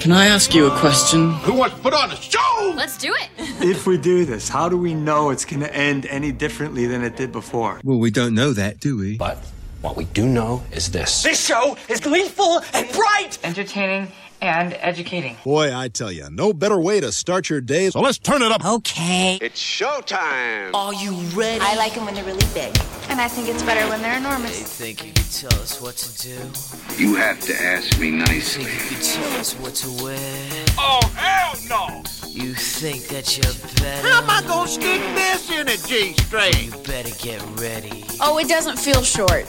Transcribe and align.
Can 0.00 0.12
I 0.12 0.28
ask 0.28 0.54
you 0.54 0.66
a 0.66 0.78
question? 0.78 1.30
Who 1.44 1.52
wants 1.52 1.76
to 1.76 1.82
put 1.82 1.92
on 1.92 2.10
a 2.10 2.16
show? 2.16 2.72
Let's 2.74 2.96
do 2.96 3.14
it. 3.14 3.28
If 3.62 3.86
we 3.86 3.98
do 3.98 4.24
this, 4.24 4.48
how 4.48 4.70
do 4.70 4.78
we 4.78 4.94
know 4.94 5.28
it's 5.28 5.44
going 5.44 5.60
to 5.60 5.74
end 5.74 6.06
any 6.06 6.32
differently 6.32 6.86
than 6.86 7.04
it 7.04 7.16
did 7.16 7.30
before? 7.30 7.78
Well, 7.84 7.98
we 7.98 8.10
don't 8.10 8.34
know 8.34 8.54
that, 8.54 8.80
do 8.80 8.96
we? 8.96 9.18
But 9.18 9.36
what 9.82 9.96
we 9.98 10.06
do 10.06 10.26
know 10.26 10.62
is 10.72 10.90
this. 10.90 11.22
This 11.22 11.44
show 11.44 11.76
is 11.90 12.00
gleeful 12.00 12.62
and 12.72 12.90
bright, 12.92 13.38
entertaining 13.44 14.10
and 14.40 14.76
educating. 14.80 15.36
Boy, 15.44 15.74
I 15.76 15.88
tell 15.88 16.10
you, 16.10 16.28
no 16.30 16.52
better 16.52 16.78
way 16.78 17.00
to 17.00 17.12
start 17.12 17.48
your 17.50 17.60
day. 17.60 17.90
So 17.90 18.00
let's 18.00 18.18
turn 18.18 18.42
it 18.42 18.50
up. 18.52 18.64
Okay. 18.64 19.38
It's 19.40 19.60
showtime. 19.60 20.74
Are 20.74 20.94
you 20.94 21.12
ready? 21.36 21.60
I 21.62 21.76
like 21.76 21.94
them 21.94 22.04
when 22.04 22.14
they're 22.14 22.24
really 22.24 22.46
big. 22.54 22.76
And 23.08 23.20
I 23.20 23.28
think 23.28 23.48
it's 23.48 23.62
better 23.62 23.88
when 23.88 24.02
they're 24.02 24.16
enormous. 24.18 24.58
You 24.58 24.64
think 24.64 25.06
you 25.06 25.12
can 25.12 25.24
tell 25.24 25.60
us 25.60 25.80
what 25.80 25.96
to 25.96 26.22
do? 26.22 27.02
You 27.02 27.16
have 27.16 27.40
to 27.40 27.54
ask 27.62 27.98
me 27.98 28.10
nicely. 28.10 28.64
You 28.64 28.68
think 28.70 28.90
you 28.90 28.96
can 28.96 29.22
tell 29.22 29.40
us 29.40 29.54
what 29.54 29.74
to 29.76 30.04
wear? 30.04 30.64
Oh, 30.78 31.00
hell 31.16 31.54
no! 31.68 32.02
You 32.28 32.54
think 32.54 33.08
that 33.08 33.36
you're 33.36 33.52
better? 33.82 34.08
How 34.08 34.22
am 34.22 34.30
I 34.30 34.42
gonna 34.46 34.68
stick 34.68 35.00
this 35.14 35.50
in 35.50 35.68
a 35.68 35.76
G-string? 35.76 36.54
You 36.64 36.70
better 36.84 37.10
get 37.18 37.42
ready. 37.60 38.04
Oh, 38.20 38.38
it 38.38 38.48
doesn't 38.48 38.78
feel 38.78 39.02
short. 39.02 39.46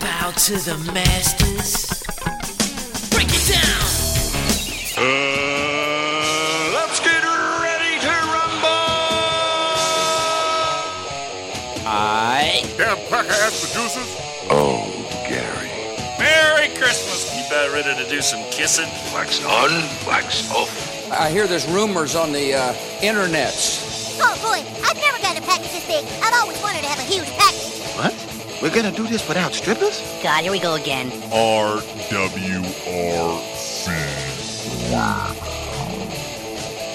Bow 0.00 0.30
to 0.30 0.52
the 0.56 0.90
masters. 0.94 2.02
Ready 7.62 8.00
to 8.00 8.14
rumble! 8.26 8.66
I. 11.86 12.64
Damn 12.76 12.98
cracker-ass 13.08 13.60
producers. 13.60 14.10
Oh, 14.50 14.82
Gary. 15.28 15.70
Merry 16.18 16.68
Christmas! 16.76 17.30
You 17.36 17.46
about 17.46 17.72
ready 17.72 17.94
to 18.02 18.10
do 18.10 18.20
some 18.20 18.42
kissing? 18.50 18.88
Wax 19.14 19.44
on, 19.44 19.70
wax 20.06 20.50
off. 20.50 21.12
I 21.12 21.30
hear 21.30 21.46
there's 21.46 21.68
rumors 21.68 22.16
on 22.16 22.32
the 22.32 22.54
uh, 22.54 22.72
internets. 23.00 24.18
Oh 24.18 24.34
boy, 24.42 24.64
I've 24.84 24.96
never 24.96 25.18
got 25.22 25.38
a 25.38 25.42
package 25.42 25.70
this 25.70 25.86
big. 25.86 26.04
I've 26.20 26.34
always 26.34 26.60
wanted 26.62 26.80
to 26.82 26.88
have 26.88 26.98
a 26.98 27.02
huge 27.02 27.30
package. 27.38 27.80
What? 27.94 28.45
We're 28.62 28.74
gonna 28.74 28.90
do 28.90 29.06
this 29.06 29.28
without 29.28 29.52
strippers? 29.52 30.00
God, 30.22 30.42
here 30.42 30.50
we 30.50 30.58
go 30.58 30.74
again. 30.76 31.10
RWRC. 31.30 31.76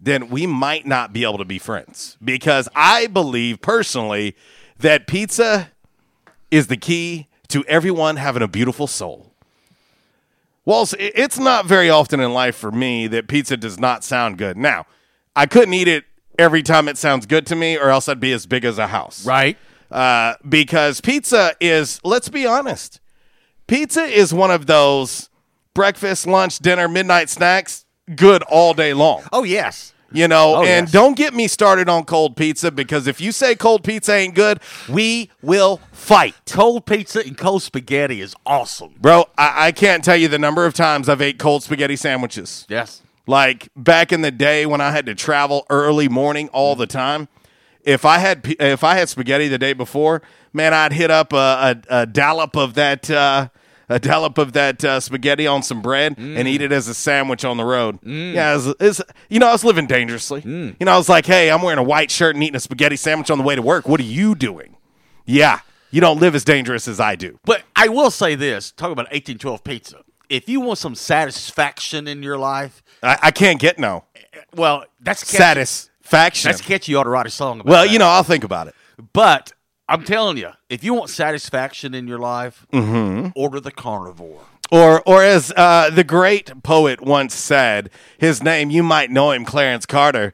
then 0.00 0.28
we 0.30 0.46
might 0.46 0.86
not 0.86 1.12
be 1.12 1.24
able 1.24 1.38
to 1.38 1.44
be 1.44 1.58
friends. 1.58 2.16
Because 2.24 2.68
I 2.74 3.06
believe 3.06 3.60
personally 3.60 4.34
that 4.78 5.06
pizza 5.06 5.70
is 6.50 6.68
the 6.68 6.76
key 6.76 7.28
to 7.48 7.64
everyone 7.66 8.16
having 8.16 8.42
a 8.42 8.48
beautiful 8.48 8.86
soul. 8.86 9.32
Well, 10.64 10.88
it's 10.98 11.38
not 11.38 11.66
very 11.66 11.90
often 11.90 12.20
in 12.20 12.32
life 12.32 12.56
for 12.56 12.70
me 12.70 13.06
that 13.08 13.28
pizza 13.28 13.56
does 13.56 13.78
not 13.78 14.04
sound 14.04 14.38
good. 14.38 14.56
Now, 14.56 14.86
I 15.34 15.46
couldn't 15.46 15.74
eat 15.74 15.88
it 15.88 16.04
every 16.38 16.62
time 16.62 16.88
it 16.88 16.96
sounds 16.96 17.26
good 17.26 17.46
to 17.46 17.56
me, 17.56 17.76
or 17.76 17.90
else 17.90 18.08
I'd 18.08 18.20
be 18.20 18.32
as 18.32 18.46
big 18.46 18.64
as 18.64 18.78
a 18.78 18.86
house. 18.86 19.26
Right. 19.26 19.58
Uh, 19.90 20.34
because 20.48 21.00
pizza 21.00 21.54
is, 21.60 22.00
let's 22.04 22.28
be 22.28 22.46
honest, 22.46 23.00
pizza 23.66 24.02
is 24.04 24.32
one 24.32 24.50
of 24.50 24.66
those 24.66 25.28
breakfast, 25.74 26.26
lunch, 26.26 26.58
dinner, 26.60 26.88
midnight 26.88 27.28
snacks, 27.28 27.84
good 28.14 28.42
all 28.44 28.74
day 28.74 28.92
long. 28.94 29.22
Oh, 29.32 29.44
yes. 29.44 29.94
You 30.12 30.26
know, 30.26 30.56
oh, 30.56 30.64
and 30.64 30.86
yes. 30.86 30.92
don't 30.92 31.16
get 31.16 31.34
me 31.34 31.46
started 31.46 31.88
on 31.88 32.04
cold 32.04 32.36
pizza 32.36 32.72
because 32.72 33.06
if 33.06 33.20
you 33.20 33.30
say 33.30 33.54
cold 33.54 33.84
pizza 33.84 34.12
ain't 34.12 34.34
good, 34.34 34.58
we 34.88 35.30
will 35.40 35.80
fight. 35.92 36.34
Cold 36.46 36.84
pizza 36.84 37.20
and 37.24 37.38
cold 37.38 37.62
spaghetti 37.62 38.20
is 38.20 38.34
awesome. 38.44 38.94
Bro, 38.98 39.26
I, 39.38 39.68
I 39.68 39.72
can't 39.72 40.02
tell 40.02 40.16
you 40.16 40.26
the 40.26 40.38
number 40.38 40.66
of 40.66 40.74
times 40.74 41.08
I've 41.08 41.22
ate 41.22 41.38
cold 41.38 41.62
spaghetti 41.62 41.94
sandwiches. 41.94 42.66
Yes. 42.68 43.02
Like 43.28 43.68
back 43.76 44.12
in 44.12 44.22
the 44.22 44.32
day 44.32 44.66
when 44.66 44.80
I 44.80 44.90
had 44.90 45.06
to 45.06 45.14
travel 45.14 45.64
early 45.70 46.08
morning 46.08 46.48
all 46.48 46.74
the 46.74 46.88
time, 46.88 47.28
if 47.84 48.04
I 48.04 48.18
had 48.18 48.56
if 48.58 48.82
I 48.82 48.96
had 48.96 49.08
spaghetti 49.08 49.46
the 49.46 49.58
day 49.58 49.74
before, 49.74 50.22
man, 50.52 50.74
I'd 50.74 50.92
hit 50.92 51.12
up 51.12 51.32
a, 51.32 51.36
a, 51.88 52.00
a 52.00 52.06
dollop 52.06 52.56
of 52.56 52.74
that 52.74 53.08
uh, 53.08 53.48
a 53.90 53.98
dollop 53.98 54.38
of 54.38 54.52
that 54.52 54.82
uh, 54.84 55.00
spaghetti 55.00 55.46
on 55.46 55.62
some 55.62 55.82
bread 55.82 56.16
mm. 56.16 56.38
and 56.38 56.46
eat 56.46 56.62
it 56.62 56.70
as 56.70 56.86
a 56.86 56.94
sandwich 56.94 57.44
on 57.44 57.56
the 57.56 57.64
road. 57.64 58.00
Mm. 58.02 58.34
Yeah, 58.34 58.56
it's, 58.56 58.66
it's, 58.80 59.02
you 59.28 59.40
know, 59.40 59.48
I 59.48 59.52
was 59.52 59.64
living 59.64 59.86
dangerously. 59.86 60.42
Mm. 60.42 60.76
You 60.78 60.86
know, 60.86 60.92
I 60.92 60.96
was 60.96 61.08
like, 61.08 61.26
hey, 61.26 61.50
I'm 61.50 61.60
wearing 61.60 61.78
a 61.78 61.82
white 61.82 62.10
shirt 62.10 62.36
and 62.36 62.42
eating 62.42 62.54
a 62.56 62.60
spaghetti 62.60 62.96
sandwich 62.96 63.30
on 63.30 63.38
the 63.38 63.44
way 63.44 63.56
to 63.56 63.62
work. 63.62 63.88
What 63.88 63.98
are 63.98 64.04
you 64.04 64.36
doing? 64.36 64.76
Yeah, 65.26 65.60
you 65.90 66.00
don't 66.00 66.20
live 66.20 66.36
as 66.36 66.44
dangerous 66.44 66.86
as 66.86 67.00
I 67.00 67.16
do. 67.16 67.38
But 67.44 67.62
I 67.74 67.88
will 67.88 68.10
say 68.10 68.36
this: 68.36 68.70
talk 68.70 68.92
about 68.92 69.06
1812 69.06 69.64
pizza. 69.64 70.04
If 70.28 70.48
you 70.48 70.60
want 70.60 70.78
some 70.78 70.94
satisfaction 70.94 72.06
in 72.06 72.22
your 72.22 72.38
life, 72.38 72.84
I, 73.02 73.18
I 73.24 73.30
can't 73.32 73.60
get 73.60 73.78
no. 73.78 74.04
Well, 74.54 74.84
that's 75.00 75.24
catchy. 75.24 75.36
satisfaction. 75.36 76.48
That's 76.48 76.62
catchy. 76.62 76.92
You 76.92 76.98
ought 76.98 77.04
to 77.04 77.10
write 77.10 77.26
a 77.26 77.30
song 77.30 77.60
about. 77.60 77.70
Well, 77.70 77.84
that. 77.84 77.92
you 77.92 77.98
know, 77.98 78.06
I'll 78.06 78.22
think 78.22 78.44
about 78.44 78.68
it. 78.68 78.74
But 79.12 79.52
I'm 79.90 80.04
telling 80.04 80.36
you, 80.36 80.50
if 80.68 80.84
you 80.84 80.94
want 80.94 81.10
satisfaction 81.10 81.94
in 81.94 82.06
your 82.06 82.20
life, 82.20 82.64
mm-hmm. 82.72 83.30
order 83.34 83.58
the 83.58 83.72
carnivore. 83.72 84.42
Or, 84.70 85.02
or 85.04 85.24
as 85.24 85.52
uh, 85.56 85.90
the 85.90 86.04
great 86.04 86.62
poet 86.62 87.00
once 87.00 87.34
said, 87.34 87.90
his 88.16 88.40
name, 88.40 88.70
you 88.70 88.84
might 88.84 89.10
know 89.10 89.32
him, 89.32 89.44
Clarence 89.44 89.86
Carter. 89.86 90.32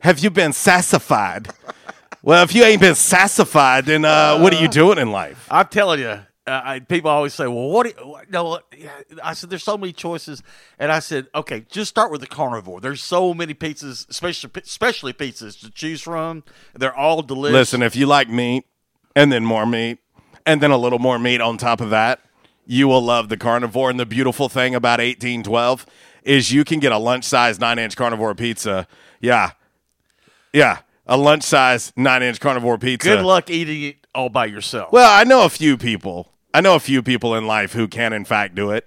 Have 0.00 0.18
you 0.18 0.30
been 0.30 0.52
sassified? 0.52 1.50
well, 2.24 2.42
if 2.42 2.52
you 2.52 2.64
ain't 2.64 2.80
been 2.80 2.96
sassified, 2.96 3.86
then 3.86 4.04
uh, 4.04 4.40
what 4.40 4.52
are 4.52 4.60
you 4.60 4.66
doing 4.66 4.98
in 4.98 5.12
life? 5.12 5.46
I'm 5.52 5.68
telling 5.68 6.00
you, 6.00 6.06
uh, 6.08 6.60
I, 6.64 6.80
people 6.80 7.10
always 7.10 7.34
say, 7.34 7.46
"Well, 7.46 7.70
what?" 7.70 7.86
Do 7.86 7.92
you, 7.96 8.20
no, 8.30 8.60
I 9.22 9.34
said, 9.34 9.50
"There's 9.50 9.64
so 9.64 9.76
many 9.76 9.92
choices," 9.92 10.44
and 10.78 10.92
I 10.92 11.00
said, 11.00 11.26
"Okay, 11.34 11.66
just 11.70 11.90
start 11.90 12.12
with 12.12 12.20
the 12.20 12.28
carnivore. 12.28 12.80
There's 12.80 13.02
so 13.02 13.34
many 13.34 13.52
pizzas, 13.52 14.08
especially 14.08 14.50
especially 14.62 15.12
pizzas 15.12 15.58
to 15.60 15.70
choose 15.70 16.02
from. 16.02 16.44
They're 16.74 16.94
all 16.94 17.22
delicious." 17.22 17.52
Listen, 17.52 17.82
if 17.82 17.96
you 17.96 18.06
like 18.06 18.28
meat, 18.28 18.64
and 19.16 19.32
then 19.32 19.44
more 19.44 19.66
meat, 19.66 19.98
and 20.44 20.60
then 20.60 20.70
a 20.70 20.76
little 20.76 21.00
more 21.00 21.18
meat 21.18 21.40
on 21.40 21.56
top 21.56 21.80
of 21.80 21.90
that, 21.90 22.20
you 22.66 22.86
will 22.86 23.00
love 23.00 23.28
the 23.28 23.36
carnivore. 23.36 23.90
And 23.90 23.98
the 23.98 24.06
beautiful 24.06 24.48
thing 24.48 24.76
about 24.76 25.00
1812 25.00 25.86
is 26.22 26.52
you 26.52 26.62
can 26.64 26.78
get 26.78 26.92
a 26.92 26.98
lunch 26.98 27.24
size 27.24 27.58
nine 27.58 27.78
inch 27.78 27.96
carnivore 27.96 28.34
pizza. 28.34 28.86
Yeah. 29.20 29.52
Yeah. 30.52 30.80
A 31.06 31.16
lunch 31.16 31.44
size 31.44 31.92
nine 31.96 32.22
inch 32.22 32.38
carnivore 32.38 32.78
pizza. 32.78 33.08
Good 33.08 33.24
luck 33.24 33.48
eating 33.50 33.82
it 33.82 33.96
all 34.14 34.28
by 34.28 34.46
yourself. 34.46 34.92
Well, 34.92 35.10
I 35.10 35.24
know 35.24 35.44
a 35.44 35.50
few 35.50 35.76
people. 35.76 36.32
I 36.52 36.60
know 36.60 36.74
a 36.74 36.80
few 36.80 37.02
people 37.02 37.34
in 37.34 37.46
life 37.46 37.72
who 37.72 37.88
can, 37.88 38.12
in 38.12 38.24
fact, 38.24 38.54
do 38.54 38.70
it. 38.70 38.86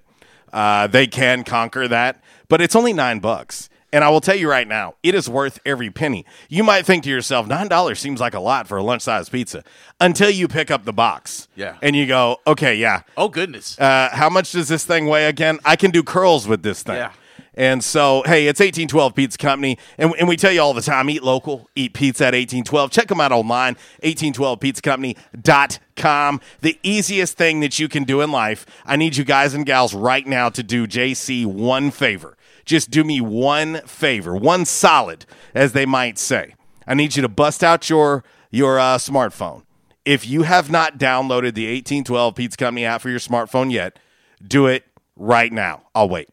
Uh, 0.51 0.87
they 0.87 1.07
can 1.07 1.43
conquer 1.43 1.87
that, 1.87 2.21
but 2.47 2.61
it's 2.61 2.75
only 2.75 2.93
nine 2.93 3.19
bucks. 3.19 3.69
And 3.91 4.03
I 4.03 4.09
will 4.09 4.21
tell 4.21 4.35
you 4.35 4.49
right 4.49 4.67
now, 4.67 4.95
it 5.01 5.15
is 5.15 5.29
worth 5.29 5.59
every 5.65 5.89
penny. 5.89 6.25
You 6.47 6.63
might 6.63 6.85
think 6.85 7.03
to 7.05 7.09
yourself, 7.09 7.47
$9 7.47 7.97
seems 7.97 8.19
like 8.19 8.33
a 8.33 8.39
lot 8.39 8.67
for 8.67 8.77
a 8.77 8.83
lunch 8.83 9.01
size 9.01 9.29
pizza 9.29 9.63
until 9.99 10.29
you 10.29 10.47
pick 10.47 10.69
up 10.69 10.85
the 10.85 10.93
box. 10.93 11.47
Yeah. 11.55 11.77
And 11.81 11.95
you 11.95 12.05
go, 12.05 12.37
okay, 12.45 12.75
yeah. 12.75 13.01
oh 13.17 13.29
goodness. 13.29 13.79
Uh, 13.79 14.09
how 14.11 14.29
much 14.29 14.51
does 14.51 14.67
this 14.67 14.85
thing 14.85 15.07
weigh 15.07 15.25
again? 15.25 15.59
I 15.65 15.75
can 15.75 15.91
do 15.91 16.03
curls 16.03 16.47
with 16.47 16.61
this 16.61 16.83
thing. 16.83 16.97
Yeah. 16.97 17.11
And 17.59 17.83
so, 17.83 18.23
hey, 18.25 18.47
it's 18.47 18.61
1812 18.61 19.15
Pizza 19.15 19.37
Company. 19.37 19.77
And, 19.97 20.13
and 20.17 20.29
we 20.29 20.37
tell 20.37 20.53
you 20.53 20.61
all 20.61 20.73
the 20.73 20.81
time 20.81 21.09
eat 21.09 21.23
local, 21.23 21.69
eat 21.75 21.93
pizza 21.93 22.23
at 22.23 22.33
1812. 22.33 22.89
Check 22.89 23.09
them 23.09 23.19
out 23.19 23.33
online, 23.33 23.75
1812pizzacompany.com. 24.03 26.39
The 26.61 26.79
easiest 26.83 27.37
thing 27.37 27.59
that 27.59 27.77
you 27.77 27.89
can 27.89 28.05
do 28.05 28.21
in 28.21 28.31
life, 28.31 28.65
I 28.85 28.95
need 28.95 29.17
you 29.17 29.25
guys 29.25 29.53
and 29.53 29.65
gals 29.65 29.93
right 29.93 30.25
now 30.25 30.47
to 30.49 30.63
do 30.63 30.87
JC 30.87 31.45
one 31.45 31.91
favor. 31.91 32.37
Just 32.65 32.89
do 32.91 33.03
me 33.03 33.21
one 33.21 33.81
favor, 33.87 34.35
one 34.35 34.65
solid, 34.65 35.25
as 35.53 35.73
they 35.73 35.85
might 35.85 36.17
say. 36.17 36.55
I 36.87 36.93
need 36.93 37.15
you 37.15 37.21
to 37.21 37.29
bust 37.29 37.63
out 37.63 37.89
your, 37.89 38.23
your 38.51 38.79
uh, 38.79 38.97
smartphone. 38.97 39.63
If 40.05 40.27
you 40.27 40.43
have 40.43 40.71
not 40.71 40.97
downloaded 40.97 41.53
the 41.53 41.67
1812 41.67 42.35
Pizza 42.35 42.57
Company 42.57 42.85
app 42.85 43.01
for 43.01 43.09
your 43.09 43.19
smartphone 43.19 43.71
yet, 43.71 43.99
do 44.45 44.65
it 44.67 44.85
right 45.15 45.51
now. 45.51 45.83
I'll 45.93 46.09
wait. 46.09 46.29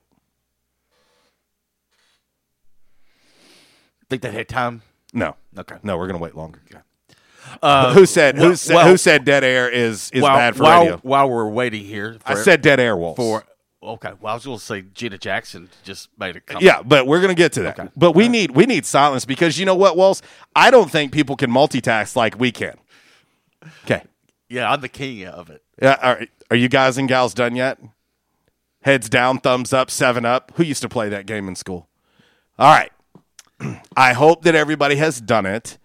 Think 4.08 4.22
that 4.22 4.32
hit 4.32 4.48
time? 4.48 4.82
No. 5.12 5.36
Okay. 5.58 5.76
No, 5.82 5.98
we're 5.98 6.06
gonna 6.06 6.18
wait 6.18 6.36
longer. 6.36 6.60
Uh, 7.62 7.92
who 7.94 8.06
said 8.06 8.36
who 8.36 8.48
well- 8.48 8.56
said 8.56 8.74
well- 8.74 8.88
who 8.88 8.96
said 8.96 9.24
dead 9.24 9.44
air 9.44 9.68
is 9.68 10.10
is 10.12 10.22
while, 10.22 10.36
bad 10.36 10.56
for 10.56 10.62
while, 10.64 10.80
radio? 10.80 10.96
While 10.98 11.30
we're 11.30 11.48
waiting 11.48 11.84
here, 11.84 12.18
I 12.24 12.34
said 12.34 12.60
dead 12.62 12.80
air 12.80 12.96
wolves. 12.96 13.16
for 13.16 13.44
okay. 13.86 14.12
Well, 14.20 14.32
I 14.32 14.34
was 14.34 14.44
going 14.44 14.58
to 14.58 14.64
say 14.64 14.84
Gina 14.94 15.18
Jackson 15.18 15.68
just 15.82 16.08
made 16.18 16.36
a 16.36 16.40
comment. 16.40 16.64
yeah, 16.64 16.82
but 16.82 17.06
we're 17.06 17.20
gonna 17.20 17.34
get 17.34 17.52
to 17.54 17.62
that. 17.62 17.78
Okay. 17.78 17.88
But 17.96 18.12
we 18.12 18.28
need 18.28 18.52
we 18.52 18.66
need 18.66 18.84
silence 18.84 19.24
because 19.24 19.58
you 19.58 19.66
know 19.66 19.74
what, 19.74 19.96
Walls? 19.96 20.22
I 20.54 20.70
don't 20.70 20.90
think 20.90 21.12
people 21.12 21.36
can 21.36 21.50
multitask 21.50 22.16
like 22.16 22.38
we 22.38 22.52
can. 22.52 22.76
Okay. 23.84 24.02
yeah, 24.48 24.70
I'm 24.70 24.80
the 24.80 24.88
king 24.88 25.26
of 25.26 25.50
it. 25.50 25.62
Yeah, 25.80 25.96
are, 26.00 26.26
are 26.50 26.56
you 26.56 26.68
guys 26.68 26.98
and 26.98 27.08
gals 27.08 27.34
done 27.34 27.56
yet? 27.56 27.78
Heads 28.82 29.08
down, 29.08 29.38
thumbs 29.38 29.72
up, 29.72 29.90
seven 29.90 30.24
up. 30.24 30.52
Who 30.54 30.62
used 30.62 30.82
to 30.82 30.88
play 30.88 31.08
that 31.08 31.26
game 31.26 31.48
in 31.48 31.56
school? 31.56 31.88
All 32.58 32.72
right. 32.72 32.92
I 33.96 34.12
hope 34.12 34.42
that 34.42 34.54
everybody 34.54 34.96
has 34.96 35.20
done 35.20 35.46
it. 35.46 35.78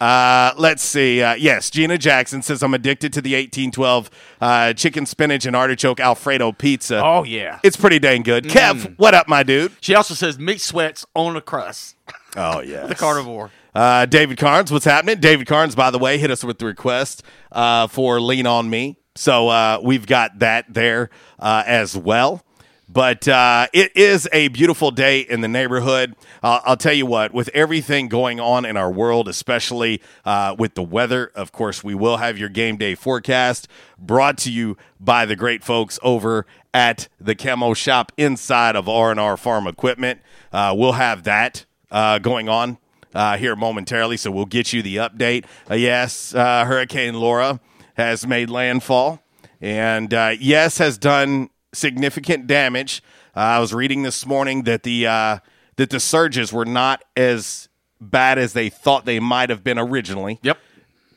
Uh, 0.00 0.52
let's 0.56 0.82
see. 0.82 1.22
Uh, 1.22 1.34
yes, 1.34 1.70
Gina 1.70 1.98
Jackson 1.98 2.42
says 2.42 2.62
I'm 2.62 2.74
addicted 2.74 3.12
to 3.14 3.20
the 3.20 3.34
1812 3.34 4.10
uh, 4.40 4.72
chicken 4.74 5.06
spinach 5.06 5.44
and 5.46 5.56
artichoke 5.56 6.00
Alfredo 6.00 6.52
pizza. 6.52 7.02
Oh 7.04 7.24
yeah. 7.24 7.58
It's 7.62 7.76
pretty 7.76 7.98
dang 7.98 8.22
good. 8.22 8.44
Mm. 8.44 8.50
Kev, 8.50 8.94
what 8.98 9.14
up, 9.14 9.28
my 9.28 9.42
dude? 9.42 9.72
She 9.80 9.94
also 9.94 10.14
says 10.14 10.38
meat 10.38 10.60
sweats 10.60 11.04
on 11.14 11.36
a 11.36 11.40
crust. 11.40 11.96
Oh 12.36 12.60
yeah, 12.60 12.86
The 12.88 12.94
carnivore. 12.94 13.50
Uh, 13.74 14.06
David 14.06 14.38
Carnes, 14.38 14.72
what's 14.72 14.84
happening? 14.84 15.20
David 15.20 15.46
Carnes, 15.46 15.74
by 15.76 15.90
the 15.90 15.98
way, 15.98 16.18
hit 16.18 16.30
us 16.30 16.42
with 16.42 16.58
the 16.58 16.66
request 16.66 17.22
uh, 17.52 17.86
for 17.86 18.20
Lean 18.20 18.46
On 18.46 18.68
Me. 18.68 18.96
So 19.14 19.48
uh, 19.48 19.78
we've 19.82 20.06
got 20.06 20.38
that 20.40 20.64
there 20.72 21.10
uh, 21.38 21.62
as 21.66 21.96
well. 21.96 22.42
But 22.88 23.28
uh, 23.28 23.66
it 23.74 23.94
is 23.94 24.28
a 24.32 24.48
beautiful 24.48 24.90
day 24.90 25.20
in 25.20 25.42
the 25.42 25.48
neighborhood. 25.48 26.16
Uh, 26.42 26.60
I'll 26.64 26.76
tell 26.76 26.94
you 26.94 27.04
what, 27.04 27.34
with 27.34 27.50
everything 27.52 28.08
going 28.08 28.40
on 28.40 28.64
in 28.64 28.78
our 28.78 28.90
world, 28.90 29.28
especially 29.28 30.00
uh, 30.24 30.56
with 30.58 30.74
the 30.74 30.82
weather, 30.82 31.30
of 31.34 31.52
course, 31.52 31.84
we 31.84 31.94
will 31.94 32.16
have 32.16 32.38
your 32.38 32.48
game 32.48 32.78
day 32.78 32.94
forecast 32.94 33.68
brought 33.98 34.38
to 34.38 34.50
you 34.50 34.78
by 34.98 35.26
the 35.26 35.36
great 35.36 35.62
folks 35.62 35.98
over 36.02 36.46
at 36.72 37.08
the 37.20 37.34
Camo 37.34 37.74
Shop 37.74 38.10
inside 38.16 38.74
of 38.74 38.88
R&R 38.88 39.36
Farm 39.36 39.66
Equipment. 39.66 40.20
Uh, 40.50 40.74
we'll 40.76 40.92
have 40.92 41.24
that 41.24 41.66
uh, 41.90 42.18
going 42.18 42.48
on 42.48 42.78
uh, 43.14 43.36
here 43.36 43.54
momentarily, 43.54 44.16
so 44.16 44.30
we'll 44.30 44.46
get 44.46 44.72
you 44.72 44.80
the 44.80 44.96
update. 44.96 45.44
Yes, 45.70 46.32
Hurricane 46.32 47.14
Laura 47.14 47.60
has 47.98 48.26
made 48.26 48.48
landfall, 48.48 49.22
and 49.60 50.10
yes, 50.40 50.78
has 50.78 50.96
done 50.96 51.50
significant 51.72 52.46
damage. 52.46 53.02
Uh, 53.36 53.40
I 53.40 53.58
was 53.58 53.72
reading 53.72 54.02
this 54.02 54.26
morning 54.26 54.62
that 54.64 54.82
the 54.82 55.06
uh, 55.06 55.38
that 55.76 55.90
the 55.90 56.00
surges 56.00 56.52
were 56.52 56.64
not 56.64 57.04
as 57.16 57.68
bad 58.00 58.38
as 58.38 58.52
they 58.52 58.68
thought 58.68 59.04
they 59.04 59.20
might 59.20 59.50
have 59.50 59.64
been 59.64 59.78
originally. 59.78 60.38
Yep. 60.42 60.58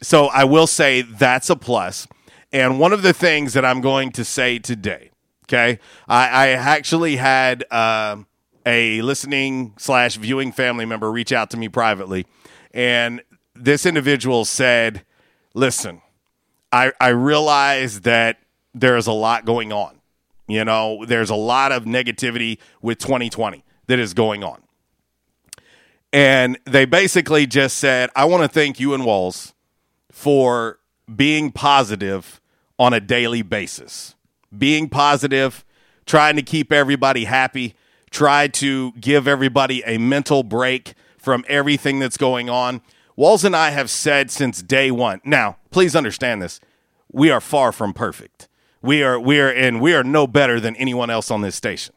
So 0.02 0.28
I 0.28 0.44
will 0.44 0.68
say 0.68 1.02
that's 1.02 1.50
a 1.50 1.56
plus. 1.56 2.08
And 2.52 2.80
one 2.80 2.92
of 2.92 3.02
the 3.02 3.14
things 3.14 3.54
that 3.54 3.64
I'm 3.64 3.82
going 3.82 4.12
to 4.14 4.26
say 4.26 4.60
today, 4.60 5.12
okay, 5.46 5.80
I, 6.08 6.28
I 6.28 6.48
actually 6.50 7.16
had 7.18 7.72
um 7.72 8.28
a 8.66 9.02
listening 9.02 9.74
slash 9.78 10.16
viewing 10.18 10.52
family 10.52 10.86
member 10.86 11.12
reach 11.12 11.32
out 11.32 11.50
to 11.52 11.58
me 11.58 11.70
privately, 11.70 12.26
and 12.74 13.22
this 13.56 13.86
individual 13.86 14.46
said, 14.46 15.04
"Listen, 15.54 16.02
I 16.72 16.92
I 17.00 17.10
realize 17.10 18.02
that 18.02 18.38
there 18.74 18.98
is 18.98 19.08
a 19.08 19.12
lot 19.14 19.46
going 19.46 19.74
on. 19.74 20.01
You 20.52 20.66
know, 20.66 21.06
there's 21.06 21.30
a 21.30 21.36
lot 21.36 21.72
of 21.72 21.86
negativity 21.86 22.58
with 22.82 23.00
2020 23.00 23.64
that 23.88 24.00
is 24.00 24.14
going 24.14 24.44
on." 24.44 24.62
And 26.14 26.60
they 26.66 26.86
basically 26.86 27.48
just 27.48 27.78
said, 27.78 28.10
I 28.16 28.26
want 28.26 28.44
to 28.44 28.50
thank 28.50 28.80
you 28.80 28.94
and 28.94 29.06
Walls 29.06 29.54
for 30.12 30.80
being 31.14 31.52
positive 31.52 32.42
on 32.78 32.94
a 32.94 33.00
daily 33.00 33.42
basis. 33.42 34.16
Being 34.56 34.90
positive, 34.90 35.64
trying 36.06 36.36
to 36.36 36.42
keep 36.42 36.72
everybody 36.74 37.24
happy, 37.26 37.76
try 38.10 38.48
to 38.48 38.92
give 38.94 39.28
everybody 39.28 39.84
a 39.86 39.98
mental 39.98 40.44
break 40.44 40.94
from 41.18 41.46
everything 41.48 42.00
that's 42.00 42.18
going 42.18 42.50
on. 42.50 42.82
Walls 43.16 43.46
and 43.46 43.56
I 43.56 43.70
have 43.70 43.90
said 43.90 44.32
since 44.32 44.62
day 44.62 44.92
one. 44.92 45.22
Now, 45.24 45.58
please 45.70 45.96
understand 45.96 46.42
this. 46.42 46.60
We 47.12 47.30
are 47.30 47.42
far 47.42 47.72
from 47.72 47.94
perfect. 47.94 48.50
We 48.82 49.04
are 49.04 49.20
we 49.20 49.40
are 49.40 49.50
and 49.50 49.80
we 49.80 49.94
are 49.94 50.04
no 50.04 50.28
better 50.28 50.60
than 50.60 50.76
anyone 50.76 51.10
else 51.10 51.30
on 51.30 51.42
this 51.42 51.56
station. 51.56 51.94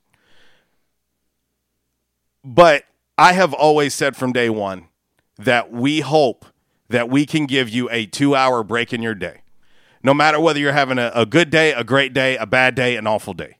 But 2.45 2.85
I 3.17 3.33
have 3.33 3.55
always 3.55 3.95
said 3.95 4.17
from 4.17 4.33
day 4.33 4.51
one 4.51 4.89
that 5.39 5.73
we 5.73 6.01
hope 6.01 6.45
that 6.89 7.09
we 7.09 7.27
can 7.27 7.47
give 7.47 7.69
you 7.69 7.89
a 7.91 8.07
two 8.07 8.35
hour 8.35 8.63
break 8.63 8.93
in 8.93 9.03
your 9.03 9.15
day. 9.15 9.43
No 10.03 10.13
matter 10.13 10.39
whether 10.39 10.59
you're 10.59 10.73
having 10.73 10.99
a, 10.99 11.11
a 11.15 11.25
good 11.25 11.49
day, 11.49 11.73
a 11.73 11.83
great 11.83 12.13
day, 12.13 12.37
a 12.37 12.47
bad 12.47 12.75
day, 12.75 12.97
an 12.97 13.07
awful 13.07 13.33
day. 13.33 13.57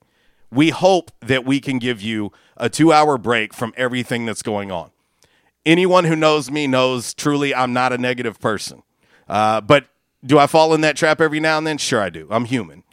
We 0.51 0.71
hope 0.71 1.11
that 1.21 1.45
we 1.45 1.59
can 1.59 1.79
give 1.79 2.03
you 2.03 2.31
a 2.57 2.69
two 2.69 2.93
hour 2.93 3.17
break 3.17 3.55
from 3.55 3.73
everything 3.77 4.27
that's 4.27 4.43
going 4.43 4.71
on. 4.71 4.91
Anyone 5.67 6.05
who 6.05 6.15
knows 6.15 6.51
me 6.51 6.67
knows 6.67 7.15
truly 7.15 7.55
I'm 7.55 7.73
not 7.73 7.93
a 7.93 7.99
negative 7.99 8.39
person. 8.39 8.83
Uh, 9.27 9.63
but 9.63 9.87
do 10.25 10.39
I 10.39 10.47
fall 10.47 10.75
in 10.75 10.83
that 10.83 10.97
trap 10.97 11.21
every 11.21 11.41
now 11.41 11.59
and 11.59 11.67
then? 11.67 11.79
Sure, 11.79 12.01
I 12.01 12.11
do. 12.11 12.29
I'm 12.31 12.45
human. 12.45 12.84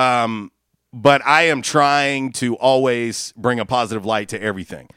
Um, 0.00 0.50
but 0.92 1.24
I 1.26 1.42
am 1.42 1.62
trying 1.62 2.32
to 2.32 2.56
always 2.56 3.32
bring 3.36 3.60
a 3.60 3.66
positive 3.66 4.04
light 4.04 4.28
to 4.30 4.42
everything. 4.42 4.88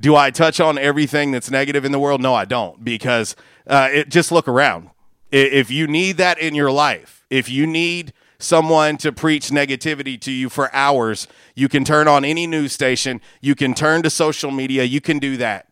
Do 0.00 0.14
I 0.14 0.30
touch 0.30 0.60
on 0.60 0.78
everything 0.78 1.30
that's 1.32 1.50
negative 1.50 1.84
in 1.84 1.92
the 1.92 1.98
world? 1.98 2.20
No, 2.20 2.34
I 2.34 2.44
don't, 2.44 2.84
because 2.84 3.36
uh, 3.66 3.88
it, 3.90 4.08
just 4.08 4.30
look 4.30 4.48
around. 4.48 4.90
If 5.30 5.70
you 5.70 5.86
need 5.86 6.16
that 6.16 6.38
in 6.38 6.54
your 6.54 6.70
life, 6.70 7.24
if 7.30 7.48
you 7.48 7.66
need 7.66 8.12
someone 8.38 8.96
to 8.98 9.12
preach 9.12 9.48
negativity 9.50 10.20
to 10.20 10.30
you 10.30 10.48
for 10.48 10.72
hours, 10.74 11.28
you 11.54 11.68
can 11.68 11.84
turn 11.84 12.08
on 12.08 12.24
any 12.24 12.46
news 12.46 12.72
station, 12.72 13.20
you 13.40 13.54
can 13.54 13.74
turn 13.74 14.02
to 14.02 14.10
social 14.10 14.50
media, 14.50 14.84
you 14.84 15.00
can 15.00 15.18
do 15.18 15.36
that. 15.36 15.66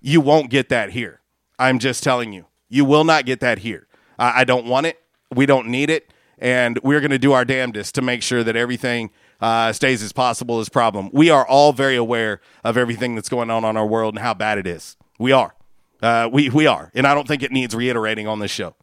You 0.00 0.20
won't 0.20 0.50
get 0.50 0.68
that 0.68 0.90
here. 0.90 1.20
I'm 1.58 1.78
just 1.78 2.02
telling 2.02 2.32
you, 2.32 2.46
you 2.68 2.84
will 2.84 3.04
not 3.04 3.26
get 3.26 3.40
that 3.40 3.58
here. 3.58 3.86
I, 4.18 4.40
I 4.40 4.44
don't 4.44 4.66
want 4.66 4.86
it. 4.86 5.00
We 5.34 5.46
don't 5.46 5.68
need 5.68 5.90
it. 5.90 6.12
And 6.40 6.78
we're 6.82 7.00
going 7.00 7.10
to 7.10 7.18
do 7.18 7.32
our 7.32 7.44
damnedest 7.44 7.94
to 7.96 8.02
make 8.02 8.22
sure 8.22 8.44
that 8.44 8.56
everything 8.56 9.10
uh, 9.40 9.72
stays 9.72 10.02
as 10.02 10.12
possible 10.12 10.60
as 10.60 10.68
problem. 10.68 11.10
We 11.12 11.30
are 11.30 11.46
all 11.46 11.72
very 11.72 11.96
aware 11.96 12.40
of 12.64 12.76
everything 12.76 13.14
that's 13.14 13.28
going 13.28 13.50
on 13.50 13.64
on 13.64 13.76
our 13.76 13.86
world 13.86 14.14
and 14.14 14.22
how 14.22 14.34
bad 14.34 14.58
it 14.58 14.66
is. 14.66 14.96
We 15.18 15.32
are. 15.32 15.54
Uh, 16.00 16.28
we 16.32 16.48
we 16.48 16.66
are, 16.66 16.92
and 16.94 17.06
I 17.06 17.14
don't 17.14 17.26
think 17.26 17.42
it 17.42 17.50
needs 17.50 17.74
reiterating 17.74 18.28
on 18.28 18.38
this 18.38 18.52
show. 18.52 18.76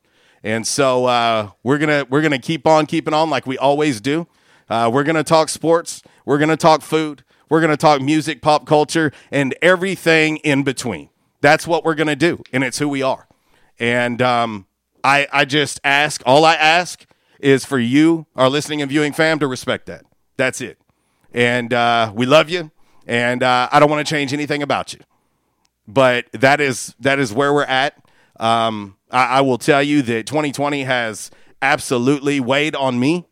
And 0.43 0.67
so 0.67 1.05
uh, 1.05 1.51
we're 1.63 1.77
gonna 1.77 2.05
we're 2.09 2.21
gonna 2.21 2.39
keep 2.39 2.67
on 2.67 2.85
keeping 2.85 3.13
on 3.13 3.29
like 3.29 3.47
we 3.47 3.57
always 3.57 4.01
do. 4.01 4.27
Uh, 4.69 4.89
we're 4.93 5.03
gonna 5.03 5.23
talk 5.23 5.47
sports. 5.47 6.03
We're 6.25 6.37
gonna 6.37 6.57
talk 6.57 6.81
food. 6.81 7.23
We're 7.49 7.61
gonna 7.61 7.77
talk 7.77 8.01
music, 8.01 8.41
pop 8.41 8.65
culture, 8.65 9.13
and 9.31 9.55
everything 9.61 10.37
in 10.37 10.63
between. 10.63 11.09
That's 11.39 11.65
what 11.65 11.85
we're 11.85 11.95
gonna 11.95 12.17
do, 12.17 12.43
and 12.51 12.65
it's 12.65 12.79
who 12.79 12.89
we 12.89 13.01
are. 13.01 13.27
And 13.79 14.21
um, 14.21 14.67
I 15.03 15.27
I 15.31 15.45
just 15.45 15.79
ask. 15.85 16.21
All 16.25 16.43
I 16.43 16.55
ask 16.55 17.05
is 17.39 17.65
for 17.65 17.79
you, 17.79 18.25
our 18.35 18.49
listening 18.49 18.81
and 18.81 18.89
viewing 18.89 19.13
fam, 19.13 19.39
to 19.39 19.47
respect 19.47 19.85
that. 19.87 20.05
That's 20.37 20.61
it. 20.61 20.79
And 21.33 21.73
uh, 21.73 22.11
we 22.15 22.25
love 22.25 22.49
you, 22.49 22.71
and 23.05 23.43
uh, 23.43 23.69
I 23.71 23.79
don't 23.79 23.89
want 23.89 24.05
to 24.05 24.09
change 24.09 24.33
anything 24.33 24.63
about 24.63 24.93
you 24.93 24.99
but 25.87 26.25
that 26.31 26.61
is 26.61 26.95
that 26.99 27.19
is 27.19 27.33
where 27.33 27.53
we're 27.53 27.63
at. 27.63 27.97
Um, 28.39 28.97
I, 29.11 29.25
I 29.25 29.41
will 29.41 29.57
tell 29.57 29.83
you 29.83 30.01
that 30.03 30.25
2020 30.25 30.83
has 30.83 31.31
absolutely 31.61 32.39
weighed 32.39 32.75
on 32.75 32.99
me. 32.99 33.25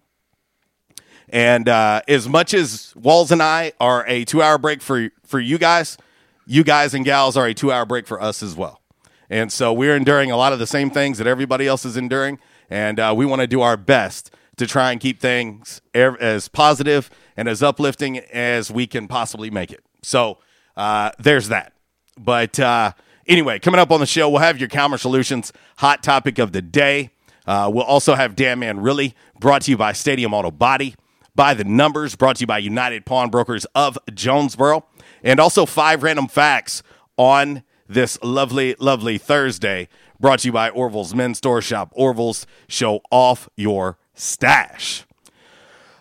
And 1.30 1.68
uh, 1.68 2.02
as 2.08 2.30
much 2.30 2.54
as 2.54 2.94
Walls 2.96 3.32
and 3.32 3.42
I 3.42 3.74
are 3.80 4.06
a 4.08 4.24
two 4.26 4.42
hour 4.42 4.58
break 4.58 4.82
for, 4.82 5.10
for 5.26 5.40
you 5.40 5.58
guys, 5.58 5.98
you 6.46 6.64
guys 6.64 6.94
and 6.94 7.04
gals 7.04 7.36
are 7.36 7.48
a 7.48 7.54
two 7.54 7.72
hour 7.72 7.86
break 7.86 8.06
for 8.06 8.22
us 8.22 8.44
as 8.44 8.56
well. 8.56 8.82
And 9.30 9.52
so 9.52 9.74
we're 9.74 9.96
enduring 9.96 10.30
a 10.30 10.38
lot 10.38 10.54
of 10.54 10.60
the 10.60 10.68
same 10.68 10.92
things 10.92 11.18
that 11.18 11.26
everybody 11.26 11.66
else 11.66 11.86
is 11.86 11.98
enduring. 11.98 12.40
And 12.74 13.00
uh, 13.00 13.14
we 13.16 13.28
want 13.28 13.40
to 13.40 13.46
do 13.46 13.62
our 13.62 13.78
best 13.78 14.32
to 14.58 14.66
try 14.66 14.92
and 14.92 15.00
keep 15.00 15.20
things 15.20 15.80
er- 15.96 16.18
as 16.20 16.48
positive 16.48 17.12
and 17.38 17.48
as 17.48 17.62
uplifting 17.62 18.18
as 18.18 18.72
we 18.72 18.88
can 18.88 19.08
possibly 19.08 19.52
make 19.52 19.72
it. 19.72 19.84
So 20.02 20.40
uh, 20.76 21.12
there's 21.20 21.50
that. 21.50 21.74
But 22.18 22.60
uh, 22.60 22.94
anyway, 23.28 23.60
coming 23.60 23.80
up 23.80 23.92
on 23.92 24.00
the 24.00 24.08
show, 24.08 24.28
we'll 24.28 24.42
have 24.42 24.60
your 24.60 24.70
Calmer 24.70 24.98
Solutions 24.98 25.54
hot 25.78 26.02
topic 26.02 26.40
of 26.40 26.52
the 26.52 26.64
day. 26.64 27.12
Uh, 27.46 27.70
we'll 27.72 27.84
also 27.84 28.16
have 28.16 28.36
Damn 28.36 28.62
Man 28.62 28.80
Really, 28.80 29.14
brought 29.40 29.62
to 29.64 29.72
you 29.72 29.78
by 29.78 29.94
Stadium 29.94 30.34
Auto 30.34 30.50
Body. 30.50 30.96
By 31.36 31.54
the 31.54 31.64
Numbers, 31.64 32.16
brought 32.16 32.38
to 32.38 32.42
you 32.42 32.48
by 32.48 32.58
United 32.58 33.06
Pawnbrokers 33.06 33.66
of 33.76 34.00
Jonesboro. 34.12 34.84
And 35.22 35.40
also 35.40 35.68
five 35.68 36.02
random 36.02 36.28
facts 36.28 36.82
on 37.18 37.62
this 37.88 38.18
lovely, 38.24 38.76
lovely 38.80 39.20
Thursday, 39.20 39.90
brought 40.24 40.40
to 40.40 40.48
you 40.48 40.54
by 40.54 40.70
Orville's 40.70 41.14
Men's 41.14 41.38
Store 41.40 41.62
Shop. 41.62 41.92
Orville's, 41.92 42.48
show 42.70 43.02
off 43.12 43.50
your 43.58 43.98
stash. 44.14 45.04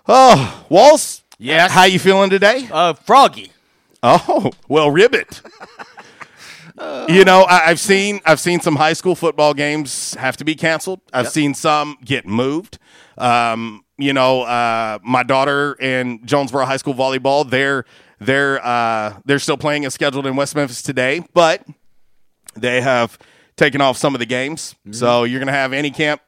Oh, 0.06 0.64
Walls. 0.68 1.24
Yes. 1.38 1.72
How 1.72 1.84
you 1.84 1.98
feeling 1.98 2.30
today? 2.30 2.68
Uh, 2.70 2.92
froggy. 2.92 3.50
Oh, 4.00 4.52
well, 4.68 4.92
ribbit. 4.92 5.42
you 7.08 7.24
know, 7.24 7.44
I, 7.48 7.62
have 7.66 7.80
seen 7.80 8.20
I've 8.24 8.38
seen 8.38 8.60
some 8.60 8.76
high 8.76 8.92
school 8.92 9.16
football 9.16 9.54
games 9.54 10.14
have 10.14 10.36
to 10.36 10.44
be 10.44 10.54
canceled. 10.54 11.00
I've 11.12 11.24
Yep. 11.24 11.32
seen 11.32 11.54
some 11.54 11.98
get 12.04 12.24
moved. 12.24 12.78
Um, 13.18 13.84
you 13.98 14.12
know, 14.12 14.42
uh, 14.42 15.00
my 15.02 15.24
daughter 15.24 15.74
in 15.80 16.24
Jonesboro 16.24 16.64
High 16.64 16.76
School 16.76 16.94
volleyball, 16.94 17.48
they're 17.48 17.84
they're 18.20 18.64
uh, 18.64 19.18
they're 19.24 19.40
still 19.40 19.56
playing 19.56 19.84
as 19.84 19.94
scheduled 19.94 20.26
in 20.26 20.36
West 20.36 20.54
Memphis 20.54 20.80
today, 20.80 21.24
but 21.34 21.66
they 22.54 22.80
have 22.80 23.18
taken 23.56 23.80
off 23.80 23.96
some 23.96 24.14
of 24.14 24.18
the 24.18 24.26
games. 24.26 24.74
So 24.90 25.06
mm-hmm. 25.06 25.30
you're 25.30 25.40
gonna 25.40 25.52
have 25.52 25.72
any 25.72 25.90
camp 25.90 26.22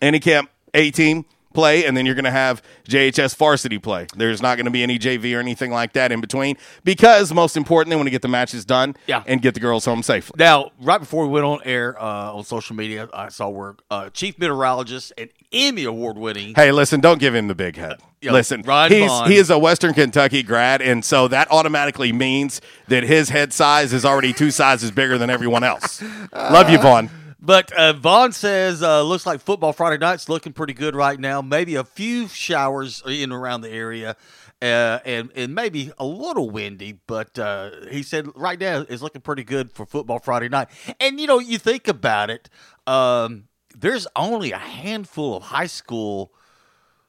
any 0.00 0.20
camp 0.20 0.50
A 0.74 0.90
team 0.90 1.24
play, 1.52 1.84
and 1.84 1.96
then 1.96 2.06
you're 2.06 2.14
going 2.14 2.24
to 2.24 2.30
have 2.30 2.62
JHS 2.88 3.36
varsity 3.36 3.78
play. 3.78 4.06
There's 4.16 4.40
not 4.42 4.56
going 4.56 4.66
to 4.66 4.70
be 4.70 4.82
any 4.82 4.98
JV 4.98 5.36
or 5.36 5.40
anything 5.40 5.70
like 5.70 5.92
that 5.94 6.12
in 6.12 6.20
between 6.20 6.56
because, 6.84 7.32
most 7.32 7.56
importantly, 7.56 7.96
want 7.96 8.06
to 8.06 8.10
get 8.10 8.22
the 8.22 8.28
matches 8.28 8.64
done 8.64 8.96
Yeah. 9.06 9.22
and 9.26 9.42
get 9.42 9.54
the 9.54 9.60
girls 9.60 9.84
home 9.84 10.02
safely. 10.02 10.36
Now, 10.38 10.70
right 10.80 10.98
before 10.98 11.24
we 11.26 11.30
went 11.32 11.44
on 11.46 11.60
air 11.64 12.00
uh, 12.00 12.32
on 12.34 12.44
social 12.44 12.76
media, 12.76 13.08
I 13.12 13.28
saw 13.28 13.48
where 13.48 13.74
uh, 13.90 14.10
chief 14.10 14.38
meteorologist 14.38 15.12
and 15.18 15.30
Emmy 15.52 15.84
award 15.84 16.16
winning. 16.16 16.54
Hey, 16.54 16.70
listen, 16.72 17.00
don't 17.00 17.18
give 17.18 17.34
him 17.34 17.48
the 17.48 17.54
big 17.54 17.76
head. 17.76 18.00
Yo, 18.22 18.32
listen, 18.32 18.60
Ryan 18.62 18.92
he's 18.92 19.20
he 19.28 19.36
is 19.36 19.48
a 19.48 19.58
Western 19.58 19.94
Kentucky 19.94 20.42
grad, 20.42 20.82
and 20.82 21.02
so 21.02 21.26
that 21.28 21.50
automatically 21.50 22.12
means 22.12 22.60
that 22.88 23.02
his 23.02 23.30
head 23.30 23.50
size 23.52 23.94
is 23.94 24.04
already 24.04 24.34
two 24.34 24.50
sizes 24.50 24.90
bigger 24.90 25.16
than 25.16 25.30
everyone 25.30 25.64
else. 25.64 26.02
Love 26.34 26.68
you, 26.68 26.78
Vaughn. 26.78 27.08
But 27.42 27.72
uh, 27.72 27.94
Vaughn 27.94 28.32
says 28.32 28.82
uh, 28.82 29.02
looks 29.02 29.24
like 29.24 29.40
football 29.40 29.72
Friday 29.72 29.96
night's 29.96 30.28
looking 30.28 30.52
pretty 30.52 30.74
good 30.74 30.94
right 30.94 31.18
now. 31.18 31.40
Maybe 31.40 31.74
a 31.74 31.84
few 31.84 32.28
showers 32.28 33.02
in 33.06 33.32
around 33.32 33.62
the 33.62 33.70
area, 33.70 34.16
uh, 34.60 34.98
and 35.06 35.30
and 35.34 35.54
maybe 35.54 35.90
a 35.98 36.04
little 36.04 36.50
windy. 36.50 37.00
But 37.06 37.38
uh, 37.38 37.70
he 37.90 38.02
said 38.02 38.28
right 38.36 38.60
now 38.60 38.84
it's 38.86 39.00
looking 39.00 39.22
pretty 39.22 39.44
good 39.44 39.72
for 39.72 39.86
football 39.86 40.18
Friday 40.18 40.50
night. 40.50 40.68
And 41.00 41.18
you 41.18 41.26
know, 41.26 41.38
you 41.38 41.56
think 41.56 41.88
about 41.88 42.28
it, 42.28 42.50
um, 42.86 43.44
there's 43.74 44.06
only 44.16 44.52
a 44.52 44.58
handful 44.58 45.36
of 45.36 45.44
high 45.44 45.66
school 45.66 46.34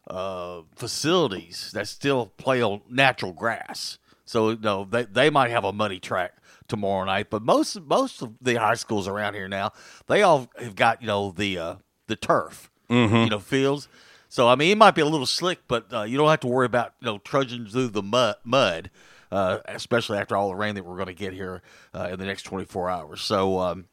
uh, 0.09 0.61
facilities 0.77 1.71
that 1.73 1.89
still 1.89 2.27
play 2.37 2.61
on 2.61 2.81
natural 2.89 3.33
grass. 3.33 3.97
So 4.23 4.53
no, 4.53 4.85
they 4.85 5.03
they 5.03 5.29
might 5.29 5.51
have 5.51 5.65
a 5.65 5.73
money 5.73 5.99
track 5.99 6.40
tomorrow 6.71 7.05
night, 7.05 7.29
but 7.29 7.43
most 7.43 7.79
most 7.81 8.23
of 8.23 8.33
the 8.41 8.55
high 8.55 8.73
schools 8.73 9.07
around 9.07 9.35
here 9.35 9.47
now 9.47 9.71
they 10.07 10.23
all 10.23 10.49
have 10.57 10.75
got 10.75 11.01
you 11.01 11.07
know 11.07 11.31
the 11.31 11.57
uh, 11.59 11.75
the 12.07 12.15
turf, 12.15 12.71
Mhm. 12.89 13.25
you 13.25 13.29
know 13.29 13.39
fields. 13.39 13.87
So 14.29 14.47
I 14.47 14.55
mean, 14.55 14.71
it 14.71 14.77
might 14.77 14.95
be 14.95 15.01
a 15.01 15.05
little 15.05 15.25
slick, 15.27 15.59
but 15.67 15.93
uh, 15.93 16.01
you 16.03 16.17
don't 16.17 16.29
have 16.29 16.39
to 16.39 16.47
worry 16.47 16.65
about 16.65 16.93
you 17.01 17.05
know 17.05 17.17
trudging 17.19 17.67
through 17.67 17.89
the 17.89 18.01
mud, 18.01 18.35
mud 18.43 18.89
uh, 19.31 19.59
especially 19.65 20.17
after 20.17 20.35
all 20.35 20.49
the 20.49 20.55
rain 20.55 20.73
that 20.75 20.83
we're 20.85 20.95
going 20.95 21.07
to 21.07 21.13
get 21.13 21.33
here 21.33 21.61
uh, 21.93 22.09
in 22.11 22.19
the 22.19 22.25
next 22.25 22.43
24 22.43 22.89
hours. 22.89 23.21
So 23.21 23.59
um, 23.59 23.85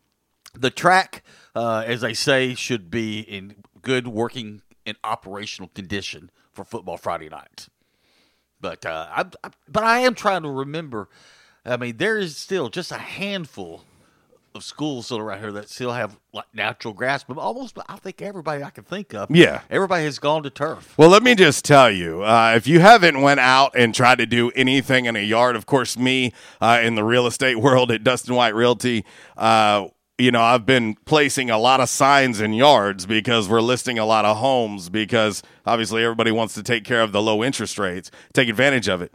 the 0.55 0.71
track, 0.71 1.23
uh, 1.55 1.85
as 1.87 2.03
I 2.03 2.13
say, 2.13 2.55
should 2.55 2.91
be 2.91 3.21
in 3.21 3.57
good 3.83 4.09
working 4.09 4.63
and 4.87 4.97
operational 5.05 5.69
condition 5.75 6.31
for 6.53 6.65
football 6.65 6.97
Friday 6.97 7.29
night. 7.29 7.69
But 8.61 8.85
uh, 8.85 9.07
I, 9.11 9.25
I, 9.45 9.51
but 9.69 9.85
I 9.85 10.01
am 10.01 10.15
trying 10.15 10.43
to 10.43 10.51
remember. 10.51 11.09
I 11.69 11.77
mean, 11.77 11.97
there 11.97 12.19
is 12.19 12.37
still 12.37 12.69
just 12.69 12.91
a 12.93 12.99
handful 12.99 13.83
of 14.55 14.65
schools 14.65 15.07
still 15.07 15.19
around 15.19 15.41
here 15.41 15.53
that 15.53 15.69
still 15.69 15.93
have 15.93 16.19
like 16.33 16.47
natural 16.55 16.95
grass, 16.95 17.23
but 17.23 17.37
almost 17.37 17.79
I 17.89 17.97
think 17.97 18.23
everybody 18.23 18.63
I 18.65 18.71
can 18.71 18.85
think 18.85 19.15
of, 19.15 19.31
Yeah. 19.31 19.61
everybody 19.71 20.05
has 20.05 20.19
gone 20.19 20.43
to 20.45 20.51
turf. 20.51 20.95
Well, 20.97 21.11
let 21.11 21.23
me 21.23 21.35
just 21.35 21.65
tell 21.65 21.91
you, 21.91 22.23
uh, 22.25 22.55
if 22.57 22.67
you 22.67 22.81
haven't 22.81 23.21
went 23.21 23.41
out 23.41 23.73
and 23.77 23.95
tried 23.95 24.19
to 24.19 24.27
do 24.27 24.51
anything 24.57 25.05
in 25.05 25.17
a 25.17 25.23
yard, 25.23 25.55
of 25.55 25.67
course, 25.67 25.97
me 25.99 26.33
uh, 26.61 26.81
in 26.83 26.95
the 26.95 27.05
real 27.05 27.27
estate 27.27 27.57
world 27.61 27.93
at 27.93 28.03
Dustin 28.03 28.35
White 28.35 28.55
Realty, 28.55 29.05
uh, 29.37 29.89
you 30.17 30.33
know, 30.33 30.43
I've 30.43 30.67
been 30.67 30.97
placing 31.05 31.49
a 31.51 31.59
lot 31.59 31.79
of 31.81 31.89
signs 31.89 32.41
in 32.41 32.53
yards 32.53 33.07
because 33.07 33.49
we're 33.49 33.61
listing 33.61 33.99
a 34.01 34.05
lot 34.07 34.25
of 34.25 34.39
homes 34.39 34.89
because 34.89 35.45
obviously 35.65 36.03
everybody 36.03 36.33
wants 36.33 36.55
to 36.55 36.63
take 36.65 36.83
care 36.85 37.03
of 37.03 37.13
the 37.13 37.23
low 37.23 37.45
interest 37.45 37.79
rates, 37.79 38.11
take 38.33 38.49
advantage 38.49 38.89
of 38.89 39.01
it. 39.03 39.13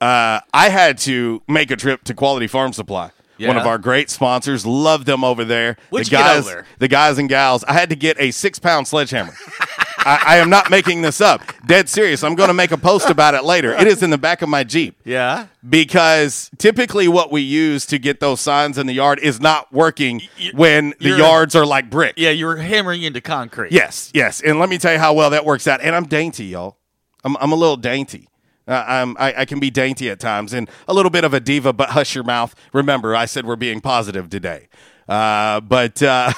Uh, 0.00 0.40
I 0.52 0.68
had 0.68 0.98
to 0.98 1.42
make 1.48 1.70
a 1.70 1.76
trip 1.76 2.04
to 2.04 2.14
Quality 2.14 2.46
Farm 2.46 2.72
Supply. 2.72 3.10
One 3.38 3.58
of 3.58 3.66
our 3.66 3.76
great 3.78 4.08
sponsors, 4.08 4.64
love 4.64 5.04
them 5.04 5.22
over 5.22 5.44
there. 5.44 5.76
What'd 5.90 6.06
the 6.06 6.10
guys, 6.10 6.46
there? 6.46 6.64
the 6.78 6.88
guys 6.88 7.18
and 7.18 7.28
gals. 7.28 7.64
I 7.64 7.74
had 7.74 7.90
to 7.90 7.96
get 7.96 8.18
a 8.18 8.30
six 8.30 8.58
pound 8.58 8.88
sledgehammer. 8.88 9.34
I, 9.98 10.22
I 10.24 10.36
am 10.36 10.48
not 10.48 10.70
making 10.70 11.02
this 11.02 11.20
up. 11.20 11.42
Dead 11.66 11.88
serious. 11.88 12.22
I'm 12.22 12.34
going 12.34 12.48
to 12.48 12.54
make 12.54 12.70
a 12.70 12.78
post 12.78 13.10
about 13.10 13.34
it 13.34 13.44
later. 13.44 13.72
It 13.72 13.88
is 13.88 14.02
in 14.02 14.10
the 14.10 14.18
back 14.18 14.40
of 14.40 14.48
my 14.48 14.62
Jeep 14.62 14.96
Yeah, 15.04 15.48
because 15.68 16.50
typically 16.58 17.08
what 17.08 17.32
we 17.32 17.42
use 17.42 17.84
to 17.86 17.98
get 17.98 18.20
those 18.20 18.40
signs 18.40 18.78
in 18.78 18.86
the 18.86 18.94
yard 18.94 19.18
is 19.18 19.40
not 19.40 19.72
working 19.72 20.22
when 20.54 20.94
the 21.00 21.10
yards 21.10 21.54
are 21.56 21.66
like 21.66 21.90
brick. 21.90 22.14
yeah, 22.16 22.30
you're 22.30 22.56
hammering 22.56 23.02
into 23.02 23.20
concrete. 23.20 23.72
Yes, 23.72 24.10
yes. 24.14 24.40
And 24.40 24.58
let 24.60 24.68
me 24.68 24.78
tell 24.78 24.92
you 24.92 24.98
how 24.98 25.12
well 25.12 25.30
that 25.30 25.44
works 25.44 25.66
out. 25.66 25.80
And 25.82 25.94
I'm 25.94 26.06
dainty, 26.06 26.46
y'all. 26.46 26.78
I'm, 27.24 27.36
I'm 27.38 27.52
a 27.52 27.56
little 27.56 27.76
dainty. 27.76 28.28
Uh, 28.68 28.84
I'm, 28.86 29.16
I, 29.18 29.34
I 29.38 29.44
can 29.44 29.60
be 29.60 29.70
dainty 29.70 30.10
at 30.10 30.18
times 30.18 30.52
and 30.52 30.68
a 30.88 30.94
little 30.94 31.10
bit 31.10 31.24
of 31.24 31.32
a 31.32 31.40
diva, 31.40 31.72
but 31.72 31.90
hush 31.90 32.14
your 32.14 32.24
mouth. 32.24 32.54
Remember, 32.72 33.14
I 33.14 33.26
said 33.26 33.46
we're 33.46 33.56
being 33.56 33.80
positive 33.80 34.28
today. 34.28 34.68
Uh, 35.08 35.60
but 35.60 36.02
uh, 36.02 36.32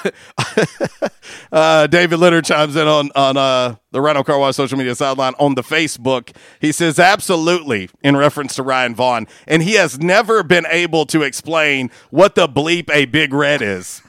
uh, 1.51 1.87
David 1.87 2.17
Litter 2.19 2.41
chimes 2.41 2.75
in 2.75 2.87
on 2.87 3.09
on 3.15 3.37
uh, 3.37 3.75
the 3.91 4.01
Rental 4.01 4.23
Car 4.23 4.37
Wash 4.39 4.55
social 4.55 4.77
media 4.77 4.93
sideline 4.95 5.33
on 5.39 5.55
the 5.55 5.63
Facebook. 5.63 6.35
He 6.61 6.71
says 6.71 6.99
absolutely 6.99 7.89
in 8.03 8.15
reference 8.15 8.55
to 8.55 8.63
Ryan 8.63 8.93
Vaughn, 8.95 9.27
and 9.47 9.63
he 9.63 9.73
has 9.73 9.99
never 9.99 10.43
been 10.43 10.67
able 10.69 11.05
to 11.07 11.23
explain 11.23 11.89
what 12.11 12.35
the 12.35 12.47
bleep 12.47 12.89
a 12.93 13.05
big 13.05 13.33
red 13.33 13.61
is. 13.63 14.01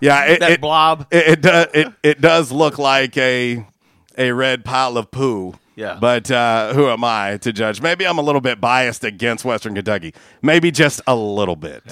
Yeah, 0.00 0.24
it, 0.26 0.40
That 0.40 0.50
it- 0.52 0.60
blob. 0.60 1.06
It 1.10 1.28
it, 1.28 1.42
do, 1.42 1.64
it 1.74 1.92
it 2.04 2.20
does 2.20 2.52
look 2.52 2.78
like 2.78 3.16
a 3.16 3.66
a 4.16 4.30
red 4.32 4.64
pile 4.64 4.96
of 4.96 5.10
poo. 5.10 5.54
Yeah. 5.76 5.98
But 6.00 6.30
uh, 6.30 6.72
who 6.72 6.88
am 6.88 7.04
I 7.04 7.38
to 7.38 7.52
judge? 7.52 7.80
Maybe 7.80 8.06
I'm 8.06 8.18
a 8.18 8.22
little 8.22 8.40
bit 8.40 8.60
biased 8.60 9.04
against 9.04 9.44
Western 9.44 9.74
Kentucky. 9.74 10.14
Maybe 10.42 10.70
just 10.70 11.00
a 11.06 11.16
little 11.16 11.56
bit. 11.56 11.82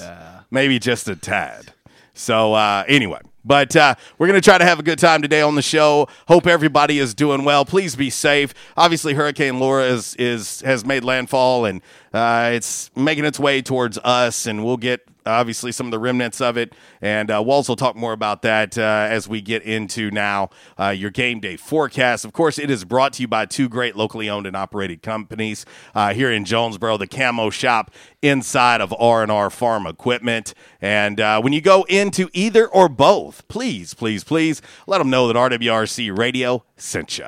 Maybe 0.51 0.79
just 0.79 1.07
a 1.07 1.15
tad. 1.15 1.73
So 2.13 2.53
uh, 2.53 2.83
anyway, 2.87 3.19
but 3.43 3.75
uh, 3.75 3.95
we're 4.17 4.27
going 4.27 4.39
to 4.39 4.43
try 4.45 4.57
to 4.57 4.63
have 4.65 4.79
a 4.79 4.83
good 4.83 4.99
time 4.99 5.21
today 5.21 5.41
on 5.41 5.55
the 5.55 5.61
show. 5.61 6.07
Hope 6.27 6.47
everybody 6.47 6.99
is 6.99 7.13
doing 7.13 7.43
well. 7.43 7.65
Please 7.65 7.95
be 7.95 8.09
safe. 8.09 8.53
Obviously, 8.77 9.15
Hurricane 9.15 9.59
Laura 9.59 9.85
is 9.85 10.15
is 10.17 10.61
has 10.61 10.85
made 10.85 11.03
landfall 11.03 11.65
and 11.65 11.81
uh, 12.13 12.51
it's 12.53 12.91
making 12.95 13.25
its 13.25 13.39
way 13.39 13.61
towards 13.61 13.97
us, 13.99 14.45
and 14.45 14.63
we'll 14.63 14.77
get 14.77 15.01
obviously 15.25 15.71
some 15.71 15.87
of 15.87 15.91
the 15.91 15.99
remnants 15.99 16.41
of 16.41 16.57
it. 16.57 16.73
And 17.01 17.31
uh, 17.31 17.41
Walls 17.43 17.67
will 17.69 17.75
talk 17.75 17.95
more 17.95 18.13
about 18.13 18.41
that 18.43 18.77
uh, 18.77 19.07
as 19.09 19.27
we 19.27 19.41
get 19.41 19.63
into 19.63 20.11
now 20.11 20.49
uh, 20.79 20.89
your 20.89 21.11
game 21.11 21.39
day 21.39 21.57
forecast. 21.57 22.25
Of 22.25 22.33
course, 22.33 22.59
it 22.59 22.69
is 22.69 22.85
brought 22.85 23.13
to 23.13 23.21
you 23.21 23.27
by 23.27 23.45
two 23.45 23.69
great 23.69 23.95
locally 23.95 24.29
owned 24.29 24.47
and 24.47 24.55
operated 24.55 25.01
companies 25.01 25.65
uh, 25.95 26.13
here 26.13 26.31
in 26.31 26.45
Jonesboro, 26.45 26.97
the 26.97 27.07
Camo 27.07 27.49
Shop 27.49 27.91
inside 28.21 28.81
of 28.81 28.93
R&R 28.97 29.49
Farm 29.49 29.87
Equipment. 29.87 30.53
And 30.81 31.19
uh, 31.19 31.41
when 31.41 31.53
you 31.53 31.61
go 31.61 31.83
into 31.83 32.29
either 32.33 32.67
or 32.67 32.89
both, 32.89 33.47
please, 33.47 33.93
please, 33.93 34.23
please 34.23 34.61
let 34.87 34.99
them 34.99 35.09
know 35.09 35.27
that 35.27 35.35
RWRC 35.35 36.17
Radio 36.17 36.63
sent 36.77 37.17
you. 37.17 37.27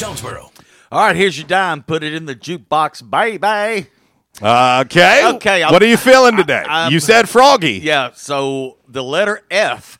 Jonesboro. 0.01 0.49
All 0.91 0.99
right, 1.05 1.15
here's 1.15 1.37
your 1.37 1.47
dime. 1.47 1.83
Put 1.83 2.01
it 2.03 2.11
in 2.11 2.25
the 2.25 2.33
jukebox, 2.35 3.07
baby. 3.07 3.87
Okay. 4.41 5.27
Okay. 5.35 5.61
What 5.65 5.83
are 5.83 5.85
you 5.85 5.95
feeling 5.95 6.35
today? 6.37 6.63
I- 6.67 6.89
you 6.89 6.99
said 6.99 7.29
Froggy. 7.29 7.73
Yeah. 7.83 8.09
So 8.15 8.77
the 8.87 9.03
letter 9.03 9.41
F, 9.51 9.99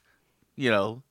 you 0.55 0.71
know, 0.71 1.03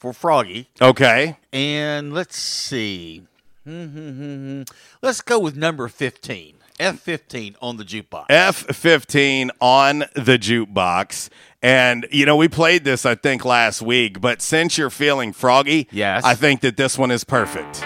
for 0.00 0.12
Froggy. 0.12 0.68
Okay. 0.82 1.36
And 1.52 2.12
let's 2.12 2.36
see. 2.36 3.22
Let's 3.64 5.20
go 5.24 5.38
with 5.38 5.56
number 5.56 5.86
15. 5.86 6.56
F15 6.80 7.54
on 7.62 7.76
the 7.76 7.84
jukebox. 7.84 8.26
F15 8.28 9.50
on 9.60 10.00
the 10.14 10.36
jukebox. 10.38 11.28
And, 11.62 12.06
you 12.10 12.26
know, 12.26 12.36
we 12.36 12.48
played 12.48 12.82
this, 12.84 13.06
I 13.06 13.14
think, 13.14 13.44
last 13.44 13.82
week, 13.82 14.20
but 14.20 14.42
since 14.42 14.76
you're 14.76 14.90
feeling 14.90 15.32
froggy, 15.32 15.88
Yes. 15.92 16.24
I 16.24 16.34
think 16.34 16.60
that 16.62 16.76
this 16.76 16.98
one 16.98 17.10
is 17.10 17.22
perfect. 17.24 17.84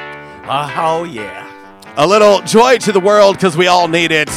Uh, 0.51 0.69
oh, 0.79 1.05
yeah. 1.05 1.49
A 1.97 2.05
little 2.05 2.41
joy 2.41 2.77
to 2.79 2.91
the 2.91 2.99
world 2.99 3.37
because 3.37 3.57
we 3.57 3.69
all 3.69 3.87
need 3.87 4.11
it. 4.11 4.29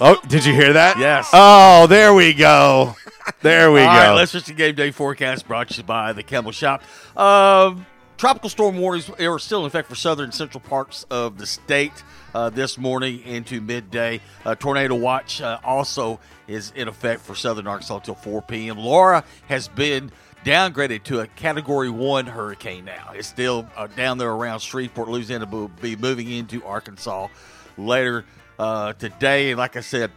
Oh, 0.00 0.20
did 0.28 0.44
you 0.44 0.54
hear 0.54 0.74
that? 0.74 1.00
Yes. 1.00 1.28
Oh, 1.32 1.88
there 1.88 2.14
we 2.14 2.32
go. 2.32 2.94
There 3.42 3.72
we 3.72 3.80
All 3.80 3.86
go. 3.86 3.92
right, 3.92 4.12
let's 4.14 4.30
just 4.30 4.48
a 4.48 4.54
game 4.54 4.76
day 4.76 4.92
forecast 4.92 5.48
brought 5.48 5.70
to 5.70 5.78
you 5.78 5.82
by 5.82 6.12
the 6.12 6.22
Camo 6.22 6.52
Shop. 6.52 6.80
Um, 7.16 7.84
tropical 8.16 8.48
storm 8.48 8.78
warnings 8.78 9.10
are 9.10 9.38
still 9.40 9.60
in 9.62 9.66
effect 9.66 9.88
for 9.88 9.96
southern 9.96 10.26
and 10.26 10.34
central 10.34 10.60
parts 10.60 11.04
of 11.10 11.36
the 11.36 11.46
state 11.46 12.04
uh, 12.34 12.50
this 12.50 12.78
morning 12.78 13.20
into 13.24 13.60
midday. 13.60 14.20
Uh, 14.44 14.54
tornado 14.54 14.94
watch 14.94 15.40
uh, 15.40 15.58
also 15.64 16.20
is 16.46 16.72
in 16.76 16.86
effect 16.86 17.20
for 17.20 17.34
southern 17.34 17.66
Arkansas 17.66 17.96
until 17.96 18.14
4 18.14 18.42
p.m. 18.42 18.78
Laura 18.78 19.24
has 19.48 19.66
been 19.66 20.12
downgraded 20.44 21.04
to 21.04 21.20
a 21.20 21.26
Category 21.26 21.90
One 21.90 22.26
hurricane 22.26 22.84
now. 22.84 23.12
It's 23.14 23.28
still 23.28 23.68
uh, 23.76 23.86
down 23.88 24.18
there 24.18 24.30
around 24.30 24.60
Shreveport, 24.60 25.08
Louisiana, 25.08 25.46
but 25.46 25.56
will 25.56 25.68
be 25.68 25.96
moving 25.96 26.30
into 26.30 26.64
Arkansas 26.64 27.28
later 27.76 28.24
uh, 28.58 28.92
today. 28.94 29.50
And 29.50 29.58
like 29.58 29.76
I 29.76 29.80
said, 29.80 30.10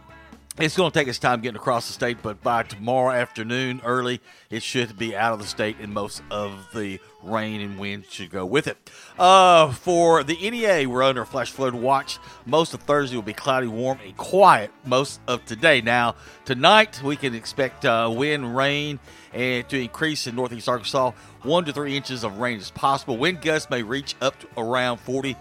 it's 0.58 0.76
going 0.76 0.90
to 0.90 0.98
take 0.98 1.08
its 1.08 1.18
time 1.18 1.40
getting 1.40 1.56
across 1.56 1.86
the 1.86 1.94
state, 1.94 2.18
but 2.20 2.42
by 2.42 2.62
tomorrow 2.62 3.10
afternoon, 3.10 3.80
early, 3.84 4.20
it 4.50 4.62
should 4.62 4.98
be 4.98 5.16
out 5.16 5.32
of 5.32 5.38
the 5.38 5.46
state, 5.46 5.76
and 5.80 5.94
most 5.94 6.22
of 6.30 6.68
the 6.74 7.00
rain 7.22 7.62
and 7.62 7.78
wind 7.78 8.04
should 8.10 8.30
go 8.30 8.44
with 8.44 8.66
it. 8.66 8.90
Uh, 9.18 9.72
for 9.72 10.22
the 10.22 10.34
NEA, 10.34 10.86
we're 10.86 11.02
under 11.02 11.22
a 11.22 11.26
flash 11.26 11.50
flood 11.50 11.74
watch. 11.74 12.18
Most 12.44 12.74
of 12.74 12.82
Thursday 12.82 13.16
will 13.16 13.22
be 13.22 13.32
cloudy, 13.32 13.66
warm, 13.66 13.98
and 14.04 14.14
quiet 14.18 14.70
most 14.84 15.22
of 15.26 15.42
today. 15.46 15.80
Now, 15.80 16.16
tonight, 16.44 17.00
we 17.02 17.16
can 17.16 17.34
expect 17.34 17.86
uh, 17.86 18.12
wind, 18.14 18.54
rain, 18.54 19.00
and 19.32 19.68
to 19.68 19.80
increase 19.80 20.26
in 20.26 20.36
northeast 20.36 20.68
Arkansas. 20.68 21.12
One 21.42 21.64
to 21.64 21.72
three 21.72 21.96
inches 21.96 22.24
of 22.24 22.38
rain 22.38 22.58
is 22.58 22.70
possible. 22.70 23.16
Wind 23.16 23.40
gusts 23.42 23.70
may 23.70 23.82
reach 23.82 24.14
up 24.20 24.38
to 24.40 24.48
around 24.56 24.98
40 24.98 25.36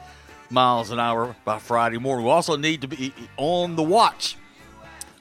miles 0.50 0.92
an 0.92 1.00
hour 1.00 1.36
by 1.46 1.60
Friday 1.60 1.98
morning. 1.98 2.26
We 2.26 2.32
also 2.32 2.58
need 2.58 2.82
to 2.82 2.88
be 2.88 3.14
on 3.38 3.76
the 3.76 3.84
watch 3.84 4.38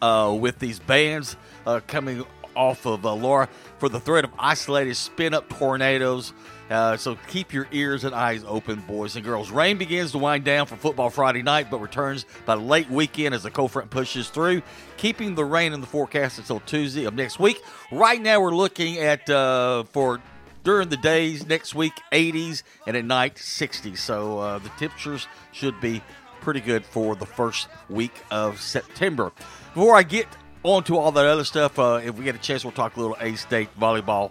uh, 0.02 0.36
with 0.38 0.58
these 0.58 0.78
bands 0.78 1.36
uh, 1.66 1.80
coming 1.86 2.24
off 2.56 2.86
of 2.86 3.06
uh, 3.06 3.14
Laura 3.14 3.48
for 3.78 3.88
the 3.88 4.00
threat 4.00 4.24
of 4.24 4.30
isolated 4.38 4.94
spin 4.96 5.34
up 5.34 5.48
tornadoes. 5.48 6.32
Uh, 6.70 6.96
so 6.96 7.16
keep 7.26 7.52
your 7.52 7.66
ears 7.72 8.04
and 8.04 8.14
eyes 8.14 8.44
open, 8.46 8.80
boys 8.80 9.16
and 9.16 9.24
girls. 9.24 9.50
Rain 9.50 9.76
begins 9.76 10.12
to 10.12 10.18
wind 10.18 10.44
down 10.44 10.66
for 10.66 10.76
football 10.76 11.10
Friday 11.10 11.42
night, 11.42 11.68
but 11.68 11.80
returns 11.80 12.24
by 12.46 12.54
late 12.54 12.88
weekend 12.88 13.34
as 13.34 13.42
the 13.42 13.50
cold 13.50 13.72
front 13.72 13.90
pushes 13.90 14.28
through, 14.28 14.62
keeping 14.96 15.34
the 15.34 15.44
rain 15.44 15.72
in 15.72 15.80
the 15.80 15.86
forecast 15.86 16.38
until 16.38 16.60
Tuesday 16.60 17.04
of 17.06 17.14
next 17.14 17.40
week. 17.40 17.60
Right 17.90 18.22
now, 18.22 18.40
we're 18.40 18.54
looking 18.54 18.98
at 18.98 19.28
uh, 19.28 19.82
for 19.84 20.22
during 20.62 20.88
the 20.90 20.96
days 20.96 21.46
next 21.46 21.74
week 21.74 21.94
80s 22.12 22.62
and 22.86 22.96
at 22.96 23.04
night 23.04 23.34
60s. 23.34 23.98
So 23.98 24.38
uh, 24.38 24.58
the 24.58 24.68
temperatures 24.70 25.26
should 25.52 25.80
be 25.80 26.02
pretty 26.40 26.60
good 26.60 26.84
for 26.84 27.16
the 27.16 27.26
first 27.26 27.68
week 27.88 28.12
of 28.30 28.60
September. 28.60 29.32
Before 29.74 29.96
I 29.96 30.04
get 30.04 30.26
on 30.62 30.84
to 30.84 30.98
all 30.98 31.10
that 31.12 31.26
other 31.26 31.44
stuff, 31.44 31.78
uh, 31.78 32.00
if 32.04 32.16
we 32.16 32.24
get 32.24 32.34
a 32.34 32.38
chance, 32.38 32.64
we'll 32.64 32.72
talk 32.72 32.96
a 32.96 33.00
little 33.00 33.16
A 33.20 33.34
State 33.36 33.68
volleyball 33.78 34.30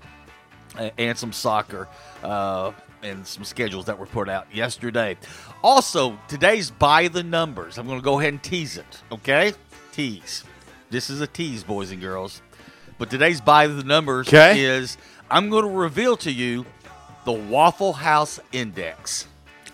and 0.98 1.18
some 1.18 1.32
soccer 1.34 1.88
uh, 2.24 2.72
and 3.04 3.26
some 3.26 3.44
schedules 3.44 3.86
that 3.86 3.98
were 3.98 4.06
put 4.06 4.30
out 4.30 4.54
yesterday. 4.54 5.18
Also, 5.64 6.18
today's 6.28 6.70
by 6.72 7.08
the 7.08 7.24
numbers. 7.24 7.78
I'm 7.78 7.88
going 7.88 8.00
to 8.00 8.04
go 8.04 8.20
ahead 8.20 8.34
and 8.34 8.44
tease 8.44 8.78
it, 8.78 9.02
okay? 9.12 9.54
Tease. 9.92 10.44
This 10.90 11.10
is 11.10 11.22
a 11.22 11.28
tease, 11.28 11.64
boys 11.64 11.92
and 11.92 12.02
girls. 12.02 12.42
But 12.98 13.10
today's 13.10 13.40
by 13.42 13.68
the 13.68 13.84
numbers 13.84 14.28
'Kay. 14.28 14.60
is 14.62 14.98
I'm 15.32 15.50
going 15.50 15.64
to 15.64 15.70
reveal 15.70 16.18
to 16.18 16.32
you 16.32 16.66
the 17.26 17.32
Waffle 17.32 17.94
House 17.94 18.40
Index. 18.52 19.28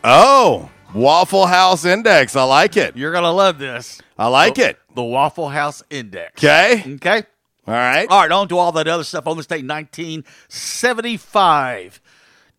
Oh, 0.03 0.69
Waffle 0.93 1.47
House 1.47 1.85
Index. 1.85 2.35
I 2.35 2.43
like 2.43 2.77
it. 2.77 2.95
You're 2.95 3.11
going 3.11 3.23
to 3.23 3.31
love 3.31 3.57
this. 3.57 4.01
I 4.17 4.27
like 4.27 4.55
The- 4.55 4.69
it. 4.69 4.79
The 4.93 5.03
Waffle 5.03 5.49
House 5.49 5.83
Index. 5.89 6.43
Okay. 6.43 6.83
Okay. 6.95 7.23
All 7.67 7.73
right. 7.73 8.07
All 8.09 8.21
right, 8.21 8.31
on 8.31 8.47
to 8.49 8.57
all 8.57 8.71
that 8.73 8.87
other 8.87 9.03
stuff 9.03 9.25
on 9.27 9.37
this 9.37 9.47
date, 9.47 9.65
1975. 9.65 11.99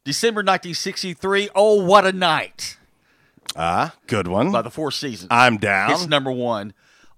December 0.04 0.38
1963. 0.40 1.50
Oh, 1.54 1.84
what 1.84 2.06
a 2.06 2.12
night. 2.12 2.76
Ah, 3.56 3.94
good 4.06 4.28
one. 4.28 4.52
By 4.52 4.62
the 4.62 4.70
Four 4.70 4.90
Seasons. 4.90 5.28
I'm 5.30 5.58
down. 5.58 5.90
It's 5.90 6.06
number 6.06 6.30
one 6.30 6.72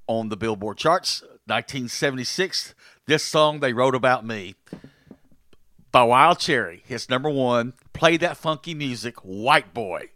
on 0.07 0.29
the 0.29 0.37
Billboard 0.37 0.77
charts. 0.79 1.23
1976. 1.47 2.75
This 3.07 3.25
song 3.25 3.61
they 3.61 3.73
wrote 3.73 3.95
about 3.95 4.27
me 4.27 4.55
by 5.91 6.03
Wild 6.03 6.39
Cherry. 6.39 6.83
It's 6.89 7.09
number 7.09 7.31
one. 7.31 7.73
Play 7.93 8.17
that 8.19 8.37
funky 8.37 8.75
music, 8.75 9.17
White 9.17 9.75
Boy. 9.75 10.11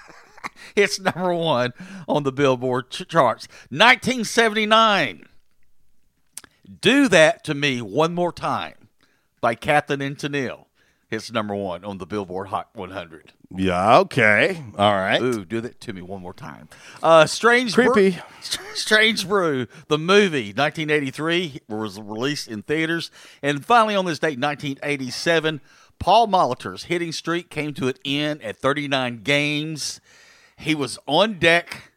it's 0.76 0.98
number 0.98 1.34
one 1.34 1.72
on 2.08 2.24
the 2.24 2.32
Billboard 2.32 2.90
ch- 2.90 3.06
charts. 3.08 3.46
1979. 3.68 5.26
Do 6.80 7.08
That 7.08 7.44
to 7.44 7.54
Me 7.54 7.80
One 7.82 8.14
More 8.14 8.32
Time 8.32 8.88
by 9.40 9.54
Captain 9.54 10.00
and 10.00 10.16
Tennille. 10.16 10.66
It's 11.10 11.30
number 11.30 11.54
one 11.54 11.84
on 11.84 11.98
the 11.98 12.06
Billboard 12.06 12.48
Hot 12.48 12.70
100. 12.74 13.32
Yeah. 13.54 13.98
Okay. 13.98 14.62
All 14.78 14.94
right. 14.94 15.20
Ooh, 15.20 15.44
do 15.44 15.60
that 15.60 15.78
to 15.82 15.92
me 15.92 16.00
one 16.00 16.22
more 16.22 16.32
time. 16.32 16.68
Uh, 17.02 17.26
Strange 17.26 17.74
Creepy. 17.74 18.12
Brew, 18.12 18.20
Strange 18.74 19.28
Brew, 19.28 19.66
the 19.88 19.98
movie, 19.98 20.54
1983, 20.54 21.60
was 21.68 22.00
released 22.00 22.48
in 22.48 22.62
theaters. 22.62 23.10
And 23.42 23.64
finally, 23.64 23.94
on 23.94 24.06
this 24.06 24.18
date, 24.18 24.38
1987, 24.38 25.60
Paul 25.98 26.28
Molitor's 26.28 26.84
hitting 26.84 27.12
streak 27.12 27.50
came 27.50 27.74
to 27.74 27.88
an 27.88 27.94
end 28.06 28.42
at 28.42 28.56
39 28.56 29.22
games. 29.22 30.00
He 30.56 30.74
was 30.74 30.98
on 31.06 31.38
deck, 31.38 31.92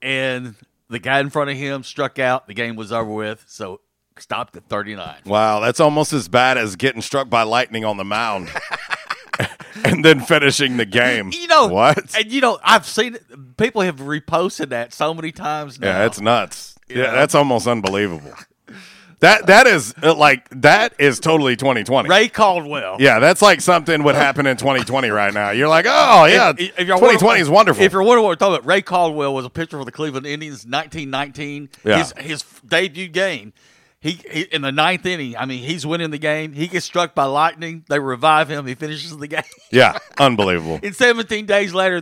and 0.00 0.54
the 0.90 0.98
guy 0.98 1.20
in 1.20 1.30
front 1.30 1.48
of 1.50 1.56
him 1.56 1.82
struck 1.82 2.18
out. 2.18 2.46
The 2.46 2.54
game 2.54 2.76
was 2.76 2.92
over 2.92 3.10
with, 3.10 3.44
so 3.48 3.80
stopped 4.18 4.56
at 4.56 4.64
39. 4.68 5.22
Wow, 5.24 5.60
that's 5.60 5.80
almost 5.80 6.12
as 6.12 6.28
bad 6.28 6.58
as 6.58 6.76
getting 6.76 7.00
struck 7.00 7.30
by 7.30 7.42
lightning 7.44 7.84
on 7.84 7.96
the 7.96 8.04
mound. 8.04 8.50
and 9.84 10.04
then 10.04 10.20
finishing 10.20 10.76
the 10.76 10.84
game. 10.84 11.30
You 11.40 11.46
know 11.46 11.66
what? 11.68 12.14
And 12.14 12.30
you 12.30 12.40
know, 12.40 12.58
I've 12.62 12.84
seen 12.86 13.14
it. 13.16 13.56
People 13.56 13.82
have 13.82 13.96
reposted 13.96 14.68
that 14.68 14.92
so 14.92 15.14
many 15.14 15.32
times 15.32 15.80
now. 15.80 15.86
Yeah, 15.88 16.06
it's 16.06 16.20
nuts. 16.20 16.76
Yeah, 16.88 16.96
Yeah. 16.98 17.10
that's 17.12 17.34
almost 17.34 17.66
unbelievable. 17.66 18.32
That 19.20 19.46
that 19.46 19.66
is 19.66 19.94
uh, 20.02 20.14
like 20.14 20.48
that 20.62 20.94
is 20.98 21.20
totally 21.20 21.54
2020. 21.56 22.08
Ray 22.08 22.28
Caldwell. 22.28 22.96
Yeah, 22.98 23.18
that's 23.18 23.42
like 23.42 23.60
something 23.60 24.02
would 24.02 24.14
happen 24.14 24.46
in 24.46 24.56
2020 24.56 25.10
right 25.10 25.32
now. 25.32 25.50
You're 25.50 25.68
like, 25.68 25.84
oh 25.88 26.24
yeah, 26.24 26.50
If- 26.56 26.78
if 26.78 26.86
you're 26.88 26.96
2020 26.96 27.40
is 27.40 27.50
wonderful. 27.50 27.82
If 27.84 27.92
you're 27.92 28.02
wondering 28.02 28.24
what 28.24 28.30
we're 28.30 28.36
talking 28.36 28.54
about, 28.56 28.66
Ray 28.66 28.80
Caldwell 28.82 29.34
was 29.34 29.44
a 29.44 29.50
pitcher 29.50 29.78
for 29.78 29.84
the 29.84 29.92
Cleveland 29.92 30.26
Indians, 30.26 30.64
1919. 30.66 31.68
Yeah. 31.84 31.98
His 31.98 32.14
his 32.18 32.44
debut 32.66 33.08
game. 33.08 33.52
He, 34.02 34.12
he 34.32 34.40
in 34.44 34.62
the 34.62 34.72
ninth 34.72 35.04
inning. 35.04 35.36
I 35.36 35.44
mean, 35.44 35.62
he's 35.62 35.84
winning 35.84 36.10
the 36.10 36.16
game. 36.16 36.54
He 36.54 36.68
gets 36.68 36.86
struck 36.86 37.14
by 37.14 37.24
lightning. 37.24 37.84
They 37.90 37.98
revive 37.98 38.48
him. 38.50 38.66
He 38.66 38.74
finishes 38.74 39.14
the 39.14 39.26
game. 39.28 39.42
yeah, 39.70 39.98
unbelievable. 40.18 40.80
In 40.82 40.94
17 40.94 41.44
days 41.44 41.74
later, 41.74 42.00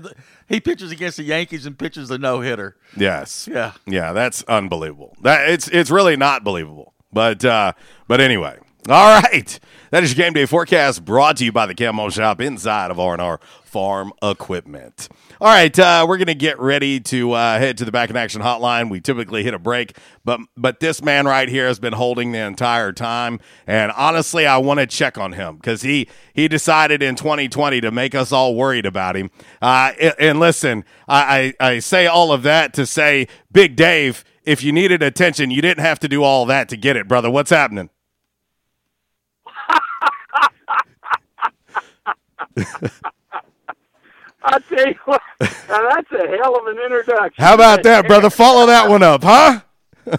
he 0.48 0.60
pitches 0.60 0.92
against 0.92 1.16
the 1.16 1.24
Yankees 1.24 1.66
and 1.66 1.76
pitches 1.76 2.08
a 2.12 2.18
no 2.18 2.40
hitter. 2.40 2.76
Yes. 2.96 3.48
Yeah. 3.50 3.72
Yeah, 3.84 4.12
that's 4.12 4.44
unbelievable. 4.44 5.16
That 5.22 5.48
it's 5.50 5.66
it's 5.66 5.90
really 5.90 6.14
not 6.16 6.44
believable. 6.44 6.94
But 7.12 7.44
uh 7.44 7.72
but 8.06 8.20
anyway, 8.20 8.58
All 8.88 9.22
right. 9.22 9.58
That 9.90 10.04
is 10.04 10.14
your 10.14 10.22
game 10.22 10.34
day 10.34 10.44
forecast 10.44 11.04
brought 11.04 11.38
to 11.38 11.44
you 11.46 11.52
by 11.52 11.64
the 11.64 11.74
Camo 11.74 12.10
Shop 12.10 12.42
inside 12.42 12.90
of 12.90 13.00
R&R 13.00 13.40
Farm 13.64 14.12
Equipment. 14.22 15.08
All 15.40 15.48
right, 15.48 15.78
uh, 15.78 16.04
we're 16.08 16.16
going 16.16 16.26
to 16.26 16.34
get 16.34 16.58
ready 16.58 16.98
to 17.00 17.32
uh, 17.32 17.58
head 17.58 17.78
to 17.78 17.84
the 17.84 17.92
back 17.92 18.10
in 18.10 18.16
action 18.16 18.42
hotline. 18.42 18.90
We 18.90 19.00
typically 19.00 19.44
hit 19.44 19.54
a 19.54 19.58
break, 19.58 19.96
but 20.24 20.40
but 20.56 20.80
this 20.80 21.00
man 21.00 21.26
right 21.26 21.48
here 21.48 21.68
has 21.68 21.78
been 21.78 21.92
holding 21.92 22.32
the 22.32 22.40
entire 22.40 22.92
time, 22.92 23.38
and 23.66 23.92
honestly, 23.92 24.46
I 24.46 24.58
want 24.58 24.80
to 24.80 24.86
check 24.86 25.16
on 25.16 25.32
him 25.34 25.56
because 25.56 25.82
he 25.82 26.08
he 26.34 26.48
decided 26.48 27.02
in 27.02 27.14
2020 27.14 27.80
to 27.82 27.90
make 27.90 28.14
us 28.14 28.32
all 28.32 28.56
worried 28.56 28.84
about 28.84 29.16
him. 29.16 29.30
Uh, 29.62 29.92
and, 30.00 30.14
and 30.18 30.40
listen, 30.40 30.84
I, 31.06 31.54
I 31.60 31.68
I 31.74 31.78
say 31.78 32.06
all 32.08 32.32
of 32.32 32.42
that 32.42 32.74
to 32.74 32.84
say, 32.84 33.28
Big 33.52 33.76
Dave, 33.76 34.24
if 34.48 34.64
you 34.64 34.72
needed 34.72 35.02
attention, 35.02 35.50
you 35.50 35.60
didn't 35.60 35.84
have 35.84 36.00
to 36.00 36.08
do 36.08 36.22
all 36.22 36.46
that 36.46 36.70
to 36.70 36.76
get 36.76 36.96
it, 36.96 37.06
brother. 37.06 37.30
What's 37.30 37.50
happening? 37.50 37.90
I 44.42 44.58
tell 44.60 44.86
you 44.86 44.94
what, 45.04 45.20
now 45.40 45.88
that's 45.90 46.10
a 46.12 46.26
hell 46.38 46.58
of 46.58 46.66
an 46.66 46.78
introduction. 46.82 47.44
How 47.44 47.54
about 47.54 47.82
that, 47.82 48.06
brother? 48.06 48.30
Follow 48.30 48.64
that 48.66 48.88
one 48.88 49.02
up, 49.02 49.22
huh? 49.22 49.60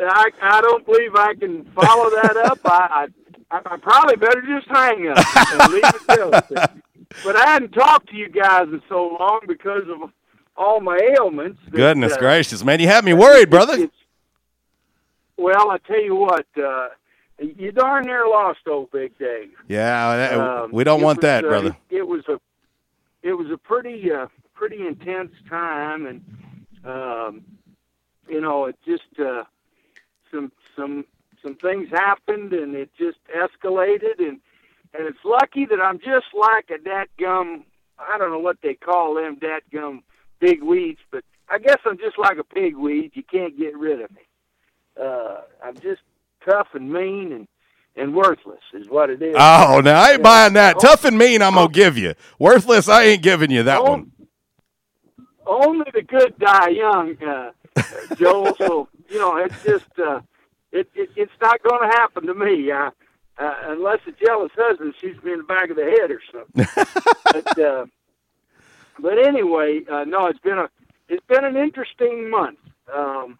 I, 0.00 0.30
I 0.40 0.60
don't 0.60 0.86
believe 0.86 1.16
I 1.16 1.34
can 1.34 1.64
follow 1.74 2.10
that 2.10 2.36
up. 2.36 2.60
I, 2.64 3.08
I 3.50 3.50
I 3.50 3.76
probably 3.78 4.16
better 4.16 4.42
just 4.42 4.68
hang 4.68 5.08
up 5.08 5.18
and 5.52 5.72
leave 5.72 5.82
it 5.84 6.06
go. 6.06 6.30
But 7.24 7.36
I 7.36 7.46
hadn't 7.46 7.72
talked 7.72 8.10
to 8.10 8.16
you 8.16 8.28
guys 8.28 8.64
in 8.64 8.82
so 8.86 9.16
long 9.18 9.40
because 9.48 9.84
of 9.88 10.10
all 10.58 10.80
my 10.80 10.98
ailments. 11.16 11.60
that, 11.66 11.70
Goodness 11.76 12.12
uh, 12.14 12.18
gracious, 12.18 12.64
man, 12.64 12.80
you 12.80 12.88
had 12.88 13.04
me 13.04 13.14
worried, 13.14 13.48
brother. 13.56 13.88
well, 15.36 15.70
I 15.70 15.78
tell 15.78 16.02
you 16.02 16.16
what, 16.16 16.46
uh, 16.62 16.88
you 17.38 17.70
darn 17.72 18.04
near 18.04 18.26
lost 18.26 18.60
old 18.66 18.90
Big 18.90 19.16
Dave. 19.18 19.52
Yeah, 19.68 20.16
that- 20.16 20.38
Um, 20.38 20.72
we 20.72 20.84
don't 20.84 21.00
want 21.00 21.18
was, 21.18 21.22
that, 21.22 21.44
uh, 21.44 21.48
brother. 21.48 21.76
It, 21.88 22.06
was 22.06 22.24
a 22.28 22.40
it 23.22 23.32
was 23.34 23.50
a 23.50 23.56
pretty 23.56 24.10
uh, 24.12 24.26
pretty 24.54 24.84
intense 24.86 25.32
time, 25.48 26.06
and 26.06 26.24
um, 26.84 27.44
you 28.28 28.40
know, 28.40 28.66
it 28.66 28.76
just 28.84 29.18
uh, 29.20 29.44
some 30.32 30.50
some 30.76 31.04
some 31.42 31.54
things 31.54 31.88
happened, 31.90 32.52
and 32.52 32.74
it 32.74 32.90
just 32.98 33.18
escalated, 33.34 34.18
and 34.18 34.40
and 34.94 35.06
it's 35.06 35.24
lucky 35.24 35.64
that 35.66 35.80
I'm 35.80 36.00
just 36.00 36.26
like 36.34 36.70
a 36.70 36.78
dat 36.82 37.08
gum. 37.18 37.64
I 37.98 38.18
don't 38.18 38.30
know 38.30 38.38
what 38.40 38.58
they 38.62 38.74
call 38.74 39.14
them, 39.14 39.36
dat 39.40 39.62
gum 39.72 40.02
big 40.40 40.62
weeds, 40.62 41.00
but 41.10 41.24
I 41.48 41.58
guess 41.58 41.78
I'm 41.84 41.98
just 41.98 42.18
like 42.18 42.38
a 42.38 42.44
pig 42.44 42.76
weed. 42.76 43.12
You 43.14 43.22
can't 43.22 43.58
get 43.58 43.76
rid 43.76 44.00
of 44.00 44.10
me. 44.12 44.20
Uh, 45.00 45.38
I'm 45.64 45.74
just 45.80 46.00
tough 46.44 46.68
and 46.74 46.92
mean 46.92 47.32
and 47.32 47.48
and 47.96 48.14
worthless 48.14 48.60
is 48.74 48.88
what 48.88 49.10
it 49.10 49.20
is. 49.22 49.34
Oh, 49.36 49.80
now 49.84 50.00
I 50.00 50.10
ain't 50.10 50.18
Yeah. 50.18 50.22
buying 50.22 50.52
that. 50.54 50.78
Tough 50.78 51.04
and 51.04 51.18
mean, 51.18 51.42
I'm 51.42 51.54
gonna 51.54 51.68
give 51.68 51.98
you. 51.98 52.14
Worthless, 52.38 52.88
I 52.88 53.04
ain't 53.04 53.22
giving 53.22 53.50
you 53.50 53.62
that 53.64 53.82
one. 53.82 54.12
only 55.46 55.86
the 55.94 56.02
good 56.02 56.38
die 56.38 56.68
young, 56.68 57.16
uh, 57.24 57.50
Joel. 58.16 58.54
so 58.56 58.88
you 59.08 59.18
know, 59.18 59.36
it's 59.38 59.54
just 59.64 59.86
uh, 59.98 60.20
it, 60.72 60.88
it 60.94 61.10
it's 61.16 61.32
not 61.40 61.62
going 61.62 61.80
to 61.90 61.96
happen 61.96 62.26
to 62.26 62.34
me 62.34 62.70
uh, 62.70 62.90
uh, 63.38 63.54
unless 63.64 64.00
a 64.06 64.12
jealous 64.24 64.52
husband 64.56 64.94
shoots 65.00 65.22
me 65.24 65.32
in 65.32 65.38
the 65.38 65.44
back 65.44 65.70
of 65.70 65.76
the 65.76 65.84
head 65.84 66.10
or 66.10 66.20
something. 66.30 66.84
but 67.32 67.58
uh, 67.58 67.86
but 69.00 69.18
anyway, 69.18 69.80
uh, 69.90 70.04
no, 70.04 70.26
it's 70.26 70.40
been 70.40 70.58
a 70.58 70.68
it's 71.08 71.24
been 71.26 71.44
an 71.44 71.56
interesting 71.56 72.30
month. 72.30 72.58
Um, 72.94 73.38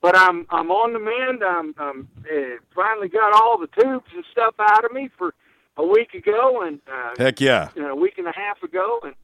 but 0.00 0.16
I'm 0.16 0.46
I'm 0.50 0.70
on 0.70 0.92
the 0.92 0.98
mend. 0.98 1.42
I'm, 1.42 1.74
I'm 1.78 2.08
uh, 2.20 2.56
finally 2.74 3.08
got 3.08 3.32
all 3.32 3.58
the 3.58 3.66
tubes 3.66 4.06
and 4.14 4.24
stuff 4.30 4.54
out 4.58 4.84
of 4.84 4.92
me 4.92 5.10
for 5.16 5.34
a 5.76 5.86
week 5.86 6.14
ago, 6.14 6.62
and 6.62 6.80
uh, 6.92 7.14
Heck 7.18 7.40
yeah. 7.40 7.70
you 7.74 7.82
know, 7.82 7.92
a 7.92 7.96
week 7.96 8.18
and 8.18 8.26
a 8.26 8.32
half 8.32 8.62
ago, 8.62 9.00
and 9.02 9.14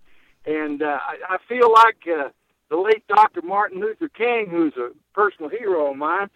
and 0.46 0.82
uh, 0.82 0.98
I, 1.00 1.34
I 1.34 1.36
feel 1.48 1.72
like 1.72 1.98
uh, 2.06 2.28
the 2.70 2.76
late 2.76 3.06
Dr. 3.08 3.42
Martin 3.42 3.80
Luther 3.80 4.08
King, 4.08 4.48
who's 4.50 4.76
a 4.76 4.90
personal 5.14 5.50
hero 5.50 5.90
of 5.90 5.96
mine. 5.96 6.28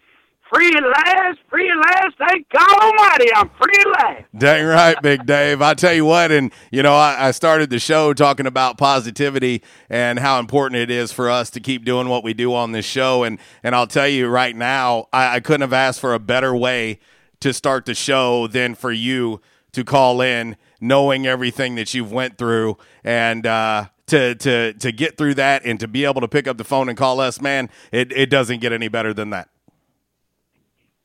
Free 0.53 0.73
at 0.75 0.83
last, 0.83 1.39
free 1.47 1.69
at 1.69 1.77
last. 1.77 2.17
Thank 2.17 2.49
God 2.49 2.81
Almighty, 2.81 3.31
I'm 3.35 3.49
free 3.49 3.75
at 3.81 3.87
last. 3.87 4.23
Dang 4.35 4.65
right, 4.65 4.99
Big 4.99 5.25
Dave. 5.27 5.61
I 5.61 5.75
tell 5.75 5.93
you 5.93 6.05
what, 6.05 6.31
and 6.31 6.51
you 6.71 6.81
know, 6.81 6.95
I, 6.95 7.27
I 7.27 7.31
started 7.31 7.69
the 7.69 7.77
show 7.77 8.13
talking 8.13 8.47
about 8.47 8.77
positivity 8.77 9.61
and 9.91 10.17
how 10.17 10.39
important 10.39 10.81
it 10.81 10.89
is 10.89 11.11
for 11.11 11.29
us 11.29 11.51
to 11.51 11.59
keep 11.59 11.85
doing 11.85 12.09
what 12.09 12.23
we 12.23 12.33
do 12.33 12.55
on 12.55 12.71
this 12.71 12.85
show. 12.85 13.23
And 13.23 13.37
and 13.61 13.75
I'll 13.75 13.85
tell 13.85 14.07
you 14.07 14.27
right 14.27 14.55
now, 14.55 15.07
I, 15.13 15.35
I 15.35 15.39
couldn't 15.39 15.61
have 15.61 15.73
asked 15.73 15.99
for 15.99 16.15
a 16.15 16.19
better 16.19 16.55
way 16.55 16.99
to 17.41 17.53
start 17.53 17.85
the 17.85 17.93
show 17.93 18.47
than 18.47 18.73
for 18.73 18.91
you 18.91 19.41
to 19.73 19.83
call 19.83 20.19
in, 20.19 20.57
knowing 20.81 21.27
everything 21.27 21.75
that 21.75 21.93
you've 21.93 22.11
went 22.11 22.39
through, 22.39 22.75
and 23.03 23.45
uh, 23.45 23.85
to 24.07 24.33
to 24.33 24.73
to 24.73 24.91
get 24.91 25.15
through 25.15 25.35
that, 25.35 25.63
and 25.63 25.79
to 25.79 25.87
be 25.87 26.05
able 26.05 26.21
to 26.21 26.27
pick 26.27 26.47
up 26.47 26.57
the 26.57 26.63
phone 26.63 26.89
and 26.89 26.97
call 26.97 27.19
us, 27.19 27.39
man, 27.39 27.69
it 27.91 28.11
it 28.11 28.31
doesn't 28.31 28.61
get 28.61 28.73
any 28.73 28.87
better 28.87 29.13
than 29.13 29.29
that. 29.29 29.49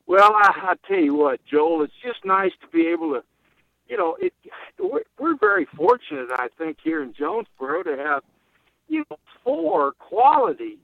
Well, 0.07 0.33
I, 0.35 0.51
I 0.71 0.75
tell 0.87 0.99
you 0.99 1.15
what, 1.15 1.39
Joel, 1.45 1.83
it's 1.83 1.93
just 2.03 2.23
nice 2.25 2.51
to 2.61 2.67
be 2.67 2.87
able 2.87 3.13
to, 3.13 3.23
you 3.89 3.97
know, 3.97 4.15
it. 4.19 4.33
We're, 4.79 5.01
we're 5.19 5.37
very 5.37 5.65
fortunate, 5.75 6.29
I 6.31 6.47
think, 6.57 6.77
here 6.83 7.01
in 7.01 7.13
Jonesboro 7.13 7.83
to 7.83 7.97
have, 7.97 8.23
you 8.87 9.03
know, 9.09 9.17
four 9.43 9.93
quality 9.93 10.77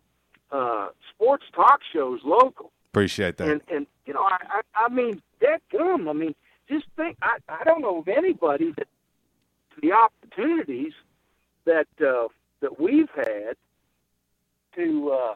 uh, 0.52 0.90
sports 1.14 1.46
talk 1.54 1.82
shows 1.94 2.22
local. 2.24 2.72
Appreciate 2.92 3.38
that. 3.38 3.48
And 3.48 3.62
and 3.72 3.88
you 4.06 4.14
know, 4.14 4.22
I 4.22 4.38
I, 4.50 4.86
I 4.86 4.90
mean, 4.90 5.22
that 5.40 5.62
gum. 5.72 6.08
I 6.10 6.14
mean, 6.14 6.36
just 6.68 6.86
think. 6.96 7.18
I 7.22 7.38
I 7.48 7.64
don't 7.64 7.82
know 7.82 8.00
of 8.00 8.08
anybody 8.08 8.74
that 8.78 8.88
the 9.82 9.94
opportunities 9.94 10.94
that 11.66 11.88
uh, 12.06 12.28
that 12.62 12.80
we've 12.80 13.10
had 13.16 13.56
to 14.76 15.12
uh, 15.12 15.36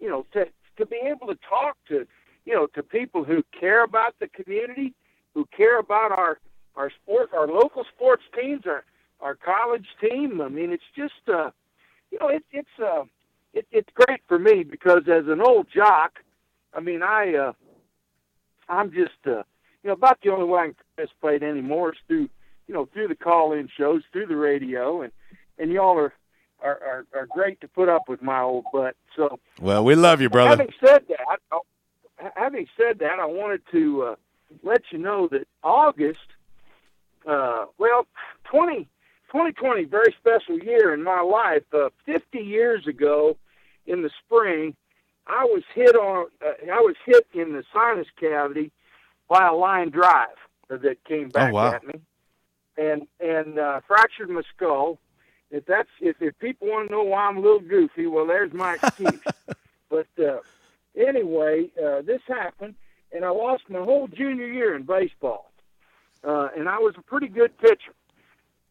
you 0.00 0.08
know 0.08 0.26
to 0.32 0.46
to 0.76 0.86
be 0.86 1.00
able 1.04 1.28
to 1.28 1.38
talk 1.48 1.76
to 1.88 2.06
you 2.44 2.54
know 2.54 2.66
to 2.68 2.82
people 2.82 3.24
who 3.24 3.42
care 3.58 3.84
about 3.84 4.14
the 4.18 4.28
community, 4.28 4.94
who 5.34 5.46
care 5.56 5.78
about 5.78 6.12
our 6.12 6.38
our 6.76 6.90
sport, 6.90 7.30
our 7.34 7.46
local 7.46 7.84
sports 7.94 8.22
teams, 8.38 8.62
our 8.66 8.84
our 9.20 9.34
college 9.34 9.86
team. 10.00 10.40
I 10.40 10.48
mean, 10.48 10.72
it's 10.72 10.82
just 10.96 11.28
uh, 11.28 11.50
you 12.10 12.18
know, 12.20 12.28
it, 12.28 12.44
it's 12.50 12.68
uh, 12.82 13.04
it, 13.54 13.66
it's 13.70 13.88
great 13.94 14.20
for 14.28 14.38
me 14.38 14.64
because 14.64 15.02
as 15.08 15.26
an 15.28 15.40
old 15.40 15.66
jock, 15.74 16.18
I 16.74 16.80
mean, 16.80 17.02
I 17.02 17.34
uh, 17.34 17.52
I'm 18.68 18.92
just 18.92 19.10
uh, 19.26 19.42
you 19.82 19.88
know 19.88 19.92
about 19.92 20.18
the 20.22 20.30
only 20.30 20.46
way 20.46 20.60
I 20.60 20.64
can 20.66 20.76
participate 20.96 21.42
anymore 21.42 21.92
is 21.92 21.98
through 22.06 22.28
you 22.66 22.74
know 22.74 22.88
through 22.92 23.08
the 23.08 23.16
call-in 23.16 23.68
shows, 23.76 24.02
through 24.12 24.26
the 24.26 24.36
radio, 24.36 25.02
and 25.02 25.12
and 25.58 25.70
y'all 25.70 25.98
are 25.98 26.12
are, 26.62 26.80
are 26.82 27.06
are 27.14 27.26
great 27.26 27.60
to 27.60 27.68
put 27.68 27.88
up 27.88 28.08
with 28.08 28.22
my 28.22 28.40
old 28.40 28.64
butt. 28.72 28.96
So 29.16 29.38
Well, 29.60 29.84
we 29.84 29.94
love 29.94 30.20
you, 30.20 30.30
brother. 30.30 30.50
Having 30.50 30.74
said 30.84 31.04
that, 31.08 31.38
having 32.36 32.66
said 32.76 32.98
that, 33.00 33.18
I 33.18 33.26
wanted 33.26 33.62
to 33.72 34.02
uh, 34.02 34.14
let 34.62 34.82
you 34.90 34.98
know 34.98 35.28
that 35.28 35.46
August, 35.62 36.20
uh, 37.26 37.66
well, 37.78 38.06
20, 38.44 38.84
2020, 39.30 39.84
very 39.84 40.14
special 40.18 40.58
year 40.58 40.92
in 40.92 41.02
my 41.02 41.20
life. 41.20 41.62
Uh, 41.72 41.88
50 42.06 42.38
years 42.38 42.86
ago, 42.86 43.36
in 43.86 44.02
the 44.02 44.10
spring, 44.24 44.74
I 45.26 45.44
was 45.44 45.62
hit 45.74 45.94
on. 45.94 46.26
Uh, 46.44 46.72
I 46.72 46.80
was 46.80 46.96
hit 47.04 47.26
in 47.32 47.52
the 47.52 47.64
sinus 47.72 48.08
cavity 48.18 48.72
by 49.28 49.46
a 49.46 49.54
line 49.54 49.90
drive 49.90 50.36
that 50.68 51.04
came 51.04 51.28
back 51.28 51.52
wow. 51.52 51.72
at 51.72 51.86
me, 51.86 52.00
and 52.76 53.06
and 53.20 53.58
uh, 53.58 53.80
fractured 53.86 54.30
my 54.30 54.42
skull. 54.54 54.98
If 55.50 55.66
that's 55.66 55.88
if, 56.00 56.16
if 56.20 56.38
people 56.38 56.68
want 56.68 56.88
to 56.88 56.94
know 56.94 57.02
why 57.02 57.26
I'm 57.26 57.36
a 57.36 57.40
little 57.40 57.60
goofy, 57.60 58.06
well, 58.06 58.26
there's 58.26 58.52
my 58.52 58.74
excuse. 58.74 59.20
but 59.90 60.06
uh, 60.18 60.38
anyway, 60.96 61.70
uh, 61.82 62.02
this 62.02 62.20
happened, 62.26 62.74
and 63.12 63.24
I 63.24 63.30
lost 63.30 63.64
my 63.68 63.80
whole 63.80 64.08
junior 64.08 64.46
year 64.46 64.74
in 64.74 64.82
baseball. 64.82 65.50
Uh, 66.24 66.48
and 66.56 66.68
I 66.68 66.78
was 66.78 66.94
a 66.96 67.02
pretty 67.02 67.28
good 67.28 67.56
pitcher. 67.58 67.94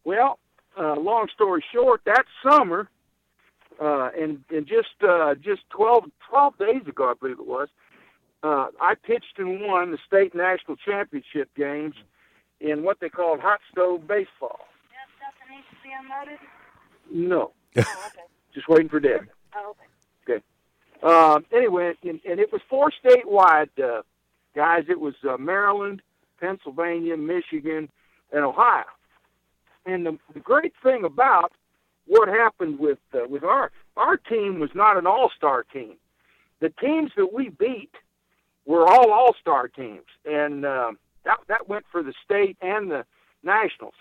Well, 0.03 0.39
uh, 0.79 0.95
long 0.95 1.27
story 1.33 1.63
short, 1.73 2.01
that 2.05 2.25
summer, 2.47 2.89
uh, 3.79 4.09
and 4.17 4.43
and 4.49 4.65
just 4.65 5.03
uh, 5.07 5.35
just 5.35 5.61
12, 5.71 6.05
12 6.29 6.57
days 6.57 6.87
ago, 6.87 7.09
I 7.09 7.13
believe 7.19 7.39
it 7.39 7.47
was, 7.47 7.67
uh, 8.43 8.67
I 8.79 8.95
pitched 8.95 9.37
and 9.37 9.61
won 9.61 9.91
the 9.91 9.97
state 10.05 10.33
national 10.33 10.77
championship 10.77 11.49
games 11.55 11.95
in 12.59 12.83
what 12.83 12.99
they 12.99 13.09
called 13.09 13.39
hot 13.39 13.59
stove 13.71 14.07
baseball. 14.07 14.59
No. 17.11 17.51
Just 18.53 18.67
waiting 18.67 18.89
for 18.89 18.99
Deb. 18.99 19.27
Oh, 19.55 19.71
okay. 19.71 19.90
Um, 21.03 21.45
anyway, 21.51 21.93
and, 22.03 22.19
and 22.27 22.39
it 22.39 22.51
was 22.51 22.61
four 22.69 22.91
statewide 23.03 23.69
uh, 23.81 24.03
guys. 24.55 24.85
It 24.87 24.99
was 24.99 25.15
uh, 25.27 25.37
Maryland, 25.37 26.01
Pennsylvania, 26.39 27.17
Michigan, 27.17 27.89
and 28.31 28.43
Ohio. 28.43 28.85
And 29.85 30.05
the, 30.05 30.17
the 30.33 30.39
great 30.39 30.73
thing 30.83 31.03
about 31.03 31.51
what 32.07 32.27
happened 32.27 32.79
with 32.79 32.99
uh, 33.13 33.27
with 33.27 33.43
our 33.43 33.71
our 33.97 34.17
team 34.17 34.59
was 34.59 34.69
not 34.75 34.97
an 34.97 35.07
all 35.07 35.31
star 35.35 35.63
team. 35.63 35.95
The 36.59 36.69
teams 36.69 37.11
that 37.17 37.33
we 37.33 37.49
beat 37.49 37.91
were 38.65 38.87
all 38.87 39.11
all 39.11 39.35
star 39.39 39.67
teams, 39.67 40.05
and 40.25 40.65
uh, 40.65 40.91
that 41.25 41.39
that 41.47 41.67
went 41.67 41.85
for 41.91 42.03
the 42.03 42.13
state 42.23 42.57
and 42.61 42.91
the 42.91 43.05
nationals. 43.43 43.95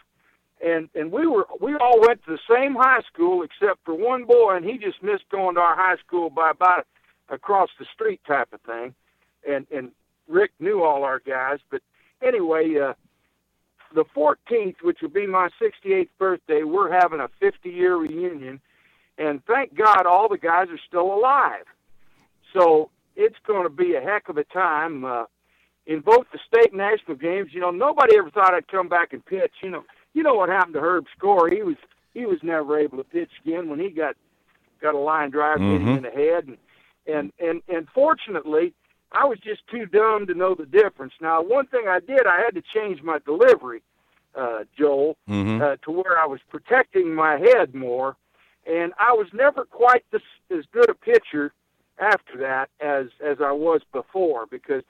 And 0.65 0.89
and 0.95 1.11
we 1.11 1.27
were 1.27 1.47
we 1.61 1.75
all 1.77 2.01
went 2.01 2.25
to 2.25 2.33
the 2.33 2.55
same 2.55 2.75
high 2.75 3.01
school 3.13 3.43
except 3.43 3.85
for 3.85 3.95
one 3.95 4.25
boy, 4.25 4.57
and 4.57 4.65
he 4.65 4.77
just 4.77 5.03
missed 5.03 5.29
going 5.31 5.55
to 5.55 5.61
our 5.61 5.75
high 5.77 5.97
school 5.97 6.29
by 6.29 6.51
about 6.51 6.87
across 7.31 7.71
the 7.79 7.87
street 7.95 8.21
type 8.27 8.53
of 8.53 8.61
thing. 8.63 8.95
And 9.49 9.67
and 9.71 9.93
Rick 10.29 10.53
knew 10.61 10.83
all 10.83 11.03
our 11.03 11.21
guys, 11.21 11.61
but 11.71 11.83
anyway, 12.23 12.79
uh, 12.79 12.93
the 13.95 14.05
14th, 14.17 14.77
which 14.83 14.99
will 15.03 15.09
be 15.09 15.27
my 15.27 15.49
68th 15.61 16.09
birthday, 16.19 16.63
we're 16.63 16.93
having 16.93 17.21
a 17.21 17.29
50 17.41 17.71
year 17.71 17.97
reunion, 17.97 18.61
and 19.19 19.45
thank 19.47 19.75
God 19.75 20.07
all 20.07 20.29
the 20.29 20.39
guys 20.39 20.69
are 20.69 20.81
still 20.87 21.13
alive. 21.13 21.65
So 22.53 22.91
it's 23.17 23.37
going 23.47 23.65
to 23.65 23.71
be 23.71 23.95
a 23.95 24.01
heck 24.01 24.29
of 24.29 24.37
a 24.37 24.45
time. 24.45 25.05
Uh, 25.05 25.25
in 25.87 26.01
both 26.01 26.27
the 26.33 26.39
state 26.47 26.71
and 26.71 26.79
national 26.79 27.17
games, 27.17 27.51
you 27.53 27.61
know, 27.61 27.71
nobody 27.71 28.17
ever 28.17 28.31
thought 28.31 28.55
I'd 28.55 28.69
come 28.69 28.89
back 28.89 29.13
and 29.13 29.25
pitch. 29.25 29.53
You 29.63 29.71
know, 29.71 29.85
you 30.15 30.23
know 30.23 30.35
what 30.35 30.49
happened 30.49 30.75
to 30.75 30.81
Herb 30.81 31.07
Score? 31.17 31.49
He 31.49 31.63
was 31.63 31.77
he 32.15 32.27
was 32.27 32.39
never 32.43 32.79
able 32.79 32.99
to 32.99 33.05
pitch 33.05 33.31
again 33.45 33.69
when 33.69 33.79
he 33.79 33.91
got 33.91 34.17
got 34.81 34.95
a 34.95 34.99
line 34.99 35.31
drive 35.31 35.61
hit 35.61 35.81
him 35.81 35.87
Mhm. 35.87 35.97
in 35.99 36.03
the 36.03 36.11
head, 36.11 36.47
and 36.49 36.59
and 37.07 37.33
and 37.39 37.63
and 37.69 37.89
fortunately, 37.91 38.73
I 39.13 39.25
was 39.27 39.39
just 39.41 39.67
too 39.69 39.87
dumb 39.87 40.27
to 40.27 40.35
know 40.35 40.55
the 40.55 40.67
difference. 40.67 41.15
Now, 41.21 41.43
one 41.43 41.67
thing 41.67 41.87
I 41.89 42.01
did, 42.01 42.27
I 42.27 42.41
had 42.41 42.55
to 42.55 42.63
change 42.63 43.03
my 43.03 43.19
delivery, 43.21 43.83
uh, 44.35 44.65
Joel, 44.77 45.17
Mhm. 45.29 45.61
uh, 45.61 45.77
to 45.83 45.91
where 45.91 46.19
I 46.19 46.27
was 46.27 46.41
protecting 46.49 47.15
my 47.15 47.37
head 47.39 47.75
more, 47.75 48.17
and 48.67 48.93
I 48.99 49.13
was 49.13 49.33
never 49.33 49.65
quite 49.65 50.05
this, 50.11 50.23
as 50.51 50.65
good 50.67 50.89
a 50.89 50.95
pitcher 50.95 51.53
after 51.99 52.39
that 52.39 52.71
as 52.81 53.09
as 53.21 53.41
I 53.41 53.53
was 53.53 53.83
before 53.93 54.47
because 54.47 54.83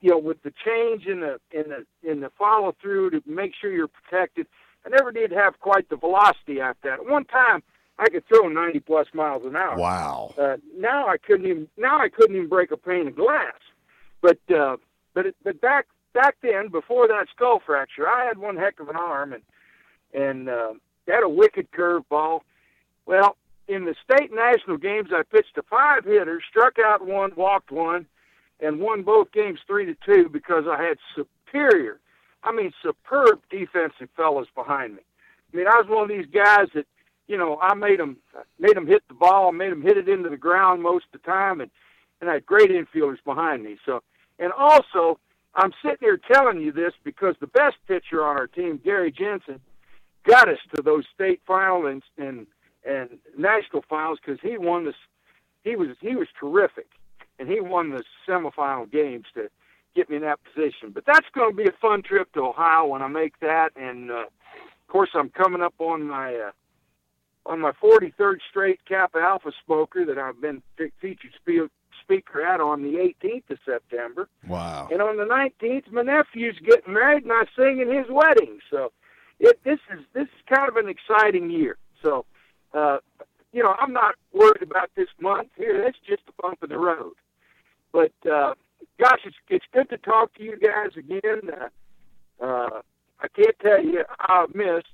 you 0.00 0.10
know 0.10 0.18
with 0.18 0.42
the 0.42 0.52
change 0.64 1.06
in 1.06 1.20
the 1.20 1.40
in 1.50 1.64
the 1.68 2.10
in 2.10 2.20
the 2.20 2.30
follow 2.38 2.74
through 2.80 3.10
to 3.10 3.22
make 3.26 3.52
sure 3.58 3.72
you're 3.72 3.88
protected, 3.88 4.46
I 4.84 4.88
never 4.90 5.12
did 5.12 5.30
have 5.32 5.60
quite 5.60 5.88
the 5.88 5.96
velocity 5.96 6.60
after 6.60 6.90
that. 6.90 7.00
At 7.00 7.06
one 7.06 7.24
time, 7.24 7.62
I 7.98 8.08
could 8.08 8.26
throw 8.26 8.48
90 8.48 8.80
plus 8.80 9.08
miles 9.12 9.44
an 9.44 9.56
hour. 9.56 9.76
Wow. 9.76 10.34
Uh, 10.38 10.56
now 10.76 11.08
I 11.08 11.16
couldn't 11.18 11.46
even 11.46 11.68
now 11.76 11.98
I 11.98 12.08
couldn't 12.08 12.36
even 12.36 12.48
break 12.48 12.70
a 12.70 12.76
pane 12.76 13.08
of 13.08 13.16
glass. 13.16 13.54
But 14.20 14.38
uh, 14.54 14.76
but 15.14 15.26
it, 15.26 15.36
but 15.42 15.60
back 15.60 15.86
back 16.12 16.36
then, 16.42 16.68
before 16.68 17.08
that 17.08 17.26
skull 17.34 17.60
fracture, 17.64 18.08
I 18.08 18.24
had 18.26 18.38
one 18.38 18.56
heck 18.56 18.80
of 18.80 18.88
an 18.88 18.96
arm 18.96 19.32
and 19.32 19.42
and 20.14 20.48
uh, 20.48 20.74
had 21.06 21.22
a 21.22 21.28
wicked 21.28 21.70
curveball. 21.72 22.40
Well, 23.06 23.36
in 23.66 23.84
the 23.84 23.94
state 24.02 24.32
national 24.32 24.78
games, 24.78 25.10
I 25.12 25.22
pitched 25.22 25.54
to 25.56 25.62
five 25.62 26.04
hitters, 26.04 26.42
struck 26.48 26.78
out 26.78 27.06
one, 27.06 27.32
walked 27.36 27.70
one, 27.70 28.06
and 28.60 28.80
won 28.80 29.02
both 29.02 29.32
games 29.32 29.60
three 29.66 29.86
to 29.86 29.96
two 30.04 30.28
because 30.28 30.64
I 30.68 30.82
had 30.82 30.98
superior, 31.14 32.00
I 32.42 32.52
mean 32.52 32.72
superb 32.82 33.40
defensive 33.50 34.08
fellows 34.16 34.48
behind 34.54 34.96
me. 34.96 35.02
I 35.52 35.56
mean, 35.56 35.66
I 35.66 35.76
was 35.76 35.86
one 35.88 36.02
of 36.02 36.08
these 36.08 36.26
guys 36.32 36.68
that 36.74 36.86
you 37.28 37.36
know, 37.36 37.58
I 37.60 37.74
made 37.74 38.00
them 38.00 38.16
made 38.58 38.74
them 38.74 38.86
hit 38.86 39.02
the 39.06 39.14
ball, 39.14 39.52
made 39.52 39.70
them 39.70 39.82
hit 39.82 39.98
it 39.98 40.08
into 40.08 40.30
the 40.30 40.36
ground 40.36 40.82
most 40.82 41.04
of 41.12 41.20
the 41.20 41.26
time, 41.30 41.60
and 41.60 41.70
and 42.20 42.28
I 42.28 42.34
had 42.34 42.46
great 42.46 42.70
infielders 42.70 43.22
behind 43.24 43.62
me. 43.62 43.76
So, 43.86 44.02
and 44.40 44.50
also, 44.52 45.20
I'm 45.54 45.72
sitting 45.82 45.98
here 46.00 46.18
telling 46.32 46.60
you 46.60 46.72
this 46.72 46.94
because 47.04 47.36
the 47.38 47.46
best 47.46 47.76
pitcher 47.86 48.24
on 48.24 48.36
our 48.36 48.48
team, 48.48 48.80
Gary 48.82 49.12
Jensen, 49.12 49.60
got 50.24 50.48
us 50.48 50.58
to 50.74 50.82
those 50.82 51.04
state 51.14 51.40
final 51.46 51.86
and 51.86 52.02
and 52.16 52.46
and 52.84 53.18
national 53.36 53.84
finals 53.88 54.18
because 54.24 54.40
he 54.42 54.56
won 54.56 54.86
this. 54.86 54.96
He 55.62 55.76
was 55.76 55.88
he 56.00 56.16
was 56.16 56.28
terrific, 56.40 56.88
and 57.38 57.48
he 57.48 57.60
won 57.60 57.90
the 57.90 58.02
semifinal 58.26 58.90
games 58.90 59.26
to 59.34 59.48
get 59.94 60.10
me 60.10 60.16
in 60.16 60.22
that 60.22 60.40
position. 60.44 60.90
But 60.92 61.04
that's 61.06 61.26
going 61.34 61.50
to 61.50 61.56
be 61.56 61.68
a 61.68 61.72
fun 61.80 62.02
trip 62.02 62.32
to 62.32 62.40
Ohio 62.46 62.86
when 62.86 63.02
I 63.02 63.08
make 63.08 63.38
that, 63.40 63.70
and 63.76 64.10
uh, 64.10 64.24
of 64.24 64.88
course 64.88 65.10
I'm 65.14 65.30
coming 65.30 65.62
up 65.62 65.74
on 65.78 66.04
my. 66.04 66.34
Uh, 66.34 66.50
on 67.46 67.60
my 67.60 67.72
43rd 67.82 68.40
straight 68.50 68.78
Kappa 68.86 69.18
Alpha 69.18 69.52
smoker 69.64 70.04
that 70.04 70.18
I've 70.18 70.38
been 70.38 70.62
fe- 70.76 70.92
featured 71.00 71.30
spe- 71.34 71.72
speaker 72.02 72.44
at 72.44 72.60
on 72.60 72.82
the 72.82 73.12
18th 73.24 73.50
of 73.50 73.58
September. 73.64 74.28
Wow. 74.46 74.88
And 74.90 75.02
on 75.02 75.16
the 75.16 75.24
19th, 75.24 75.90
my 75.90 76.02
nephew's 76.02 76.58
getting 76.64 76.92
married, 76.92 77.24
and 77.24 77.32
I'm 77.32 77.46
singing 77.56 77.92
his 77.92 78.06
wedding. 78.10 78.58
So, 78.70 78.92
it 79.40 79.58
this 79.64 79.78
is 79.92 80.04
this 80.14 80.24
is 80.24 80.54
kind 80.54 80.68
of 80.68 80.76
an 80.76 80.88
exciting 80.88 81.50
year. 81.50 81.76
So, 82.02 82.24
uh, 82.74 82.98
you 83.52 83.62
know, 83.62 83.74
I'm 83.78 83.92
not 83.92 84.16
worried 84.32 84.62
about 84.62 84.90
this 84.96 85.08
month 85.20 85.48
here. 85.56 85.82
That's 85.82 85.98
just 86.06 86.22
a 86.28 86.42
bump 86.42 86.62
in 86.62 86.70
the 86.70 86.78
road. 86.78 87.14
But 87.92 88.12
uh, 88.30 88.54
gosh, 89.00 89.20
it's 89.24 89.36
it's 89.48 89.64
good 89.72 89.88
to 89.90 89.98
talk 89.98 90.34
to 90.34 90.42
you 90.42 90.56
guys 90.58 90.96
again. 90.96 91.50
Uh, 92.40 92.44
uh, 92.44 92.80
I 93.20 93.28
can't 93.34 93.58
tell 93.60 93.82
you 93.82 94.04
I've 94.20 94.54
missed. 94.54 94.86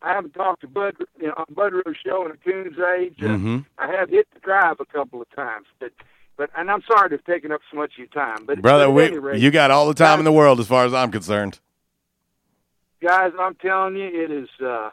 I 0.00 0.12
haven't 0.14 0.34
talked 0.34 0.60
to 0.60 0.68
Bud 0.68 0.94
you 1.20 1.26
know, 1.26 1.34
on 1.38 1.46
Bud 1.50 1.72
show 2.06 2.24
in 2.24 2.30
a 2.30 2.36
coon's 2.36 2.78
age. 2.98 3.16
Uh, 3.20 3.26
Mhm. 3.26 3.66
I 3.78 3.88
have 3.90 4.10
hit 4.10 4.28
the 4.32 4.38
drive 4.40 4.78
a 4.80 4.84
couple 4.86 5.20
of 5.20 5.28
times, 5.30 5.66
but 5.80 5.90
but 6.36 6.50
and 6.56 6.70
I'm 6.70 6.82
sorry 6.82 7.08
to 7.10 7.16
have 7.16 7.24
taken 7.24 7.50
up 7.50 7.60
so 7.70 7.76
much 7.76 7.92
of 7.94 7.98
your 7.98 8.06
time. 8.08 8.44
But 8.46 8.62
Brother, 8.62 8.88
we, 8.90 9.08
rate, 9.18 9.40
you 9.40 9.50
got 9.50 9.72
all 9.72 9.88
the 9.88 9.94
time 9.94 10.20
in 10.20 10.24
the 10.24 10.32
world 10.32 10.60
as 10.60 10.68
far 10.68 10.84
as 10.84 10.94
I'm 10.94 11.10
concerned. 11.10 11.58
guys, 13.00 13.32
I'm 13.38 13.54
telling 13.56 13.96
you, 13.96 14.06
it 14.06 14.30
is 14.30 14.48
uh, 14.62 14.90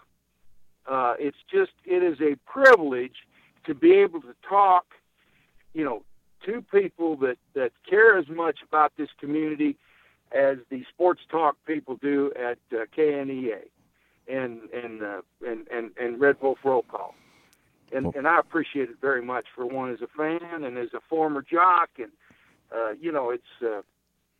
uh, 0.87 1.13
it's 1.19 1.37
just 1.51 1.71
it 1.85 2.01
is 2.03 2.19
a 2.21 2.35
privilege 2.49 3.15
to 3.65 3.73
be 3.75 3.93
able 3.93 4.21
to 4.21 4.33
talk, 4.47 4.85
you 5.73 5.83
know, 5.85 6.03
to 6.45 6.61
people 6.61 7.15
that 7.17 7.37
that 7.53 7.71
care 7.89 8.17
as 8.17 8.27
much 8.27 8.59
about 8.67 8.93
this 8.97 9.09
community 9.19 9.77
as 10.31 10.57
the 10.69 10.83
sports 10.89 11.21
talk 11.29 11.55
people 11.65 11.95
do 11.97 12.31
at 12.35 12.57
uh, 12.71 12.85
KNEA 12.97 13.61
and 14.27 14.61
and, 14.71 15.03
uh, 15.03 15.21
and 15.45 15.67
and 15.71 15.91
and 15.99 16.19
Red 16.19 16.37
Wolf 16.41 16.59
Roll 16.63 16.83
Call. 16.83 17.15
And 17.93 18.15
and 18.15 18.27
I 18.27 18.39
appreciate 18.39 18.89
it 18.89 18.97
very 19.01 19.21
much 19.21 19.45
for 19.55 19.65
one 19.65 19.91
as 19.91 19.99
a 20.01 20.07
fan 20.07 20.63
and 20.63 20.77
as 20.77 20.93
a 20.93 20.99
former 21.09 21.41
jock 21.41 21.89
and 21.97 22.11
uh, 22.75 22.93
you 22.99 23.11
know 23.11 23.29
it's 23.29 23.43
uh, 23.61 23.81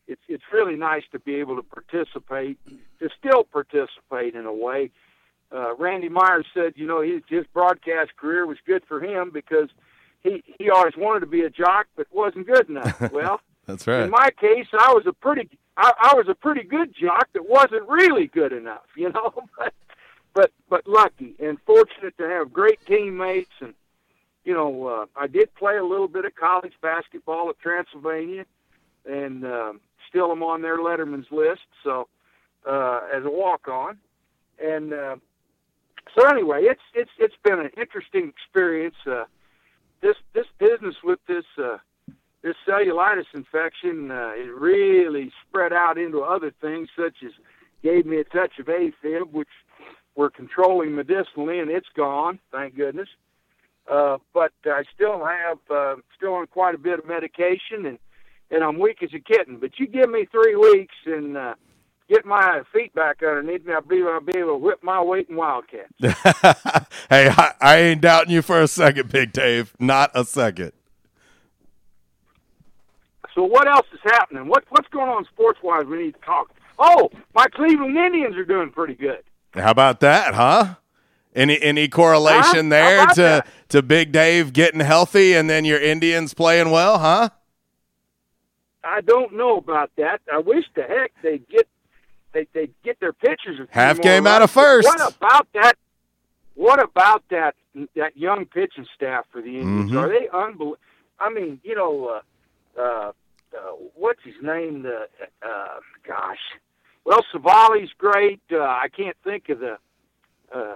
it's 0.07 0.21
it's 0.27 0.43
really 0.51 0.75
nice 0.75 1.03
to 1.11 1.19
be 1.19 1.35
able 1.35 1.55
to 1.55 1.63
participate, 1.63 2.57
to 2.99 3.09
still 3.17 3.43
participate 3.43 4.35
in 4.35 4.45
a 4.45 4.53
way. 4.53 4.91
Uh, 5.51 5.75
Randy 5.75 6.09
Myers 6.09 6.45
said, 6.53 6.73
you 6.75 6.87
know, 6.87 7.01
his 7.01 7.21
his 7.27 7.45
broadcast 7.53 8.15
career 8.17 8.45
was 8.45 8.57
good 8.65 8.83
for 8.87 9.01
him 9.01 9.31
because 9.33 9.69
he 10.25 10.43
he 10.59 10.69
always 10.69 10.93
wanted 10.97 11.21
to 11.21 11.25
be 11.25 11.41
a 11.41 11.49
jock 11.49 11.87
but 11.95 12.07
wasn't 12.11 12.47
good 12.47 12.69
enough. 12.69 12.99
Well, 13.11 13.39
That's 13.65 13.87
right. 13.87 14.03
in 14.03 14.09
my 14.09 14.29
case, 14.39 14.67
I 14.73 14.93
was 14.93 15.05
a 15.05 15.13
pretty 15.13 15.49
I, 15.77 15.91
I 16.11 16.15
was 16.15 16.27
a 16.27 16.35
pretty 16.35 16.63
good 16.63 16.93
jock 16.99 17.29
that 17.33 17.47
wasn't 17.47 17.87
really 17.87 18.27
good 18.27 18.51
enough, 18.53 18.85
you 18.97 19.11
know. 19.11 19.33
but 19.57 19.73
but 20.33 20.51
but 20.69 20.87
lucky 20.87 21.35
and 21.39 21.57
fortunate 21.65 22.17
to 22.17 22.27
have 22.27 22.51
great 22.51 22.79
teammates 22.85 23.51
and 23.61 23.73
you 24.43 24.53
know 24.53 24.87
uh, 24.87 25.05
I 25.15 25.27
did 25.27 25.53
play 25.55 25.77
a 25.77 25.83
little 25.83 26.07
bit 26.07 26.25
of 26.25 26.35
college 26.35 26.73
basketball 26.81 27.49
at 27.49 27.59
Transylvania 27.59 28.45
and 29.05 29.45
um, 29.45 29.79
still 30.09 30.31
am 30.31 30.43
on 30.43 30.61
their 30.61 30.79
Letterman's 30.79 31.31
list. 31.31 31.67
So 31.83 32.07
uh, 32.67 33.01
as 33.13 33.23
a 33.23 33.29
walk 33.29 33.67
on 33.67 33.97
and 34.59 34.93
uh, 34.93 35.15
so 36.17 36.27
anyway, 36.27 36.63
it's 36.63 36.81
it's 36.93 37.09
it's 37.17 37.35
been 37.43 37.59
an 37.59 37.71
interesting 37.77 38.29
experience. 38.29 38.95
Uh, 39.05 39.25
this 40.01 40.15
this 40.33 40.47
business 40.59 40.95
with 41.03 41.19
this. 41.27 41.45
Uh, 41.57 41.77
this 42.43 42.55
cellulitis 42.67 43.25
infection 43.33 44.11
uh, 44.11 44.29
it 44.35 44.53
really 44.53 45.31
spread 45.47 45.73
out 45.73 45.97
into 45.97 46.21
other 46.21 46.53
things, 46.61 46.89
such 46.95 47.15
as 47.25 47.31
gave 47.81 48.05
me 48.05 48.17
a 48.17 48.23
touch 48.23 48.59
of 48.59 48.67
AFib, 48.67 49.31
which 49.31 49.49
we're 50.15 50.29
controlling 50.29 50.93
medicinally, 50.95 51.59
and 51.59 51.71
it's 51.71 51.89
gone, 51.95 52.37
thank 52.51 52.75
goodness. 52.75 53.09
Uh, 53.89 54.17
but 54.31 54.51
I 54.65 54.83
still 54.93 55.25
have 55.25 55.57
uh, 55.71 55.95
still 56.15 56.35
on 56.35 56.47
quite 56.47 56.75
a 56.75 56.77
bit 56.77 56.99
of 56.99 57.07
medication, 57.07 57.85
and 57.85 57.99
and 58.51 58.63
I'm 58.63 58.79
weak 58.79 59.01
as 59.01 59.09
a 59.13 59.19
kitten. 59.19 59.57
But 59.57 59.79
you 59.79 59.87
give 59.87 60.09
me 60.09 60.27
three 60.31 60.55
weeks 60.55 60.95
and 61.05 61.35
uh, 61.35 61.55
get 62.09 62.25
my 62.25 62.61
feet 62.73 62.93
back 62.93 63.21
underneath 63.23 63.65
me, 63.65 63.73
I'll 63.73 63.81
be 63.81 64.01
I'll 64.03 64.19
be 64.21 64.37
able 64.37 64.51
to 64.51 64.57
whip 64.57 64.79
my 64.83 65.01
weight 65.01 65.29
in 65.29 65.35
wildcats. 65.35 65.91
hey, 65.99 67.29
I, 67.29 67.53
I 67.61 67.77
ain't 67.77 68.01
doubting 68.01 68.31
you 68.33 68.41
for 68.41 68.61
a 68.61 68.67
second, 68.67 69.11
Big 69.11 69.31
Dave. 69.33 69.73
Not 69.79 70.11
a 70.13 70.25
second. 70.25 70.73
So 73.33 73.43
what 73.43 73.67
else 73.67 73.87
is 73.93 73.99
happening? 74.03 74.47
What 74.47 74.63
what's 74.69 74.87
going 74.89 75.09
on 75.09 75.25
sports 75.25 75.59
wise? 75.61 75.85
We 75.85 75.97
need 75.97 76.13
to 76.15 76.21
talk. 76.21 76.51
Oh, 76.79 77.09
my 77.33 77.47
Cleveland 77.47 77.97
Indians 77.97 78.35
are 78.37 78.45
doing 78.45 78.71
pretty 78.71 78.95
good. 78.95 79.23
How 79.53 79.71
about 79.71 79.99
that, 80.01 80.33
huh? 80.33 80.75
Any 81.35 81.61
any 81.61 81.87
correlation 81.89 82.65
Huh? 82.65 82.69
There 82.69 83.05
to 83.07 83.15
that? 83.15 83.47
to 83.69 83.81
Big 83.81 84.11
Dave 84.13 84.53
getting 84.53 84.79
healthy 84.79 85.33
and 85.33 85.49
then 85.49 85.65
your 85.65 85.79
Indians 85.79 86.33
playing 86.33 86.71
well, 86.71 86.99
huh? 86.99 87.29
I 88.83 89.01
don't 89.01 89.35
know 89.35 89.57
about 89.57 89.91
that. 89.97 90.21
I 90.31 90.37
wish 90.37 90.63
the 90.75 90.83
heck 90.83 91.11
they'd 91.23 91.47
get 91.49 91.67
they 92.35 92.47
they 92.53 92.69
get 92.83 92.99
their 92.99 93.13
pitchers. 93.13 93.59
Half 93.71 94.01
game 94.01 94.27
out 94.27 94.41
of 94.43 94.51
first. 94.51 94.85
What 94.87 95.15
about 95.17 95.47
that? 95.53 95.75
What 96.53 96.81
about 96.83 97.23
that 97.29 97.55
that 97.95 98.15
young 98.15 98.45
pitching 98.45 98.85
staff 98.93 99.25
for 99.31 99.41
the 99.41 99.57
Indians? 99.59 99.91
Mhm. 99.91 99.97
Are 100.03 100.09
they 100.09 100.27
unbelievable? 100.29 100.77
I 101.19 101.29
mean, 101.29 101.59
you 101.63 101.75
know, 101.75 102.21
uh, 102.77 102.79
uh, 102.81 103.11
uh, 103.57 103.71
what's 103.95 104.21
his 104.23 104.35
name? 104.41 104.83
The 104.83 105.07
uh, 105.41 105.79
gosh, 106.07 106.37
well, 107.05 107.21
Civale's 107.31 107.89
great. 107.97 108.41
Uh, 108.51 108.59
I 108.59 108.87
can't 108.95 109.17
think 109.23 109.49
of 109.49 109.59
the 109.59 109.77
uh, 110.53 110.75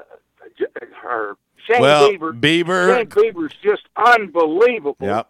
her 1.02 1.36
Shane 1.68 1.82
Well, 1.82 2.10
Bieber. 2.10 2.40
Bieber- 2.40 2.96
Shane 2.98 3.08
Bieber's 3.08 3.54
just 3.62 3.84
unbelievable. 3.96 4.96
Yep. 5.02 5.30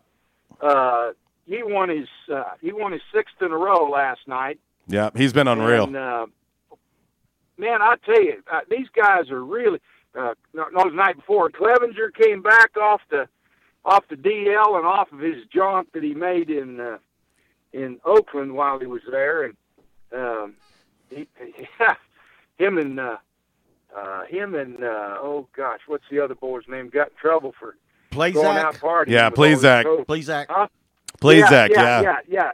Uh, 0.62 1.12
he 1.46 1.64
won 1.64 1.90
his 1.90 2.08
uh, 2.32 2.44
he 2.62 2.72
won 2.72 2.92
his 2.92 3.02
sixth 3.14 3.42
in 3.42 3.52
a 3.52 3.58
row 3.58 3.90
last 3.90 4.22
night. 4.28 4.60
Yep. 4.90 5.18
He's 5.18 5.34
been 5.34 5.48
unreal. 5.48 5.86
And, 5.86 5.96
uh, 5.96 6.26
man, 7.58 7.82
I 7.82 7.96
tell 8.06 8.22
you, 8.22 8.44
uh, 8.52 8.62
these 8.70 8.88
guys 8.96 9.30
are 9.30 9.44
really. 9.44 9.80
Uh, 10.16 10.34
no, 10.54 10.66
no, 10.74 10.90
the 10.90 10.96
night 10.96 11.16
before, 11.16 11.50
Clevinger 11.50 12.14
came 12.14 12.42
back 12.42 12.76
off 12.76 13.02
the 13.12 13.28
off 13.86 14.04
the 14.10 14.16
DL 14.16 14.78
and 14.78 14.86
off 14.86 15.12
of 15.12 15.20
his 15.20 15.46
jaunt 15.54 15.94
that 15.94 16.04
he 16.04 16.14
made 16.16 16.50
in 16.50 16.80
uh, 16.80 16.98
in 17.74 18.00
Oakland 18.04 18.54
while 18.54 18.80
he 18.80 18.88
was 18.88 19.02
there, 19.10 19.44
and 19.44 19.56
um, 20.12 20.56
he, 21.12 21.28
him 22.58 22.80
and 22.80 23.00
uh, 23.00 23.18
uh, 23.96 24.26
him 24.26 24.56
and 24.56 24.84
uh, 24.84 25.18
oh 25.22 25.48
gosh, 25.56 25.82
what's 25.86 26.06
the 26.10 26.20
other 26.20 26.36
boy's 26.36 26.68
name? 26.68 26.90
Got 26.90 27.10
in 27.10 27.16
trouble 27.22 27.54
for 27.60 27.76
Play 28.10 28.32
going 28.32 28.46
Zach? 28.56 28.66
out 28.66 28.76
partying. 28.76 29.10
Yeah, 29.10 29.30
please 29.30 29.60
Zach. 29.60 29.86
his 29.86 30.06
Plesac. 30.08 30.48
coach. 30.48 30.72
Please, 31.22 31.48
Zach. 31.50 31.70
Yeah, 31.72 31.84
yeah. 31.84 32.02
yeah, 32.02 32.18
yeah. 32.28 32.52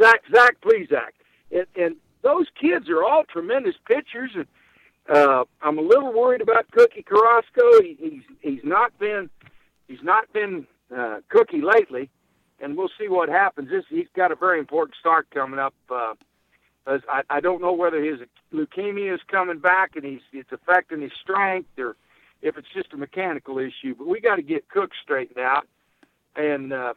Zach, 0.00 0.22
Zach, 0.34 0.56
please, 0.60 0.88
Zach. 0.90 1.14
And, 1.54 1.66
and 1.76 1.96
those 2.22 2.46
kids 2.60 2.88
are 2.88 3.02
all 3.02 3.24
tremendous 3.24 3.76
pitchers, 3.86 4.32
and 4.34 4.46
uh, 5.08 5.44
I'm 5.62 5.78
a 5.78 5.82
little 5.82 6.12
worried 6.12 6.40
about 6.40 6.70
Cookie 6.72 7.02
Carrasco. 7.02 7.80
He, 7.80 7.96
he's 8.00 8.22
he's 8.40 8.64
not 8.64 8.98
been 8.98 9.30
he's 9.86 10.02
not 10.02 10.30
been 10.32 10.66
uh, 10.94 11.18
Cookie 11.28 11.62
lately, 11.62 12.10
and 12.60 12.76
we'll 12.76 12.90
see 12.98 13.08
what 13.08 13.28
happens. 13.28 13.70
This 13.70 13.84
he's 13.88 14.08
got 14.16 14.32
a 14.32 14.36
very 14.36 14.58
important 14.58 14.96
start 14.98 15.28
coming 15.30 15.60
up. 15.60 15.74
Uh, 15.88 16.14
as 16.86 17.00
I, 17.08 17.22
I 17.30 17.40
don't 17.40 17.62
know 17.62 17.72
whether 17.72 18.02
his 18.02 18.20
leukemia 18.52 19.14
is 19.14 19.20
coming 19.30 19.58
back 19.58 19.92
and 19.96 20.04
he's 20.04 20.20
it's 20.32 20.52
affecting 20.52 21.00
his 21.02 21.12
strength, 21.22 21.78
or 21.78 21.96
if 22.42 22.58
it's 22.58 22.68
just 22.74 22.92
a 22.92 22.96
mechanical 22.96 23.58
issue. 23.58 23.94
But 23.96 24.06
we 24.06 24.20
got 24.20 24.36
to 24.36 24.42
get 24.42 24.68
Cook 24.68 24.90
straightened 25.02 25.38
out, 25.38 25.66
and 26.36 26.72
uh, 26.72 26.94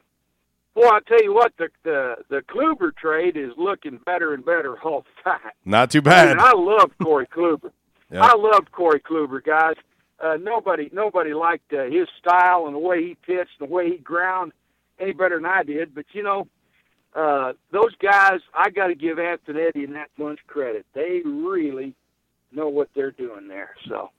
Boy, 0.77 0.89
I 0.89 0.99
tell 1.07 1.23
you 1.23 1.33
what, 1.33 1.53
the 1.57 1.69
the 1.83 2.15
the 2.29 2.41
Kluber 2.41 2.95
trade 2.95 3.35
is 3.35 3.49
looking 3.57 3.99
better 4.05 4.35
and 4.35 4.45
better 4.45 4.79
all 4.83 5.01
the 5.01 5.31
time. 5.31 5.51
Not 5.65 5.89
too 5.89 5.99
I, 5.99 6.01
bad. 6.01 6.37
mean, 6.37 6.39
I 6.39 6.51
love 6.53 6.91
Corey 7.01 7.25
Kluber. 7.25 7.71
I 8.11 8.35
love 8.35 8.71
Corey 8.71 8.99
Kluber, 8.99 9.43
guys. 9.43 9.73
Uh, 10.23 10.37
nobody 10.39 10.91
nobody 10.93 11.33
liked 11.33 11.73
uh, 11.73 11.85
his 11.85 12.07
style 12.19 12.67
and 12.67 12.75
the 12.75 12.79
way 12.79 13.01
he 13.03 13.15
pitched, 13.15 13.59
and 13.59 13.67
the 13.67 13.73
way 13.73 13.89
he 13.89 13.97
ground 13.97 14.51
any 14.99 15.13
better 15.13 15.37
than 15.37 15.47
I 15.47 15.63
did. 15.63 15.95
But 15.95 16.05
you 16.13 16.21
know, 16.21 16.47
uh, 17.15 17.53
those 17.71 17.95
guys, 17.95 18.41
I 18.53 18.69
got 18.69 18.87
to 18.87 18.95
give 18.95 19.17
Antonetti 19.17 19.83
and 19.83 19.95
that 19.95 20.11
bunch 20.15 20.39
credit. 20.45 20.85
They 20.93 21.21
really 21.25 21.95
know 22.51 22.69
what 22.69 22.89
they're 22.93 23.11
doing 23.11 23.47
there. 23.47 23.71
So 23.89 24.11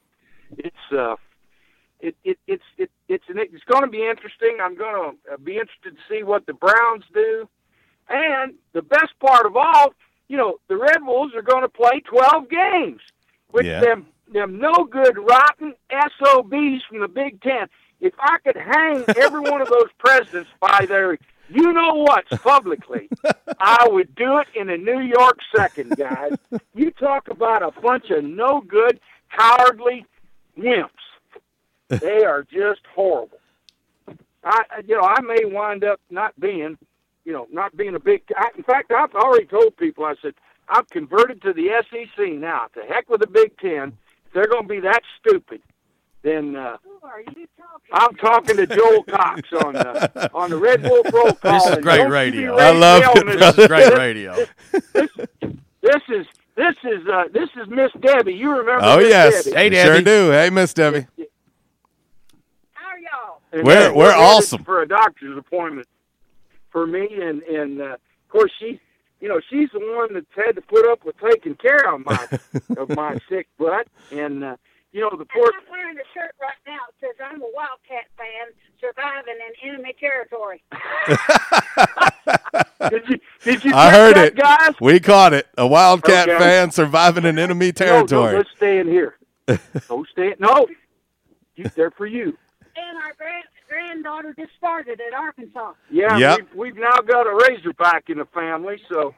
it's 0.56 0.76
uh, 0.92 1.14
it, 2.00 2.16
it 2.24 2.38
it's 2.46 2.62
it, 2.76 2.90
it's 3.08 3.24
an, 3.28 3.38
it's 3.38 3.64
going 3.64 3.82
to 3.84 3.90
be 3.90 4.06
interesting. 4.06 4.58
I'm 4.60 4.76
going 4.76 5.12
to 5.26 5.32
uh, 5.32 5.36
be 5.36 5.54
interested 5.54 5.96
to 5.96 6.02
see 6.08 6.22
what 6.22 6.46
the 6.46 6.54
Browns 6.54 7.04
do, 7.12 7.48
and 8.08 8.54
the 8.72 8.82
best 8.82 9.12
part 9.20 9.46
of 9.46 9.56
all, 9.56 9.94
you 10.28 10.36
know, 10.36 10.58
the 10.68 10.76
Red 10.76 11.02
Wolves 11.02 11.34
are 11.34 11.42
going 11.42 11.62
to 11.62 11.68
play 11.68 12.00
12 12.04 12.48
games, 12.48 13.00
with 13.52 13.66
Yeah. 13.66 13.80
them 13.80 14.06
them 14.32 14.58
no 14.58 14.84
good 14.84 15.16
rotten 15.16 15.72
SOBs 15.90 16.82
from 16.88 17.00
the 17.00 17.08
Big 17.08 17.40
Ten. 17.40 17.66
If 18.00 18.12
I 18.20 18.36
could 18.44 18.56
hang 18.56 19.04
every 19.16 19.40
one 19.40 19.60
of 19.62 19.68
those 19.68 19.88
presidents 19.98 20.50
by 20.60 20.84
their 20.86 21.18
you 21.50 21.72
know 21.72 21.94
what 21.94 22.28
publicly, 22.42 23.08
I 23.58 23.88
would 23.88 24.14
do 24.14 24.36
it 24.38 24.46
in 24.54 24.68
a 24.68 24.76
New 24.76 25.00
York 25.00 25.38
second, 25.56 25.96
guys. 25.96 26.32
You 26.74 26.90
talk 26.90 27.28
about 27.28 27.62
a 27.62 27.80
bunch 27.80 28.10
of 28.10 28.22
no 28.22 28.60
good, 28.60 29.00
cowardly 29.34 30.04
wimps. 30.58 30.90
They 32.00 32.24
are 32.24 32.42
just 32.42 32.80
horrible. 32.94 33.38
I, 34.44 34.62
I- 34.70 34.82
you 34.86 34.96
know, 34.96 35.02
I 35.06 35.20
may 35.20 35.44
wind 35.44 35.84
up 35.84 36.00
not 36.10 36.38
being, 36.40 36.76
you 37.24 37.32
know, 37.32 37.46
not 37.52 37.76
being 37.76 37.94
a 37.94 38.00
big. 38.00 38.22
I, 38.36 38.48
in 38.56 38.62
fact, 38.62 38.92
I've 38.92 39.14
already 39.14 39.46
told 39.46 39.76
people. 39.76 40.04
I 40.04 40.14
said 40.22 40.34
I've 40.68 40.88
converted 40.90 41.42
to 41.42 41.52
the 41.52 41.68
SEC 41.90 42.32
now. 42.32 42.66
To 42.74 42.80
heck 42.82 43.08
with 43.08 43.20
the 43.20 43.26
Big 43.26 43.56
Ten. 43.58 43.96
If 44.26 44.32
they're 44.34 44.46
going 44.46 44.64
to 44.64 44.68
be 44.68 44.80
that 44.80 45.00
stupid, 45.18 45.62
then 46.22 46.54
uh, 46.56 46.76
I'm 47.92 48.14
talking 48.16 48.56
to 48.56 48.66
Joel 48.66 49.02
Cox 49.08 49.50
on 49.64 49.72
the 49.72 50.30
on 50.34 50.50
the 50.50 50.56
Red 50.58 50.82
Wolf 50.82 51.06
Roll 51.12 51.32
Call. 51.32 51.52
This 51.52 51.66
is 51.66 51.78
great 51.82 51.98
don't 51.98 52.10
radio. 52.10 52.54
I 52.56 52.70
love 52.72 53.02
raising 53.14 53.28
it, 53.30 53.40
hell 53.40 53.52
This 53.52 53.58
is 53.58 53.66
great 53.68 53.94
radio. 53.96 54.34
This 55.80 56.02
is 56.10 56.26
this 56.56 56.74
is 56.84 57.06
uh, 57.08 57.24
this 57.32 57.48
is 57.56 57.68
Miss 57.68 57.90
Debbie. 58.00 58.34
You 58.34 58.50
remember? 58.50 58.80
Oh 58.82 58.98
Miss 58.98 59.08
yes, 59.08 59.44
Debbie. 59.44 59.56
Hey, 59.56 59.82
sure 59.84 59.92
Debbie. 59.94 60.04
do. 60.04 60.30
Hey, 60.30 60.50
Miss 60.50 60.74
Debbie. 60.74 61.06
And 63.52 63.64
We're- 63.64 63.78
then 63.80 63.94
we're 63.94 64.14
awesome. 64.14 64.62
for 64.64 64.82
a 64.82 64.88
doctor's 64.88 65.36
appointment 65.38 65.88
for 66.70 66.86
me, 66.86 67.08
and 67.20 67.42
and 67.42 67.80
uh, 67.80 67.84
of 67.94 67.98
course 68.28 68.52
she, 68.58 68.78
you 69.20 69.28
know, 69.28 69.40
she's 69.48 69.70
the 69.72 69.80
one 69.80 70.12
that's 70.14 70.26
had 70.36 70.54
to 70.56 70.60
put 70.62 70.86
up 70.90 71.04
with 71.04 71.16
taking 71.18 71.54
care 71.54 71.92
of 71.92 72.04
my 72.04 72.28
of 72.76 72.88
my 72.90 73.18
sick 73.28 73.46
butt, 73.58 73.86
and 74.12 74.44
uh, 74.44 74.56
you 74.92 75.00
know 75.00 75.10
the 75.16 75.24
poor. 75.24 75.50
I'm 75.56 75.70
wearing 75.70 75.96
a 75.96 76.04
shirt 76.14 76.32
right 76.40 76.52
now 76.66 76.78
that 77.00 77.08
says 77.08 77.16
I'm 77.24 77.40
a 77.40 77.46
Wildcat 77.54 78.04
fan 78.18 78.52
surviving 78.80 79.34
in 79.48 79.70
enemy 79.70 79.94
territory. 79.98 80.62
Did 82.90 83.08
you 83.08 83.18
did 83.42 83.64
you 83.64 83.72
I 83.74 83.90
heard 83.90 84.14
that, 84.16 84.26
it. 84.28 84.36
guys? 84.36 84.74
We 84.80 85.00
caught 85.00 85.32
it. 85.34 85.46
A 85.58 85.66
Wildcat 85.66 86.28
Okay. 86.28 86.38
fan 86.38 86.70
surviving 86.70 87.24
in 87.24 87.38
enemy 87.38 87.72
territory. 87.72 88.06
No, 88.10 88.16
no, 88.20 88.22
territory. 88.30 88.36
let's 88.36 88.50
stay 88.56 88.78
in 88.78 88.86
here. 88.86 89.16
Don't 89.88 90.08
stay. 90.10 90.34
No, 90.38 90.66
you, 91.56 91.64
they're 91.74 91.90
for 91.90 92.06
you. 92.06 92.36
And 92.78 92.96
our 92.98 93.14
grand, 93.16 93.44
granddaughter 93.68 94.34
just 94.38 94.52
started 94.56 95.00
at 95.00 95.14
Arkansas. 95.14 95.72
Yeah, 95.90 96.16
Yep. 96.16 96.38
we've, 96.38 96.54
we've 96.74 96.76
now 96.76 96.98
got 97.06 97.26
a 97.26 97.34
Razorback 97.48 98.08
in 98.10 98.18
the 98.18 98.24
family, 98.26 98.76
so 98.90 99.14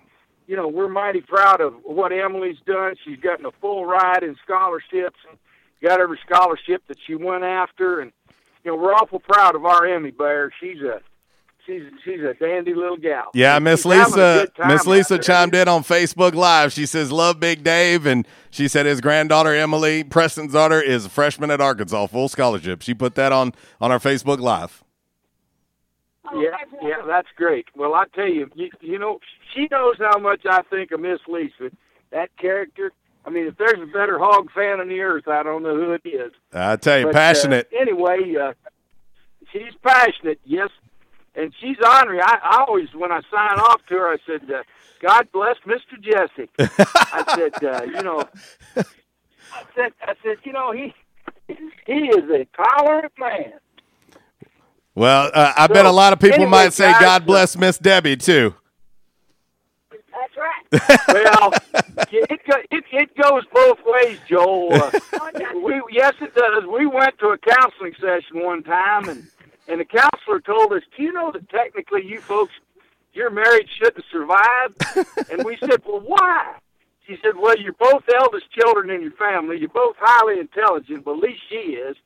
you 0.46 0.57
know 0.57 0.68
we're 0.68 0.88
mighty 0.88 1.20
proud 1.20 1.61
of 1.61 1.75
what 1.85 2.12
Emily's 2.12 2.59
done. 2.66 2.94
She's 3.05 3.18
gotten 3.20 3.46
a 3.46 3.53
full 3.61 3.85
ride 3.87 4.23
in 4.23 4.37
scholarships, 4.44 5.18
and 5.29 5.38
got 5.83 6.01
every 6.01 6.18
scholarship 6.27 6.83
that 6.88 6.96
she 7.07 7.14
went 7.14 7.44
after, 7.44 8.01
and 8.01 8.12
you 8.64 8.70
know 8.70 8.77
we're 8.77 8.92
awful 8.94 9.20
proud 9.20 9.55
of 9.55 9.64
our 9.64 9.87
Emmy 9.87 10.11
Bear. 10.11 10.51
She's 10.61 10.81
a 10.83 11.01
she's 11.66 11.83
she's 12.05 12.20
a 12.20 12.35
dandy 12.35 12.75
little 12.75 12.96
gal. 12.96 13.31
Yeah, 13.35 13.59
Miss 13.59 13.83
she's 13.83 13.92
having 13.92 14.18
a 14.18 14.40
Lisa. 14.40 14.49
Miss 14.66 14.87
Lisa 14.87 15.18
chimed 15.18 15.55
in 15.55 15.68
on 15.68 15.83
Facebook 15.83 16.35
Live. 16.35 16.73
She 16.73 16.87
says, 16.87 17.11
"Love 17.12 17.40
Big 17.40 17.62
Dave," 17.64 18.07
and 18.07 18.27
she 18.51 18.68
said 18.68 18.87
his 18.87 19.01
granddaughter 19.01 19.55
Emily, 19.55 20.05
Preston's 20.05 20.53
daughter, 20.53 20.81
is 20.81 21.07
a 21.07 21.11
freshman 21.11 21.51
at 21.51 21.61
Arkansas, 21.61 22.07
full 22.07 22.29
scholarship. 22.29 22.83
She 22.83 22.94
put 22.94 23.14
that 23.14 23.33
on 23.33 23.53
on 23.81 23.90
our 23.92 23.99
Facebook 23.99 24.40
Live. 24.40 24.83
Yeah, 26.35 26.51
yeah, 26.83 27.03
that's 27.07 27.29
great. 27.37 27.66
Well, 27.75 27.94
I 27.94 28.05
tell 28.14 28.29
you, 28.29 28.49
you, 28.55 28.70
you 28.81 28.99
know, 28.99 29.18
she 29.55 29.66
knows 29.70 29.96
how 29.99 30.18
much 30.18 30.42
I 30.49 30.62
think 30.62 30.92
of 30.92 31.01
Miss 31.01 31.18
Lisa. 31.27 31.70
That 32.12 32.37
character. 32.37 32.92
I 33.25 33.31
mean, 33.31 33.46
if 33.46 33.57
there's 33.59 33.81
a 33.83 33.87
better 33.87 34.18
hog 34.18 34.51
fan 34.53 34.81
on 34.81 34.88
the 34.88 35.01
earth, 35.01 35.29
I 35.29 35.42
don't 35.42 35.62
know 35.62 35.75
who 35.77 35.92
it 35.92 36.03
is. 36.05 36.33
I 36.55 36.77
tell 36.77 36.99
you, 37.01 37.07
But, 37.07 37.14
passionate. 37.14 37.68
Uh, 37.75 37.81
anyway, 37.81 38.35
uh, 38.35 38.53
she's 39.53 39.75
passionate, 39.83 40.40
yes, 40.44 40.70
and 41.34 41.52
she's 41.60 41.76
ornery. 41.84 42.20
I, 42.20 42.38
I 42.42 42.64
always, 42.66 42.88
when 42.94 43.12
I 43.12 43.20
sign 43.30 43.58
off 43.58 43.80
to 43.88 43.94
her, 43.94 44.08
I 44.08 44.16
said, 44.26 44.50
uh, 44.50 44.62
"God 45.00 45.28
bless 45.32 45.56
Mr. 45.66 46.00
Jesse." 46.00 46.50
I 46.94 47.24
said, 47.36 47.64
uh, 47.64 47.82
you 47.84 48.02
know, 48.02 48.28
I 48.76 49.64
said, 49.74 49.92
I 50.02 50.14
said, 50.22 50.36
you 50.44 50.52
know, 50.52 50.72
he 50.72 50.94
he 51.86 52.08
is 52.08 52.30
a 52.30 52.46
tolerant 52.56 53.12
man. 53.18 53.52
Well, 54.94 55.30
uh, 55.32 55.52
I 55.56 55.66
bet 55.66 55.86
a 55.86 55.90
lot 55.90 56.12
of 56.12 56.18
people 56.18 56.34
anyway, 56.34 56.50
might 56.50 56.72
say, 56.72 56.90
guys, 56.92 57.00
"God 57.00 57.22
uh, 57.22 57.26
bless 57.26 57.56
Miss 57.56 57.78
Debbie" 57.78 58.16
too. 58.16 58.54
That's 59.90 60.36
right. 60.36 61.00
well, 61.08 61.52
it, 62.12 62.40
it 62.70 62.84
it 62.92 63.16
goes 63.16 63.44
both 63.52 63.78
ways, 63.86 64.18
Joel. 64.28 64.74
Uh, 64.74 64.90
we 65.64 65.80
yes, 65.90 66.14
it 66.20 66.34
does. 66.34 66.64
We 66.66 66.86
went 66.86 67.18
to 67.20 67.28
a 67.28 67.38
counseling 67.38 67.94
session 68.00 68.44
one 68.44 68.62
time, 68.62 69.08
and 69.08 69.26
and 69.70 69.80
the 69.80 69.85
counselor 69.85 70.40
told 70.40 70.72
us, 70.72 70.83
"Do 70.96 71.02
you 71.02 71.12
know 71.12 71.30
that 71.33 71.48
technically 71.48 72.04
you 72.04 72.20
folks, 72.20 72.52
your 73.12 73.30
marriage 73.30 73.70
shouldn't 73.78 74.04
survive? 74.11 74.75
And 75.31 75.44
we 75.44 75.56
said, 75.56 75.83
"Well, 75.87 76.00
why?" 76.00 76.54
She 77.06 77.16
said, 77.23 77.37
"Well, 77.37 77.56
you're 77.58 77.73
both 77.75 78.04
eldest 78.14 78.50
children 78.50 78.90
in 78.90 79.00
your 79.02 79.12
family. 79.12 79.58
You're 79.58 79.68
both 79.68 79.96
highly 79.98 80.40
intelligent. 80.40 81.06
Well, 81.06 81.16
at 81.16 81.23
least 81.23 81.42
she 81.48 81.75
is, 81.87 81.96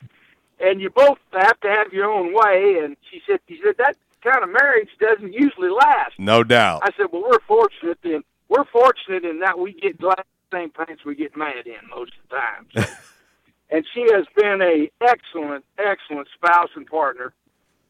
and 0.61 0.81
you 0.81 0.91
both 0.91 1.19
have 1.33 1.59
to 1.61 1.69
have 1.69 1.93
your 1.93 2.11
own 2.11 2.35
way." 2.35 2.79
And 2.83 2.97
she 3.11 3.23
said, 3.27 3.41
"She 3.49 3.59
said 3.65 3.77
that 3.79 3.97
kind 4.23 4.43
of 4.43 4.51
marriage 4.51 4.91
doesn't 5.01 5.33
usually 5.33 5.71
last." 5.71 6.19
No 6.19 6.45
doubt. 6.45 6.83
I 6.85 6.91
said, 6.97 7.07
well, 7.13 7.23
we're 7.23 7.41
fortunate 7.47 7.99
then. 8.03 8.23
we're 8.49 8.65
fortunate 8.65 9.25
in 9.25 9.41
that 9.41 9.59
we 9.59 9.73
get 9.73 9.99
glad 9.99 10.23
the 10.51 10.57
same 10.59 10.71
pants 10.71 11.05
we 11.05 11.15
get 11.15 11.37
mad 11.37 11.67
in 11.67 11.89
most 11.91 12.13
of 12.13 12.29
the 12.29 12.37
time. 12.37 12.67
So. 12.77 12.95
and 13.71 13.85
she 13.93 14.03
has 14.13 14.27
been 14.37 14.63
a 14.63 14.91
excellent, 15.01 15.65
excellent 15.79 16.29
spouse 16.35 16.71
and 16.77 16.87
partner. 16.87 17.33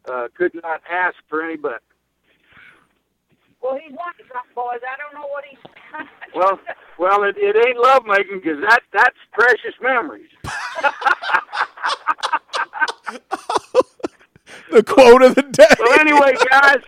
Uh, 0.07 0.29
could 0.37 0.53
not 0.63 0.83
ask 0.91 1.17
for 1.29 1.43
any 1.43 1.57
better. 1.57 1.81
Well, 3.63 3.79
he's 3.83 3.93
wanting 3.93 4.27
something, 4.31 4.55
boys. 4.55 4.81
I 4.83 4.97
don't 5.01 5.15
know 5.15 5.27
what 5.29 5.45
he's 5.49 5.59
Well, 6.35 6.61
well, 6.99 7.25
it, 7.25 7.37
it 7.39 7.57
ain't 7.57 7.79
lovemaking 7.79 8.41
because 8.43 8.61
that 8.61 8.81
that's 8.93 9.17
precious 9.33 9.75
memories. 9.81 10.29
the 14.71 14.83
quote 14.83 15.23
of 15.23 15.35
the 15.35 15.43
day. 15.43 15.65
Well, 15.79 15.99
anyway, 16.01 16.35
guys. 16.51 16.83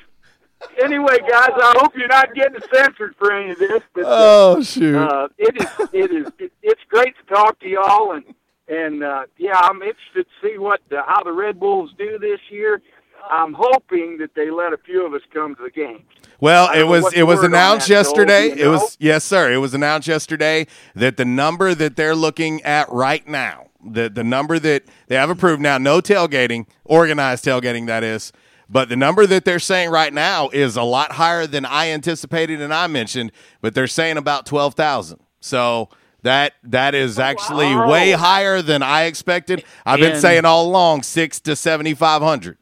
Anyway, 0.83 1.19
guys, 1.21 1.51
I 1.55 1.75
hope 1.79 1.97
you're 1.97 2.09
not 2.09 2.35
getting 2.35 2.61
censored 2.73 3.15
for 3.19 3.33
any 3.33 3.53
of 3.53 3.59
this. 3.59 3.83
But, 3.95 4.05
uh, 4.05 4.07
Oh, 4.09 4.63
shoot. 4.63 4.97
Uh, 4.97 5.29
it 5.39 5.57
is. 5.61 5.89
It 5.93 6.11
is. 6.13 6.27
It, 6.39 6.53
it's 6.63 6.81
great 6.89 7.15
to 7.19 7.35
talk 7.35 7.59
to 7.61 7.69
y'all, 7.69 8.13
and 8.13 8.25
and 8.69 9.03
uh, 9.03 9.25
yeah, 9.39 9.59
I'm 9.59 9.81
interested 9.83 10.25
to 10.27 10.31
see 10.43 10.59
what 10.59 10.81
the, 10.91 11.03
how 11.07 11.23
the 11.23 11.33
Red 11.33 11.61
Wolves 11.61 11.93
do 11.97 12.19
this 12.19 12.41
year. 12.51 12.83
I'm 13.31 13.55
hoping 13.55 14.19
that 14.19 14.35
they 14.35 14.51
let 14.51 14.73
a 14.73 14.77
few 14.79 15.07
of 15.07 15.15
us 15.15 15.23
come 15.33 15.55
to 15.57 15.63
the 15.63 15.71
game. 15.71 16.05
Well, 16.41 16.71
it 16.73 16.85
was 16.85 17.13
it 17.15 17.23
was 17.25 17.43
announced 17.43 17.89
yesterday. 17.89 18.55
Do 18.55 18.61
you 18.61 18.67
It 18.67 18.69
was 18.69 18.97
yes, 19.01 19.25
sir. 19.25 19.53
It 19.53 19.59
was 19.59 19.75
announced 19.75 20.07
yesterday 20.09 20.67
that 20.95 21.17
the 21.17 21.25
number 21.25 21.75
that 21.75 21.97
they're 21.97 22.15
looking 22.15 22.63
at 22.63 22.91
right 22.91 23.27
now, 23.27 23.69
the 23.85 24.09
the 24.09 24.25
number 24.25 24.59
that 24.59 24.85
they 25.09 25.17
have 25.17 25.31
approved 25.31 25.63
now, 25.63 25.79
no 25.79 26.01
tailgating, 26.01 26.67
organized 26.85 27.45
tailgating 27.45 27.87
that 27.87 28.05
is, 28.05 28.33
but 28.69 28.89
the 28.89 28.97
number 28.97 29.27
that 29.27 29.45
they're 29.45 29.59
saying 29.59 29.91
right 29.91 30.13
now 30.13 30.49
is 30.51 30.77
a 30.77 30.83
lot 30.83 31.13
higher 31.13 31.47
than 31.47 31.65
I 31.65 31.91
anticipated 31.91 32.61
and 32.61 32.75
I 32.75 32.87
mentioned, 32.87 33.33
but 33.61 33.75
they're 33.75 33.87
saying 33.87 34.17
about 34.17 34.45
12,000. 34.45 35.21
So 35.41 35.89
that 36.23 36.55
that 36.65 36.95
is 36.95 37.19
oh, 37.19 37.23
actually 37.23 37.75
wow. 37.75 37.89
way 37.89 38.11
higher 38.13 38.61
than 38.61 38.83
I 38.83 39.05
expected. 39.05 39.65
I've 39.85 40.01
been 40.01 40.13
And- 40.13 40.21
saying 40.21 40.45
all 40.45 40.67
along 40.67 41.03
6 41.05 41.41
to 41.41 41.57
7500. 41.57 42.59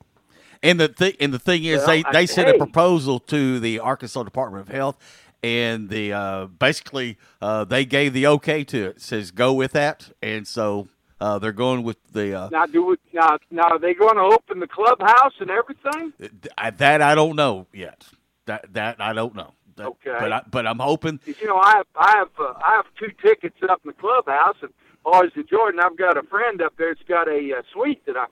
And 0.65 0.81
the 0.81 0.89
thing, 0.89 1.15
and 1.21 1.33
the 1.33 1.39
thing 1.39 1.65
is, 1.65 1.79
Well, 1.79 1.87
they, 1.89 2.05
I- 2.05 2.13
they 2.13 2.27
sent 2.27 2.49
hey. 2.49 2.55
a 2.55 2.59
proposal 2.59 3.21
to 3.21 3.61
the 3.61 3.79
Arkansas 3.81 4.23
Department 4.25 4.67
of 4.69 4.75
Health, 4.75 4.97
and 5.43 5.91
the 5.91 6.13
uh, 6.13 6.47
basically 6.47 7.19
uh, 7.43 7.65
they 7.65 7.85
gave 7.85 8.15
the 8.15 8.27
okay 8.29 8.65
to 8.65 8.87
it. 8.87 9.01
Says 9.03 9.31
go 9.31 9.53
with 9.53 9.73
that, 9.73 10.11
and 10.23 10.49
so 10.49 10.89
uh, 11.21 11.39
they're 11.39 11.53
going 11.53 11.83
with 11.83 11.99
the 12.13 12.35
uh, 12.35 12.49
Now, 12.51 12.65
do 12.67 12.85
we, 12.87 12.97
now, 13.13 13.37
now 13.51 13.65
are 13.69 13.79
they 13.79 13.93
going 13.95 14.17
to 14.17 14.23
open 14.23 14.59
the 14.59 14.67
clubhouse 14.67 15.35
and 15.39 15.51
everything? 15.51 16.13
I- 16.57 16.71
that 16.71 17.03
I 17.03 17.15
don't 17.15 17.37
know 17.37 17.67
yet. 17.73 18.07
That 18.47 18.73
that 18.73 19.01
I 19.01 19.13
don't 19.13 19.35
know. 19.35 19.53
That- 19.77 19.87
Okay. 19.89 20.17
but 20.19 20.33
I, 20.33 20.43
but 20.51 20.67
I'm 20.67 20.79
hoping. 20.79 21.21
you 21.27 21.47
know, 21.47 21.59
I 21.59 21.75
have 21.77 21.87
I 21.97 22.11
have 22.17 22.29
uh, 22.41 22.55
I 22.67 22.77
have 22.77 22.87
two 22.99 23.11
tickets 23.23 23.57
up 23.69 23.81
in 23.85 23.89
the 23.89 23.95
clubhouse, 23.95 24.57
and 24.63 24.73
always 25.05 25.33
enjoyed. 25.37 25.75
And 25.75 25.81
I've 25.83 25.99
got 25.99 26.17
a 26.17 26.23
friend 26.23 26.63
up 26.63 26.73
there 26.79 26.95
that's 26.95 27.07
got 27.07 27.29
a 27.29 27.53
uh, 27.59 27.63
suite 27.73 28.07
that 28.07 28.17
I. 28.17 28.27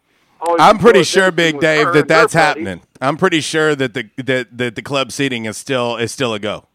Always 0.45 0.61
I'm 0.61 0.79
pretty 0.79 1.05
sure, 1.05 1.31
Big 1.31 1.61
Dave, 1.61 1.87
her 1.87 1.93
that 1.93 2.09
that's 2.09 2.35
buddies. 2.35 2.47
happening. 2.67 2.83
I'm 3.01 3.17
pretty 3.17 3.41
sure 3.41 3.77
that 3.77 3.95
the 3.95 4.11
that, 4.25 4.59
that 4.59 4.75
the 4.75 4.83
club 4.83 5.13
seating 5.13 5.45
is 5.45 5.57
still 5.57 5.97
is 5.97 6.11
still 6.11 6.35
a 6.35 6.39
go. 6.41 6.67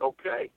Okay. 0.00 0.50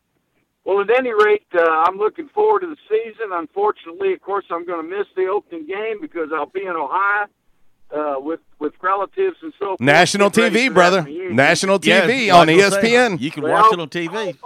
Well, 0.63 0.79
at 0.81 0.89
any 0.91 1.11
rate, 1.11 1.45
uh, 1.53 1.63
I'm 1.87 1.97
looking 1.97 2.29
forward 2.29 2.61
to 2.61 2.67
the 2.67 2.77
season. 2.87 3.31
Unfortunately, 3.31 4.13
of 4.13 4.21
course, 4.21 4.45
I'm 4.51 4.65
going 4.65 4.87
to 4.87 4.97
miss 4.97 5.07
the 5.15 5.25
opening 5.25 5.65
game 5.65 5.99
because 5.99 6.29
I'll 6.33 6.45
be 6.45 6.61
in 6.61 6.69
Ohio 6.75 7.25
uh, 7.93 8.15
with 8.19 8.39
with 8.59 8.73
relatives 8.81 9.37
and 9.41 9.51
so 9.59 9.65
forth. 9.69 9.79
National 9.81 10.29
Get 10.29 10.53
TV, 10.53 10.73
brother. 10.73 11.01
National 11.31 11.79
TV 11.79 12.29
like 12.29 12.33
on 12.33 12.49
I 12.49 12.55
was 12.55 12.73
saying, 12.75 13.17
ESPN. 13.17 13.19
You 13.19 13.31
can 13.31 13.43
Well- 13.43 13.53
watch 13.53 13.73
it 13.73 13.79
on 13.79 13.89
TV. 13.89 14.37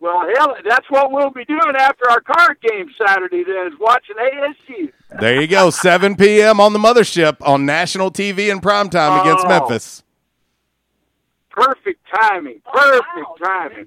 Well, 0.00 0.26
hell, 0.36 0.56
that's 0.66 0.90
what 0.90 1.12
we'll 1.12 1.30
be 1.30 1.44
doing 1.44 1.74
after 1.78 2.08
our 2.10 2.20
card 2.22 2.56
game 2.62 2.90
Saturday. 3.06 3.44
Then 3.44 3.66
is 3.66 3.78
watching 3.78 4.16
ASU. 4.16 4.90
There 5.20 5.40
you 5.40 5.46
go, 5.46 5.68
7 5.70 6.16
p.m. 6.16 6.58
on 6.58 6.72
the 6.72 6.78
mothership 6.78 7.36
on 7.46 7.66
national 7.66 8.10
TV 8.10 8.50
in 8.50 8.60
primetime 8.60 9.20
against 9.20 9.44
Oh. 9.44 9.48
Memphis. 9.48 10.02
Perfect 11.50 12.00
timing. 12.14 12.62
Perfect 12.72 13.26
timing. 13.44 13.86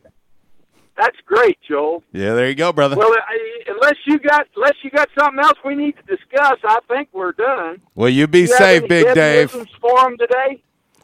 That's 0.95 1.18
great, 1.26 1.57
Joel. 1.68 2.03
Yeah, 2.11 2.36
there 2.36 2.47
you 2.47 2.53
go, 2.53 2.72
brother. 2.72 2.95
Well, 2.95 3.11
I, 3.11 3.64
unless 3.68 3.95
you 4.05 4.20
got 4.20 4.45
unless 4.55 4.76
you 4.84 4.91
got 4.91 5.09
something 5.18 5.39
else 5.43 5.57
we 5.66 5.74
need 5.74 5.95
to 5.95 6.03
discuss, 6.03 6.59
I 6.64 6.78
think 6.88 7.09
we're 7.14 7.32
done. 7.32 7.82
Well, 7.95 8.09
you 8.09 8.28
be 8.28 8.41
You 8.41 8.47
have 8.49 8.57
safe, 8.57 8.80
any 8.84 8.88
Big 8.89 9.16
Dave. 9.16 9.49
For 9.49 10.05
'em 10.05 10.18
today? 10.20 10.61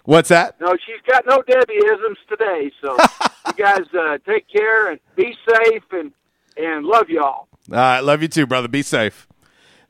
What's 0.10 0.30
that? 0.30 0.60
No, 0.60 0.76
she's 0.88 1.00
got 1.08 1.24
no 1.28 1.44
Debbie-isms 1.44 2.18
today. 2.28 2.72
So 2.82 2.98
you 3.48 3.54
guys 3.54 3.86
uh, 3.94 4.18
take 4.28 4.48
care 4.52 4.90
and 4.90 5.00
be 5.16 5.36
safe 5.48 5.84
and 5.92 6.12
and 6.58 6.84
love 6.84 7.10
y'all. 7.10 7.48
All 7.72 7.76
right, 7.76 8.00
love 8.00 8.24
you 8.24 8.28
too, 8.28 8.48
brother. 8.48 8.68
Be 8.68 8.82
safe. 8.82 9.28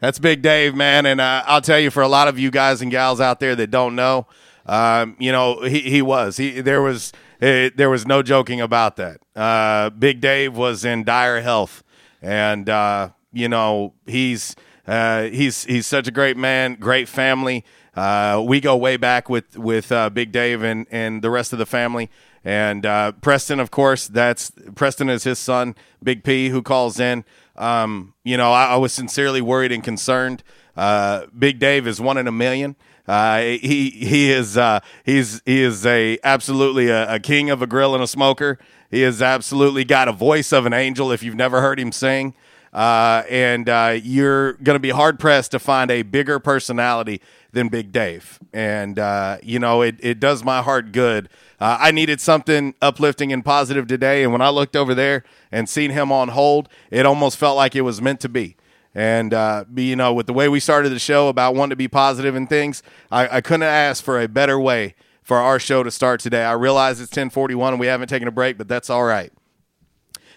That's 0.02 0.20
Big 0.20 0.42
Dave, 0.42 0.76
man, 0.76 1.06
and 1.06 1.22
uh, 1.22 1.44
I'll 1.46 1.62
tell 1.62 1.80
you, 1.80 1.90
for 1.90 2.04
a 2.04 2.10
lot 2.10 2.28
of 2.28 2.38
you 2.38 2.52
guys 2.52 2.82
and 2.82 2.92
gals 2.92 3.22
out 3.22 3.40
there 3.40 3.56
that 3.56 3.72
don't 3.72 3.96
know, 3.96 4.28
um, 4.66 5.16
you 5.20 5.32
know, 5.32 5.62
he, 5.62 5.80
he 5.80 6.02
was 6.02 6.36
he 6.36 6.60
there 6.60 6.82
was 6.82 7.14
eh, 7.40 7.70
there 7.74 7.90
was 7.90 8.06
no 8.06 8.22
joking 8.22 8.60
about 8.60 8.98
that. 8.98 9.22
Uh, 9.38 9.90
Big 9.90 10.20
Dave 10.20 10.54
was 10.54 10.84
in 10.84 11.06
dire 11.06 11.40
health, 11.40 11.82
and 12.22 12.68
uh, 12.68 13.12
you 13.32 13.48
know 13.48 13.94
he's 14.06 14.54
uh, 14.86 15.24
he's 15.24 15.64
he's 15.64 15.88
such 15.88 16.10
a 16.10 16.12
great 16.12 16.36
man, 16.36 16.76
great 16.76 17.08
family. 17.08 17.64
Uh, 17.96 18.44
we 18.46 18.60
go 18.60 18.76
way 18.76 18.98
back 18.98 19.30
with 19.30 19.58
with 19.58 19.92
uh, 19.92 20.10
Big 20.10 20.32
Dave 20.32 20.64
and 20.64 20.86
and 20.92 21.22
the 21.22 21.30
rest 21.30 21.54
of 21.54 21.60
the 21.60 21.66
family. 21.66 22.10
And 22.44 22.86
uh, 22.86 23.12
Preston, 23.14 23.60
of 23.60 23.70
course, 23.72 24.08
that's 24.08 24.52
Preston 24.76 25.10
is 25.10 25.24
his 25.24 25.40
son, 25.40 25.76
Big 26.02 26.24
P, 26.24 26.50
who 26.50 26.62
calls 26.62 27.00
in. 27.00 27.26
Um, 27.58 28.14
you 28.24 28.38
know, 28.38 28.54
I, 28.54 28.68
I 28.68 28.76
was 28.78 28.94
sincerely 28.94 29.42
worried 29.42 29.72
and 29.72 29.84
concerned. 29.84 30.44
Uh, 30.78 31.26
Big 31.38 31.60
Dave 31.60 31.88
is 31.88 32.00
one 32.00 32.18
in 32.18 32.28
a 32.28 32.32
million. 32.32 32.76
Uh, 33.08 33.40
he 33.42 33.90
he 33.90 34.32
is 34.32 34.56
uh, 34.56 34.80
he's 35.04 35.42
he 35.46 35.62
is 35.62 35.86
a 35.86 36.20
absolutely 36.24 36.90
a, 36.90 37.16
a 37.16 37.20
king 37.20 37.50
of 37.50 37.62
a 37.62 37.68
grill 37.68 37.96
and 37.96 38.04
a 38.04 38.08
smoker. 38.08 38.60
He 38.92 39.02
has 39.02 39.22
absolutely 39.22 39.84
got 39.84 40.08
a 40.08 40.12
voice 40.12 40.52
of 40.54 40.66
an 40.66 40.74
angel. 40.74 41.12
If 41.12 41.24
you've 41.24 41.36
never 41.36 41.60
heard 41.60 41.80
him 41.80 41.92
sing, 41.92 42.36
uh, 42.72 43.24
and 43.30 43.68
uh, 43.68 44.00
you're 44.02 44.54
going 44.54 44.76
to 44.76 44.80
be 44.80 44.92
hard 44.92 45.20
pressed 45.20 45.52
to 45.52 45.60
find 45.60 45.90
a 45.90 46.04
bigger 46.04 46.40
personality 46.40 47.22
than 47.52 47.70
Big 47.70 47.92
Dave. 47.92 48.40
And 48.54 49.00
uh, 49.00 49.38
you 49.44 49.60
know, 49.60 49.82
it 49.82 49.96
it 50.00 50.20
does 50.20 50.44
my 50.44 50.62
heart 50.62 50.92
good. 50.92 51.30
Uh, 51.60 51.78
I 51.80 51.92
needed 51.92 52.22
something 52.22 52.74
uplifting 52.82 53.34
and 53.34 53.44
positive 53.44 53.88
today, 53.88 54.24
and 54.24 54.32
when 54.32 54.42
I 54.42 54.50
looked 54.50 54.76
over 54.76 54.96
there 54.96 55.24
and 55.52 55.68
seen 55.68 55.92
him 55.92 56.12
on 56.12 56.30
hold, 56.30 56.70
it 56.92 57.06
almost 57.06 57.38
felt 57.38 57.58
like 57.58 57.76
it 57.76 57.82
was 57.82 58.02
meant 58.02 58.20
to 58.22 58.30
be. 58.30 58.56
And 58.96 59.34
uh, 59.34 59.66
you 59.76 59.96
know, 59.96 60.14
with 60.14 60.28
the 60.28 60.34
way 60.34 60.50
we 60.50 60.60
started 60.60 60.90
the 60.90 61.00
show 61.00 61.28
about 61.28 61.56
wanting 61.56 61.72
to 61.72 61.76
be 61.76 61.88
positive 61.88 62.36
and 62.36 62.50
things, 62.50 62.82
I, 63.12 63.38
I 63.38 63.42
couldn't 63.42 63.64
ask 63.64 64.04
for 64.04 64.20
a 64.20 64.28
better 64.28 64.60
way 64.60 64.96
for 65.24 65.38
our 65.38 65.60
show 65.60 65.84
to 65.84 65.92
start 65.92 66.20
today. 66.20 66.44
I 66.44 66.54
realize 66.54 67.00
it's 67.00 67.12
1041 67.12 67.74
and 67.74 67.80
we 67.80 67.86
haven't 67.88 68.08
taken 68.08 68.28
a 68.28 68.32
break, 68.32 68.58
but 68.58 68.68
that's 68.68 68.90
all 68.90 69.04
right. 69.04 69.32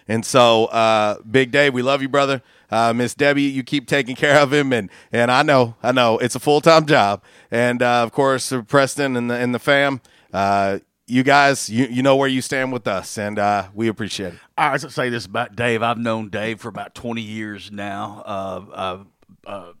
And 0.07 0.25
so, 0.25 0.65
uh, 0.65 1.17
Big 1.29 1.51
Dave, 1.51 1.73
we 1.73 1.81
love 1.81 2.01
you, 2.01 2.09
brother. 2.09 2.43
Uh, 2.73 2.91
Miss 2.91 3.13
Debbie, 3.13 3.43
you 3.43 3.61
keep 3.61 3.87
taking 3.87 4.15
care 4.15 4.39
of 4.39 4.51
him, 4.51 4.73
and 4.73 4.89
and 5.11 5.29
I 5.29 5.43
know, 5.43 5.75
I 5.83 5.91
know, 5.91 6.17
it's 6.17 6.33
a 6.33 6.39
full 6.39 6.59
time 6.59 6.87
job. 6.87 7.21
And 7.51 7.83
uh, 7.83 8.01
of 8.01 8.11
course, 8.11 8.51
uh, 8.51 8.63
Preston 8.63 9.15
and 9.15 9.29
the 9.29 9.35
and 9.35 9.53
the 9.53 9.59
fam, 9.59 10.01
uh, 10.33 10.79
you 11.05 11.21
guys, 11.21 11.69
you 11.69 11.85
you 11.85 12.01
know 12.01 12.15
where 12.15 12.27
you 12.27 12.41
stand 12.41 12.73
with 12.73 12.87
us, 12.87 13.15
and 13.19 13.37
uh, 13.37 13.67
we 13.75 13.87
appreciate 13.89 14.33
it. 14.33 14.39
I 14.57 14.75
gonna 14.77 14.89
say 14.89 15.09
this 15.09 15.27
about 15.27 15.55
Dave. 15.55 15.83
I've 15.83 15.99
known 15.99 16.29
Dave 16.29 16.61
for 16.61 16.67
about 16.67 16.95
twenty 16.95 17.21
years 17.21 17.71
now, 17.71 18.23
uh, 18.25 18.61
uh, 18.73 19.03
uh, 19.45 19.73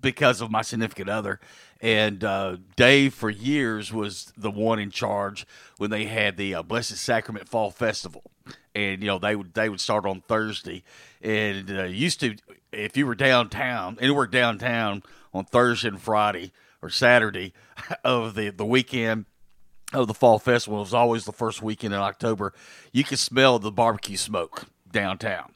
because 0.00 0.40
of 0.40 0.50
my 0.50 0.62
significant 0.62 1.10
other. 1.10 1.38
And 1.82 2.24
uh, 2.24 2.56
Dave, 2.76 3.12
for 3.12 3.28
years, 3.28 3.92
was 3.92 4.32
the 4.38 4.50
one 4.50 4.78
in 4.78 4.90
charge 4.90 5.46
when 5.76 5.90
they 5.90 6.06
had 6.06 6.38
the 6.38 6.62
Blessed 6.62 6.96
Sacrament 6.96 7.46
Fall 7.46 7.70
Festival. 7.70 8.22
And 8.76 9.02
you 9.02 9.08
know 9.08 9.18
they 9.18 9.34
would 9.34 9.54
they 9.54 9.70
would 9.70 9.80
start 9.80 10.04
on 10.04 10.20
Thursday, 10.20 10.82
and 11.22 11.70
uh, 11.70 11.84
used 11.84 12.20
to 12.20 12.36
if 12.72 12.94
you 12.94 13.06
were 13.06 13.14
downtown 13.14 13.96
anywhere 14.00 14.26
downtown 14.26 15.02
on 15.32 15.46
Thursday 15.46 15.88
and 15.88 16.00
Friday 16.00 16.52
or 16.82 16.90
Saturday 16.90 17.54
of 18.04 18.34
the 18.34 18.50
the 18.50 18.66
weekend 18.66 19.24
of 19.94 20.08
the 20.08 20.14
fall 20.14 20.38
festival. 20.38 20.78
It 20.78 20.82
was 20.82 20.94
always 20.94 21.24
the 21.24 21.32
first 21.32 21.62
weekend 21.62 21.94
in 21.94 22.00
October. 22.00 22.52
You 22.92 23.02
could 23.02 23.18
smell 23.18 23.58
the 23.58 23.72
barbecue 23.72 24.18
smoke 24.18 24.66
downtown, 24.92 25.52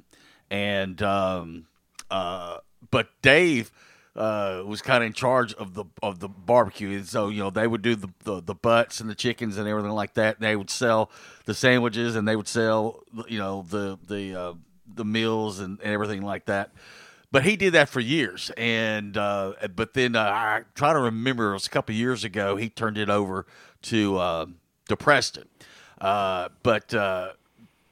and 0.51 1.03
um, 1.03 1.67
uh, 2.11 2.59
but 2.91 3.09
Dave 3.21 3.71
uh, 4.17 4.63
was 4.67 4.83
kind 4.83 5.03
of 5.03 5.07
in 5.07 5.13
charge 5.13 5.55
of 5.55 5.75
the 5.75 5.85
of 6.03 6.19
the 6.19 6.29
barbecue, 6.29 6.91
and 6.91 7.07
so 7.07 7.29
you 7.29 7.39
know 7.39 7.51
they 7.51 7.67
would 7.67 7.83
do 7.83 7.95
the, 7.95 8.09
the 8.25 8.41
the 8.41 8.55
butts 8.55 9.01
and 9.01 9.09
the 9.09 9.15
chickens 9.15 9.57
and 9.57 9.69
everything 9.69 9.93
like 9.93 10.15
that. 10.15 10.41
They 10.41 10.57
would 10.57 10.71
sell 10.71 11.11
the 11.45 11.55
sandwiches, 11.55 12.17
and 12.17 12.27
they 12.27 12.37
would 12.37 12.49
sell 12.49 13.03
you 13.29 13.39
know 13.39 13.65
the 13.69 13.99
the 14.07 14.35
uh, 14.35 14.55
the 14.93 15.05
meals 15.05 15.61
and, 15.61 15.79
and 15.81 15.93
everything 15.93 16.23
like 16.23 16.47
that. 16.47 16.71
But 17.33 17.45
he 17.45 17.57
did 17.57 17.75
that 17.75 17.89
for 17.89 18.01
years, 18.01 18.51
and 18.57 19.17
uh, 19.17 19.53
but 19.77 19.95
then 19.95 20.17
uh, 20.17 20.23
I 20.23 20.63
try 20.75 20.93
to 20.93 20.99
remember 20.99 21.51
it 21.51 21.55
was 21.55 21.67
a 21.67 21.71
couple 21.71 21.95
years 21.95 22.25
ago 22.25 22.57
he 22.57 22.69
turned 22.69 22.99
it 22.99 23.09
over 23.09 23.47
to 23.83 24.19
uh, 24.19 24.47
to 24.89 24.97
Preston. 24.97 25.49
Uh, 26.01 26.49
but 26.65 26.93
uh, 26.93 27.31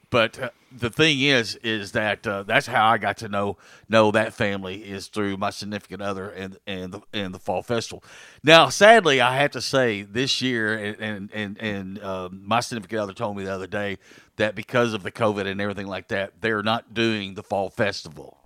but 0.09 0.53
the 0.71 0.89
thing 0.89 1.19
is, 1.21 1.55
is 1.57 1.93
that 1.93 2.25
uh, 2.25 2.43
that's 2.43 2.67
how 2.67 2.87
I 2.87 2.97
got 2.97 3.17
to 3.17 3.29
know 3.29 3.57
know 3.87 4.11
that 4.11 4.33
family 4.33 4.77
is 4.77 5.07
through 5.07 5.37
my 5.37 5.49
significant 5.49 6.01
other 6.01 6.29
and 6.29 6.57
and 6.67 6.93
the, 6.93 7.01
and 7.13 7.33
the 7.33 7.39
fall 7.39 7.63
festival. 7.63 8.03
Now, 8.43 8.69
sadly, 8.69 9.21
I 9.21 9.37
have 9.37 9.51
to 9.51 9.61
say 9.61 10.03
this 10.03 10.41
year, 10.41 10.77
and 10.77 10.99
and 10.99 11.29
and, 11.33 11.57
and 11.61 12.03
um, 12.03 12.41
my 12.45 12.59
significant 12.59 13.01
other 13.01 13.13
told 13.13 13.37
me 13.37 13.43
the 13.43 13.53
other 13.53 13.67
day 13.67 13.97
that 14.37 14.55
because 14.55 14.93
of 14.93 15.03
the 15.03 15.11
COVID 15.11 15.45
and 15.45 15.59
everything 15.59 15.87
like 15.87 16.07
that, 16.09 16.33
they're 16.41 16.63
not 16.63 16.93
doing 16.93 17.33
the 17.33 17.43
fall 17.43 17.69
festival 17.69 18.37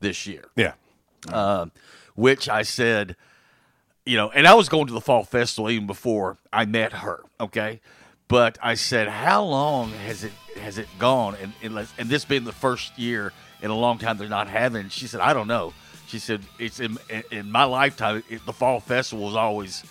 this 0.00 0.26
year. 0.26 0.44
Yeah. 0.56 0.74
Um, 1.32 1.72
which 2.14 2.48
I 2.48 2.62
said, 2.62 3.16
you 4.04 4.16
know, 4.16 4.30
and 4.30 4.46
I 4.46 4.54
was 4.54 4.68
going 4.68 4.86
to 4.88 4.92
the 4.92 5.00
fall 5.00 5.24
festival 5.24 5.70
even 5.70 5.86
before 5.86 6.38
I 6.52 6.64
met 6.64 6.92
her. 6.92 7.22
Okay, 7.40 7.80
but 8.28 8.58
I 8.62 8.74
said, 8.74 9.08
how 9.08 9.42
long 9.44 9.90
has 9.90 10.24
it 10.24 10.32
has 10.60 10.78
it 10.78 10.88
gone? 10.98 11.36
And 11.40 11.52
and, 11.62 11.88
and 11.98 12.08
this 12.08 12.24
being 12.24 12.44
the 12.44 12.52
first 12.52 12.98
year 12.98 13.32
in 13.62 13.70
a 13.70 13.76
long 13.76 13.98
time 13.98 14.18
they're 14.18 14.28
not 14.28 14.48
having. 14.48 14.88
She 14.90 15.06
said, 15.06 15.20
I 15.20 15.32
don't 15.32 15.48
know. 15.48 15.72
She 16.06 16.18
said, 16.18 16.42
it's 16.58 16.80
in 16.80 16.98
in 17.30 17.50
my 17.50 17.64
lifetime. 17.64 18.22
It, 18.28 18.44
the 18.46 18.52
fall 18.52 18.80
festival 18.80 19.28
is 19.28 19.36
always 19.36 19.82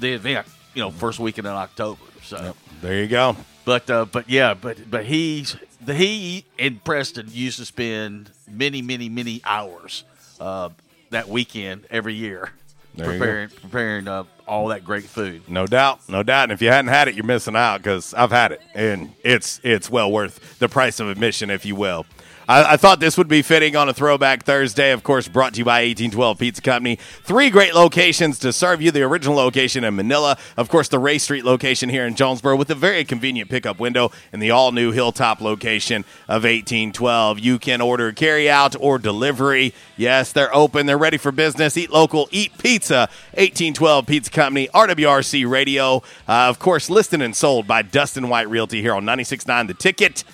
the 0.00 0.12
event. 0.12 0.46
You 0.74 0.82
know, 0.82 0.90
first 0.90 1.20
weekend 1.20 1.46
in 1.46 1.52
October. 1.52 2.02
So 2.22 2.36
Yep. 2.42 2.56
There 2.82 3.00
you 3.02 3.06
go. 3.06 3.36
but 3.64 3.88
uh, 3.88 4.04
but 4.06 4.28
yeah, 4.28 4.54
but 4.54 4.90
but 4.90 5.04
he's 5.04 5.56
the 5.80 5.94
he 5.94 6.44
and 6.58 6.82
Preston 6.82 7.28
used 7.30 7.58
to 7.58 7.64
spend 7.64 8.30
many 8.50 8.82
many 8.82 9.08
many 9.08 9.40
hours 9.44 10.04
uh, 10.40 10.70
that 11.10 11.28
weekend 11.28 11.86
every 11.90 12.14
year 12.14 12.50
There 12.96 13.10
preparing 13.10 13.48
preparing 13.48 14.08
uh, 14.08 14.24
all 14.46 14.68
that 14.68 14.84
great 14.84 15.04
food. 15.04 15.48
No 15.48 15.66
doubt, 15.66 16.00
no 16.08 16.22
doubt. 16.22 16.44
And 16.44 16.52
if 16.52 16.62
you 16.62 16.68
hadn't 16.68 16.90
had 16.90 17.08
it, 17.08 17.14
you're 17.14 17.24
missing 17.24 17.56
out 17.56 17.78
because 17.78 18.14
I've 18.14 18.30
had 18.30 18.52
it, 18.52 18.60
and 18.74 19.12
it's 19.24 19.60
it's 19.64 19.90
well 19.90 20.12
worth 20.12 20.58
the 20.58 20.68
price 20.68 21.00
of 21.00 21.08
admission, 21.08 21.50
if 21.50 21.64
you 21.66 21.74
will. 21.74 22.06
I, 22.48 22.74
I 22.74 22.76
thought 22.76 23.00
this 23.00 23.16
would 23.16 23.28
be 23.28 23.42
fitting 23.42 23.76
on 23.76 23.88
a 23.88 23.94
Throwback 23.94 24.42
Thursday, 24.42 24.92
of 24.92 25.02
course, 25.02 25.28
brought 25.28 25.54
to 25.54 25.58
you 25.60 25.64
by 25.64 25.82
1812 25.82 26.38
Pizza 26.38 26.62
Company. 26.62 26.96
Three 26.96 27.48
great 27.50 27.74
locations 27.74 28.38
to 28.40 28.52
serve 28.52 28.82
you. 28.82 28.90
The 28.90 29.02
original 29.02 29.36
location 29.36 29.84
in 29.84 29.96
Manila, 29.96 30.36
of 30.56 30.68
course, 30.68 30.88
the 30.88 30.98
Ray 30.98 31.18
Street 31.18 31.44
location 31.44 31.88
here 31.88 32.06
in 32.06 32.14
Jonesboro, 32.14 32.56
with 32.56 32.70
a 32.70 32.74
very 32.74 33.04
convenient 33.04 33.48
pickup 33.50 33.78
window, 33.80 34.10
and 34.32 34.42
the 34.42 34.50
all 34.50 34.72
new 34.72 34.92
Hilltop 34.92 35.40
location 35.40 36.04
of 36.28 36.44
1812. 36.44 37.38
You 37.38 37.58
can 37.58 37.80
order 37.80 38.12
carry 38.12 38.50
out 38.50 38.76
or 38.78 38.98
delivery. 38.98 39.72
Yes, 39.96 40.32
they're 40.32 40.54
open. 40.54 40.86
They're 40.86 40.98
ready 40.98 41.16
for 41.16 41.32
business. 41.32 41.76
Eat 41.76 41.90
local, 41.90 42.28
eat 42.30 42.56
pizza. 42.58 43.08
1812 43.32 44.06
Pizza 44.06 44.30
Company, 44.30 44.68
RWRC 44.74 45.48
Radio. 45.48 46.02
Uh, 46.28 46.48
of 46.48 46.58
course, 46.58 46.90
listed 46.90 47.22
and 47.22 47.34
sold 47.34 47.66
by 47.66 47.82
Dustin 47.82 48.28
White 48.28 48.48
Realty 48.48 48.82
here 48.82 48.94
on 48.94 49.04
96.9 49.04 49.66
The 49.66 49.74
Ticket 49.74 50.24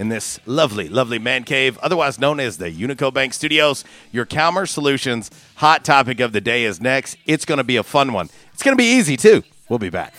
in 0.00 0.08
this 0.08 0.40
lovely, 0.46 0.88
lovely 0.88 1.18
man 1.18 1.44
cave, 1.44 1.76
otherwise 1.82 2.18
known 2.18 2.40
as 2.40 2.56
the 2.56 2.70
Unico 2.70 3.12
Bank 3.12 3.34
Studios. 3.34 3.84
Your 4.10 4.24
Calmer 4.24 4.64
Solutions 4.64 5.30
hot 5.56 5.84
topic 5.84 6.20
of 6.20 6.32
the 6.32 6.40
day 6.40 6.64
is 6.64 6.80
next. 6.80 7.18
It's 7.26 7.44
going 7.44 7.58
to 7.58 7.64
be 7.64 7.76
a 7.76 7.82
fun 7.82 8.14
one. 8.14 8.30
It's 8.54 8.62
going 8.62 8.74
to 8.74 8.80
be 8.80 8.96
easy, 8.96 9.18
too. 9.18 9.42
We'll 9.68 9.78
be 9.78 9.90
back. 9.90 10.14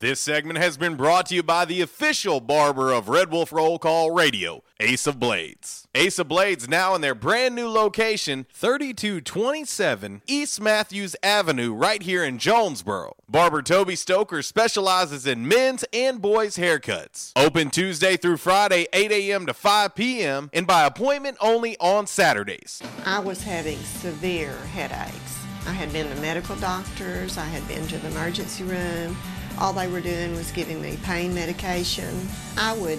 This 0.00 0.20
segment 0.20 0.58
has 0.58 0.76
been 0.76 0.96
brought 0.96 1.26
to 1.26 1.36
you 1.36 1.44
by 1.44 1.64
the 1.64 1.82
official 1.82 2.40
barber 2.40 2.92
of 2.92 3.08
Red 3.08 3.30
Wolf 3.30 3.52
Roll 3.52 3.78
Call 3.78 4.10
Radio, 4.10 4.64
Ace 4.80 5.06
of 5.06 5.20
Blades. 5.20 5.83
Ace 5.96 6.18
of 6.18 6.26
Blades 6.26 6.68
now 6.68 6.96
in 6.96 7.02
their 7.02 7.14
brand 7.14 7.54
new 7.54 7.68
location, 7.68 8.46
3227 8.52 10.22
East 10.26 10.60
Matthews 10.60 11.14
Avenue, 11.22 11.72
right 11.72 12.02
here 12.02 12.24
in 12.24 12.38
Jonesboro. 12.38 13.14
Barber 13.28 13.62
Toby 13.62 13.94
Stoker 13.94 14.42
specializes 14.42 15.24
in 15.24 15.46
men's 15.46 15.84
and 15.92 16.20
boys' 16.20 16.56
haircuts. 16.56 17.30
Open 17.36 17.70
Tuesday 17.70 18.16
through 18.16 18.38
Friday, 18.38 18.88
8 18.92 19.12
a.m. 19.12 19.46
to 19.46 19.54
5 19.54 19.94
p.m., 19.94 20.50
and 20.52 20.66
by 20.66 20.84
appointment 20.84 21.36
only 21.40 21.76
on 21.78 22.08
Saturdays. 22.08 22.82
I 23.06 23.20
was 23.20 23.44
having 23.44 23.78
severe 23.78 24.56
headaches. 24.72 25.38
I 25.64 25.72
had 25.72 25.92
been 25.92 26.12
to 26.12 26.20
medical 26.20 26.56
doctors, 26.56 27.38
I 27.38 27.44
had 27.44 27.66
been 27.68 27.86
to 27.86 27.98
the 27.98 28.08
emergency 28.08 28.64
room. 28.64 29.16
All 29.60 29.72
they 29.72 29.86
were 29.86 30.00
doing 30.00 30.34
was 30.34 30.50
giving 30.50 30.82
me 30.82 30.98
pain 31.04 31.32
medication. 31.32 32.28
I 32.56 32.76
would 32.76 32.98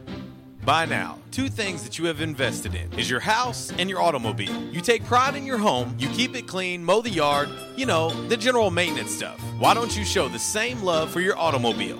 By 0.63 0.85
now, 0.85 1.17
two 1.31 1.49
things 1.49 1.83
that 1.83 1.97
you 1.97 2.05
have 2.05 2.21
invested 2.21 2.75
in 2.75 2.93
is 2.93 3.09
your 3.09 3.19
house 3.19 3.71
and 3.79 3.89
your 3.89 3.99
automobile. 3.99 4.61
You 4.71 4.79
take 4.79 5.03
pride 5.05 5.35
in 5.35 5.43
your 5.43 5.57
home, 5.57 5.95
you 5.97 6.07
keep 6.09 6.35
it 6.35 6.47
clean, 6.47 6.83
mow 6.83 7.01
the 7.01 7.09
yard, 7.09 7.49
you 7.75 7.87
know, 7.87 8.09
the 8.27 8.37
general 8.37 8.69
maintenance 8.69 9.11
stuff. 9.11 9.39
Why 9.57 9.73
don't 9.73 9.97
you 9.97 10.05
show 10.05 10.27
the 10.27 10.37
same 10.37 10.83
love 10.83 11.09
for 11.09 11.19
your 11.19 11.37
automobile? 11.37 11.99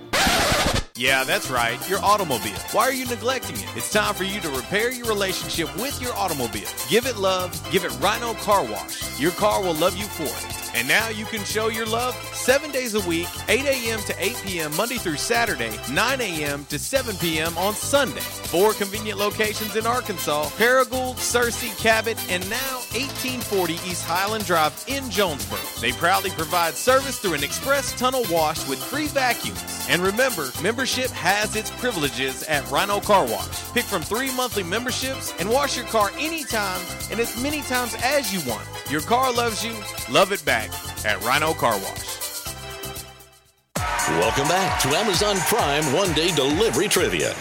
Yeah, 0.97 1.23
that's 1.23 1.49
right, 1.49 1.79
your 1.89 2.03
automobile. 2.03 2.57
Why 2.73 2.83
are 2.83 2.93
you 2.93 3.05
neglecting 3.05 3.55
it? 3.55 3.65
It's 3.77 3.91
time 3.91 4.13
for 4.13 4.25
you 4.25 4.41
to 4.41 4.49
repair 4.49 4.91
your 4.91 5.07
relationship 5.07 5.73
with 5.77 6.01
your 6.01 6.13
automobile. 6.15 6.67
Give 6.89 7.05
it 7.05 7.15
love, 7.15 7.57
give 7.71 7.85
it 7.85 7.97
Rhino 8.01 8.33
Car 8.35 8.65
Wash. 8.65 9.19
Your 9.19 9.31
car 9.31 9.63
will 9.63 9.75
love 9.75 9.95
you 9.95 10.05
for 10.05 10.23
it. 10.23 10.61
And 10.73 10.87
now 10.87 11.09
you 11.09 11.25
can 11.25 11.43
show 11.43 11.67
your 11.67 11.85
love 11.85 12.15
seven 12.33 12.71
days 12.71 12.95
a 12.95 13.01
week, 13.07 13.27
8 13.49 13.65
a.m. 13.65 13.99
to 14.01 14.15
8 14.17 14.41
p.m. 14.45 14.75
Monday 14.77 14.95
through 14.95 15.17
Saturday, 15.17 15.77
9 15.91 16.21
a.m. 16.21 16.65
to 16.65 16.79
7 16.79 17.15
p.m. 17.17 17.57
on 17.57 17.73
Sunday. 17.73 18.21
Four 18.21 18.73
convenient 18.73 19.19
locations 19.19 19.75
in 19.75 19.85
Arkansas 19.85 20.45
Paragould, 20.57 21.15
Searcy, 21.15 21.77
Cabot, 21.77 22.17
and 22.31 22.49
now 22.49 22.75
1840 22.93 23.73
East 23.73 24.05
Highland 24.05 24.45
Drive 24.45 24.83
in 24.87 25.09
Jonesboro. 25.09 25.59
They 25.81 25.91
proudly 25.91 26.29
provide 26.31 26.73
service 26.75 27.19
through 27.19 27.33
an 27.33 27.43
express 27.43 27.91
tunnel 27.97 28.23
wash 28.31 28.67
with 28.69 28.81
free 28.81 29.07
vacuums. 29.07 29.61
And 29.89 30.01
remember, 30.01 30.51
membership 30.81 31.11
has 31.11 31.55
its 31.55 31.69
privileges 31.69 32.41
at 32.45 32.67
Rhino 32.71 32.99
Car 32.99 33.23
Wash. 33.27 33.71
Pick 33.71 33.83
from 33.83 34.01
three 34.01 34.35
monthly 34.35 34.63
memberships 34.63 35.31
and 35.39 35.47
wash 35.47 35.77
your 35.77 35.85
car 35.85 36.09
anytime 36.17 36.81
and 37.11 37.19
as 37.19 37.39
many 37.43 37.61
times 37.61 37.95
as 38.01 38.33
you 38.33 38.39
want. 38.49 38.67
Your 38.89 39.01
car 39.01 39.31
loves 39.31 39.63
you, 39.63 39.75
love 40.11 40.31
it 40.31 40.43
back 40.43 40.71
at 41.05 41.23
Rhino 41.23 41.53
Car 41.53 41.73
Wash. 41.73 42.55
Welcome 43.77 44.47
back 44.47 44.81
to 44.81 44.87
Amazon 44.97 45.37
Prime 45.41 45.93
One 45.93 46.13
Day 46.13 46.33
Delivery 46.33 46.87
Trivia. 46.87 47.35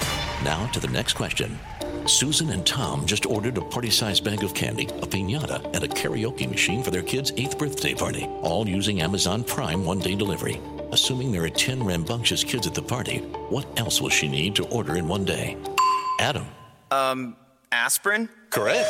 Now 0.45 0.67
to 0.75 0.79
the 0.79 0.89
next 0.89 1.15
question. 1.15 1.59
Susan 2.05 2.51
and 2.51 2.67
Tom 2.67 3.07
just 3.07 3.25
ordered 3.25 3.57
a 3.57 3.63
party 3.63 3.89
sized 3.89 4.23
bag 4.23 4.45
of 4.45 4.53
candy, 4.53 4.85
a 4.85 5.07
pinata, 5.07 5.65
and 5.75 5.83
a 5.83 5.89
karaoke 5.89 6.47
machine 6.47 6.83
for 6.83 6.91
their 6.91 7.03
kid's 7.03 7.33
eighth 7.39 7.59
birthday 7.59 7.95
party, 7.95 8.27
all 8.43 8.69
using 8.69 9.01
Amazon 9.01 9.43
Prime 9.43 9.87
One 9.87 9.99
Day 9.99 10.15
Delivery. 10.15 10.61
Assuming 10.93 11.31
there 11.31 11.45
are 11.45 11.49
10 11.49 11.85
rambunctious 11.85 12.43
kids 12.43 12.67
at 12.67 12.75
the 12.75 12.83
party, 12.83 13.19
what 13.49 13.65
else 13.79 14.01
will 14.01 14.09
she 14.09 14.27
need 14.29 14.57
to 14.57 14.65
order 14.69 14.97
in 14.97 15.07
one 15.07 15.25
day? 15.25 15.57
Adam. 16.19 16.45
Um, 16.91 17.37
aspirin? 17.71 18.29
Correct. 18.51 18.89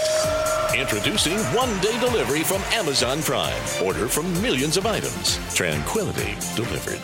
Introducing 0.74 1.36
one 1.54 1.78
day 1.80 1.98
delivery 2.00 2.42
from 2.42 2.62
Amazon 2.72 3.20
Prime. 3.20 3.62
Order 3.84 4.08
from 4.08 4.32
millions 4.40 4.78
of 4.78 4.86
items. 4.86 5.38
Tranquility 5.54 6.36
delivered. 6.56 7.00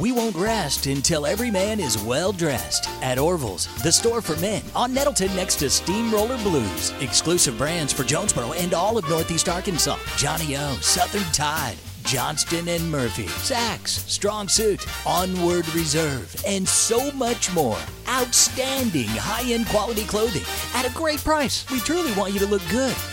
We 0.00 0.10
won't 0.10 0.34
rest 0.34 0.86
until 0.86 1.24
every 1.24 1.50
man 1.50 1.78
is 1.78 2.02
well 2.02 2.32
dressed. 2.32 2.88
At 3.02 3.18
Orville's, 3.18 3.68
the 3.84 3.92
store 3.92 4.20
for 4.20 4.34
men, 4.40 4.62
on 4.74 4.92
Nettleton 4.92 5.34
next 5.36 5.56
to 5.56 5.70
Steamroller 5.70 6.38
Blues. 6.38 6.92
Exclusive 7.00 7.58
brands 7.58 7.92
for 7.92 8.02
Jonesboro 8.02 8.54
and 8.54 8.74
all 8.74 8.98
of 8.98 9.08
Northeast 9.08 9.48
Arkansas. 9.48 9.98
johnnie-O, 10.16 10.78
Southern 10.80 11.30
Tide, 11.32 11.76
Johnston 12.04 12.68
and 12.68 12.90
Murphy, 12.90 13.26
Saks, 13.26 13.88
Strong 13.88 14.48
Suit, 14.48 14.86
Onward 15.06 15.72
Reserve, 15.74 16.34
and 16.46 16.68
so 16.68 17.10
much 17.12 17.52
more. 17.54 17.78
Outstanding 18.08 19.08
high 19.08 19.50
end 19.50 19.66
quality 19.68 20.04
clothing 20.04 20.42
at 20.74 20.86
a 20.86 20.92
great 20.94 21.20
price. 21.20 21.68
We 21.70 21.80
truly 21.80 22.12
want 22.12 22.32
you 22.32 22.40
to 22.40 22.46
look 22.46 22.62
good 22.70 22.94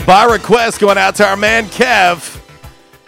By 0.00 0.24
request, 0.24 0.80
going 0.80 0.98
out 0.98 1.14
to 1.16 1.26
our 1.26 1.36
man 1.36 1.66
Kev. 1.66 2.40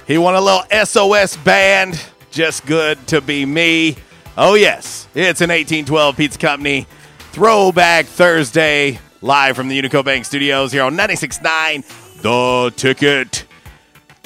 He 0.06 0.18
want 0.18 0.36
a 0.36 0.40
little 0.40 0.62
SOS 0.84 1.36
band. 1.36 2.00
Just 2.30 2.64
good 2.64 3.04
to 3.08 3.20
be 3.20 3.44
me. 3.44 3.96
Oh, 4.38 4.54
yes. 4.54 5.08
It's 5.12 5.40
an 5.40 5.50
1812 5.50 6.16
Pizza 6.16 6.38
Company 6.38 6.86
Throwback 7.32 8.06
Thursday 8.06 9.00
live 9.20 9.56
from 9.56 9.66
the 9.66 9.82
Unico 9.82 10.04
Bank 10.04 10.24
Studios 10.24 10.70
here 10.70 10.84
on 10.84 10.96
96.9 10.96 12.22
The 12.22 12.72
Ticket. 12.76 13.46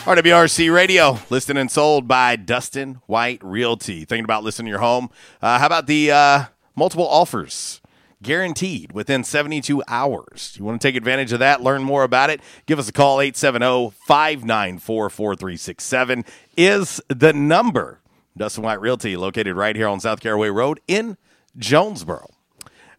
RWRC 0.00 0.72
Radio, 0.72 1.18
listed 1.30 1.56
and 1.56 1.70
sold 1.70 2.06
by 2.06 2.36
Dustin 2.36 3.00
White 3.06 3.42
Realty. 3.42 4.04
Thinking 4.04 4.24
about 4.24 4.44
listing 4.44 4.66
your 4.66 4.80
home? 4.80 5.08
Uh, 5.40 5.58
how 5.58 5.66
about 5.66 5.86
the 5.86 6.10
uh, 6.10 6.44
multiple 6.76 7.08
offers? 7.08 7.80
Guaranteed 8.22 8.92
within 8.92 9.24
72 9.24 9.82
hours. 9.88 10.54
You 10.58 10.64
want 10.64 10.80
to 10.80 10.86
take 10.86 10.94
advantage 10.94 11.32
of 11.32 11.38
that, 11.38 11.62
learn 11.62 11.82
more 11.82 12.04
about 12.04 12.28
it, 12.28 12.40
give 12.66 12.78
us 12.78 12.88
a 12.88 12.92
call. 12.92 13.20
870 13.20 13.94
594 14.06 15.10
4367 15.10 16.24
is 16.56 17.00
the 17.08 17.32
number. 17.32 18.00
Dustin 18.36 18.62
White 18.62 18.80
Realty, 18.80 19.16
located 19.16 19.56
right 19.56 19.74
here 19.74 19.88
on 19.88 20.00
South 20.00 20.20
Caraway 20.20 20.50
Road 20.50 20.80
in 20.86 21.16
Jonesboro. 21.56 22.28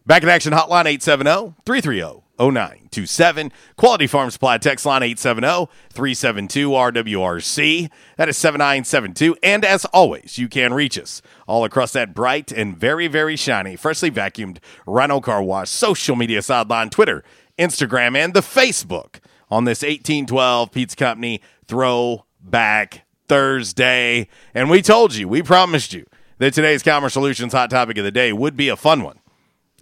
Back 0.04 0.24
in 0.24 0.28
action 0.28 0.52
hotline 0.52 0.86
870 0.86 1.54
330 1.64 2.21
0927. 2.50 3.52
Quality 3.76 4.06
Farm 4.06 4.30
Supply 4.30 4.58
text 4.58 4.84
line 4.84 5.02
870 5.02 5.70
372 5.90 6.70
RWRC. 6.70 7.90
That 8.16 8.28
is 8.28 8.36
7972. 8.36 9.36
And 9.42 9.64
as 9.64 9.84
always, 9.86 10.38
you 10.38 10.48
can 10.48 10.74
reach 10.74 10.98
us 10.98 11.22
all 11.46 11.64
across 11.64 11.92
that 11.92 12.14
bright 12.14 12.50
and 12.50 12.76
very, 12.76 13.06
very 13.06 13.36
shiny, 13.36 13.76
freshly 13.76 14.10
vacuumed 14.10 14.58
Rhino 14.86 15.20
Car 15.20 15.42
Wash 15.42 15.70
social 15.70 16.16
media 16.16 16.42
sideline 16.42 16.90
Twitter, 16.90 17.22
Instagram, 17.58 18.16
and 18.16 18.34
the 18.34 18.40
Facebook 18.40 19.20
on 19.50 19.64
this 19.64 19.82
1812 19.82 20.72
Pizza 20.72 20.96
Company 20.96 21.40
Throwback 21.66 23.04
Thursday. 23.28 24.28
And 24.54 24.68
we 24.68 24.82
told 24.82 25.14
you, 25.14 25.28
we 25.28 25.42
promised 25.42 25.92
you 25.92 26.06
that 26.38 26.54
today's 26.54 26.82
Commerce 26.82 27.12
Solutions 27.12 27.52
hot 27.52 27.70
topic 27.70 27.98
of 27.98 28.04
the 28.04 28.10
day 28.10 28.32
would 28.32 28.56
be 28.56 28.68
a 28.68 28.76
fun 28.76 29.02
one. 29.02 29.20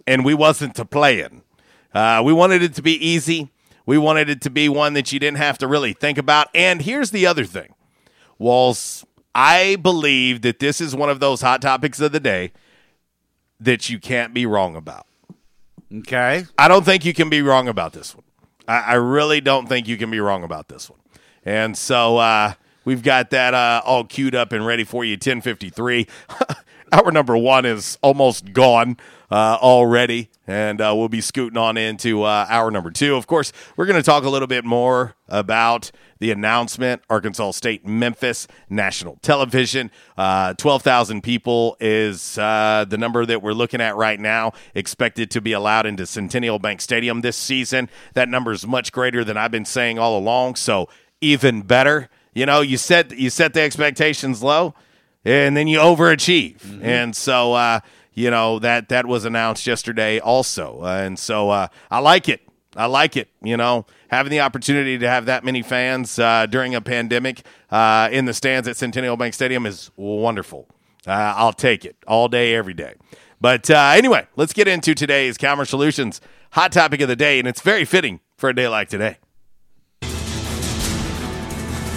And 0.05 0.25
we 0.25 0.33
wasn't 0.33 0.75
to 0.75 0.85
playing. 0.85 1.43
Uh, 1.93 2.21
we 2.23 2.33
wanted 2.33 2.63
it 2.63 2.73
to 2.75 2.81
be 2.81 2.93
easy. 2.93 3.49
We 3.85 3.97
wanted 3.97 4.29
it 4.29 4.41
to 4.41 4.49
be 4.49 4.69
one 4.69 4.93
that 4.93 5.11
you 5.11 5.19
didn't 5.19 5.37
have 5.37 5.57
to 5.59 5.67
really 5.67 5.93
think 5.93 6.17
about. 6.17 6.47
And 6.53 6.81
here's 6.81 7.11
the 7.11 7.25
other 7.25 7.45
thing. 7.45 7.73
Walls, 8.37 9.05
I 9.35 9.75
believe 9.77 10.41
that 10.41 10.59
this 10.59 10.81
is 10.81 10.95
one 10.95 11.09
of 11.09 11.19
those 11.19 11.41
hot 11.41 11.61
topics 11.61 11.99
of 11.99 12.11
the 12.11 12.19
day 12.19 12.51
that 13.59 13.89
you 13.89 13.99
can't 13.99 14.33
be 14.33 14.45
wrong 14.45 14.75
about. 14.75 15.05
Okay. 15.93 16.45
I 16.57 16.67
don't 16.67 16.85
think 16.85 17.05
you 17.05 17.13
can 17.13 17.29
be 17.29 17.41
wrong 17.41 17.67
about 17.67 17.93
this 17.93 18.15
one. 18.15 18.23
I, 18.67 18.79
I 18.79 18.93
really 18.93 19.41
don't 19.41 19.67
think 19.67 19.87
you 19.87 19.97
can 19.97 20.09
be 20.09 20.19
wrong 20.19 20.43
about 20.43 20.69
this 20.69 20.89
one. 20.89 20.99
And 21.43 21.77
so 21.77 22.17
uh, 22.17 22.53
we've 22.85 23.03
got 23.03 23.31
that 23.31 23.53
uh, 23.53 23.81
all 23.83 24.05
queued 24.05 24.35
up 24.35 24.51
and 24.51 24.65
ready 24.65 24.83
for 24.83 25.03
you. 25.03 25.13
1053. 25.13 26.07
Hour 26.93 27.09
number 27.13 27.37
one 27.37 27.65
is 27.65 27.97
almost 28.01 28.51
gone 28.51 28.97
uh, 29.31 29.57
already, 29.61 30.29
and 30.45 30.81
uh, 30.81 30.93
we'll 30.93 31.07
be 31.07 31.21
scooting 31.21 31.57
on 31.57 31.77
into 31.77 32.23
uh, 32.23 32.45
hour 32.49 32.69
number 32.69 32.91
two. 32.91 33.15
Of 33.15 33.27
course, 33.27 33.53
we're 33.77 33.85
going 33.85 33.99
to 33.99 34.03
talk 34.03 34.25
a 34.25 34.29
little 34.29 34.47
bit 34.47 34.65
more 34.65 35.15
about 35.29 35.91
the 36.19 36.31
announcement 36.31 37.01
Arkansas 37.09 37.51
State, 37.51 37.87
Memphis, 37.87 38.45
national 38.69 39.19
television. 39.21 39.89
Uh, 40.17 40.53
12,000 40.55 41.23
people 41.23 41.77
is 41.79 42.37
uh, 42.37 42.83
the 42.85 42.97
number 42.97 43.25
that 43.25 43.41
we're 43.41 43.53
looking 43.53 43.79
at 43.79 43.95
right 43.95 44.19
now, 44.19 44.51
expected 44.75 45.31
to 45.31 45.39
be 45.39 45.53
allowed 45.53 45.85
into 45.85 46.05
Centennial 46.05 46.59
Bank 46.59 46.81
Stadium 46.81 47.21
this 47.21 47.37
season. 47.37 47.89
That 48.15 48.27
number 48.27 48.51
is 48.51 48.67
much 48.67 48.91
greater 48.91 49.23
than 49.23 49.37
I've 49.37 49.51
been 49.51 49.63
saying 49.63 49.97
all 49.97 50.17
along, 50.17 50.55
so 50.55 50.89
even 51.21 51.61
better. 51.61 52.09
You 52.33 52.45
know, 52.45 52.59
you 52.59 52.75
set 52.75 53.17
you 53.17 53.29
set 53.29 53.53
the 53.53 53.61
expectations 53.61 54.43
low, 54.43 54.73
and 55.25 55.55
then 55.55 55.67
you 55.67 55.79
overachieve, 55.79 56.59
mm-hmm. 56.59 56.85
and 56.85 57.15
so 57.15 57.53
uh, 57.53 57.79
you 58.13 58.29
know 58.29 58.59
that 58.59 58.89
that 58.89 59.05
was 59.05 59.25
announced 59.25 59.65
yesterday 59.67 60.19
also, 60.19 60.81
uh, 60.81 61.01
and 61.03 61.17
so 61.17 61.49
uh, 61.49 61.67
I 61.89 61.99
like 61.99 62.29
it. 62.29 62.41
I 62.75 62.85
like 62.85 63.17
it. 63.17 63.29
You 63.41 63.57
know, 63.57 63.85
having 64.09 64.31
the 64.31 64.39
opportunity 64.39 64.97
to 64.97 65.07
have 65.07 65.25
that 65.25 65.43
many 65.43 65.61
fans 65.61 66.17
uh, 66.17 66.45
during 66.45 66.75
a 66.75 66.81
pandemic 66.81 67.43
uh, 67.69 68.09
in 68.11 68.25
the 68.25 68.33
stands 68.33 68.67
at 68.67 68.77
Centennial 68.77 69.17
Bank 69.17 69.33
Stadium 69.33 69.65
is 69.65 69.91
wonderful. 69.95 70.67
Uh, 71.05 71.33
I'll 71.35 71.53
take 71.53 71.83
it 71.83 71.95
all 72.07 72.27
day, 72.27 72.53
every 72.53 72.73
day. 72.73 72.93
But 73.39 73.69
uh, 73.69 73.93
anyway, 73.95 74.27
let's 74.35 74.53
get 74.53 74.67
into 74.67 74.93
today's 74.93 75.37
Commerce 75.37 75.71
Solutions 75.71 76.21
hot 76.51 76.71
topic 76.71 77.01
of 77.01 77.07
the 77.07 77.15
day, 77.15 77.39
and 77.39 77.47
it's 77.47 77.61
very 77.61 77.85
fitting 77.85 78.19
for 78.37 78.49
a 78.49 78.55
day 78.55 78.67
like 78.67 78.89
today. 78.89 79.17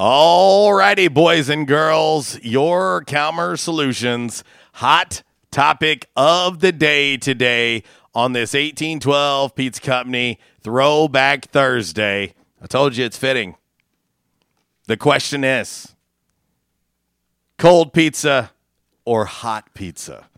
All 0.00 0.72
righty, 0.74 1.08
boys 1.08 1.48
and 1.48 1.66
girls, 1.66 2.38
your 2.40 3.02
Calmer 3.02 3.56
Solutions 3.56 4.44
hot 4.74 5.24
topic 5.50 6.08
of 6.14 6.60
the 6.60 6.70
day 6.70 7.16
today 7.16 7.82
on 8.14 8.32
this 8.32 8.54
1812 8.54 9.56
Pizza 9.56 9.80
Company 9.80 10.38
Throwback 10.60 11.46
Thursday. 11.46 12.34
I 12.62 12.68
told 12.68 12.96
you 12.96 13.06
it's 13.06 13.18
fitting. 13.18 13.56
The 14.86 14.96
question 14.96 15.42
is 15.42 15.96
cold 17.58 17.92
pizza 17.92 18.52
or 19.04 19.24
hot 19.24 19.74
pizza? 19.74 20.28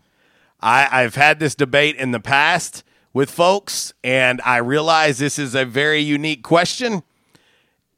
I, 0.59 0.87
I've 0.91 1.13
had 1.13 1.37
this 1.37 1.53
debate 1.53 1.97
in 1.97 2.09
the 2.09 2.19
past 2.19 2.83
with 3.13 3.29
folks, 3.29 3.93
and 4.03 4.41
I 4.43 4.57
realize 4.57 5.19
this 5.19 5.37
is 5.37 5.53
a 5.53 5.65
very 5.65 6.01
unique 6.01 6.41
question. 6.41 7.03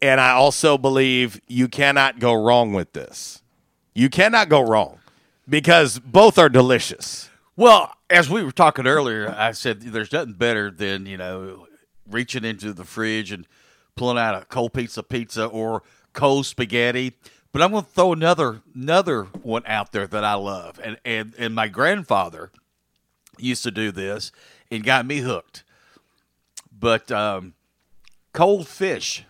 And 0.04 0.20
I 0.20 0.32
also 0.32 0.78
believe 0.78 1.40
you 1.48 1.70
cannot 1.70 2.20
go 2.20 2.34
wrong 2.34 2.74
with 2.74 2.92
this. 2.92 3.42
You 3.96 4.10
cannot 4.10 4.50
go 4.50 4.60
wrong 4.60 5.00
because 5.48 5.98
both 5.98 6.38
are 6.38 6.50
delicious. 6.50 7.30
Well, 7.56 7.96
as 8.10 8.30
we 8.30 8.44
were 8.44 8.52
talking 8.52 8.86
earlier, 8.86 9.34
I 9.34 9.54
said 9.54 9.80
there's 9.80 10.12
nothing 10.12 10.34
better 10.34 10.70
than, 10.70 11.06
you 11.06 11.16
know, 11.16 11.68
reaching 12.06 12.44
into 12.44 12.74
the 12.74 12.84
fridge 12.84 13.32
and 13.32 13.48
pulling 13.96 14.18
out 14.18 14.36
a 14.36 14.44
cold 14.44 14.74
pizza 14.74 15.04
pizza 15.04 15.46
or 15.46 15.84
cold 16.12 16.48
spaghetti. 16.48 17.14
But 17.54 17.62
I'm 17.62 17.72
going 17.72 17.86
to 17.86 17.90
throw 17.90 18.12
another 18.12 18.62
another 18.76 19.24
one 19.42 19.64
out 19.66 19.94
there 19.94 20.06
that 20.06 20.26
I 20.26 20.34
love. 20.34 20.82
And 20.84 20.98
and 21.06 21.34
and 21.38 21.56
my 21.56 21.70
grandfather 21.70 22.52
used 23.38 23.64
to 23.64 23.72
do 23.72 23.90
this 23.90 24.34
and 24.70 24.84
got 24.84 25.06
me 25.06 25.20
hooked. 25.20 25.64
But 26.78 27.10
um, 27.10 27.54
cold 28.34 28.68
fish 28.68 29.24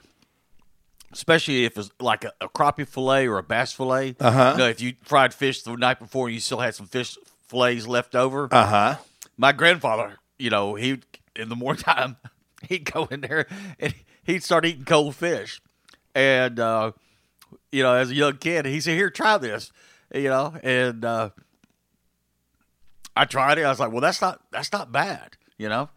especially 1.14 1.66
if 1.66 1.78
it's 1.78 1.90
like 2.00 2.26
a, 2.26 2.34
a 2.42 2.50
crappie 2.50 2.88
fillet 2.88 3.28
or 3.28 3.38
a 3.38 3.44
bass 3.44 3.72
fillet. 3.72 4.16
Uh-huh. 4.20 4.52
You 4.54 4.58
know, 4.58 4.70
if 4.70 4.82
you 4.82 4.96
fried 5.04 5.34
fish 5.34 5.64
the 5.64 5.76
night 5.76 6.00
before 6.00 6.28
and 6.28 6.34
you 6.34 6.40
still 6.42 6.60
had 6.60 6.76
some 6.76 6.88
fish 6.88 7.18
fillets 7.48 7.88
left 7.88 8.16
over. 8.16 8.50
Uh 8.52 8.66
huh. 8.66 8.96
My 9.38 9.52
grandfather, 9.52 10.18
you 10.38 10.50
know, 10.50 10.76
he 10.76 11.00
in 11.36 11.50
the 11.50 11.56
morning 11.56 11.84
time 11.84 12.18
he'd 12.68 12.92
go 12.92 13.06
in 13.06 13.22
there 13.22 13.48
and 13.80 13.94
he'd 14.24 14.44
start 14.44 14.66
eating 14.66 14.86
cold 14.86 15.16
fish, 15.16 15.62
and 16.14 16.60
uh, 16.60 16.92
you 17.72 17.84
know, 17.84 17.94
as 17.94 18.12
a 18.12 18.16
young 18.16 18.38
kid, 18.38 18.66
he 18.66 18.80
said, 18.80 18.96
"Here, 18.96 19.10
try 19.10 19.38
this," 19.38 19.72
you 20.14 20.30
know, 20.30 20.56
and 20.64 21.04
uh, 21.06 21.30
I 23.16 23.26
tried 23.26 23.58
it. 23.58 23.64
I 23.64 23.70
was 23.70 23.80
like, 23.80 23.92
"Well, 23.92 24.02
that's 24.02 24.22
not 24.22 24.42
that's 24.52 24.72
not 24.72 24.92
bad," 24.92 25.38
you 25.58 25.70
know. 25.70 25.90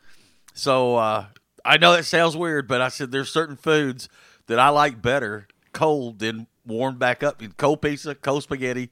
So 0.55 0.97
uh, 0.97 1.27
I 1.65 1.77
know 1.77 1.93
that 1.93 2.05
sounds 2.05 2.37
weird, 2.37 2.69
but 2.69 2.81
I 2.81 2.89
said 2.89 3.11
there's 3.11 3.31
certain 3.31 3.57
foods 3.57 4.09
that 4.47 4.59
I 4.59 4.69
like 4.69 5.03
better 5.03 5.49
cold 5.73 6.19
than 6.19 6.47
warmed 6.65 6.99
back 6.99 7.23
up 7.23 7.43
in 7.43 7.53
cold 7.53 7.83
pizza, 7.83 8.15
cold 8.15 8.43
spaghetti, 8.43 8.91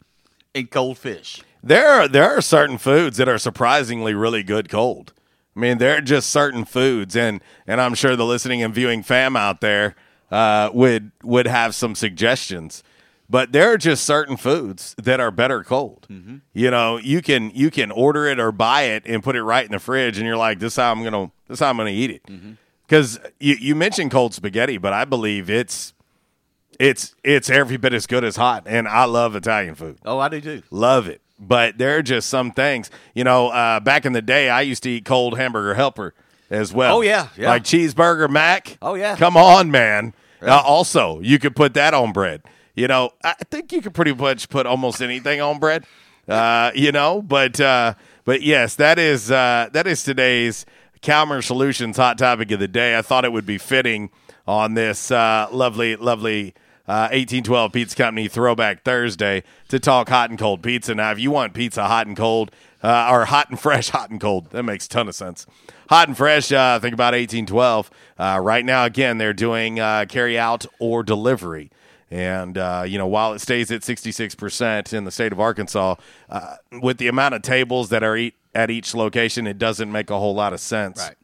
and 0.54 0.70
cold 0.70 0.98
fish. 0.98 1.42
There 1.62 1.88
are 1.88 2.08
there 2.08 2.36
are 2.36 2.40
certain 2.40 2.78
foods 2.78 3.16
that 3.16 3.28
are 3.28 3.38
surprisingly 3.38 4.14
really 4.14 4.42
good 4.42 4.68
cold. 4.68 5.12
I 5.56 5.60
mean, 5.60 5.78
there 5.78 5.96
are 5.96 6.00
just 6.00 6.30
certain 6.30 6.64
foods, 6.64 7.16
and 7.16 7.40
and 7.66 7.80
I'm 7.80 7.94
sure 7.94 8.16
the 8.16 8.26
listening 8.26 8.62
and 8.62 8.74
viewing 8.74 9.02
fam 9.02 9.36
out 9.36 9.60
there 9.60 9.94
uh, 10.30 10.70
would 10.72 11.12
would 11.22 11.46
have 11.46 11.74
some 11.74 11.94
suggestions. 11.94 12.82
But 13.30 13.52
there 13.52 13.72
are 13.72 13.78
just 13.78 14.04
certain 14.04 14.36
foods 14.36 14.94
that 15.02 15.18
are 15.18 15.30
better 15.30 15.64
cold. 15.64 16.06
Mm-hmm. 16.10 16.36
You 16.52 16.70
know, 16.70 16.98
you 16.98 17.22
can 17.22 17.50
you 17.54 17.70
can 17.70 17.90
order 17.90 18.26
it 18.26 18.38
or 18.38 18.52
buy 18.52 18.82
it 18.82 19.04
and 19.06 19.22
put 19.22 19.34
it 19.34 19.42
right 19.42 19.64
in 19.64 19.72
the 19.72 19.78
fridge, 19.78 20.18
and 20.18 20.26
you're 20.26 20.36
like, 20.36 20.58
"This 20.58 20.74
is 20.74 20.76
how 20.76 20.92
I'm 20.92 21.02
gonna 21.02 21.30
this 21.48 21.56
is 21.56 21.60
how 21.60 21.70
I'm 21.70 21.76
gonna 21.76 21.90
eat 21.90 22.10
it." 22.10 22.26
Mm-hmm. 22.26 22.52
Because 22.94 23.18
you, 23.40 23.56
you 23.58 23.74
mentioned 23.74 24.12
cold 24.12 24.34
spaghetti, 24.34 24.78
but 24.78 24.92
I 24.92 25.04
believe 25.04 25.50
it's 25.50 25.94
it's 26.78 27.16
it's 27.24 27.50
every 27.50 27.76
bit 27.76 27.92
as 27.92 28.06
good 28.06 28.22
as 28.22 28.36
hot, 28.36 28.62
and 28.66 28.86
I 28.86 29.06
love 29.06 29.34
Italian 29.34 29.74
food. 29.74 29.98
Oh, 30.04 30.20
I 30.20 30.28
do 30.28 30.40
too. 30.40 30.62
Love 30.70 31.08
it. 31.08 31.20
But 31.36 31.76
there 31.76 31.98
are 31.98 32.02
just 32.02 32.28
some 32.28 32.52
things, 32.52 32.92
you 33.12 33.24
know. 33.24 33.48
Uh, 33.48 33.80
back 33.80 34.06
in 34.06 34.12
the 34.12 34.22
day, 34.22 34.48
I 34.48 34.60
used 34.60 34.84
to 34.84 34.90
eat 34.90 35.04
cold 35.04 35.36
hamburger 35.36 35.74
helper 35.74 36.14
as 36.50 36.72
well. 36.72 36.98
Oh, 36.98 37.00
yeah, 37.00 37.30
yeah. 37.36 37.48
like 37.48 37.64
cheeseburger 37.64 38.30
mac. 38.30 38.78
Oh, 38.80 38.94
yeah. 38.94 39.16
come 39.16 39.36
on, 39.36 39.72
man. 39.72 40.14
Uh, 40.40 40.62
also, 40.64 41.18
you 41.18 41.40
could 41.40 41.56
put 41.56 41.74
that 41.74 41.94
on 41.94 42.12
bread. 42.12 42.42
You 42.76 42.86
know, 42.86 43.10
I 43.24 43.34
think 43.50 43.72
you 43.72 43.82
could 43.82 43.94
pretty 43.94 44.14
much 44.14 44.48
put 44.48 44.66
almost 44.66 45.02
anything 45.02 45.40
on 45.40 45.58
bread. 45.58 45.84
Uh, 46.28 46.70
you 46.76 46.92
know, 46.92 47.22
but 47.22 47.60
uh, 47.60 47.94
but 48.24 48.42
yes, 48.42 48.76
that 48.76 49.00
is 49.00 49.32
uh, 49.32 49.68
that 49.72 49.88
is 49.88 50.04
today's 50.04 50.64
Calmer 51.04 51.42
Solutions 51.42 51.98
hot 51.98 52.16
topic 52.16 52.50
of 52.50 52.60
the 52.60 52.66
day. 52.66 52.96
I 52.96 53.02
thought 53.02 53.26
it 53.26 53.32
would 53.32 53.44
be 53.44 53.58
fitting 53.58 54.08
on 54.48 54.72
this 54.72 55.10
uh, 55.10 55.48
lovely, 55.52 55.96
lovely 55.96 56.54
uh, 56.88 57.12
1812 57.12 57.72
Pizza 57.72 57.94
Company 57.94 58.26
Throwback 58.26 58.84
Thursday 58.84 59.42
to 59.68 59.78
talk 59.78 60.08
hot 60.08 60.30
and 60.30 60.38
cold 60.38 60.62
pizza. 60.62 60.94
Now, 60.94 61.12
if 61.12 61.18
you 61.18 61.30
want 61.30 61.52
pizza 61.52 61.84
hot 61.84 62.06
and 62.06 62.16
cold, 62.16 62.52
uh, 62.82 63.10
or 63.12 63.26
hot 63.26 63.50
and 63.50 63.60
fresh, 63.60 63.88
hot 63.90 64.08
and 64.08 64.18
cold, 64.18 64.48
that 64.52 64.62
makes 64.62 64.86
a 64.86 64.88
ton 64.88 65.06
of 65.06 65.14
sense. 65.14 65.46
Hot 65.90 66.08
and 66.08 66.16
fresh, 66.16 66.50
uh, 66.50 66.78
think 66.80 66.94
about 66.94 67.12
1812. 67.12 67.90
Uh, 68.18 68.40
right 68.42 68.64
now, 68.64 68.86
again, 68.86 69.18
they're 69.18 69.34
doing 69.34 69.78
uh, 69.78 70.06
carry 70.08 70.38
out 70.38 70.64
or 70.78 71.02
delivery. 71.02 71.70
And, 72.10 72.56
uh, 72.56 72.84
you 72.86 72.96
know, 72.96 73.06
while 73.06 73.34
it 73.34 73.40
stays 73.40 73.70
at 73.70 73.82
66% 73.82 74.94
in 74.94 75.04
the 75.04 75.10
state 75.10 75.32
of 75.32 75.40
Arkansas, 75.40 75.96
with 76.80 76.96
the 76.96 77.08
amount 77.08 77.34
of 77.34 77.42
tables 77.42 77.90
that 77.90 78.02
are 78.02 78.16
eat, 78.16 78.36
at 78.54 78.70
each 78.70 78.94
location, 78.94 79.46
it 79.46 79.58
doesn't 79.58 79.90
make 79.90 80.10
a 80.10 80.18
whole 80.18 80.34
lot 80.34 80.52
of 80.52 80.60
sense 80.60 80.98
Right. 81.00 81.16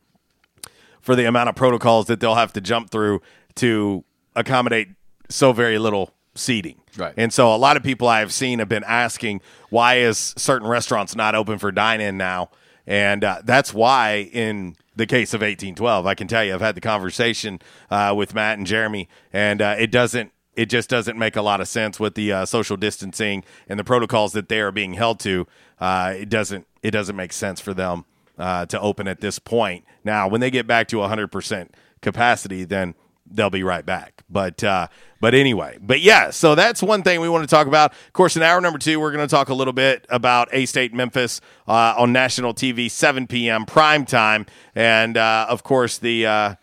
for 1.01 1.15
the 1.17 1.25
amount 1.27 1.49
of 1.49 1.55
protocols 1.55 2.07
that 2.07 2.21
they'll 2.21 2.35
have 2.35 2.53
to 2.55 2.61
jump 2.61 2.91
through 2.91 3.23
to 3.57 4.05
accommodate 4.37 4.89
so 5.29 5.53
very 5.53 5.79
little 5.79 6.13
seating. 6.35 6.77
Right. 6.97 7.15
And 7.17 7.33
so 7.33 7.55
a 7.55 7.57
lot 7.57 7.77
of 7.77 7.83
people 7.83 8.09
I've 8.09 8.33
seen 8.33 8.59
have 8.59 8.69
been 8.69 8.85
asking 8.85 9.41
why 9.69 9.97
is 9.99 10.35
certain 10.37 10.69
restaurants 10.69 11.15
not 11.15 11.35
open 11.35 11.59
for 11.59 11.71
dine-in 11.73 12.17
now? 12.17 12.51
And 12.87 13.23
uh, 13.25 13.43
that's 13.45 13.73
why 13.73 14.29
in 14.33 14.77
the 14.97 15.07
case 15.07 15.33
of 15.33 15.41
1812, 15.41 16.07
I 16.07 16.15
can 16.15 16.27
tell 16.27 16.45
you 16.45 16.55
I've 16.55 16.61
had 16.61 16.75
the 16.75 16.81
conversation 16.81 17.61
uh, 17.91 18.13
with 18.17 18.35
Matt 18.35 18.59
and 18.59 18.67
Jeremy 18.67 19.09
and 19.33 19.63
uh, 19.63 19.77
it 19.79 19.91
doesn't 19.91 20.33
it 20.57 20.67
just 20.67 20.91
doesn't 20.91 21.17
make 21.17 21.37
a 21.37 21.43
lot 21.43 21.61
of 21.61 21.69
sense 21.69 22.01
with 22.01 22.17
the 22.17 22.33
uh, 22.33 22.45
social 22.45 22.77
distancing 22.77 23.45
and 23.69 23.79
the 23.79 23.85
protocols 23.85 24.33
that 24.33 24.49
they 24.49 24.61
are 24.61 24.73
being 24.73 24.95
held 24.95 25.21
to. 25.21 25.47
Uh, 25.81 26.15
it 26.17 26.29
doesn't 26.29 26.67
it 26.83 26.91
doesn't 26.91 27.17
make 27.17 27.33
sense 27.33 27.61
for 27.61 27.75
them 27.75 28.05
uh, 28.39 28.67
to 28.67 28.81
open 28.81 29.09
at 29.09 29.21
this 29.21 29.39
point. 29.39 29.85
Now, 30.05 30.29
when 30.29 30.41
they 30.41 30.51
get 30.51 30.67
back 30.67 30.89
to 30.89 30.97
100% 30.97 31.69
capacity, 32.01 32.65
then 32.65 32.95
they'll 33.31 33.51
be 33.51 33.63
right 33.63 33.85
back. 33.85 34.23
But 34.29 34.63
uh, 34.65 34.89
but 35.21 35.35
anyway, 35.35 35.79
but 35.81 36.01
yeah, 36.01 36.31
so 36.31 36.55
that's 36.55 36.83
one 36.83 37.03
thing 37.03 37.21
we 37.21 37.29
want 37.29 37.49
to 37.49 37.55
talk 37.55 37.67
about. 37.67 37.93
Of 37.93 38.13
course, 38.13 38.37
in 38.37 38.43
hour 38.43 38.61
number 38.61 38.79
two, 38.79 38.99
we're 38.99 39.13
going 39.13 39.27
to 39.27 39.31
talk 39.31 39.49
a 39.49 39.55
little 39.55 39.73
bit 39.73 40.07
about 40.09 40.49
A 40.53 40.67
State 40.67 40.93
Memphis 40.95 41.41
uh, 41.69 41.95
on 41.97 42.13
national 42.13 42.55
TV, 42.55 42.91
7 42.91 43.27
p.m. 43.27 43.67
prime 43.67 44.05
time, 44.05 44.47
and 44.75 45.17
uh, 45.17 45.47
of 45.49 45.63
course 45.63 45.99
the 45.99 46.27
uh, 46.27 46.55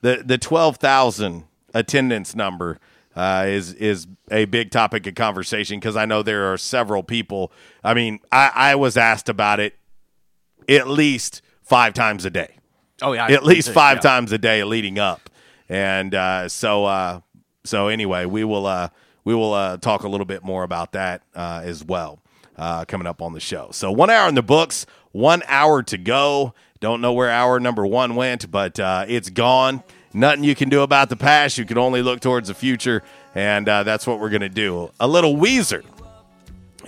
the 0.00 0.22
the 0.24 0.38
12,000 0.38 1.44
attendance 1.74 2.34
number. 2.34 2.78
Uh, 3.16 3.46
is 3.48 3.72
is 3.72 4.06
a 4.30 4.44
big 4.44 4.70
topic 4.70 5.06
of 5.06 5.14
conversation 5.14 5.80
because 5.80 5.96
I 5.96 6.04
know 6.04 6.22
there 6.22 6.52
are 6.52 6.58
several 6.58 7.02
people. 7.02 7.50
I 7.82 7.94
mean, 7.94 8.20
I, 8.30 8.50
I 8.54 8.74
was 8.74 8.98
asked 8.98 9.30
about 9.30 9.58
it 9.58 9.74
at 10.68 10.86
least 10.86 11.40
five 11.62 11.94
times 11.94 12.26
a 12.26 12.30
day. 12.30 12.58
Oh 13.00 13.14
yeah, 13.14 13.26
at 13.26 13.42
least 13.42 13.72
five 13.72 13.98
yeah. 13.98 14.02
times 14.02 14.32
a 14.32 14.38
day 14.38 14.62
leading 14.64 14.98
up, 14.98 15.30
and 15.68 16.14
uh, 16.14 16.48
so 16.50 16.84
uh, 16.84 17.20
so 17.64 17.88
anyway, 17.88 18.26
we 18.26 18.44
will 18.44 18.66
uh, 18.66 18.88
we 19.24 19.34
will 19.34 19.52
uh, 19.52 19.76
talk 19.78 20.04
a 20.04 20.08
little 20.08 20.26
bit 20.26 20.44
more 20.44 20.62
about 20.62 20.92
that 20.92 21.22
uh, 21.34 21.62
as 21.64 21.84
well 21.84 22.20
uh, 22.56 22.84
coming 22.84 23.06
up 23.06 23.20
on 23.20 23.32
the 23.32 23.40
show. 23.40 23.68
So 23.72 23.90
one 23.90 24.10
hour 24.10 24.28
in 24.28 24.34
the 24.34 24.42
books, 24.42 24.86
one 25.12 25.42
hour 25.46 25.82
to 25.84 25.98
go. 25.98 26.54
Don't 26.80 27.00
know 27.00 27.12
where 27.12 27.30
hour 27.30 27.58
number 27.58 27.86
one 27.86 28.14
went, 28.14 28.50
but 28.50 28.78
uh, 28.78 29.04
it's 29.08 29.30
gone. 29.30 29.82
Nothing 30.16 30.44
you 30.44 30.54
can 30.54 30.70
do 30.70 30.80
about 30.80 31.10
the 31.10 31.16
past. 31.16 31.58
You 31.58 31.66
can 31.66 31.76
only 31.76 32.00
look 32.00 32.20
towards 32.20 32.48
the 32.48 32.54
future, 32.54 33.02
and 33.34 33.68
uh, 33.68 33.82
that's 33.82 34.06
what 34.06 34.18
we're 34.18 34.30
going 34.30 34.40
to 34.40 34.48
do. 34.48 34.90
A 34.98 35.06
little 35.06 35.36
Weezer 35.36 35.84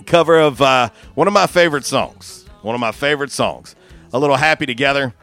cover 0.07 0.39
of 0.39 0.59
uh, 0.63 0.89
one 1.13 1.27
of 1.27 1.33
my 1.33 1.45
favorite 1.45 1.85
songs. 1.85 2.45
One 2.63 2.73
of 2.73 2.81
my 2.81 2.91
favorite 2.91 3.31
songs. 3.31 3.75
A 4.13 4.19
little 4.19 4.35
Happy 4.35 4.65
Together. 4.65 5.13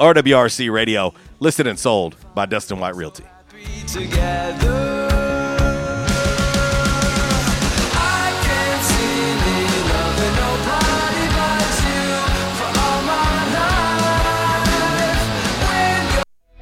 RWRC 0.00 0.72
Radio, 0.72 1.14
listed 1.38 1.68
and 1.68 1.78
sold 1.78 2.16
by 2.34 2.46
Dustin 2.46 2.80
White 2.80 2.96
Realty. 2.96 3.24
together. 3.86 4.89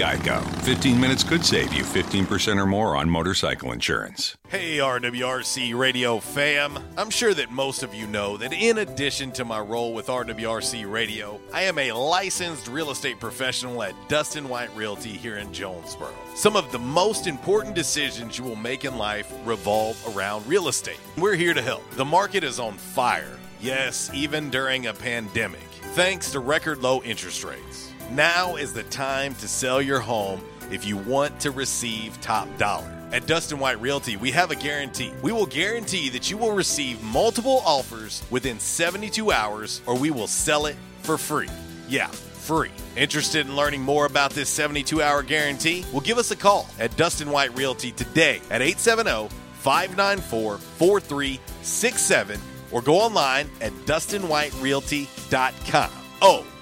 Geico. 0.00 0.42
15 0.62 0.98
minutes 0.98 1.22
could 1.22 1.44
save 1.44 1.74
you 1.74 1.82
15% 1.82 2.56
or 2.56 2.64
more 2.64 2.96
on 2.96 3.10
motorcycle 3.10 3.72
insurance. 3.72 4.34
Hey, 4.48 4.78
RWRC 4.78 5.78
Radio 5.78 6.20
fam. 6.20 6.78
I'm 6.96 7.10
sure 7.10 7.34
that 7.34 7.50
most 7.50 7.82
of 7.82 7.94
you 7.94 8.06
know 8.06 8.38
that 8.38 8.54
in 8.54 8.78
addition 8.78 9.30
to 9.32 9.44
my 9.44 9.60
role 9.60 9.92
with 9.92 10.06
RWRC 10.06 10.90
Radio, 10.90 11.38
I 11.52 11.64
am 11.64 11.78
a 11.78 11.92
licensed 11.92 12.66
real 12.68 12.90
estate 12.90 13.20
professional 13.20 13.82
at 13.82 13.94
Dustin 14.08 14.48
White 14.48 14.74
Realty 14.74 15.10
here 15.10 15.36
in 15.36 15.52
Jonesboro. 15.52 16.14
Some 16.34 16.56
of 16.56 16.72
the 16.72 16.78
most 16.78 17.26
important 17.26 17.74
decisions 17.74 18.38
you 18.38 18.44
will 18.44 18.56
make 18.56 18.86
in 18.86 18.96
life 18.96 19.30
revolve 19.44 20.02
around 20.16 20.46
real 20.46 20.68
estate. 20.68 21.00
We're 21.18 21.36
here 21.36 21.52
to 21.52 21.60
help. 21.60 21.88
The 21.90 22.06
market 22.06 22.42
is 22.42 22.58
on 22.58 22.78
fire. 22.78 23.38
Yes, 23.60 24.10
even 24.14 24.48
during 24.48 24.86
a 24.86 24.94
pandemic, 24.94 25.68
thanks 25.92 26.32
to 26.32 26.40
record 26.40 26.78
low 26.78 27.02
interest 27.02 27.44
rates. 27.44 27.89
Now 28.10 28.56
is 28.56 28.72
the 28.72 28.82
time 28.84 29.34
to 29.36 29.46
sell 29.46 29.80
your 29.80 30.00
home 30.00 30.40
if 30.72 30.84
you 30.84 30.96
want 30.96 31.38
to 31.40 31.52
receive 31.52 32.20
top 32.20 32.48
dollar. 32.58 32.90
At 33.12 33.28
Dustin 33.28 33.60
White 33.60 33.80
Realty, 33.80 34.16
we 34.16 34.32
have 34.32 34.50
a 34.50 34.56
guarantee. 34.56 35.12
We 35.22 35.30
will 35.30 35.46
guarantee 35.46 36.08
that 36.10 36.28
you 36.28 36.36
will 36.36 36.50
receive 36.52 37.00
multiple 37.04 37.62
offers 37.64 38.24
within 38.28 38.58
72 38.58 39.30
hours 39.30 39.80
or 39.86 39.96
we 39.96 40.10
will 40.10 40.26
sell 40.26 40.66
it 40.66 40.74
for 41.02 41.16
free. 41.18 41.48
Yeah, 41.88 42.08
free. 42.08 42.72
Interested 42.96 43.46
in 43.46 43.54
learning 43.54 43.82
more 43.82 44.06
about 44.06 44.32
this 44.32 44.48
72 44.48 45.00
hour 45.00 45.22
guarantee? 45.22 45.84
Well, 45.92 46.00
give 46.00 46.18
us 46.18 46.32
a 46.32 46.36
call 46.36 46.68
at 46.80 46.96
Dustin 46.96 47.30
White 47.30 47.56
Realty 47.56 47.92
today 47.92 48.40
at 48.50 48.60
870 48.60 49.28
594 49.60 50.58
4367 50.58 52.40
or 52.72 52.82
go 52.82 52.96
online 52.96 53.48
at 53.60 53.70
DustinWhiteRealty.com. 53.86 55.90
Oh, 56.22 56.44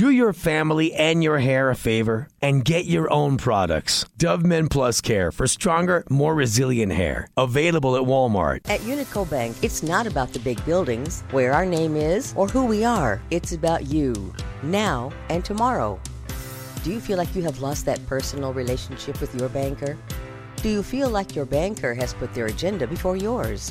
Do 0.00 0.08
your 0.08 0.32
family 0.32 0.94
and 0.94 1.22
your 1.22 1.40
hair 1.40 1.68
a 1.68 1.76
favor 1.76 2.26
and 2.40 2.64
get 2.64 2.86
your 2.86 3.12
own 3.12 3.36
products. 3.36 4.06
Dove 4.16 4.42
Men 4.42 4.66
Plus 4.66 5.02
Care 5.02 5.30
for 5.30 5.46
stronger, 5.46 6.04
more 6.08 6.34
resilient 6.34 6.92
hair. 6.92 7.28
Available 7.36 7.94
at 7.96 8.04
Walmart. 8.04 8.60
At 8.70 8.80
Unico 8.80 9.28
Bank, 9.28 9.54
it's 9.60 9.82
not 9.82 10.06
about 10.06 10.32
the 10.32 10.38
big 10.38 10.64
buildings, 10.64 11.22
where 11.32 11.52
our 11.52 11.66
name 11.66 11.96
is, 11.96 12.32
or 12.34 12.48
who 12.48 12.64
we 12.64 12.82
are. 12.82 13.20
It's 13.30 13.52
about 13.52 13.88
you, 13.88 14.32
now 14.62 15.12
and 15.28 15.44
tomorrow. 15.44 16.00
Do 16.82 16.90
you 16.90 16.98
feel 16.98 17.18
like 17.18 17.36
you 17.36 17.42
have 17.42 17.60
lost 17.60 17.84
that 17.84 18.00
personal 18.06 18.54
relationship 18.54 19.20
with 19.20 19.34
your 19.34 19.50
banker? 19.50 19.98
Do 20.62 20.70
you 20.70 20.82
feel 20.82 21.10
like 21.10 21.36
your 21.36 21.44
banker 21.44 21.92
has 21.92 22.14
put 22.14 22.32
their 22.32 22.46
agenda 22.46 22.86
before 22.86 23.18
yours? 23.18 23.70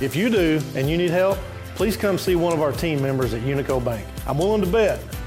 If 0.00 0.14
you 0.14 0.30
do 0.30 0.60
and 0.76 0.88
you 0.88 0.96
need 0.96 1.10
help, 1.10 1.38
please 1.74 1.96
come 1.96 2.18
see 2.18 2.36
one 2.36 2.52
of 2.52 2.62
our 2.62 2.70
team 2.70 3.02
members 3.02 3.34
at 3.34 3.42
Unico 3.42 3.84
Bank. 3.84 4.06
I'm 4.28 4.38
willing 4.38 4.60
to 4.60 4.68
bet 4.68 5.02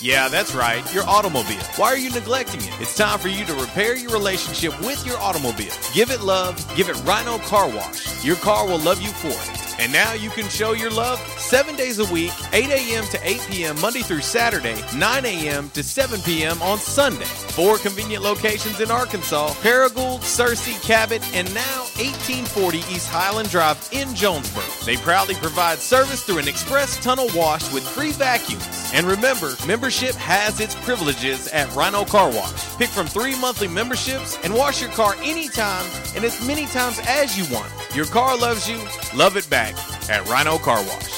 Yeah, 0.00 0.28
that's 0.28 0.54
right, 0.54 0.94
your 0.94 1.02
automobile. 1.08 1.60
Why 1.74 1.88
are 1.88 1.96
you 1.96 2.12
neglecting 2.12 2.60
it? 2.60 2.70
It's 2.80 2.96
time 2.96 3.18
for 3.18 3.26
you 3.26 3.44
to 3.46 3.54
repair 3.54 3.96
your 3.96 4.12
relationship 4.12 4.78
with 4.82 5.04
your 5.04 5.18
automobile. 5.18 5.72
Give 5.92 6.12
it 6.12 6.20
love, 6.20 6.54
give 6.76 6.88
it 6.88 6.94
Rhino 7.02 7.38
Car 7.38 7.68
Wash. 7.68 8.24
Your 8.24 8.36
car 8.36 8.64
will 8.64 8.78
love 8.78 9.02
you 9.02 9.08
for 9.08 9.26
it. 9.26 9.80
And 9.80 9.92
now 9.92 10.12
you 10.12 10.30
can 10.30 10.48
show 10.48 10.70
your 10.72 10.92
love 10.92 11.18
seven 11.36 11.74
days 11.74 11.98
a 11.98 12.12
week, 12.12 12.30
8 12.52 12.68
a.m. 12.70 13.04
to 13.06 13.18
8 13.28 13.46
p.m. 13.50 13.80
Monday 13.80 14.02
through 14.02 14.20
Saturday, 14.20 14.76
9 14.96 15.24
a.m. 15.24 15.68
to 15.70 15.82
7 15.82 16.20
p.m. 16.20 16.62
on 16.62 16.78
Sunday. 16.78 17.24
Four 17.24 17.78
convenient 17.78 18.22
locations 18.22 18.80
in 18.80 18.92
Arkansas 18.92 19.48
Paragould, 19.54 20.20
Searcy, 20.20 20.80
Cabot, 20.86 21.22
and 21.34 21.52
now 21.54 21.80
1840 21.98 22.78
East 22.78 23.08
Highland 23.08 23.50
Drive 23.50 23.88
in 23.90 24.14
Jonesboro. 24.14 24.64
They 24.84 24.96
proudly 24.96 25.34
provide 25.34 25.78
service 25.78 26.22
through 26.22 26.38
an 26.38 26.46
express 26.46 27.02
tunnel 27.02 27.28
wash 27.34 27.72
with 27.72 27.82
free 27.82 28.12
vacuums. 28.12 28.77
And 28.94 29.06
remember, 29.06 29.54
membership 29.66 30.14
has 30.14 30.60
its 30.60 30.74
privileges 30.74 31.48
at 31.48 31.72
Rhino 31.74 32.04
Car 32.04 32.30
Wash. 32.30 32.76
Pick 32.78 32.88
from 32.88 33.06
three 33.06 33.38
monthly 33.38 33.68
memberships 33.68 34.38
and 34.42 34.54
wash 34.54 34.80
your 34.80 34.90
car 34.90 35.14
anytime 35.22 35.84
and 36.16 36.24
as 36.24 36.46
many 36.46 36.66
times 36.66 36.98
as 37.06 37.36
you 37.36 37.54
want. 37.54 37.70
Your 37.94 38.06
car 38.06 38.36
loves 38.36 38.68
you, 38.68 38.78
love 39.14 39.36
it 39.36 39.48
back 39.50 39.74
at 40.08 40.26
Rhino 40.28 40.56
Car 40.58 40.82
Wash. 40.82 41.17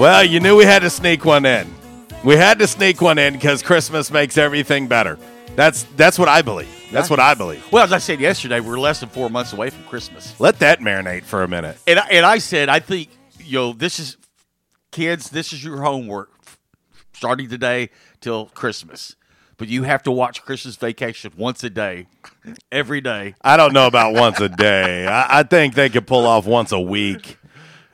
Well, 0.00 0.24
you 0.24 0.40
knew 0.40 0.56
we 0.56 0.64
had 0.64 0.78
to 0.78 0.88
sneak 0.88 1.26
one 1.26 1.44
in. 1.44 1.70
We 2.24 2.34
had 2.34 2.58
to 2.60 2.66
sneak 2.66 3.02
one 3.02 3.18
in 3.18 3.34
because 3.34 3.62
Christmas 3.62 4.10
makes 4.10 4.38
everything 4.38 4.88
better. 4.88 5.18
That's 5.56 5.82
that's 5.94 6.18
what 6.18 6.26
I 6.26 6.40
believe. 6.40 6.74
That's 6.90 7.10
what 7.10 7.20
I 7.20 7.34
believe. 7.34 7.70
Well, 7.70 7.84
as 7.84 7.92
I 7.92 7.98
said 7.98 8.18
yesterday, 8.18 8.60
we're 8.60 8.78
less 8.78 9.00
than 9.00 9.10
four 9.10 9.28
months 9.28 9.52
away 9.52 9.68
from 9.68 9.84
Christmas. 9.84 10.40
Let 10.40 10.58
that 10.60 10.80
marinate 10.80 11.24
for 11.24 11.42
a 11.42 11.48
minute. 11.48 11.76
And 11.86 11.98
I, 11.98 12.06
and 12.12 12.24
I 12.24 12.38
said, 12.38 12.70
I 12.70 12.80
think, 12.80 13.10
you 13.40 13.58
know, 13.58 13.72
this 13.74 13.98
is, 13.98 14.16
kids, 14.90 15.28
this 15.28 15.52
is 15.52 15.62
your 15.62 15.82
homework 15.82 16.30
starting 17.12 17.50
today 17.50 17.90
till 18.22 18.46
Christmas. 18.46 19.16
But 19.58 19.68
you 19.68 19.82
have 19.82 20.02
to 20.04 20.10
watch 20.10 20.42
Christmas 20.42 20.76
Vacation 20.76 21.30
once 21.36 21.62
a 21.62 21.68
day, 21.68 22.06
every 22.72 23.02
day. 23.02 23.34
I 23.42 23.58
don't 23.58 23.74
know 23.74 23.86
about 23.86 24.14
once 24.14 24.40
a 24.40 24.48
day. 24.48 25.06
I, 25.06 25.40
I 25.40 25.42
think 25.42 25.74
they 25.74 25.90
could 25.90 26.06
pull 26.06 26.26
off 26.26 26.46
once 26.46 26.72
a 26.72 26.80
week. 26.80 27.36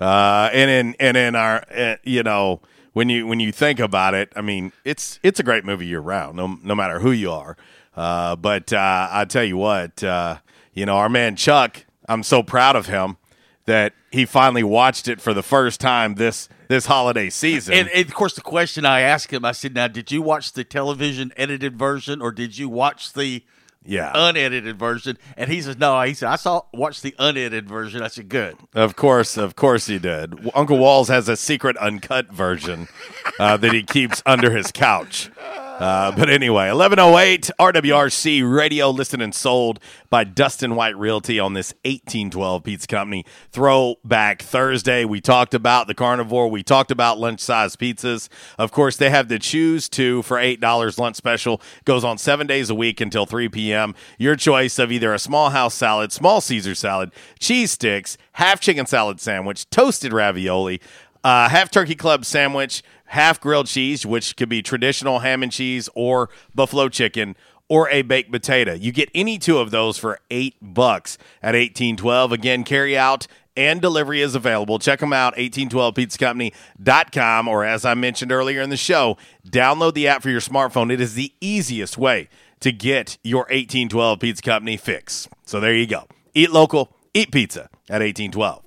Uh, 0.00 0.50
and 0.52 0.70
in 0.70 0.96
and 1.00 1.16
in 1.16 1.34
our, 1.34 1.64
uh, 1.74 1.96
you 2.02 2.22
know, 2.22 2.60
when 2.92 3.08
you 3.08 3.26
when 3.26 3.40
you 3.40 3.52
think 3.52 3.78
about 3.80 4.14
it, 4.14 4.32
I 4.36 4.40
mean, 4.42 4.72
it's 4.84 5.18
it's 5.22 5.40
a 5.40 5.42
great 5.42 5.64
movie 5.64 5.86
year 5.86 6.00
round, 6.00 6.36
no 6.36 6.58
no 6.62 6.74
matter 6.74 7.00
who 7.00 7.12
you 7.12 7.30
are. 7.30 7.56
Uh, 7.96 8.36
but 8.36 8.72
uh, 8.72 9.08
I 9.10 9.24
tell 9.24 9.44
you 9.44 9.56
what, 9.56 10.02
uh, 10.04 10.38
you 10.74 10.84
know, 10.84 10.96
our 10.96 11.08
man 11.08 11.36
Chuck, 11.36 11.86
I'm 12.08 12.22
so 12.22 12.42
proud 12.42 12.76
of 12.76 12.86
him 12.86 13.16
that 13.64 13.94
he 14.10 14.24
finally 14.24 14.62
watched 14.62 15.08
it 15.08 15.20
for 15.20 15.34
the 15.34 15.42
first 15.42 15.80
time 15.80 16.14
this 16.14 16.48
this 16.68 16.86
holiday 16.86 17.30
season. 17.30 17.74
And, 17.74 17.88
and 17.88 18.06
of 18.06 18.14
course, 18.14 18.34
the 18.34 18.40
question 18.40 18.84
I 18.84 19.00
asked 19.00 19.32
him, 19.32 19.44
I 19.44 19.52
said, 19.52 19.74
"Now, 19.74 19.88
did 19.88 20.10
you 20.12 20.22
watch 20.22 20.52
the 20.52 20.64
television 20.64 21.32
edited 21.36 21.78
version, 21.78 22.20
or 22.20 22.32
did 22.32 22.58
you 22.58 22.68
watch 22.68 23.12
the 23.12 23.44
yeah 23.86 24.12
unedited 24.14 24.78
version?" 24.78 25.18
And 25.36 25.50
he 25.50 25.62
says, 25.62 25.78
"No." 25.78 26.00
He 26.02 26.14
said, 26.14 26.28
"I 26.28 26.36
saw 26.36 26.62
watch 26.72 27.00
the 27.00 27.14
unedited 27.18 27.68
version." 27.68 28.02
I 28.02 28.08
said, 28.08 28.28
"Good." 28.28 28.56
Of 28.74 28.96
course, 28.96 29.36
of 29.36 29.56
course 29.56 29.86
he 29.86 29.98
did. 29.98 30.50
Uncle 30.54 30.78
Walls 30.78 31.08
has 31.08 31.28
a 31.28 31.36
secret 31.36 31.76
uncut 31.78 32.32
version 32.32 32.88
uh, 33.38 33.56
that 33.56 33.72
he 33.72 33.82
keeps 33.82 34.22
under 34.26 34.50
his 34.50 34.72
couch. 34.72 35.30
Uh, 35.78 36.10
but 36.16 36.30
anyway, 36.30 36.72
1108 36.72 37.50
RWRC 37.60 38.50
Radio, 38.50 38.88
listed 38.88 39.20
and 39.20 39.34
sold 39.34 39.78
by 40.08 40.24
Dustin 40.24 40.74
White 40.74 40.96
Realty 40.96 41.38
on 41.38 41.52
this 41.52 41.74
1812 41.84 42.64
Pizza 42.64 42.86
Company 42.86 43.26
Throwback 43.50 44.40
Thursday. 44.40 45.04
We 45.04 45.20
talked 45.20 45.52
about 45.52 45.86
the 45.86 45.94
carnivore. 45.94 46.48
We 46.48 46.62
talked 46.62 46.90
about 46.90 47.18
lunch 47.18 47.40
size 47.40 47.76
pizzas. 47.76 48.30
Of 48.58 48.72
course, 48.72 48.96
they 48.96 49.10
have 49.10 49.28
the 49.28 49.38
choose 49.38 49.90
two 49.90 50.22
for 50.22 50.38
$8 50.38 50.98
lunch 50.98 51.16
special. 51.16 51.60
Goes 51.84 52.04
on 52.04 52.16
seven 52.16 52.46
days 52.46 52.70
a 52.70 52.74
week 52.74 53.02
until 53.02 53.26
3 53.26 53.50
p.m. 53.50 53.94
Your 54.18 54.34
choice 54.34 54.78
of 54.78 54.90
either 54.90 55.12
a 55.12 55.18
small 55.18 55.50
house 55.50 55.74
salad, 55.74 56.10
small 56.10 56.40
Caesar 56.40 56.74
salad, 56.74 57.12
cheese 57.38 57.72
sticks, 57.72 58.16
half 58.32 58.60
chicken 58.60 58.86
salad 58.86 59.20
sandwich, 59.20 59.68
toasted 59.68 60.14
ravioli, 60.14 60.80
uh, 61.26 61.48
half 61.48 61.70
turkey 61.72 61.96
club 61.96 62.24
sandwich, 62.24 62.84
half 63.06 63.40
grilled 63.40 63.66
cheese, 63.66 64.06
which 64.06 64.36
could 64.36 64.48
be 64.48 64.62
traditional 64.62 65.18
ham 65.18 65.42
and 65.42 65.50
cheese 65.50 65.88
or 65.96 66.30
buffalo 66.54 66.88
chicken, 66.88 67.34
or 67.68 67.90
a 67.90 68.02
baked 68.02 68.30
potato. 68.30 68.74
You 68.74 68.92
get 68.92 69.10
any 69.12 69.36
two 69.36 69.58
of 69.58 69.72
those 69.72 69.98
for 69.98 70.20
eight 70.30 70.54
bucks 70.62 71.18
at 71.42 71.56
eighteen 71.56 71.96
twelve. 71.96 72.30
Again, 72.30 72.62
carry 72.62 72.96
out 72.96 73.26
and 73.56 73.80
delivery 73.80 74.20
is 74.20 74.36
available. 74.36 74.78
Check 74.78 75.00
them 75.00 75.12
out, 75.12 75.34
1812pizzacompany.com, 75.34 77.48
or 77.48 77.64
as 77.64 77.84
I 77.84 77.94
mentioned 77.94 78.30
earlier 78.30 78.60
in 78.60 78.70
the 78.70 78.76
show, 78.76 79.16
download 79.48 79.94
the 79.94 80.06
app 80.06 80.22
for 80.22 80.30
your 80.30 80.40
smartphone. 80.40 80.92
It 80.92 81.00
is 81.00 81.14
the 81.14 81.32
easiest 81.40 81.98
way 81.98 82.28
to 82.60 82.70
get 82.70 83.18
your 83.24 83.42
1812 83.44 84.20
Pizza 84.20 84.42
Company 84.42 84.76
fix. 84.76 85.26
So 85.44 85.58
there 85.58 85.74
you 85.74 85.86
go. 85.86 86.06
Eat 86.34 86.52
local, 86.52 86.94
eat 87.14 87.32
pizza 87.32 87.62
at 87.88 88.02
1812. 88.02 88.65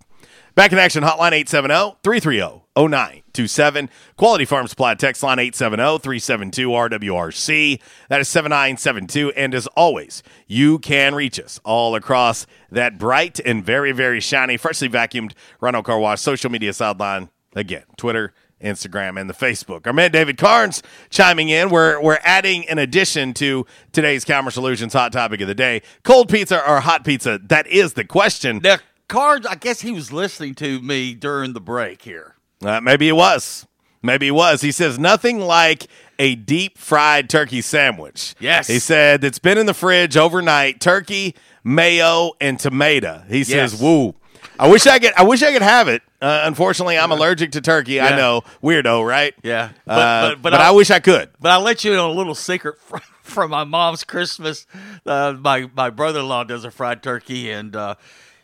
Back 0.59 0.73
in 0.73 0.77
action, 0.77 1.03
hotline 1.03 1.31
870 1.31 1.99
330 2.03 2.63
0927. 2.75 3.89
Quality 4.17 4.43
Farm 4.43 4.67
Supply 4.67 4.93
text 4.93 5.23
line 5.23 5.39
870 5.39 5.99
372 5.99 6.67
RWRC. 6.67 7.79
That 8.09 8.19
is 8.19 8.27
7972. 8.27 9.31
And 9.37 9.55
as 9.55 9.67
always, 9.67 10.21
you 10.47 10.77
can 10.79 11.15
reach 11.15 11.39
us 11.39 11.61
all 11.63 11.95
across 11.95 12.45
that 12.69 12.97
bright 12.97 13.39
and 13.39 13.63
very, 13.63 13.93
very 13.93 14.19
shiny, 14.19 14.57
freshly 14.57 14.89
vacuumed 14.89 15.31
Rhino 15.61 15.81
Car 15.81 15.97
Wash 15.97 16.19
social 16.19 16.51
media 16.51 16.73
sideline. 16.73 17.29
Again, 17.55 17.83
Twitter, 17.95 18.33
Instagram, 18.61 19.17
and 19.17 19.29
the 19.29 19.33
Facebook. 19.33 19.87
Our 19.87 19.93
man 19.93 20.11
David 20.11 20.37
Carnes 20.37 20.83
chiming 21.09 21.47
in. 21.47 21.69
We're 21.69 22.01
we're 22.01 22.19
adding 22.21 22.67
an 22.67 22.79
addition 22.79 23.33
to 23.35 23.65
today's 23.93 24.25
Calmer 24.25 24.51
Solutions 24.51 24.91
hot 24.91 25.13
topic 25.13 25.39
of 25.39 25.47
the 25.47 25.55
day: 25.55 25.81
cold 26.03 26.27
pizza 26.29 26.57
or 26.69 26.81
hot 26.81 27.05
pizza. 27.05 27.39
That 27.45 27.65
is 27.67 27.93
the 27.93 28.03
question. 28.03 28.59
Now, 28.61 28.79
Cards, 29.09 29.45
I 29.45 29.55
guess 29.55 29.81
he 29.81 29.91
was 29.91 30.13
listening 30.13 30.55
to 30.55 30.81
me 30.81 31.13
during 31.13 31.51
the 31.53 31.59
break 31.59 32.03
here. 32.03 32.35
Uh, 32.63 32.79
maybe 32.79 33.07
he 33.07 33.11
was. 33.11 33.67
Maybe 34.01 34.27
he 34.27 34.31
was. 34.31 34.61
He 34.61 34.71
says 34.71 34.97
nothing 34.97 35.39
like 35.39 35.87
a 36.17 36.35
deep 36.35 36.77
fried 36.77 37.29
turkey 37.29 37.61
sandwich. 37.61 38.35
Yes. 38.39 38.67
He 38.67 38.79
said 38.79 39.23
it's 39.25 39.39
been 39.39 39.57
in 39.57 39.65
the 39.65 39.73
fridge 39.73 40.15
overnight. 40.15 40.79
Turkey, 40.79 41.35
mayo, 41.65 42.31
and 42.39 42.57
tomato. 42.57 43.23
He 43.27 43.43
says, 43.43 43.73
Yes. 43.73 43.81
"Woo." 43.81 44.15
I 44.57 44.67
wish 44.69 44.85
I 44.87 44.99
could. 44.99 45.13
I 45.17 45.23
wish 45.23 45.41
I 45.41 45.51
could 45.51 45.61
have 45.61 45.87
it. 45.87 46.01
Uh, 46.21 46.41
unfortunately, 46.43 46.97
I'm 46.97 47.11
allergic 47.11 47.53
to 47.53 47.61
turkey. 47.61 47.99
I 48.01 48.15
know, 48.15 48.43
weirdo, 48.61 49.05
right? 49.07 49.33
Yeah, 49.41 49.69
Uh, 49.87 50.35
but, 50.35 50.53
I 50.53 50.71
wish 50.71 50.91
I 50.91 50.99
could. 50.99 51.29
But 51.39 51.51
I'll 51.51 51.61
let 51.61 51.85
you 51.85 51.93
in 51.93 51.99
on 51.99 52.09
a 52.09 52.13
little 52.13 52.35
secret 52.35 52.77
from, 52.81 52.99
from 53.23 53.51
my 53.51 53.63
mom's 53.63 54.03
Christmas. 54.03 54.67
Uh, 55.05 55.35
my 55.39 55.69
my 55.75 55.89
brother 55.89 56.19
in 56.19 56.27
law 56.27 56.43
does 56.43 56.65
a 56.65 56.71
fried 56.71 57.01
turkey, 57.01 57.49
and 57.51 57.73
uh, 57.75 57.95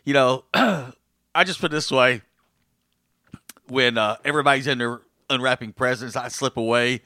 you 0.06 0.14
know, 0.14 0.44
I 0.54 1.44
just 1.44 1.60
put 1.60 1.70
it 1.70 1.74
this 1.74 1.90
way: 1.90 2.22
when 3.68 3.98
uh, 3.98 4.16
everybody's 4.24 4.66
in 4.66 4.78
there 4.78 5.02
unwrapping 5.28 5.72
presents, 5.74 6.16
I 6.16 6.28
slip 6.28 6.56
away. 6.56 7.02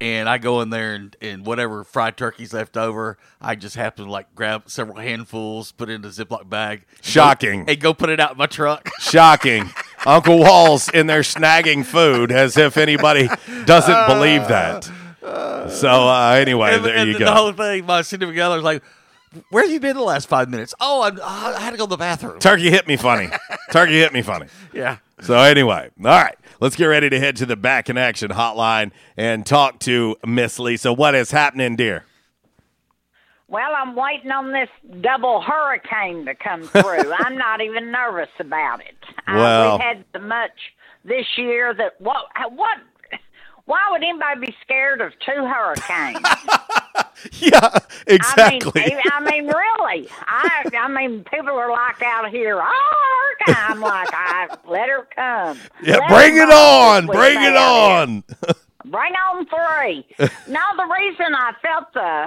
And 0.00 0.28
I 0.28 0.38
go 0.38 0.60
in 0.60 0.70
there 0.70 0.94
and, 0.94 1.16
and 1.20 1.44
whatever 1.44 1.82
fried 1.82 2.16
turkey's 2.16 2.52
left 2.52 2.76
over, 2.76 3.18
I 3.40 3.56
just 3.56 3.74
happen 3.74 4.04
to 4.04 4.10
like 4.12 4.32
grab 4.32 4.70
several 4.70 4.98
handfuls, 4.98 5.72
put 5.72 5.90
it 5.90 5.94
in 5.94 6.04
a 6.04 6.08
Ziploc 6.08 6.48
bag. 6.48 6.82
and 6.82 6.86
go- 7.02 7.02
Shocking. 7.02 7.64
And 7.68 7.80
go 7.80 7.92
put 7.94 8.08
it 8.08 8.20
out 8.20 8.30
in 8.30 8.38
my 8.38 8.46
truck. 8.46 8.88
Shocking. 9.00 9.68
Uncle 10.06 10.38
Walls 10.38 10.88
in 10.88 11.08
there 11.08 11.22
snagging 11.22 11.84
food 11.84 12.30
as 12.30 12.56
if 12.56 12.76
anybody 12.76 13.28
doesn't 13.64 14.06
believe 14.06 14.46
that. 14.46 14.88
So 15.68 15.88
uh, 16.08 16.36
anyway, 16.40 16.76
and, 16.76 16.84
there 16.84 16.94
and 16.96 17.08
you 17.08 17.14
the 17.14 17.18
go. 17.24 17.32
whole 17.32 17.52
thing, 17.52 17.84
my 17.84 18.02
significant 18.02 18.40
other's 18.40 18.62
like, 18.62 18.84
"Where 19.50 19.62
have 19.64 19.72
you 19.72 19.80
been 19.80 19.96
the 19.96 20.02
last 20.02 20.28
five 20.28 20.48
minutes?" 20.48 20.74
Oh, 20.80 21.02
I'm, 21.02 21.18
I 21.22 21.58
had 21.60 21.70
to 21.72 21.76
go 21.76 21.84
to 21.86 21.90
the 21.90 21.96
bathroom. 21.96 22.38
Turkey 22.40 22.70
hit 22.70 22.86
me 22.86 22.96
funny. 22.96 23.28
Turkey 23.72 23.98
hit 23.98 24.12
me 24.12 24.22
funny. 24.22 24.46
Yeah. 24.72 24.98
So 25.20 25.36
anyway, 25.36 25.90
all 25.98 26.04
right, 26.04 26.36
let's 26.60 26.76
get 26.76 26.86
ready 26.86 27.10
to 27.10 27.18
head 27.18 27.36
to 27.36 27.46
the 27.46 27.56
back 27.56 27.88
in 27.90 27.98
action 27.98 28.30
hotline 28.30 28.92
and 29.16 29.44
talk 29.44 29.80
to 29.80 30.16
Miss 30.24 30.58
Lisa. 30.58 30.92
What 30.92 31.14
is 31.14 31.30
happening, 31.32 31.74
dear? 31.76 32.04
Well, 33.48 33.70
I'm 33.76 33.96
waiting 33.96 34.30
on 34.30 34.52
this 34.52 34.68
double 35.00 35.40
hurricane 35.40 36.26
to 36.26 36.34
come 36.34 36.62
through. 36.64 37.12
I'm 37.18 37.36
not 37.38 37.60
even 37.62 37.90
nervous 37.90 38.28
about 38.38 38.80
it. 38.80 38.94
Well- 39.26 39.72
uh, 39.72 39.76
we've 39.78 39.80
had 39.80 40.04
so 40.14 40.20
much 40.20 40.52
this 41.04 41.26
year 41.36 41.72
that 41.74 42.00
what 42.00 42.26
what 42.52 42.78
why 43.64 43.80
would 43.90 44.02
anybody 44.02 44.46
be 44.46 44.56
scared 44.62 45.00
of 45.00 45.12
two 45.26 45.44
hurricanes? 45.46 46.18
yeah, 47.40 47.78
exactly. 48.06 48.82
I 48.84 48.88
mean, 48.88 48.98
I 49.12 49.20
mean, 49.30 49.46
really. 49.46 50.08
I 50.26 50.64
I 50.78 50.88
mean, 50.88 51.24
people 51.24 51.50
are 51.50 51.70
like 51.70 52.02
out 52.02 52.28
here. 52.30 52.60
Oh, 52.60 53.34
hurricane! 53.46 53.64
I'm 53.68 53.80
like, 53.80 54.08
I 54.12 54.56
let 54.68 54.88
her 54.88 55.06
come. 55.14 55.58
yeah, 55.82 55.96
Let 55.98 56.08
bring 56.10 56.36
it 56.36 56.50
on, 56.50 57.06
bring 57.06 57.42
it 57.42 57.56
on. 57.56 58.24
Bring 58.84 59.12
on 59.12 59.44
three. 59.46 60.06
now, 60.48 60.64
the 60.74 60.86
reason 60.98 61.34
I 61.34 61.52
felt 61.60 61.92
the 61.92 62.26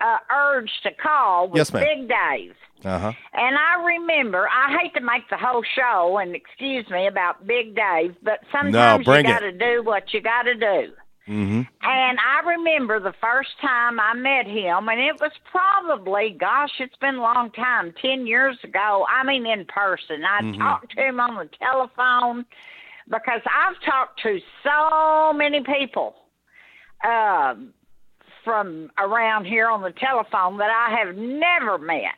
uh, 0.00 0.18
urge 0.34 0.70
to 0.84 0.92
call 0.92 1.48
was 1.48 1.58
Yes. 1.58 1.70
Big 1.70 2.08
Dave. 2.08 2.54
Uh 2.84 2.98
huh. 2.98 3.12
And 3.34 3.56
I 3.58 3.84
remember, 3.84 4.48
I 4.48 4.78
hate 4.80 4.94
to 4.94 5.00
make 5.02 5.28
the 5.28 5.36
whole 5.36 5.62
show, 5.76 6.16
and 6.18 6.34
excuse 6.34 6.88
me 6.88 7.06
about 7.06 7.46
Big 7.46 7.74
Dave, 7.74 8.14
but 8.22 8.40
sometimes 8.52 9.04
bring 9.04 9.26
you 9.26 9.32
got 9.32 9.40
to 9.40 9.52
do 9.52 9.82
what 9.82 10.14
you 10.14 10.22
got 10.22 10.42
to 10.44 10.54
do. 10.54 10.92
Mm-hmm. 11.28 11.62
And 11.82 12.18
I 12.20 12.40
remember 12.46 13.00
the 13.00 13.14
first 13.20 13.50
time 13.60 13.98
I 13.98 14.12
met 14.14 14.46
him, 14.46 14.88
and 14.88 15.00
it 15.00 15.18
was 15.20 15.32
probably, 15.50 16.36
gosh, 16.38 16.72
it's 16.80 16.96
been 16.96 17.14
a 17.16 17.22
long 17.22 17.50
time, 17.52 17.94
10 18.02 18.26
years 18.26 18.56
ago. 18.62 19.06
I 19.08 19.24
mean, 19.24 19.46
in 19.46 19.64
person. 19.64 20.22
I 20.24 20.42
Mhm. 20.42 20.58
talked 20.58 20.90
to 20.96 21.02
him 21.02 21.20
on 21.20 21.36
the 21.36 21.46
telephone 21.58 22.44
because 23.08 23.40
I've 23.46 23.80
talked 23.80 24.20
to 24.22 24.40
so 24.62 25.32
many 25.32 25.62
people 25.62 26.14
um 27.04 27.72
from 28.44 28.90
around 28.98 29.46
here 29.46 29.68
on 29.70 29.80
the 29.80 29.90
telephone 29.92 30.58
that 30.58 30.70
I 30.70 30.94
have 30.98 31.16
never 31.16 31.78
met, 31.78 32.12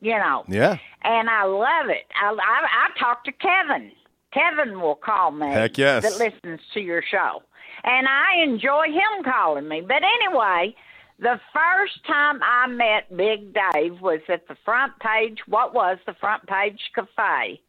you 0.00 0.16
know. 0.18 0.44
Yeah. 0.48 0.78
And 1.02 1.30
I 1.30 1.44
love 1.44 1.88
it. 1.88 2.06
I, 2.20 2.30
I, 2.32 2.66
I 2.86 2.98
talk 2.98 3.22
to 3.24 3.32
Kevin. 3.32 3.92
Kevin 4.32 4.80
will 4.80 4.96
call 4.96 5.30
me. 5.30 5.46
Heck 5.46 5.78
yes. 5.78 6.02
That 6.02 6.18
listens 6.18 6.60
to 6.74 6.80
your 6.80 7.02
show. 7.02 7.42
And 7.84 8.06
I 8.08 8.42
enjoy 8.42 8.86
him 8.86 9.24
calling 9.24 9.68
me. 9.68 9.80
But 9.80 10.02
anyway, 10.02 10.74
the 11.18 11.40
first 11.52 12.04
time 12.06 12.40
I 12.42 12.66
met 12.66 13.14
Big 13.16 13.54
Dave 13.54 14.00
was 14.00 14.20
at 14.28 14.48
the 14.48 14.56
front 14.64 14.92
page, 15.00 15.40
what 15.46 15.74
was 15.74 15.98
the 16.06 16.14
front 16.14 16.46
page 16.46 16.80
cafe. 16.94 17.60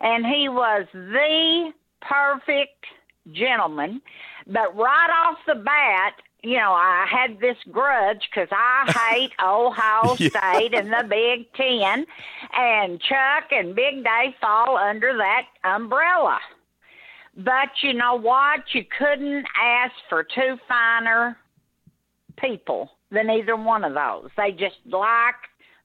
And 0.00 0.24
he 0.26 0.48
was 0.48 0.86
the 0.92 1.72
perfect 2.00 2.84
gentleman. 3.32 4.00
But 4.46 4.76
right 4.76 5.10
off 5.26 5.38
the 5.46 5.54
bat, 5.56 6.14
you 6.42 6.56
know, 6.56 6.72
I 6.72 7.06
had 7.10 7.40
this 7.40 7.56
grudge 7.70 8.28
because 8.30 8.48
I 8.52 8.92
hate 9.12 9.32
Ohio 9.44 10.16
Yeah. 10.18 10.28
State 10.28 10.74
and 10.74 10.92
the 10.92 11.04
Big 11.08 11.52
Ten, 11.54 12.06
and 12.56 13.00
Chuck 13.00 13.50
and 13.50 13.74
Big 13.74 14.04
Dave 14.04 14.34
fall 14.40 14.76
under 14.76 15.16
that 15.16 15.46
umbrella. 15.64 16.38
But 17.38 17.68
you 17.82 17.94
know 17.94 18.16
what? 18.16 18.60
You 18.72 18.84
couldn't 18.84 19.46
ask 19.56 19.94
for 20.08 20.24
two 20.24 20.58
finer 20.68 21.38
people 22.36 22.90
than 23.10 23.30
either 23.30 23.54
one 23.56 23.84
of 23.84 23.94
those. 23.94 24.30
They 24.36 24.50
just 24.50 24.76
like 24.86 25.36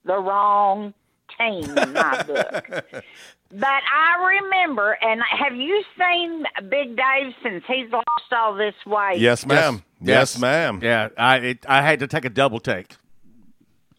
the 0.03 0.17
wrong 0.17 0.95
team 1.37 1.77
in 1.77 1.93
my 1.93 2.23
book. 2.27 3.03
But 3.51 3.67
I 3.93 4.39
remember, 4.41 4.97
and 4.99 5.21
have 5.21 5.55
you 5.55 5.83
seen 5.97 6.43
Big 6.69 6.97
Dave 6.97 7.33
since 7.43 7.63
he's 7.67 7.91
lost 7.91 8.33
all 8.35 8.55
this 8.55 8.73
weight? 8.87 9.19
Yes, 9.19 9.45
ma'am. 9.45 9.83
Yes, 10.01 10.39
ma'am. 10.39 10.79
Yeah, 10.81 11.09
I 11.17 11.37
it, 11.37 11.65
I 11.69 11.83
had 11.83 11.99
to 11.99 12.07
take 12.07 12.25
a 12.25 12.31
double 12.31 12.59
take. 12.59 12.95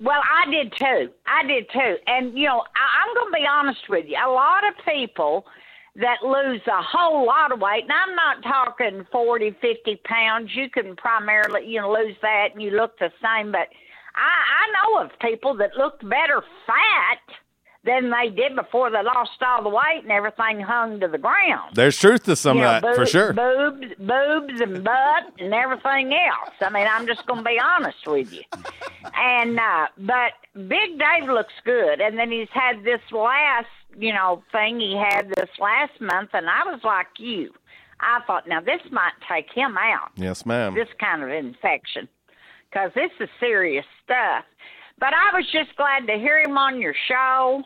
Well, 0.01 0.21
I 0.21 0.51
did 0.51 0.73
too. 0.77 1.11
I 1.25 1.47
did 1.47 1.71
too. 1.73 1.97
And, 2.09 2.37
you 2.37 2.47
know, 2.47 2.61
I, 2.61 3.07
I'm 3.07 3.15
going 3.15 3.33
to 3.33 3.39
be 3.39 3.47
honest 3.49 3.89
with 3.89 4.07
you. 4.09 4.17
A 4.17 4.29
lot 4.29 4.65
of 4.69 4.75
people 4.85 5.47
that 5.97 6.23
lose 6.25 6.61
a 6.67 6.83
whole 6.83 7.27
lot 7.27 7.53
of 7.53 7.61
weight, 7.61 7.85
and 7.85 7.93
I'm 7.93 8.15
not 8.17 8.43
talking 8.43 9.07
40, 9.13 9.53
50 9.61 9.97
pounds. 10.05 10.51
You 10.55 10.69
can 10.69 10.97
primarily, 10.97 11.67
you 11.67 11.81
know, 11.81 11.93
lose 11.93 12.17
that 12.23 12.49
and 12.53 12.63
you 12.63 12.71
look 12.71 12.99
the 12.99 13.13
same. 13.23 13.53
But 13.53 13.69
I, 14.17 14.19
I 14.19 14.73
know 14.73 15.05
of 15.05 15.11
people 15.21 15.55
that 15.59 15.77
looked 15.77 16.09
better 16.09 16.43
fat 16.67 17.35
than 17.85 18.11
they 18.11 18.31
did 18.31 18.57
before 18.57 18.91
they 18.91 19.03
lost 19.03 19.31
all 19.47 19.63
the 19.63 19.69
weight 19.69 20.01
and 20.03 20.11
everything 20.11 20.59
hung 20.59 21.01
to 21.01 21.07
the 21.09 21.19
ground. 21.19 21.75
There's 21.75 21.99
truth 21.99 22.25
to 22.25 22.35
some 22.35 22.57
You 22.59 22.65
of 22.65 22.83
know, 22.83 22.89
that, 22.89 22.97
for 22.97 23.07
sure. 23.07 23.33
Boobs, 23.35 23.95
boobs, 23.99 24.61
and 24.61 24.83
butt, 24.83 25.35
and 25.39 25.53
everything 25.53 26.13
else. 26.15 26.55
I 26.61 26.71
mean, 26.71 26.87
I'm 26.91 27.07
just 27.07 27.27
going 27.27 27.41
to 27.41 27.45
be 27.45 27.61
honest 27.61 28.07
with 28.07 28.33
you. 28.33 28.43
And 29.15 29.59
uh, 29.61 29.89
but 29.99 30.33
Big 30.55 30.99
Dave 30.99 31.29
looks 31.29 31.53
good, 31.65 32.01
and 32.01 32.19
then 32.19 32.31
he's 32.33 32.49
had 32.53 32.85
this 32.85 33.01
last, 33.13 33.69
you 33.97 34.13
know, 34.13 34.43
thing 34.53 34.81
he 34.81 34.97
had 34.97 35.29
this 35.31 35.51
last 35.59 36.01
month, 36.01 36.31
and 36.33 36.49
I 36.49 36.65
was 36.65 36.81
like 36.85 37.07
you. 37.19 37.53
I 38.01 38.21
thought, 38.27 38.49
now 38.49 38.61
this 38.61 38.81
might 38.91 39.13
take 39.29 39.47
him 39.55 39.77
out 39.79 40.11
Yes, 40.17 40.45
ma'am. 40.45 40.75
this 40.75 40.89
kind 41.01 41.23
of 41.23 41.31
infection 41.31 42.09
because 42.71 42.91
this 42.95 43.11
is 43.21 43.29
serious 43.41 43.85
stuff. 44.05 44.45
But 44.99 45.15
I 45.15 45.37
was 45.37 45.47
just 45.53 45.75
glad 45.77 46.07
to 46.09 46.15
hear 46.19 46.39
him 46.41 46.59
on 46.59 46.81
your 46.81 46.95
show. 47.09 47.63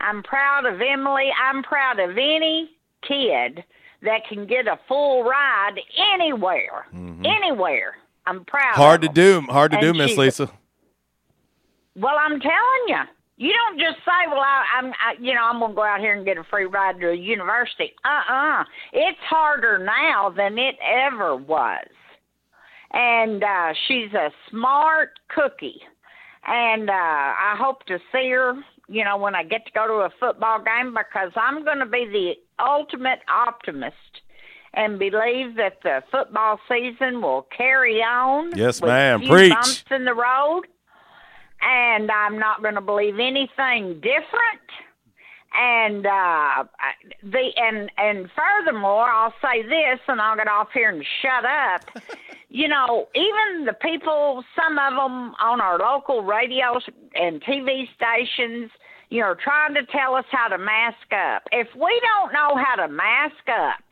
I'm 0.00 0.22
proud 0.22 0.66
of 0.66 0.80
Emily. 0.80 1.30
I'm 1.42 1.62
proud 1.62 1.98
of 1.98 2.10
any 2.12 2.70
kid 3.06 3.64
that 4.02 4.26
can 4.28 4.46
get 4.46 4.66
a 4.66 4.78
full 4.88 5.24
ride 5.24 5.76
anywhere, 6.14 6.86
anywhere. 7.24 7.94
I'm 8.26 8.44
proud. 8.44 8.72
Mm-hmm. 8.74 8.80
Hard 8.80 9.02
to 9.02 9.08
do. 9.08 9.40
Hard 9.48 9.70
to 9.72 9.78
And 9.78 9.84
do, 9.84 9.94
Miss 9.94 10.16
Lisa. 10.16 10.50
Well, 11.96 12.14
I'm 12.18 12.40
telling 12.40 12.84
you, 12.88 13.00
you 13.42 13.52
don't 13.52 13.78
just 13.78 13.98
say, 14.04 14.28
"Well, 14.28 14.38
I, 14.38 14.64
I'm, 14.78 14.92
I, 14.92 15.14
you 15.20 15.34
know, 15.34 15.42
I'm 15.42 15.58
going 15.58 15.72
to 15.72 15.74
go 15.74 15.82
out 15.82 15.98
here 15.98 16.14
and 16.14 16.24
get 16.24 16.38
a 16.38 16.44
free 16.44 16.66
ride 16.66 17.00
to 17.00 17.10
a 17.10 17.14
university." 17.14 17.92
Uh-uh. 18.04 18.62
It's 18.92 19.18
harder 19.28 19.78
now 19.78 20.30
than 20.30 20.58
it 20.58 20.76
ever 20.80 21.34
was. 21.34 21.86
And 22.92 23.42
uh, 23.42 23.72
she's 23.88 24.12
a 24.12 24.30
smart 24.48 25.18
cookie, 25.28 25.80
and 26.46 26.88
uh, 26.88 26.92
I 26.92 27.56
hope 27.58 27.84
to 27.86 27.98
see 28.12 28.30
her. 28.30 28.54
You 28.88 29.04
know, 29.04 29.16
when 29.16 29.34
I 29.34 29.42
get 29.42 29.66
to 29.66 29.72
go 29.72 29.88
to 29.88 29.94
a 30.04 30.10
football 30.20 30.62
game, 30.62 30.94
because 30.94 31.32
I'm 31.34 31.64
going 31.64 31.78
to 31.78 31.86
be 31.86 32.04
the 32.04 32.34
ultimate 32.62 33.20
optimist 33.28 33.96
and 34.74 34.98
believe 34.98 35.56
that 35.56 35.78
the 35.82 36.02
football 36.10 36.58
season 36.68 37.22
will 37.22 37.46
carry 37.56 38.02
on. 38.02 38.56
Yes, 38.56 38.80
ma'am. 38.80 39.20
Preach. 39.26 39.52
Bumps 39.52 39.84
in 39.90 40.04
the 40.04 40.14
road 40.14 40.66
and 41.62 42.10
I'm 42.10 42.38
not 42.38 42.62
going 42.62 42.74
to 42.74 42.80
believe 42.80 43.14
anything 43.14 43.94
different. 44.00 44.68
And 45.54 46.06
uh, 46.06 46.64
the 47.22 47.50
and 47.56 47.90
and 47.98 48.30
furthermore, 48.34 49.04
I'll 49.04 49.34
say 49.42 49.62
this, 49.62 50.00
and 50.08 50.18
I'll 50.18 50.36
get 50.36 50.48
off 50.48 50.68
here 50.72 50.88
and 50.88 51.04
shut 51.20 51.44
up. 51.44 52.04
you 52.48 52.68
know, 52.68 53.08
even 53.14 53.66
the 53.66 53.74
people, 53.74 54.44
some 54.56 54.78
of 54.78 54.94
them 54.94 55.34
on 55.40 55.60
our 55.60 55.78
local 55.78 56.22
radios 56.22 56.82
and 57.14 57.42
TV 57.42 57.84
stations, 57.94 58.70
you 59.10 59.20
know, 59.20 59.34
trying 59.34 59.74
to 59.74 59.84
tell 59.92 60.14
us 60.14 60.24
how 60.30 60.48
to 60.48 60.56
mask 60.56 61.12
up. 61.12 61.42
If 61.52 61.68
we 61.74 62.00
don't 62.00 62.32
know 62.32 62.56
how 62.56 62.86
to 62.86 62.88
mask 62.90 63.46
up 63.48 63.84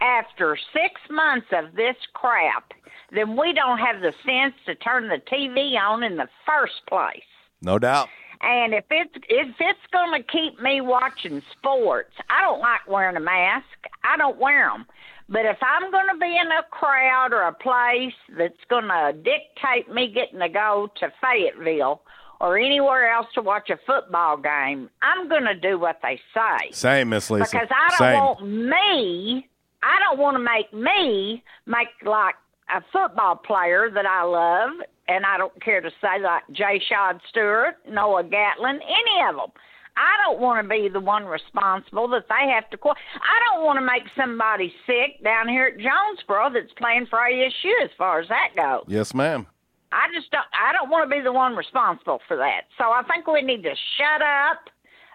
after 0.00 0.56
six 0.72 1.00
months 1.10 1.48
of 1.50 1.74
this 1.74 1.96
crap, 2.12 2.72
then 3.14 3.36
we 3.36 3.52
don't 3.52 3.78
have 3.78 4.00
the 4.00 4.12
sense 4.24 4.54
to 4.66 4.74
turn 4.74 5.08
the 5.08 5.20
TV 5.32 5.78
on 5.80 6.02
in 6.02 6.16
the 6.16 6.28
first 6.46 6.86
place. 6.88 7.22
No 7.62 7.78
doubt. 7.78 8.08
And 8.40 8.74
if 8.74 8.84
it's 8.90 9.14
if 9.28 9.54
it's 9.58 9.86
going 9.92 10.20
to 10.20 10.26
keep 10.26 10.60
me 10.60 10.80
watching 10.80 11.42
sports, 11.56 12.12
I 12.28 12.42
don't 12.42 12.60
like 12.60 12.86
wearing 12.86 13.16
a 13.16 13.20
mask. 13.20 13.64
I 14.02 14.16
don't 14.16 14.38
wear 14.38 14.68
them. 14.68 14.86
But 15.28 15.46
if 15.46 15.56
I'm 15.62 15.90
going 15.90 16.08
to 16.12 16.18
be 16.18 16.36
in 16.36 16.48
a 16.48 16.62
crowd 16.70 17.32
or 17.32 17.42
a 17.42 17.52
place 17.52 18.12
that's 18.36 18.62
going 18.68 18.84
to 18.88 19.14
dictate 19.14 19.92
me 19.92 20.12
getting 20.12 20.40
to 20.40 20.48
go 20.50 20.90
to 21.00 21.10
Fayetteville 21.22 22.02
or 22.40 22.58
anywhere 22.58 23.10
else 23.10 23.26
to 23.34 23.40
watch 23.40 23.70
a 23.70 23.78
football 23.86 24.36
game, 24.36 24.90
I'm 25.00 25.28
going 25.28 25.44
to 25.44 25.54
do 25.54 25.78
what 25.78 26.00
they 26.02 26.20
say. 26.34 26.70
Same, 26.72 27.08
Miss 27.08 27.30
Lisa. 27.30 27.48
Because 27.50 27.68
I 27.70 27.88
don't 27.90 27.98
Same. 27.98 28.20
want 28.20 28.46
me, 28.46 29.48
I 29.82 29.98
don't 30.00 30.18
want 30.18 30.34
to 30.36 30.42
make 30.42 30.72
me 30.74 31.42
make 31.66 31.88
like 32.04 32.34
a 32.74 32.84
football 32.92 33.36
player 33.36 33.88
that 33.92 34.06
I 34.06 34.24
love, 34.24 34.70
and 35.06 35.24
I 35.24 35.38
don't 35.38 35.62
care 35.62 35.80
to 35.80 35.90
say 36.00 36.20
like 36.22 36.42
Jay 36.52 36.82
Shad 36.88 37.20
Stewart, 37.28 37.76
Noah 37.88 38.24
Gatlin, 38.24 38.80
any 38.82 39.28
of 39.28 39.36
them. 39.36 39.50
I 39.96 40.16
don't 40.24 40.40
want 40.40 40.64
to 40.64 40.68
be 40.68 40.88
the 40.88 40.98
one 40.98 41.24
responsible 41.24 42.08
that 42.08 42.24
they 42.28 42.50
have 42.52 42.68
to. 42.70 42.76
Qu- 42.76 42.90
I 42.90 43.36
don't 43.46 43.64
want 43.64 43.78
to 43.78 43.84
make 43.86 44.02
somebody 44.16 44.74
sick 44.86 45.22
down 45.22 45.46
here 45.46 45.66
at 45.66 45.78
Jonesboro 45.78 46.50
that's 46.52 46.72
playing 46.76 47.06
for 47.08 47.20
ASU. 47.20 47.70
As 47.84 47.90
far 47.96 48.18
as 48.18 48.28
that 48.28 48.56
goes, 48.56 48.84
Yes, 48.88 49.14
ma'am. 49.14 49.46
I 49.92 50.08
just 50.12 50.32
don't. 50.32 50.46
I 50.52 50.72
don't 50.72 50.90
want 50.90 51.08
to 51.08 51.16
be 51.16 51.22
the 51.22 51.32
one 51.32 51.54
responsible 51.54 52.18
for 52.26 52.36
that. 52.36 52.62
So 52.76 52.84
I 52.90 53.02
think 53.04 53.28
we 53.28 53.42
need 53.42 53.62
to 53.62 53.74
shut 53.96 54.20
up, 54.20 54.68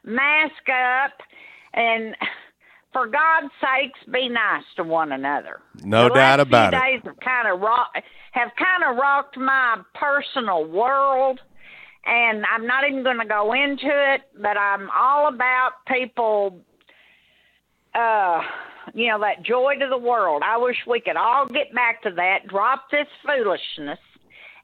mask 0.06 0.70
up, 0.70 1.12
and 1.74 2.16
for 2.92 3.08
God's 3.08 3.52
sakes, 3.62 4.00
be 4.12 4.30
nice 4.30 4.64
to 4.78 4.84
one 4.84 5.12
another. 5.12 5.62
No 5.84 6.08
the 6.08 6.16
doubt 6.16 6.40
about 6.40 6.74
it. 6.74 6.80
days 6.80 7.02
have 7.04 7.20
kind 7.20 7.48
of 7.48 7.60
rock, 7.60 7.94
have 8.32 8.50
kind 8.58 8.84
of 8.90 8.98
rocked 8.98 9.38
my 9.38 9.78
personal 9.94 10.66
world, 10.66 11.40
and 12.06 12.44
I'm 12.46 12.66
not 12.66 12.84
even 12.90 13.04
going 13.04 13.20
to 13.20 13.26
go 13.26 13.54
into 13.54 13.90
it. 14.14 14.22
But 14.42 14.58
I'm 14.58 14.90
all 14.96 15.28
about 15.28 15.72
people. 15.88 16.62
Uh, 17.94 18.42
you 18.94 19.08
know 19.08 19.20
that 19.20 19.44
joy 19.44 19.76
to 19.80 19.88
the 19.88 19.98
world. 19.98 20.42
I 20.44 20.58
wish 20.58 20.78
we 20.88 21.00
could 21.00 21.18
all 21.18 21.46
get 21.46 21.74
back 21.74 22.02
to 22.04 22.12
that. 22.12 22.48
Drop 22.48 22.90
this 22.92 23.08
foolishness 23.26 24.00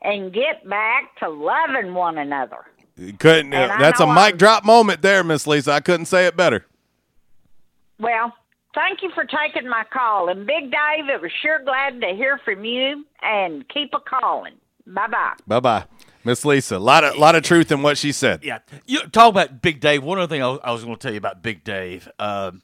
and 0.01 0.33
get 0.33 0.67
back 0.67 1.15
to 1.19 1.29
loving 1.29 1.93
one 1.93 2.17
another. 2.17 2.65
Couldn't. 3.19 3.53
And 3.53 3.81
that's 3.81 3.99
a 3.99 4.05
know 4.05 4.13
mic 4.13 4.37
drop 4.37 4.63
moment 4.63 5.01
there, 5.01 5.23
Miss 5.23 5.45
Lisa. 5.45 5.73
I 5.73 5.79
couldn't 5.81 6.05
say 6.05 6.25
it 6.27 6.37
better. 6.37 6.65
Well, 7.99 8.33
thank 8.73 9.01
you 9.01 9.11
for 9.13 9.25
taking 9.25 9.69
my 9.69 9.83
call. 9.91 10.29
And 10.29 10.45
Big 10.45 10.71
Dave, 10.71 11.09
it 11.09 11.21
was 11.21 11.31
sure 11.41 11.63
glad 11.63 12.01
to 12.01 12.07
hear 12.07 12.39
from 12.43 12.65
you. 12.65 13.05
And 13.21 13.67
keep 13.69 13.93
a 13.93 13.99
calling. 13.99 14.53
Bye 14.87 15.07
bye. 15.07 15.33
Bye 15.47 15.59
bye, 15.59 15.85
Miss 16.23 16.45
Lisa. 16.45 16.77
A 16.77 16.79
lot 16.79 17.03
of 17.03 17.17
lot 17.17 17.35
of 17.35 17.43
truth 17.43 17.71
in 17.71 17.81
what 17.81 17.97
she 17.97 18.11
said. 18.11 18.43
Yeah, 18.43 18.59
you 18.85 18.99
talk 19.07 19.29
about 19.29 19.61
Big 19.61 19.79
Dave. 19.79 20.03
One 20.03 20.19
other 20.19 20.27
thing 20.27 20.43
I 20.43 20.47
was, 20.49 20.59
I 20.63 20.71
was 20.71 20.83
going 20.83 20.95
to 20.95 21.01
tell 21.01 21.11
you 21.11 21.17
about 21.17 21.41
Big 21.41 21.63
Dave. 21.63 22.07
Um, 22.19 22.61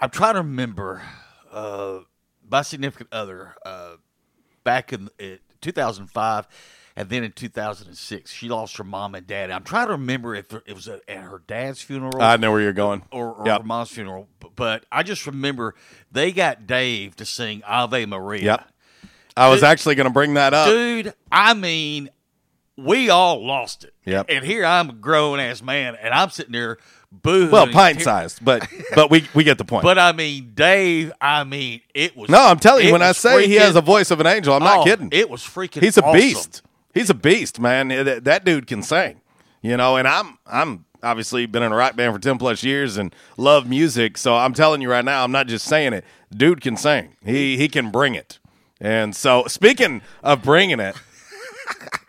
I'm 0.00 0.10
trying 0.10 0.34
to 0.34 0.40
remember 0.40 1.02
uh, 1.50 2.00
my 2.48 2.62
significant 2.62 3.12
other. 3.12 3.56
Uh, 3.64 3.96
back 4.62 4.92
in 4.92 5.08
uh, 5.20 5.36
2005, 5.60 6.46
and 7.00 7.08
then 7.08 7.24
in 7.24 7.32
2006, 7.32 8.30
she 8.30 8.48
lost 8.48 8.76
her 8.76 8.84
mom 8.84 9.14
and 9.14 9.26
dad. 9.26 9.50
I'm 9.50 9.64
trying 9.64 9.86
to 9.86 9.92
remember 9.92 10.34
if 10.34 10.52
it 10.52 10.74
was 10.74 10.86
at 10.86 11.02
her 11.08 11.40
dad's 11.46 11.80
funeral. 11.80 12.20
I 12.20 12.36
know 12.36 12.52
where 12.52 12.60
you're 12.60 12.72
going. 12.74 13.02
Or, 13.10 13.32
or 13.32 13.46
Yep. 13.46 13.60
her 13.62 13.66
mom's 13.66 13.90
funeral, 13.90 14.28
but 14.54 14.84
I 14.92 15.02
just 15.02 15.26
remember 15.26 15.74
they 16.12 16.30
got 16.32 16.66
Dave 16.66 17.16
to 17.16 17.24
sing 17.24 17.62
Ave 17.66 18.04
Maria. 18.06 18.42
Yep. 18.42 18.68
I 19.36 19.48
was 19.48 19.60
Dude- 19.60 19.68
actually 19.68 19.94
going 19.94 20.08
to 20.08 20.12
bring 20.12 20.34
that 20.34 20.52
up. 20.52 20.66
Dude, 20.68 21.14
I 21.32 21.54
mean, 21.54 22.10
we 22.76 23.08
all 23.08 23.44
lost 23.46 23.84
it. 23.84 23.94
Yep. 24.04 24.26
And 24.28 24.44
here 24.44 24.64
I'm 24.66 24.90
a 24.90 24.92
grown 24.92 25.40
ass 25.40 25.62
man, 25.62 25.96
and 26.02 26.12
I'm 26.12 26.28
sitting 26.30 26.52
there 26.52 26.76
booing. 27.10 27.50
Well, 27.50 27.66
pint 27.68 28.02
sized, 28.02 28.44
but 28.44 28.66
but 28.94 29.10
we 29.10 29.26
we 29.34 29.44
get 29.44 29.56
the 29.58 29.64
point. 29.64 29.84
But 29.84 29.98
I 29.98 30.12
mean, 30.12 30.52
Dave. 30.54 31.12
I 31.20 31.44
mean, 31.44 31.80
it 31.94 32.14
was. 32.16 32.28
no, 32.28 32.38
I'm 32.44 32.58
telling 32.58 32.86
you, 32.86 32.92
when 32.92 33.02
I 33.02 33.12
say 33.12 33.46
he 33.46 33.54
has 33.54 33.72
freaking- 33.74 33.78
a 33.78 33.80
voice 33.82 34.10
of 34.10 34.20
an 34.20 34.26
angel, 34.26 34.52
I'm 34.54 34.62
Oh, 34.62 34.64
not 34.64 34.84
kidding. 34.86 35.08
It 35.12 35.30
was 35.30 35.42
freaking. 35.42 35.80
He's 35.82 35.96
a 35.98 36.02
awesome. 36.04 36.20
beast. 36.20 36.62
He's 36.92 37.10
a 37.10 37.14
beast, 37.14 37.60
man. 37.60 37.88
That, 37.88 38.24
that 38.24 38.44
dude 38.44 38.66
can 38.66 38.82
sing, 38.82 39.20
you 39.62 39.76
know. 39.76 39.96
And 39.96 40.08
I'm 40.08 40.38
I'm 40.46 40.84
obviously 41.02 41.46
been 41.46 41.62
in 41.62 41.72
a 41.72 41.76
rock 41.76 41.96
band 41.96 42.14
for 42.14 42.20
ten 42.20 42.38
plus 42.38 42.62
years 42.62 42.96
and 42.96 43.14
love 43.36 43.68
music. 43.68 44.18
So 44.18 44.36
I'm 44.36 44.54
telling 44.54 44.80
you 44.82 44.90
right 44.90 45.04
now, 45.04 45.24
I'm 45.24 45.32
not 45.32 45.46
just 45.46 45.66
saying 45.66 45.92
it. 45.92 46.04
Dude 46.34 46.60
can 46.60 46.76
sing. 46.76 47.16
He 47.24 47.56
he 47.56 47.68
can 47.68 47.90
bring 47.90 48.14
it. 48.14 48.38
And 48.80 49.14
so 49.14 49.44
speaking 49.46 50.02
of 50.22 50.42
bringing 50.42 50.80
it. 50.80 50.96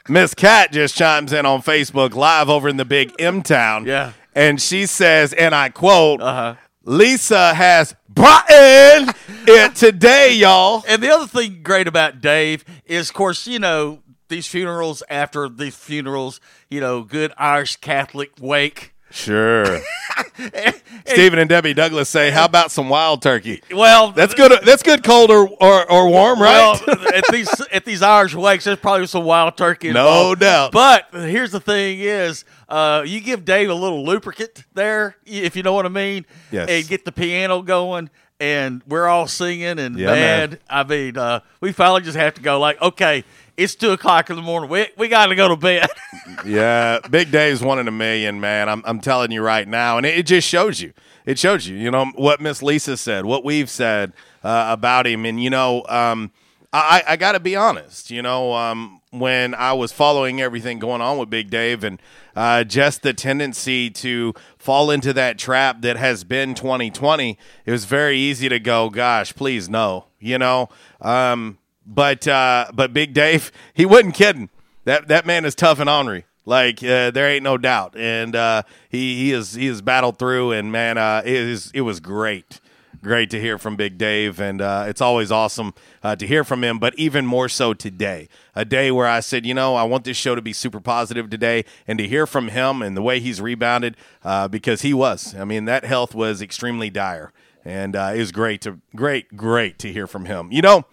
Miss 0.09 0.33
Cat 0.33 0.71
just 0.71 0.97
chimes 0.97 1.31
in 1.31 1.45
on 1.45 1.61
Facebook 1.61 2.15
Live 2.15 2.49
over 2.49 2.67
in 2.67 2.77
the 2.77 2.85
big 2.85 3.13
M 3.19 3.43
Town. 3.43 3.85
Yeah. 3.85 4.13
And 4.33 4.61
she 4.61 4.85
says, 4.85 5.33
and 5.33 5.53
I 5.53 5.69
quote, 5.69 6.21
Uh-huh. 6.21 6.55
Lisa 6.83 7.53
has 7.53 7.95
brought 8.09 8.49
in 8.49 9.09
it 9.47 9.75
today, 9.75 10.33
y'all. 10.33 10.83
And 10.87 11.03
the 11.03 11.09
other 11.09 11.27
thing 11.27 11.61
great 11.61 11.87
about 11.87 12.21
Dave 12.21 12.65
is, 12.85 13.09
of 13.09 13.13
course, 13.13 13.45
you 13.45 13.59
know 13.59 13.99
these 14.31 14.47
funerals. 14.47 15.03
After 15.09 15.47
these 15.47 15.75
funerals, 15.75 16.39
you 16.69 16.79
know, 16.81 17.03
good 17.03 17.31
Irish 17.37 17.75
Catholic 17.75 18.31
wake. 18.39 18.93
Sure. 19.11 19.65
Stephen 21.05 21.37
and 21.39 21.49
Debbie 21.49 21.73
Douglas 21.73 22.09
say, 22.09 22.31
"How 22.31 22.45
about 22.45 22.71
some 22.71 22.89
wild 22.89 23.21
turkey?" 23.21 23.61
Well, 23.71 24.11
That's 24.11 24.33
good. 24.33 24.51
That's 24.63 24.83
good, 24.83 25.03
cold 25.03 25.29
or 25.31 25.49
or, 25.49 25.91
or 25.91 26.09
warm, 26.09 26.41
right? 26.41 26.79
Well, 26.87 26.99
at 27.13 27.25
these 27.31 27.49
at 27.71 27.85
these 27.85 28.01
Irish 28.01 28.33
wakes, 28.35 28.63
there's 28.63 28.79
probably 28.79 29.07
some 29.07 29.25
wild 29.25 29.57
turkey. 29.57 29.91
No 29.91 30.07
involved. 30.07 30.39
doubt. 30.41 30.71
But 30.71 31.07
here's 31.11 31.51
the 31.51 31.59
thing: 31.59 31.99
is 31.99 32.45
uh, 32.69 33.03
you 33.05 33.19
give 33.19 33.45
Dave 33.45 33.69
a 33.69 33.73
little 33.73 34.05
lubricant 34.05 34.63
there, 34.73 35.17
if 35.25 35.55
you 35.55 35.63
know 35.63 35.73
what 35.73 35.85
I 35.85 35.89
mean, 35.89 36.25
Yes. 36.51 36.69
and 36.69 36.87
get 36.87 37.03
the 37.05 37.11
piano 37.11 37.61
going, 37.61 38.09
and 38.39 38.81
we're 38.87 39.07
all 39.07 39.27
singing, 39.27 39.77
and 39.79 39.97
Yeah, 39.99 40.07
man, 40.07 40.49
man. 40.51 40.59
I 40.69 40.83
mean, 40.83 41.17
uh, 41.17 41.41
we 41.59 41.71
finally 41.73 42.01
just 42.01 42.17
have 42.17 42.35
to 42.35 42.41
go. 42.41 42.59
Like, 42.59 42.81
okay, 42.81 43.23
it's 43.63 43.75
two 43.75 43.91
o'clock 43.91 44.29
in 44.29 44.35
the 44.35 44.41
morning. 44.41 44.69
We 44.69 44.87
we 44.97 45.07
got 45.07 45.27
to 45.27 45.35
go 45.35 45.47
to 45.47 45.55
bed. 45.55 45.89
yeah, 46.45 46.99
Big 47.09 47.31
Dave's 47.31 47.61
one 47.61 47.79
in 47.79 47.87
a 47.87 47.91
million, 47.91 48.39
man. 48.39 48.69
I'm 48.69 48.81
I'm 48.85 48.99
telling 48.99 49.31
you 49.31 49.41
right 49.41 49.67
now, 49.67 49.97
and 49.97 50.05
it, 50.05 50.17
it 50.17 50.25
just 50.25 50.47
shows 50.47 50.81
you. 50.81 50.93
It 51.25 51.37
shows 51.37 51.67
you, 51.67 51.77
you 51.77 51.91
know, 51.91 52.05
what 52.15 52.41
Miss 52.41 52.63
Lisa 52.63 52.97
said, 52.97 53.25
what 53.25 53.45
we've 53.45 53.69
said 53.69 54.13
uh, 54.43 54.67
about 54.69 55.05
him, 55.05 55.25
and 55.25 55.41
you 55.41 55.49
know, 55.49 55.85
um, 55.87 56.31
I 56.73 57.03
I 57.07 57.15
got 57.17 57.33
to 57.33 57.39
be 57.39 57.55
honest, 57.55 58.09
you 58.09 58.21
know, 58.21 58.53
um, 58.53 59.01
when 59.11 59.53
I 59.53 59.73
was 59.73 59.91
following 59.91 60.41
everything 60.41 60.79
going 60.79 61.01
on 61.01 61.17
with 61.17 61.29
Big 61.29 61.49
Dave, 61.49 61.83
and 61.83 62.01
uh, 62.35 62.63
just 62.63 63.03
the 63.03 63.13
tendency 63.13 63.89
to 63.91 64.33
fall 64.57 64.89
into 64.89 65.13
that 65.13 65.37
trap 65.37 65.81
that 65.81 65.97
has 65.97 66.23
been 66.23 66.55
2020, 66.55 67.37
it 67.65 67.71
was 67.71 67.85
very 67.85 68.17
easy 68.17 68.49
to 68.49 68.59
go, 68.59 68.89
gosh, 68.89 69.35
please 69.35 69.69
no, 69.69 70.05
you 70.19 70.37
know. 70.37 70.69
Um, 71.01 71.57
but 71.93 72.27
uh, 72.27 72.67
but 72.73 72.93
Big 72.93 73.13
Dave, 73.13 73.51
he 73.73 73.85
wasn't 73.85 74.15
kidding. 74.15 74.49
That 74.85 75.07
that 75.09 75.25
man 75.25 75.45
is 75.45 75.55
tough 75.55 75.79
and 75.79 75.89
ornery. 75.89 76.25
Like 76.45 76.83
uh, 76.83 77.11
there 77.11 77.29
ain't 77.29 77.43
no 77.43 77.57
doubt, 77.57 77.95
and 77.95 78.35
uh, 78.35 78.63
he 78.89 79.25
he 79.25 79.31
is 79.31 79.53
he 79.53 79.67
has 79.67 79.81
battled 79.81 80.17
through, 80.17 80.53
and 80.53 80.71
man, 80.71 80.97
uh, 80.97 81.21
it 81.23 81.33
is 81.33 81.69
it 81.75 81.81
was 81.81 81.99
great, 81.99 82.59
great 83.03 83.29
to 83.29 83.39
hear 83.39 83.59
from 83.59 83.75
Big 83.75 83.99
Dave, 83.99 84.39
and 84.39 84.59
uh, 84.59 84.85
it's 84.87 85.01
always 85.01 85.31
awesome 85.31 85.75
uh, 86.01 86.15
to 86.15 86.25
hear 86.25 86.43
from 86.43 86.63
him. 86.63 86.79
But 86.79 86.97
even 86.97 87.27
more 87.27 87.47
so 87.47 87.75
today, 87.75 88.27
a 88.55 88.65
day 88.65 88.89
where 88.89 89.05
I 89.05 89.19
said, 89.19 89.45
you 89.45 89.53
know, 89.53 89.75
I 89.75 89.83
want 89.83 90.03
this 90.03 90.17
show 90.17 90.33
to 90.33 90.41
be 90.41 90.51
super 90.51 90.79
positive 90.79 91.29
today, 91.29 91.63
and 91.87 91.99
to 91.99 92.07
hear 92.07 92.25
from 92.25 92.47
him 92.47 92.81
and 92.81 92.97
the 92.97 93.03
way 93.03 93.19
he's 93.19 93.39
rebounded, 93.39 93.95
uh, 94.23 94.47
because 94.47 94.81
he 94.81 94.95
was. 94.95 95.35
I 95.35 95.45
mean, 95.45 95.65
that 95.65 95.85
health 95.85 96.15
was 96.15 96.41
extremely 96.41 96.89
dire, 96.89 97.31
and 97.63 97.93
it 97.93 98.17
was 98.17 98.31
great 98.31 98.61
to 98.61 98.79
great 98.95 99.37
great 99.37 99.77
to 99.77 99.93
hear 99.93 100.07
from 100.07 100.25
him. 100.25 100.51
You 100.51 100.63
know. 100.63 100.85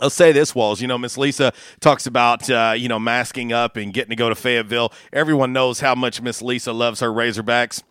I'll 0.00 0.10
say 0.10 0.32
this, 0.32 0.54
Walls. 0.54 0.80
You 0.80 0.88
know, 0.88 0.98
Miss 0.98 1.18
Lisa 1.18 1.52
talks 1.80 2.06
about 2.06 2.48
uh, 2.50 2.74
you 2.76 2.88
know 2.88 2.98
masking 2.98 3.52
up 3.52 3.76
and 3.76 3.92
getting 3.92 4.10
to 4.10 4.16
go 4.16 4.28
to 4.28 4.34
Fayetteville. 4.34 4.92
Everyone 5.12 5.52
knows 5.52 5.80
how 5.80 5.94
much 5.94 6.20
Miss 6.20 6.42
Lisa 6.42 6.72
loves 6.72 7.00
her 7.00 7.10
Razorbacks. 7.10 7.82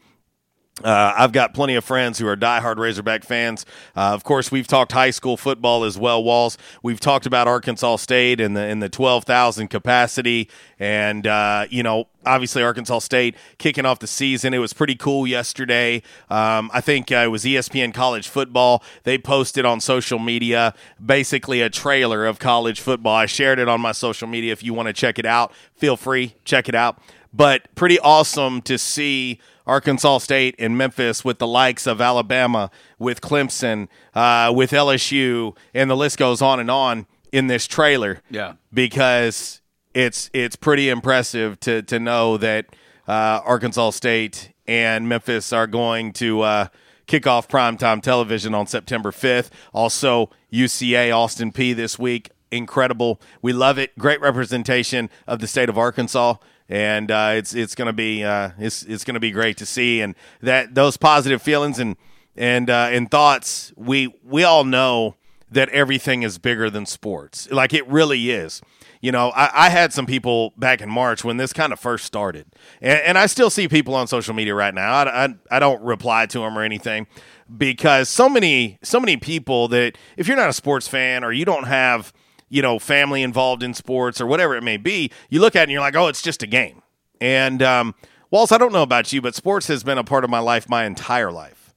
Uh, 0.84 1.14
I've 1.18 1.32
got 1.32 1.54
plenty 1.54 1.76
of 1.76 1.84
friends 1.84 2.20
who 2.20 2.28
are 2.28 2.38
diehard 2.38 2.78
Razorback 2.78 3.24
fans. 3.24 3.66
Uh, 3.96 4.14
of 4.14 4.24
course, 4.24 4.52
we've 4.52 4.68
talked 4.68 4.92
high 4.92 5.10
school 5.10 5.36
football 5.36 5.84
as 5.84 5.98
well. 5.98 6.24
Walls. 6.24 6.58
We've 6.84 7.00
talked 7.00 7.26
about 7.26 7.48
Arkansas 7.48 7.96
State 7.98 8.40
and 8.40 8.56
the 8.56 8.68
in 8.68 8.80
the 8.80 8.90
twelve 8.90 9.24
thousand 9.24 9.70
capacity, 9.70 10.50
and 10.80 11.26
uh, 11.26 11.66
you 11.72 11.82
know, 11.82 12.08
obviously 12.26 12.62
Arkansas 12.62 13.00
State 13.00 13.36
kicking 13.58 13.86
off 13.86 14.00
the 14.00 14.08
season. 14.08 14.54
It 14.54 14.60
was 14.60 14.74
pretty 14.74 14.96
cool 14.96 15.26
yesterday. 15.26 16.04
Um, 16.30 16.70
I 16.74 16.82
think 16.82 17.12
uh, 17.12 17.18
it 17.18 17.32
was 17.32 17.44
ESPN 17.44 17.92
College 17.94 18.28
Football. 18.28 18.84
They 19.04 19.18
posted 19.18 19.66
on 19.66 19.80
social 19.80 20.20
media 20.20 20.76
basically 21.04 21.62
a 21.62 21.72
trailer 21.72 22.26
of 22.26 22.38
college 22.38 22.82
football. 22.82 23.16
I 23.16 23.26
shared 23.26 23.58
it 23.58 23.68
on 23.68 23.82
my 23.82 23.94
social 23.94 24.28
media. 24.28 24.52
If 24.52 24.64
you 24.64 24.76
want 24.76 24.88
to 24.88 24.94
check 24.94 25.18
it 25.18 25.26
out, 25.26 25.52
feel 25.76 25.98
free 25.98 26.36
check 26.46 26.70
it 26.70 26.76
out. 26.76 27.00
But 27.34 27.74
pretty 27.76 28.00
awesome 28.00 28.62
to 28.64 28.78
see 28.78 29.40
Arkansas 29.68 30.20
State 30.20 30.56
and 30.58 30.78
Memphis 30.78 31.24
with 31.24 31.38
the 31.38 31.46
likes 31.48 31.86
of 31.86 32.02
Alabama, 32.02 32.72
with 32.98 33.22
Clemson, 33.22 33.88
uh, 34.16 34.52
with 34.56 34.72
LSU, 34.72 35.56
and 35.74 35.90
the 35.90 35.96
list 35.96 36.18
goes 36.18 36.42
on 36.42 36.60
and 36.60 36.72
on 36.72 37.06
in 37.32 37.48
this 37.48 37.68
trailer. 37.68 38.22
Yeah. 38.32 38.54
because 38.74 39.62
it's 39.94 40.30
it's 40.34 40.56
pretty 40.56 40.90
impressive 40.90 41.60
to 41.62 41.82
to 41.84 42.00
know 42.00 42.38
that 42.38 42.68
uh, 43.08 43.42
Arkansas 43.46 43.92
State 43.92 44.52
and 44.68 45.08
Memphis 45.10 45.52
are 45.54 45.68
going 45.68 46.14
to 46.14 46.42
uh, 46.42 46.68
kick 47.06 47.26
off 47.26 47.48
primetime 47.48 48.02
television 48.02 48.54
on 48.54 48.68
September 48.68 49.12
5th. 49.12 49.50
Also, 49.74 50.30
UCA 50.52 51.16
Austin 51.16 51.52
Peay 51.52 51.76
this 51.76 51.98
week. 51.98 52.30
Incredible. 52.52 53.20
We 53.42 53.54
love 53.54 53.78
it. 53.78 53.98
Great 53.98 54.22
representation 54.22 55.10
of 55.28 55.40
the 55.40 55.48
state 55.48 55.70
of 55.70 55.78
Arkansas. 55.78 56.36
And 56.70 57.12
uh, 57.12 57.32
it's 57.36 57.54
it's 57.54 57.76
gonna 57.76 57.94
be 57.94 58.24
uh, 58.26 58.52
it's 58.58 58.84
it's 58.84 59.06
gonna 59.06 59.22
be 59.22 59.32
great 59.32 59.56
to 59.58 59.66
see 59.66 60.02
and 60.02 60.16
that 60.42 60.76
those 60.76 60.98
positive 60.98 61.42
feelings 61.42 61.80
and 61.80 61.96
and 62.38 62.70
uh, 62.70 62.90
and 62.92 63.10
thoughts 63.10 63.74
we 63.76 64.14
we 64.24 64.44
all 64.44 64.64
know 64.64 65.16
that 65.50 65.70
everything 65.70 66.24
is 66.24 66.38
bigger 66.38 66.70
than 66.70 66.86
sports 66.86 67.50
like 67.52 67.74
it 67.74 67.88
really 67.88 68.30
is 68.30 68.62
you 69.02 69.12
know 69.12 69.32
I, 69.36 69.50
I 69.54 69.70
had 69.70 69.94
some 69.94 70.06
people 70.06 70.54
back 70.58 70.82
in 70.82 70.90
march 70.90 71.24
when 71.24 71.38
this 71.38 71.54
kind 71.54 71.72
of 71.72 71.80
first 71.80 72.06
started 72.06 72.46
and, 72.82 73.00
and 73.00 73.18
i 73.18 73.28
still 73.28 73.50
see 73.50 73.68
people 73.70 73.96
on 73.96 74.08
social 74.08 74.34
media 74.34 74.54
right 74.54 74.74
now 74.74 74.92
I, 74.92 75.26
I, 75.26 75.36
I 75.52 75.60
don't 75.60 75.82
reply 75.82 76.26
to 76.28 76.40
them 76.40 76.58
or 76.58 76.64
anything 76.64 77.08
because 77.56 78.10
so 78.10 78.28
many 78.28 78.78
so 78.84 79.00
many 79.00 79.16
people 79.18 79.70
that 79.70 79.98
if 80.18 80.28
you're 80.28 80.38
not 80.38 80.50
a 80.50 80.54
sports 80.54 80.88
fan 80.88 81.24
or 81.24 81.32
you 81.32 81.46
don't 81.46 81.66
have 81.66 82.12
you 82.50 82.62
know 82.62 82.80
family 82.80 83.24
involved 83.24 83.64
in 83.64 83.74
sports 83.74 84.20
or 84.22 84.26
whatever 84.26 84.56
it 84.56 84.64
may 84.64 84.78
be 84.78 85.12
you 85.30 85.40
look 85.40 85.56
at 85.56 85.62
it 85.62 85.64
and 85.64 85.72
you're 85.72 85.82
like 85.82 85.96
oh 85.96 86.08
it's 86.08 86.22
just 86.22 86.44
a 86.44 86.48
game 86.48 86.82
and 87.20 87.64
um, 87.64 87.96
Walls, 88.30 88.52
I 88.52 88.58
don't 88.58 88.74
know 88.74 88.84
about 88.84 89.14
you, 89.14 89.22
but 89.22 89.36
sports 89.36 89.68
has 89.68 89.84
been 89.84 89.98
a 89.98 90.04
part 90.04 90.24
of 90.26 90.30
my 90.30 90.40
life 90.40 90.68
my 90.68 90.86
entire 90.86 91.32
life. 91.32 91.74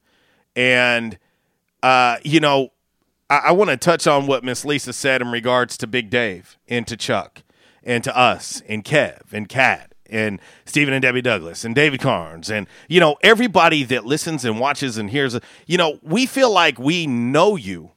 And, 0.57 1.17
uh, 1.83 2.17
you 2.25 2.41
know, 2.41 2.71
I, 3.29 3.39
I 3.47 3.53
want 3.53 3.71
to 3.71 3.77
touch 3.77 4.07
on 4.09 4.27
what 4.27 4.43
Miss 4.43 4.65
Lisa 4.65 4.93
said 4.93 5.23
in 5.23 5.29
regards 5.29 5.77
to 5.79 5.87
Big 5.87 6.11
Dave 6.11 6.59
and 6.69 6.87
to 6.89 6.97
Chuck 6.97 7.45
and 7.85 8.03
to 8.03 8.17
us 8.17 8.63
and 8.69 8.85
Kev 8.85 9.33
and 9.33 9.49
Kat 9.49 9.95
and 10.07 10.41
Stephen 10.65 10.93
and 10.93 11.01
Debbie 11.01 11.23
Douglas 11.23 11.65
and 11.65 11.73
David 11.73 12.01
Carnes 12.01 12.51
and, 12.51 12.67
you 12.89 12.99
know, 12.99 13.17
everybody 13.23 13.85
that 13.85 14.05
listens 14.05 14.45
and 14.45 14.59
watches 14.59 14.99
and 14.99 15.11
hears, 15.11 15.39
you 15.67 15.79
know, 15.79 16.01
we 16.03 16.27
feel 16.27 16.51
like 16.51 16.81
we 16.81 17.07
know 17.07 17.55
you 17.55 17.93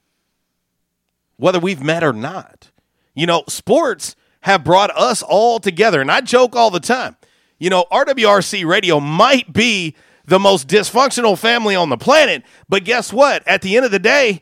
whether 1.44 1.60
we've 1.60 1.82
met 1.82 2.02
or 2.02 2.14
not. 2.14 2.70
You 3.14 3.26
know, 3.26 3.44
sports 3.48 4.16
have 4.40 4.64
brought 4.64 4.88
us 4.96 5.22
all 5.22 5.60
together. 5.60 6.00
And 6.00 6.10
I 6.10 6.22
joke 6.22 6.56
all 6.56 6.70
the 6.70 6.80
time. 6.80 7.18
You 7.58 7.68
know, 7.68 7.84
RWRC 7.92 8.64
radio 8.64 8.98
might 8.98 9.52
be 9.52 9.94
the 10.24 10.38
most 10.38 10.68
dysfunctional 10.68 11.36
family 11.36 11.76
on 11.76 11.90
the 11.90 11.98
planet, 11.98 12.44
but 12.66 12.84
guess 12.84 13.12
what? 13.12 13.46
At 13.46 13.60
the 13.60 13.76
end 13.76 13.84
of 13.84 13.90
the 13.90 13.98
day, 13.98 14.40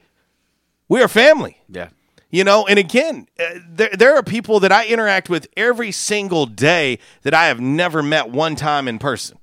we 0.88 1.02
are 1.02 1.08
family. 1.08 1.58
Yeah. 1.68 1.88
You 2.30 2.44
know, 2.44 2.68
and 2.68 2.78
again, 2.78 3.26
uh, 3.36 3.58
there, 3.68 3.90
there 3.98 4.14
are 4.14 4.22
people 4.22 4.60
that 4.60 4.70
I 4.70 4.86
interact 4.86 5.28
with 5.28 5.48
every 5.56 5.90
single 5.90 6.46
day 6.46 7.00
that 7.22 7.34
I 7.34 7.46
have 7.46 7.58
never 7.58 8.00
met 8.04 8.30
one 8.30 8.54
time 8.54 8.86
in 8.86 9.00
person. 9.00 9.38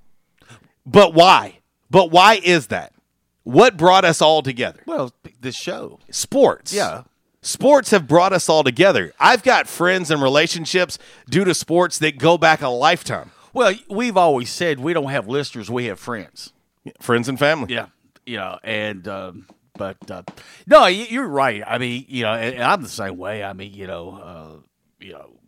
But 0.86 1.14
why? 1.14 1.60
But 1.92 2.10
why 2.10 2.40
is 2.42 2.68
that? 2.68 2.94
What 3.44 3.76
brought 3.76 4.06
us 4.06 4.22
all 4.22 4.42
together? 4.44 4.80
Well, 4.86 5.12
this 5.42 5.58
show. 5.58 6.00
Sports. 6.10 6.74
Yeah. 6.74 7.04
Sports 7.42 7.92
have 7.92 8.08
brought 8.08 8.34
us 8.34 8.50
all 8.50 8.64
together. 8.64 9.14
I've 9.20 9.44
got 9.44 9.68
friends 9.68 10.12
and 10.12 10.22
relationships 10.22 11.00
due 11.30 11.46
to 11.46 11.54
sports 11.54 11.98
that 12.00 12.18
go 12.18 12.38
back 12.38 12.62
a 12.62 12.68
lifetime. 12.68 13.32
Well, 13.54 13.74
we've 13.90 14.18
always 14.18 14.50
said 14.50 14.80
we 14.80 14.94
don't 14.94 15.10
have 15.10 15.28
listeners, 15.28 15.70
we 15.70 15.86
have 15.86 16.00
friends. 16.00 16.54
Friends 17.00 17.30
and 17.30 17.40
family. 17.40 17.74
Yeah, 17.74 17.88
you 18.26 18.38
know, 18.38 18.60
and 18.64 19.08
um, 19.08 19.48
but 19.78 19.98
uh, 20.12 20.24
no, 20.68 20.88
you're 20.88 21.28
right. 21.28 21.64
I 21.66 21.78
mean, 21.78 22.06
you 22.08 22.24
know, 22.24 22.34
and, 22.34 22.62
I'm 22.62 22.82
the 22.82 22.90
same 22.90 23.18
way. 23.18 23.44
I 23.44 23.54
mean, 23.54 23.74
you 23.74 23.88
know, 23.88 24.12
uh, 24.12 25.04
you 25.04 25.14
know, 25.14 25.40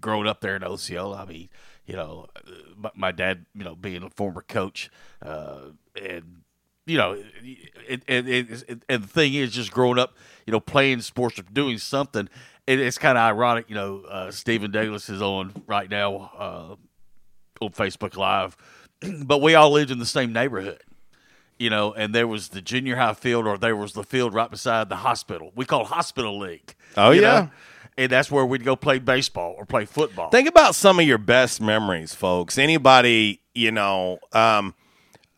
growing 0.00 0.26
up 0.26 0.40
there 0.40 0.56
in 0.56 0.64
Osceola, 0.64 1.22
I 1.22 1.24
mean, 1.26 1.48
you 1.86 1.96
know, 1.96 2.26
uh, 2.36 2.50
my, 2.76 2.90
my 2.94 3.12
dad, 3.12 3.46
you 3.54 3.64
know, 3.64 3.74
being 3.74 4.02
a 4.02 4.10
former 4.10 4.42
coach, 4.42 4.90
uh, 5.22 5.70
and 6.00 6.39
you 6.90 6.98
know, 6.98 7.12
it, 7.86 8.02
it, 8.08 8.82
and 8.88 9.04
the 9.04 9.08
thing 9.08 9.34
is, 9.34 9.52
just 9.52 9.70
growing 9.70 9.98
up, 9.98 10.16
you 10.44 10.52
know, 10.52 10.58
playing 10.58 11.00
sports 11.02 11.38
or 11.38 11.42
doing 11.42 11.78
something, 11.78 12.28
it, 12.66 12.80
it's 12.80 12.98
kind 12.98 13.16
of 13.16 13.22
ironic. 13.22 13.66
You 13.68 13.76
know, 13.76 14.02
uh, 14.08 14.30
Stephen 14.32 14.72
Douglas 14.72 15.08
is 15.08 15.22
on 15.22 15.52
right 15.68 15.88
now 15.88 16.30
uh, 16.36 17.64
on 17.64 17.70
Facebook 17.70 18.16
Live, 18.16 18.56
but 19.24 19.40
we 19.40 19.54
all 19.54 19.70
lived 19.70 19.92
in 19.92 20.00
the 20.00 20.06
same 20.06 20.32
neighborhood. 20.32 20.82
You 21.58 21.70
know, 21.70 21.92
and 21.92 22.14
there 22.14 22.26
was 22.26 22.48
the 22.48 22.62
junior 22.62 22.96
high 22.96 23.14
field, 23.14 23.46
or 23.46 23.56
there 23.56 23.76
was 23.76 23.92
the 23.92 24.02
field 24.02 24.34
right 24.34 24.50
beside 24.50 24.88
the 24.88 24.96
hospital. 24.96 25.52
We 25.54 25.66
call 25.66 25.82
it 25.82 25.88
hospital 25.88 26.38
league. 26.38 26.74
Oh, 26.96 27.10
yeah. 27.10 27.20
know? 27.20 27.50
and 27.98 28.10
that's 28.10 28.30
where 28.30 28.46
we'd 28.46 28.64
go 28.64 28.76
play 28.76 28.98
baseball 28.98 29.54
or 29.58 29.66
play 29.66 29.84
football. 29.84 30.30
Think 30.30 30.48
about 30.48 30.74
some 30.74 30.98
of 30.98 31.06
your 31.06 31.18
best 31.18 31.60
memories, 31.60 32.14
folks. 32.14 32.56
Anybody, 32.56 33.42
you 33.54 33.70
know, 33.70 34.18
um, 34.32 34.74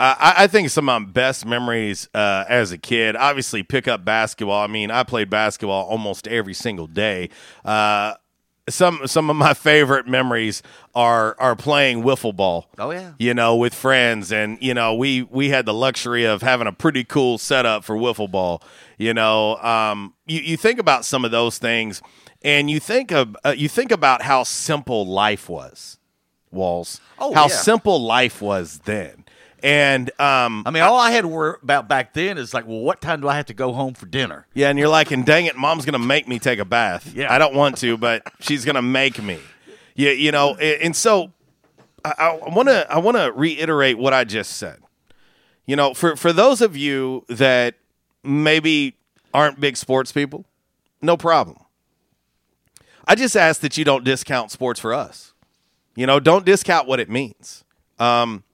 I, 0.03 0.35
I 0.45 0.47
think 0.47 0.71
some 0.71 0.89
of 0.89 1.03
my 1.03 1.09
best 1.09 1.47
memories 1.47 2.09
uh, 2.15 2.45
as 2.49 2.73
a 2.73 2.79
kid, 2.79 3.15
obviously, 3.15 3.63
pick 3.63 3.87
up 3.87 4.05
basketball. 4.05 4.61
I 4.61 4.67
mean, 4.67 4.91
I 4.91 5.05
played 5.05 5.31
basketball 5.31 5.87
almost 5.87 6.27
every 6.27 6.55
single 6.55 6.87
day. 6.89 7.31
Uh, 7.65 8.15
some 8.69 9.07
some 9.07 9.29
of 9.31 9.37
my 9.37 9.55
favorite 9.55 10.07
memories 10.07 10.63
are 10.95 11.37
are 11.39 11.57
playing 11.57 12.03
wiffle 12.03 12.35
ball. 12.35 12.69
Oh, 12.79 12.91
yeah. 12.91 13.13
you 13.19 13.35
know, 13.35 13.57
with 13.57 13.75
friends, 13.75 14.33
and 14.33 14.59
you 14.61 14.75
know, 14.75 14.95
we 14.95 15.23
we 15.23 15.51
had 15.51 15.67
the 15.67 15.75
luxury 15.75 16.25
of 16.25 16.43
having 16.43 16.67
a 16.67 16.73
pretty 16.73 17.05
cool 17.05 17.39
setup 17.39 17.85
for 17.85 17.97
wiffle 17.97 18.31
ball. 18.31 18.63
You 18.99 19.15
know, 19.15 19.57
um, 19.59 20.15
you 20.27 20.41
you 20.41 20.57
think 20.57 20.79
about 20.79 21.05
some 21.05 21.25
of 21.25 21.31
those 21.31 21.59
things, 21.59 22.03
and 22.43 22.71
you 22.71 22.79
think 22.81 23.11
of 23.13 23.37
uh, 23.45 23.55
you 23.57 23.69
think 23.69 23.91
about 23.91 24.23
how 24.23 24.43
simple 24.43 25.07
life 25.07 25.49
was. 25.49 25.99
Walls. 26.51 27.01
Oh, 27.19 27.33
how 27.33 27.49
yeah. 27.49 27.57
simple 27.57 28.03
life 28.03 28.43
was 28.43 28.81
then. 28.85 29.25
And 29.63 30.11
um, 30.21 30.65
I 30.67 30.71
mean, 30.71 30.83
all 30.83 30.99
I 30.99 31.13
had 31.13 31.23
to 31.23 31.29
worry 31.29 31.57
about 31.63 31.89
back 31.89 32.15
then 32.15 32.37
is 32.37 32.53
like, 32.53 32.67
well, 32.67 32.81
what 32.81 33.01
time 33.01 33.21
do 33.21 33.29
I 33.29 33.37
have 33.37 33.47
to 33.47 33.55
go 33.55 33.73
home 33.73 33.95
for 33.95 34.07
dinner? 34.07 34.47
yeah, 34.55 34.69
and 34.69 34.79
you're 34.79 34.89
like, 34.89 35.11
and 35.13 35.25
dang 35.25 35.47
it, 35.47 35.57
mom's 35.57 35.85
gonna 35.85 35.99
make 35.99 36.27
me 36.27 36.39
take 36.39 36.59
a 36.59 36.65
bath. 36.65 37.15
Yeah. 37.15 37.33
I 37.33 37.39
don't 37.39 37.55
want 37.55 37.79
to, 37.79 37.97
but 37.97 38.23
she's 38.41 38.65
gonna 38.65 38.83
make 38.83 39.23
me. 39.23 39.39
Yeah, 39.95 40.11
you 40.11 40.33
know, 40.33 40.55
and, 40.57 40.83
and 40.83 40.97
so 40.97 41.33
I 42.05 42.39
want 42.43 42.69
to 42.69 42.91
I 42.91 42.99
want 42.99 43.17
to 43.17 43.33
reiterate 43.33 43.99
what 43.99 44.13
I 44.13 44.25
just 44.25 44.57
said. 44.57 44.81
You 45.67 45.77
know, 45.77 45.95
for 45.95 46.17
for 46.17 46.33
those 46.33 46.61
of 46.61 46.77
you 46.77 47.25
that 47.29 47.77
maybe 48.25 48.97
aren't 49.33 49.61
big 49.61 49.77
sports 49.77 50.11
people, 50.13 50.45
no 51.01 51.17
problem. 51.17 51.59
I 53.07 53.15
just 53.15 53.37
ask 53.37 53.61
that 53.61 53.77
you 53.77 53.85
don't 53.85 54.05
discount 54.05 54.51
sports 54.51 54.81
for 54.81 54.95
us. 54.95 55.33
You 55.95 56.07
know, 56.07 56.21
don't 56.21 56.47
discount 56.47 56.87
what 56.89 57.01
it 57.01 57.11
means. 57.11 57.65
Um, 57.99 58.45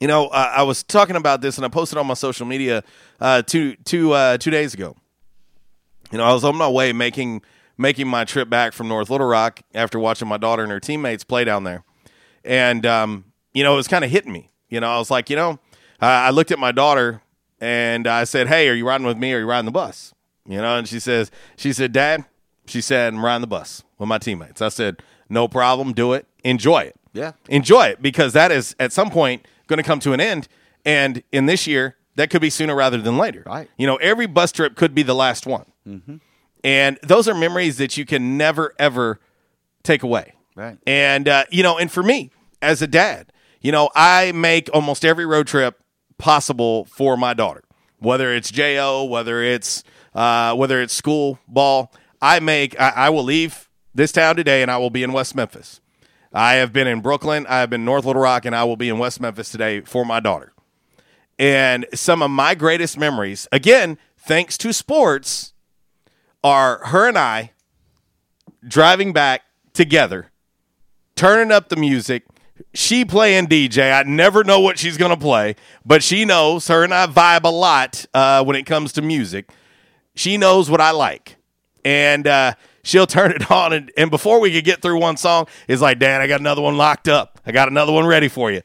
you 0.00 0.06
know, 0.06 0.26
uh, 0.28 0.52
I 0.56 0.62
was 0.62 0.82
talking 0.82 1.16
about 1.16 1.40
this 1.40 1.56
and 1.56 1.64
I 1.64 1.68
posted 1.68 1.98
on 1.98 2.06
my 2.06 2.14
social 2.14 2.46
media 2.46 2.82
uh, 3.20 3.42
two 3.42 3.76
two 3.84 4.12
uh, 4.12 4.38
two 4.38 4.50
days 4.50 4.74
ago. 4.74 4.96
You 6.10 6.18
know, 6.18 6.24
I 6.24 6.32
was 6.32 6.44
on 6.44 6.56
my 6.56 6.68
way 6.68 6.92
making 6.92 7.42
making 7.76 8.08
my 8.08 8.24
trip 8.24 8.48
back 8.48 8.72
from 8.72 8.88
North 8.88 9.10
Little 9.10 9.26
Rock 9.26 9.60
after 9.74 9.98
watching 9.98 10.28
my 10.28 10.36
daughter 10.36 10.62
and 10.62 10.72
her 10.72 10.80
teammates 10.80 11.24
play 11.24 11.44
down 11.44 11.64
there, 11.64 11.84
and 12.44 12.84
um, 12.86 13.24
you 13.52 13.62
know, 13.64 13.74
it 13.74 13.76
was 13.76 13.88
kind 13.88 14.04
of 14.04 14.10
hitting 14.10 14.32
me. 14.32 14.50
You 14.68 14.80
know, 14.80 14.88
I 14.88 14.98
was 14.98 15.10
like, 15.10 15.30
you 15.30 15.36
know, 15.36 15.58
I 16.00 16.30
looked 16.30 16.50
at 16.50 16.58
my 16.58 16.72
daughter 16.72 17.22
and 17.60 18.06
I 18.06 18.24
said, 18.24 18.48
"Hey, 18.48 18.68
are 18.68 18.74
you 18.74 18.86
riding 18.86 19.06
with 19.06 19.16
me? 19.18 19.32
or 19.32 19.36
Are 19.36 19.40
you 19.40 19.46
riding 19.46 19.64
the 19.66 19.72
bus?" 19.72 20.14
You 20.46 20.58
know, 20.58 20.78
and 20.78 20.88
she 20.88 21.00
says, 21.00 21.30
she 21.56 21.72
said, 21.72 21.92
"Dad," 21.92 22.24
she 22.66 22.80
said, 22.80 23.12
"I'm 23.14 23.24
riding 23.24 23.40
the 23.42 23.46
bus 23.46 23.82
with 23.98 24.08
my 24.08 24.18
teammates." 24.18 24.62
I 24.62 24.68
said, 24.68 25.02
"No 25.28 25.48
problem, 25.48 25.92
do 25.92 26.12
it, 26.12 26.26
enjoy 26.44 26.82
it." 26.82 26.94
Yeah. 27.14 27.32
enjoy 27.48 27.86
it 27.86 28.02
because 28.02 28.34
that 28.34 28.52
is 28.52 28.76
at 28.78 28.92
some 28.92 29.10
point 29.10 29.44
going 29.68 29.76
to 29.78 29.84
come 29.84 30.00
to 30.00 30.12
an 30.12 30.20
end. 30.20 30.48
And 30.84 31.22
in 31.30 31.46
this 31.46 31.66
year, 31.66 31.96
that 32.16 32.30
could 32.30 32.40
be 32.40 32.50
sooner 32.50 32.74
rather 32.74 32.98
than 32.98 33.16
later. 33.16 33.44
Right. 33.46 33.70
You 33.76 33.86
know, 33.86 33.96
every 33.96 34.26
bus 34.26 34.50
trip 34.50 34.74
could 34.74 34.94
be 34.94 35.04
the 35.04 35.14
last 35.14 35.46
one. 35.46 35.66
Mm-hmm. 35.86 36.16
And 36.64 36.98
those 37.02 37.28
are 37.28 37.34
memories 37.34 37.78
that 37.78 37.96
you 37.96 38.04
can 38.04 38.36
never, 38.36 38.74
ever 38.78 39.20
take 39.84 40.02
away. 40.02 40.34
Right. 40.56 40.78
And, 40.86 41.28
uh, 41.28 41.44
you 41.50 41.62
know, 41.62 41.78
and 41.78 41.90
for 41.90 42.02
me 42.02 42.32
as 42.60 42.82
a 42.82 42.88
dad, 42.88 43.32
you 43.60 43.70
know, 43.70 43.90
I 43.94 44.32
make 44.32 44.68
almost 44.74 45.04
every 45.04 45.26
road 45.26 45.46
trip 45.46 45.80
possible 46.18 46.84
for 46.86 47.16
my 47.16 47.34
daughter, 47.34 47.62
whether 47.98 48.34
it's 48.34 48.50
JO, 48.50 49.04
whether 49.04 49.40
it's, 49.42 49.84
uh, 50.14 50.54
whether 50.56 50.82
it's 50.82 50.92
school 50.92 51.38
ball. 51.46 51.92
I 52.20 52.40
make, 52.40 52.78
I, 52.80 52.90
I 52.90 53.10
will 53.10 53.22
leave 53.22 53.68
this 53.94 54.10
town 54.10 54.34
today 54.34 54.62
and 54.62 54.70
I 54.70 54.78
will 54.78 54.90
be 54.90 55.04
in 55.04 55.12
West 55.12 55.36
Memphis. 55.36 55.80
I 56.32 56.54
have 56.54 56.72
been 56.72 56.86
in 56.86 57.00
Brooklyn, 57.00 57.46
I 57.48 57.60
have 57.60 57.70
been 57.70 57.84
North 57.84 58.04
Little 58.04 58.22
Rock, 58.22 58.44
and 58.44 58.54
I 58.54 58.64
will 58.64 58.76
be 58.76 58.88
in 58.88 58.98
West 58.98 59.20
Memphis 59.20 59.50
today 59.50 59.80
for 59.80 60.04
my 60.04 60.20
daughter. 60.20 60.52
And 61.38 61.86
some 61.94 62.22
of 62.22 62.30
my 62.30 62.54
greatest 62.54 62.98
memories, 62.98 63.46
again, 63.52 63.96
thanks 64.18 64.58
to 64.58 64.72
sports, 64.72 65.54
are 66.42 66.84
her 66.86 67.08
and 67.08 67.18
I 67.18 67.52
driving 68.66 69.12
back 69.12 69.42
together, 69.72 70.30
turning 71.16 71.52
up 71.52 71.68
the 71.68 71.76
music. 71.76 72.24
She 72.74 73.04
playing 73.04 73.46
DJ. 73.46 73.96
I 73.96 74.02
never 74.02 74.42
know 74.44 74.60
what 74.60 74.78
she's 74.78 74.96
going 74.96 75.12
to 75.12 75.16
play, 75.16 75.54
but 75.84 76.02
she 76.02 76.24
knows 76.24 76.66
her 76.68 76.82
and 76.84 76.92
I 76.92 77.06
vibe 77.06 77.44
a 77.44 77.48
lot 77.48 78.04
uh, 78.12 78.44
when 78.44 78.56
it 78.56 78.66
comes 78.66 78.92
to 78.94 79.02
music. 79.02 79.48
She 80.14 80.36
knows 80.36 80.68
what 80.68 80.80
I 80.80 80.90
like. 80.90 81.36
And 81.84 82.26
uh, 82.26 82.54
she'll 82.88 83.06
turn 83.06 83.32
it 83.32 83.50
on. 83.50 83.72
And, 83.72 83.92
and 83.96 84.10
before 84.10 84.40
we 84.40 84.52
could 84.52 84.64
get 84.64 84.82
through 84.82 84.98
one 84.98 85.16
song, 85.16 85.46
it's 85.68 85.82
like, 85.82 85.98
Dad, 85.98 86.20
I 86.20 86.26
got 86.26 86.40
another 86.40 86.62
one 86.62 86.76
locked 86.76 87.08
up. 87.08 87.40
I 87.46 87.52
got 87.52 87.68
another 87.68 87.92
one 87.92 88.06
ready 88.06 88.28
for 88.28 88.50
you. 88.50 88.62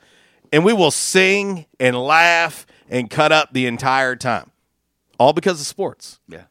And 0.51 0.63
we 0.63 0.73
will 0.73 0.91
sing 0.91 1.65
and 1.79 1.95
laugh 1.95 2.65
and 2.89 3.09
cut 3.09 3.31
up 3.31 3.53
the 3.53 3.65
entire 3.65 4.15
time, 4.15 4.51
all 5.19 5.33
because 5.33 5.59
of 5.59 5.65
sports. 5.65 6.19
Yeah. 6.27 6.43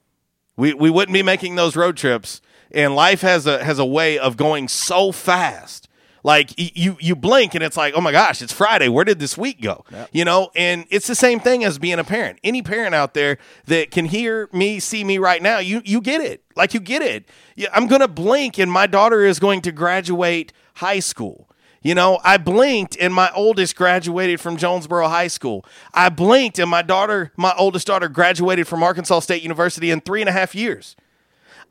We 0.57 0.75
we 0.75 0.91
wouldn't 0.91 1.15
be 1.15 1.23
making 1.23 1.55
those 1.55 1.77
road 1.77 1.97
trips. 1.97 2.41
And 2.73 2.95
life 2.95 3.21
has 3.21 3.47
a 3.47 3.63
has 3.63 3.79
a 3.79 3.85
way 3.85 4.19
of 4.19 4.37
going 4.37 4.69
so 4.69 5.13
fast. 5.13 5.89
Like 6.25 6.53
you 6.57 6.97
you 7.01 7.17
blink 7.17 7.55
and 7.55 7.65
it's 7.65 7.77
like, 7.77 7.95
oh 7.95 8.01
my 8.01 8.13
gosh, 8.13 8.43
it's 8.43 8.53
Friday. 8.53 8.89
Where 8.89 9.05
did 9.05 9.19
this 9.19 9.37
week 9.37 9.61
go? 9.61 9.85
You 10.13 10.25
know, 10.25 10.51
and 10.55 10.87
it's 10.89 11.09
the 11.09 11.17
same 11.17 11.41
thing 11.41 11.65
as 11.65 11.79
being 11.79 11.99
a 11.99 12.05
parent. 12.05 12.39
Any 12.45 12.63
parent 12.63 12.95
out 12.95 13.15
there 13.15 13.39
that 13.67 13.91
can 13.91 14.05
hear 14.05 14.49
me, 14.53 14.79
see 14.79 15.03
me 15.03 15.19
right 15.19 15.43
now, 15.43 15.59
you 15.59 15.83
you 15.85 16.01
get 16.01 16.21
it. 16.21 16.45
Like 16.55 16.75
you 16.75 16.81
get 16.81 17.03
it. 17.03 17.29
I'm 17.73 17.89
gonna 17.89 18.09
blink 18.09 18.59
and 18.59 18.71
my 18.71 18.87
daughter 18.87 19.25
is 19.25 19.41
going 19.41 19.63
to 19.63 19.73
graduate 19.73 20.53
high 20.75 21.01
school. 21.01 21.49
You 21.83 21.97
know, 21.97 22.21
I 22.23 22.37
blinked 22.37 22.97
and 23.01 23.13
my 23.13 23.33
oldest 23.35 23.75
graduated 23.75 24.41
from 24.41 24.57
Jonesboro 24.57 25.09
High 25.09 25.27
School. 25.27 25.65
I 25.93 26.11
blinked 26.11 26.61
and 26.61 26.71
my 26.71 26.83
daughter, 26.83 27.33
my 27.37 27.53
oldest 27.59 27.89
daughter, 27.89 28.09
graduated 28.09 28.69
from 28.69 28.85
Arkansas 28.85 29.19
State 29.21 29.43
University 29.43 29.91
in 29.91 30.01
three 30.01 30.21
and 30.21 30.29
a 30.29 30.33
half 30.33 30.55
years. 30.55 30.95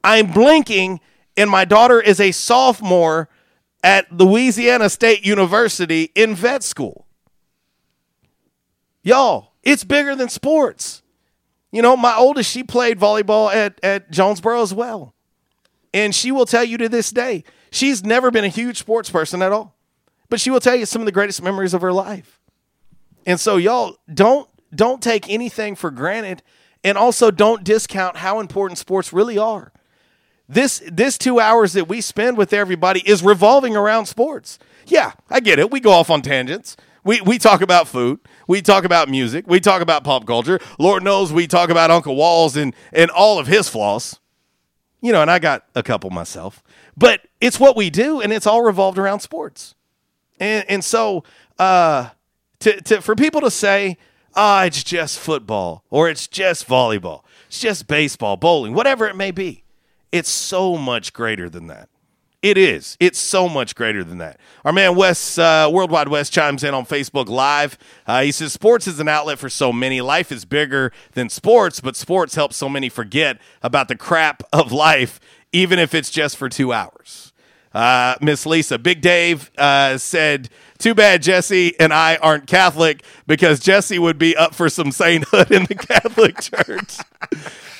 I'm 0.03 0.27
blinking 0.27 0.99
and 1.37 1.49
my 1.49 1.63
daughter 1.63 2.01
is 2.01 2.19
a 2.19 2.33
sophomore 2.33 3.29
at 3.83 4.11
Louisiana 4.11 4.89
State 4.89 5.25
University 5.25 6.11
in 6.15 6.35
vet 6.35 6.63
school. 6.63 7.07
Y'all, 9.03 9.53
it's 9.63 9.83
bigger 9.83 10.15
than 10.15 10.29
sports. 10.29 11.01
You 11.71 11.81
know, 11.81 11.95
my 11.95 12.15
oldest, 12.15 12.51
she 12.51 12.63
played 12.63 12.99
volleyball 12.99 13.53
at, 13.53 13.79
at 13.83 14.11
Jonesboro 14.11 14.61
as 14.61 14.73
well. 14.73 15.13
And 15.93 16.13
she 16.13 16.31
will 16.31 16.45
tell 16.45 16.63
you 16.63 16.77
to 16.77 16.89
this 16.89 17.09
day, 17.09 17.43
she's 17.71 18.03
never 18.03 18.31
been 18.31 18.43
a 18.43 18.49
huge 18.49 18.77
sports 18.77 19.09
person 19.09 19.41
at 19.41 19.51
all. 19.51 19.75
But 20.29 20.39
she 20.39 20.49
will 20.49 20.59
tell 20.59 20.75
you 20.75 20.85
some 20.85 21.01
of 21.01 21.05
the 21.05 21.11
greatest 21.11 21.41
memories 21.41 21.73
of 21.73 21.81
her 21.81 21.91
life. 21.91 22.39
And 23.25 23.39
so 23.39 23.57
y'all 23.57 23.97
don't 24.11 24.47
don't 24.73 25.01
take 25.03 25.29
anything 25.29 25.75
for 25.75 25.91
granted 25.91 26.41
and 26.83 26.97
also 26.97 27.29
don't 27.29 27.63
discount 27.63 28.17
how 28.17 28.39
important 28.39 28.77
sports 28.77 29.11
really 29.11 29.37
are. 29.37 29.73
This 30.47 30.81
this 30.91 31.17
2 31.17 31.39
hours 31.39 31.73
that 31.73 31.87
we 31.87 32.01
spend 32.01 32.37
with 32.37 32.53
everybody 32.53 33.01
is 33.09 33.23
revolving 33.23 33.75
around 33.75 34.05
sports. 34.07 34.59
Yeah, 34.85 35.13
I 35.29 35.39
get 35.39 35.59
it. 35.59 35.71
We 35.71 35.79
go 35.79 35.91
off 35.91 36.09
on 36.09 36.21
tangents. 36.21 36.75
We 37.03 37.21
we 37.21 37.37
talk 37.37 37.61
about 37.61 37.87
food. 37.87 38.19
We 38.47 38.61
talk 38.61 38.83
about 38.83 39.09
music. 39.09 39.45
We 39.47 39.59
talk 39.59 39.81
about 39.81 40.03
pop 40.03 40.25
culture. 40.27 40.59
Lord 40.77 41.03
knows 41.03 41.31
we 41.31 41.47
talk 41.47 41.69
about 41.69 41.89
Uncle 41.89 42.15
Walls 42.15 42.55
and 42.57 42.75
and 42.91 43.09
all 43.11 43.39
of 43.39 43.47
his 43.47 43.69
flaws. 43.69 44.19
You 45.01 45.11
know, 45.11 45.21
and 45.21 45.31
I 45.31 45.39
got 45.39 45.65
a 45.73 45.81
couple 45.81 46.09
myself. 46.11 46.61
But 46.95 47.21
it's 47.39 47.59
what 47.59 47.75
we 47.75 47.89
do 47.89 48.21
and 48.21 48.31
it's 48.31 48.45
all 48.45 48.61
revolved 48.61 48.97
around 48.99 49.21
sports. 49.21 49.73
And 50.39 50.65
and 50.69 50.83
so 50.83 51.23
uh 51.57 52.09
to, 52.59 52.81
to 52.81 53.01
for 53.01 53.15
people 53.15 53.41
to 53.41 53.51
say, 53.51 53.97
ah, 54.35 54.65
it's 54.65 54.83
just 54.83 55.17
football 55.17 55.83
or 55.89 56.09
it's 56.09 56.27
just 56.27 56.67
volleyball. 56.67 57.23
It's 57.47 57.59
just 57.59 57.87
baseball, 57.87 58.37
bowling, 58.37 58.73
whatever 58.73 59.07
it 59.07 59.15
may 59.15 59.31
be. 59.31 59.63
It's 60.11 60.29
so 60.29 60.77
much 60.77 61.13
greater 61.13 61.49
than 61.49 61.67
that. 61.67 61.89
It 62.41 62.57
is. 62.57 62.97
It's 62.99 63.19
so 63.19 63.47
much 63.47 63.75
greater 63.75 64.03
than 64.03 64.17
that. 64.17 64.39
Our 64.65 64.73
man 64.73 64.95
Wes, 64.95 65.37
uh, 65.37 65.69
Worldwide 65.71 66.07
Wes, 66.07 66.27
chimes 66.27 66.63
in 66.63 66.73
on 66.73 66.85
Facebook 66.87 67.29
Live. 67.29 67.77
Uh, 68.07 68.23
he 68.23 68.31
says, 68.31 68.51
Sports 68.51 68.87
is 68.87 68.99
an 68.99 69.07
outlet 69.07 69.37
for 69.37 69.47
so 69.47 69.71
many. 69.71 70.01
Life 70.01 70.31
is 70.31 70.43
bigger 70.43 70.91
than 71.13 71.29
sports, 71.29 71.79
but 71.79 71.95
sports 71.95 72.33
help 72.33 72.51
so 72.51 72.67
many 72.67 72.89
forget 72.89 73.37
about 73.61 73.89
the 73.89 73.95
crap 73.95 74.41
of 74.51 74.71
life, 74.71 75.19
even 75.51 75.77
if 75.77 75.93
it's 75.93 76.09
just 76.09 76.35
for 76.35 76.49
two 76.49 76.73
hours. 76.73 77.31
Uh, 77.75 78.15
Miss 78.21 78.45
Lisa, 78.47 78.79
Big 78.79 79.01
Dave 79.01 79.51
uh, 79.57 79.99
said, 79.99 80.49
Too 80.81 80.95
bad 80.95 81.21
Jesse 81.21 81.79
and 81.79 81.93
I 81.93 82.15
aren't 82.17 82.47
Catholic 82.47 83.03
because 83.27 83.59
Jesse 83.59 83.99
would 83.99 84.17
be 84.17 84.35
up 84.35 84.55
for 84.55 84.67
some 84.67 84.91
sainthood 84.91 85.51
in 85.51 85.65
the 85.65 85.75
Catholic 85.87 86.39
Church. 86.41 86.97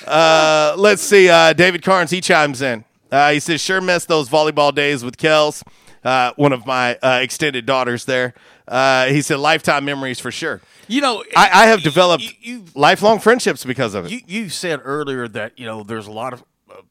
Uh, 0.06 0.76
let's 0.78 1.02
see. 1.02 1.28
Uh, 1.28 1.52
David 1.52 1.82
Carnes, 1.82 2.12
he 2.12 2.20
chimes 2.20 2.62
in. 2.62 2.84
Uh, 3.10 3.32
he 3.32 3.40
says, 3.40 3.60
Sure 3.60 3.80
missed 3.80 4.06
those 4.06 4.28
volleyball 4.28 4.72
days 4.72 5.04
with 5.04 5.16
Kels, 5.16 5.64
uh, 6.04 6.32
one 6.36 6.52
of 6.52 6.64
my 6.64 6.94
uh, 7.02 7.18
extended 7.20 7.66
daughters 7.66 8.04
there. 8.04 8.34
Uh, 8.68 9.06
he 9.06 9.20
said, 9.20 9.38
Lifetime 9.38 9.84
memories 9.84 10.20
for 10.20 10.30
sure. 10.30 10.60
You 10.86 11.00
know, 11.00 11.24
I, 11.36 11.50
I 11.52 11.66
have 11.66 11.82
developed 11.82 12.32
lifelong 12.76 13.18
friendships 13.18 13.64
because 13.64 13.94
of 13.94 14.06
it. 14.06 14.12
You, 14.12 14.20
you 14.26 14.48
said 14.48 14.80
earlier 14.84 15.26
that 15.26 15.58
you 15.58 15.66
know 15.66 15.82
there's 15.82 16.06
a 16.06 16.12
lot 16.12 16.34
of 16.34 16.44
uh, 16.70 16.82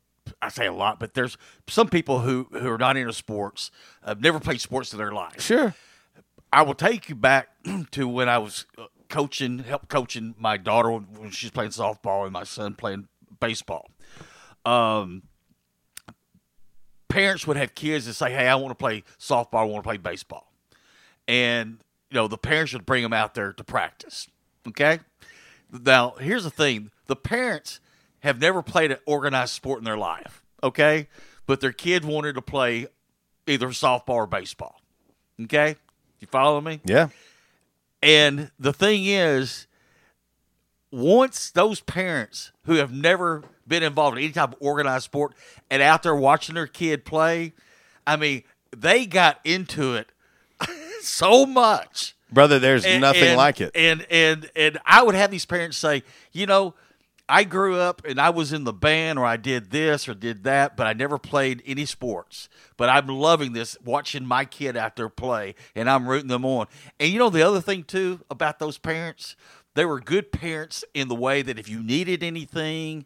I 0.42 0.50
say 0.50 0.66
a 0.66 0.74
lot, 0.74 1.00
but 1.00 1.14
there's 1.14 1.38
some 1.68 1.88
people 1.88 2.20
who 2.20 2.48
who 2.52 2.70
are 2.70 2.78
not 2.78 2.98
into 2.98 3.14
sports, 3.14 3.72
have 4.06 4.22
never 4.22 4.40
played 4.42 4.60
sports 4.60 4.92
in 4.92 4.98
their 4.98 5.12
life. 5.12 5.42
Sure. 5.42 5.74
I 6.54 6.64
will 6.64 6.74
take 6.74 7.10
you 7.10 7.16
back 7.16 7.50
to 7.92 8.08
when 8.08 8.30
I 8.30 8.38
was 8.38 8.66
uh, 8.78 8.86
coaching, 9.10 9.60
help 9.60 9.88
coaching 9.88 10.36
my 10.38 10.58
daughter 10.58 10.92
when 10.92 11.32
she's 11.32 11.52
playing 11.52 11.72
softball 11.72 12.24
and 12.24 12.34
my 12.34 12.44
son 12.44 12.76
playing 12.76 13.08
baseball. 13.40 13.90
Um, 14.66 15.24
parents 17.08 17.48
would 17.48 17.58
have 17.58 17.76
kids 17.76 18.06
that 18.06 18.14
say, 18.14 18.32
"Hey, 18.32 18.48
I 18.48 18.56
want 18.56 18.72
to 18.72 18.76
play 18.76 19.04
softball. 19.20 19.60
I 19.60 19.64
want 19.64 19.84
to 19.84 19.88
play 19.88 19.98
baseball," 19.98 20.52
and 21.28 21.80
you 22.10 22.16
know 22.16 22.28
the 22.28 22.38
parents 22.38 22.74
would 22.74 22.86
bring 22.86 23.04
them 23.04 23.14
out 23.14 23.34
there 23.34 23.54
to 23.54 23.64
practice. 23.64 24.28
Okay. 24.68 25.00
Now 25.72 26.12
here's 26.20 26.44
the 26.44 26.50
thing: 26.50 26.92
the 27.08 27.16
parents 27.16 27.80
have 28.20 28.40
never 28.40 28.62
played 28.62 28.92
an 28.92 28.98
organized 29.06 29.54
sport 29.54 29.80
in 29.80 29.86
their 29.86 29.98
life. 29.98 30.44
Okay, 30.64 31.08
but 31.46 31.60
their 31.60 31.72
kid 31.72 32.06
wanted 32.06 32.36
to 32.36 32.42
play 32.42 32.88
either 33.48 33.68
softball 33.70 34.10
or 34.10 34.28
baseball. 34.28 34.82
Okay, 35.42 35.76
you 36.22 36.28
follow 36.28 36.62
me? 36.62 36.80
Yeah. 36.86 37.10
And 38.02 38.50
the 38.60 38.72
thing 38.74 39.06
is, 39.06 39.68
once 40.92 41.52
those 41.52 41.80
parents 41.82 42.52
who 42.66 42.76
have 42.76 42.92
never 42.92 43.44
been 43.68 43.84
involved 43.84 44.18
in 44.18 44.24
any 44.24 44.34
type 44.34 44.50
of 44.54 44.58
organized 44.60 45.06
sport 45.06 45.34
and 45.70 45.82
out 45.82 46.04
there 46.04 46.16
watching 46.16 46.56
their 46.56 46.68
kid 46.68 47.06
play, 47.06 47.54
I 48.06 48.16
mean, 48.18 48.44
they 48.76 49.06
got 49.06 49.40
into 49.44 49.96
it 49.96 50.10
so 51.02 51.46
much. 51.46 52.16
Brother, 52.32 52.60
there's 52.60 52.86
And- 52.86 53.02
nothing 53.02 53.24
and- 53.24 53.38
like 53.38 53.60
it. 53.62 53.72
And 53.76 54.06
and 54.10 54.50
and 54.56 54.78
I 54.86 55.04
would 55.04 55.16
have 55.16 55.32
these 55.32 55.46
parents 55.46 55.78
say, 55.78 56.04
you 56.32 56.46
know, 56.46 56.74
I 57.32 57.46
grew 57.46 57.78
up 57.78 58.02
and 58.04 58.20
I 58.20 58.30
was 58.30 58.52
in 58.52 58.66
the 58.66 58.74
band 58.74 59.18
or 59.18 59.26
I 59.26 59.38
did 59.38 59.72
this 59.72 60.10
or 60.10 60.14
did 60.14 60.44
that, 60.44 60.76
but 60.76 60.86
I 60.86 60.92
never 60.92 61.18
played 61.18 61.64
any 61.66 61.86
sports. 61.86 62.50
But 62.76 62.90
I'm 62.90 63.08
loving 63.08 63.54
this, 63.54 63.78
watching 63.86 64.26
my 64.26 64.44
kid 64.44 64.76
out 64.76 64.98
there 64.98 65.08
play, 65.08 65.56
and 65.74 65.90
I'm 65.90 66.10
rooting 66.10 66.28
them 66.28 66.44
on. 66.44 66.68
And 67.00 67.10
you 67.10 67.20
know 67.20 67.30
the 67.30 67.42
other 67.42 67.62
thing 67.62 67.84
too 67.84 68.20
about 68.30 68.60
those 68.60 68.78
parents, 68.78 69.38
they 69.76 69.86
were 69.86 70.02
good 70.02 70.34
parents 70.34 70.84
in 70.94 71.08
the 71.08 71.16
way 71.16 71.42
that 71.42 71.58
if 71.58 71.70
you 71.70 71.82
needed 71.82 72.22
anything, 72.22 73.06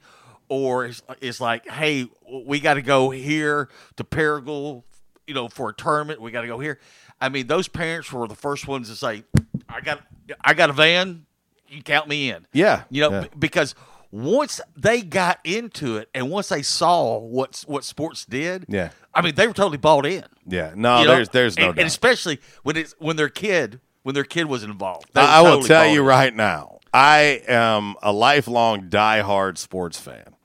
or 0.50 0.86
it's, 0.86 1.04
it's 1.22 1.40
like, 1.40 1.70
hey, 1.70 2.08
we 2.28 2.60
got 2.60 2.76
to 2.76 2.82
go 2.82 3.12
here 3.12 3.70
to 3.98 4.04
Paragould, 4.04 4.82
you 5.28 5.36
know, 5.36 5.50
for 5.50 5.70
a 5.70 5.74
tournament. 5.74 6.20
We 6.20 6.32
got 6.32 6.42
to 6.42 6.48
go 6.48 6.58
here. 6.58 6.80
I 7.22 7.30
mean, 7.30 7.46
those 7.46 7.68
parents 7.68 8.12
were 8.12 8.28
the 8.28 8.36
first 8.36 8.68
ones 8.68 8.90
to 8.90 8.96
say, 8.96 9.24
I 9.70 9.82
got, 9.82 10.02
I 10.42 10.56
got 10.56 10.72
a 10.72 10.74
van. 10.74 11.28
You 11.68 11.84
count 11.84 12.08
me 12.08 12.32
in. 12.32 12.48
Yeah, 12.54 12.84
You 12.90 13.02
know, 13.02 13.12
yeah. 13.12 13.28
because 13.38 13.76
once 14.16 14.62
they 14.78 15.02
got 15.02 15.40
into 15.44 15.98
it 15.98 16.08
and 16.14 16.30
once 16.30 16.48
they 16.48 16.62
saw 16.62 17.20
what 17.20 17.64
what 17.68 17.84
sports 17.84 18.26
did, 18.26 18.66
Yeah. 18.70 18.90
I 19.14 19.22
mean, 19.22 19.36
they 19.36 19.46
were 19.48 19.54
totally 19.54 19.78
bought 19.78 20.06
in. 20.06 20.24
Yeah. 20.48 20.72
No, 20.76 21.00
You 21.00 21.06
know? 21.06 21.16
there's 21.16 21.30
there's 21.30 21.58
no 21.58 21.70
and, 21.72 21.80
and 21.80 21.88
especially 21.88 22.40
when 22.64 22.78
it's 22.78 22.96
when 22.98 23.18
their 23.18 23.30
kid 23.30 23.82
when 24.04 24.16
their 24.16 24.24
kid 24.24 24.46
was 24.46 24.64
involved. 24.64 25.10
I, 25.16 25.40
I 25.40 25.42
will 25.42 25.64
tell 25.64 25.86
you 25.88 26.00
in. 26.02 26.06
right 26.06 26.34
now, 26.34 26.80
I 26.94 27.42
am 27.48 27.96
a 28.02 28.14
lifelong 28.14 28.90
diehard 28.90 29.58
sports 29.58 30.00
fan. 30.00 30.36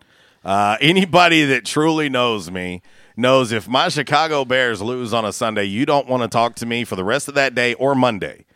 Uh, 0.45 0.77
anybody 0.81 1.45
that 1.45 1.65
truly 1.65 2.09
knows 2.09 2.51
me 2.51 2.83
knows 3.17 3.53
if 3.53 3.69
my 3.69 3.89
Chicago 3.89 4.45
Bears 4.45 4.81
lose 4.81 5.13
on 5.13 5.25
a 5.25 5.33
Sunday, 5.33 5.65
you 5.65 5.85
don't 5.87 6.09
want 6.09 6.23
to 6.23 6.29
talk 6.29 6.57
to 6.57 6.67
me 6.67 6.83
for 6.85 6.97
the 6.97 7.05
rest 7.05 7.29
of 7.29 7.35
that 7.35 7.55
day 7.55 7.75
or 7.75 7.95
Monday. 7.95 8.47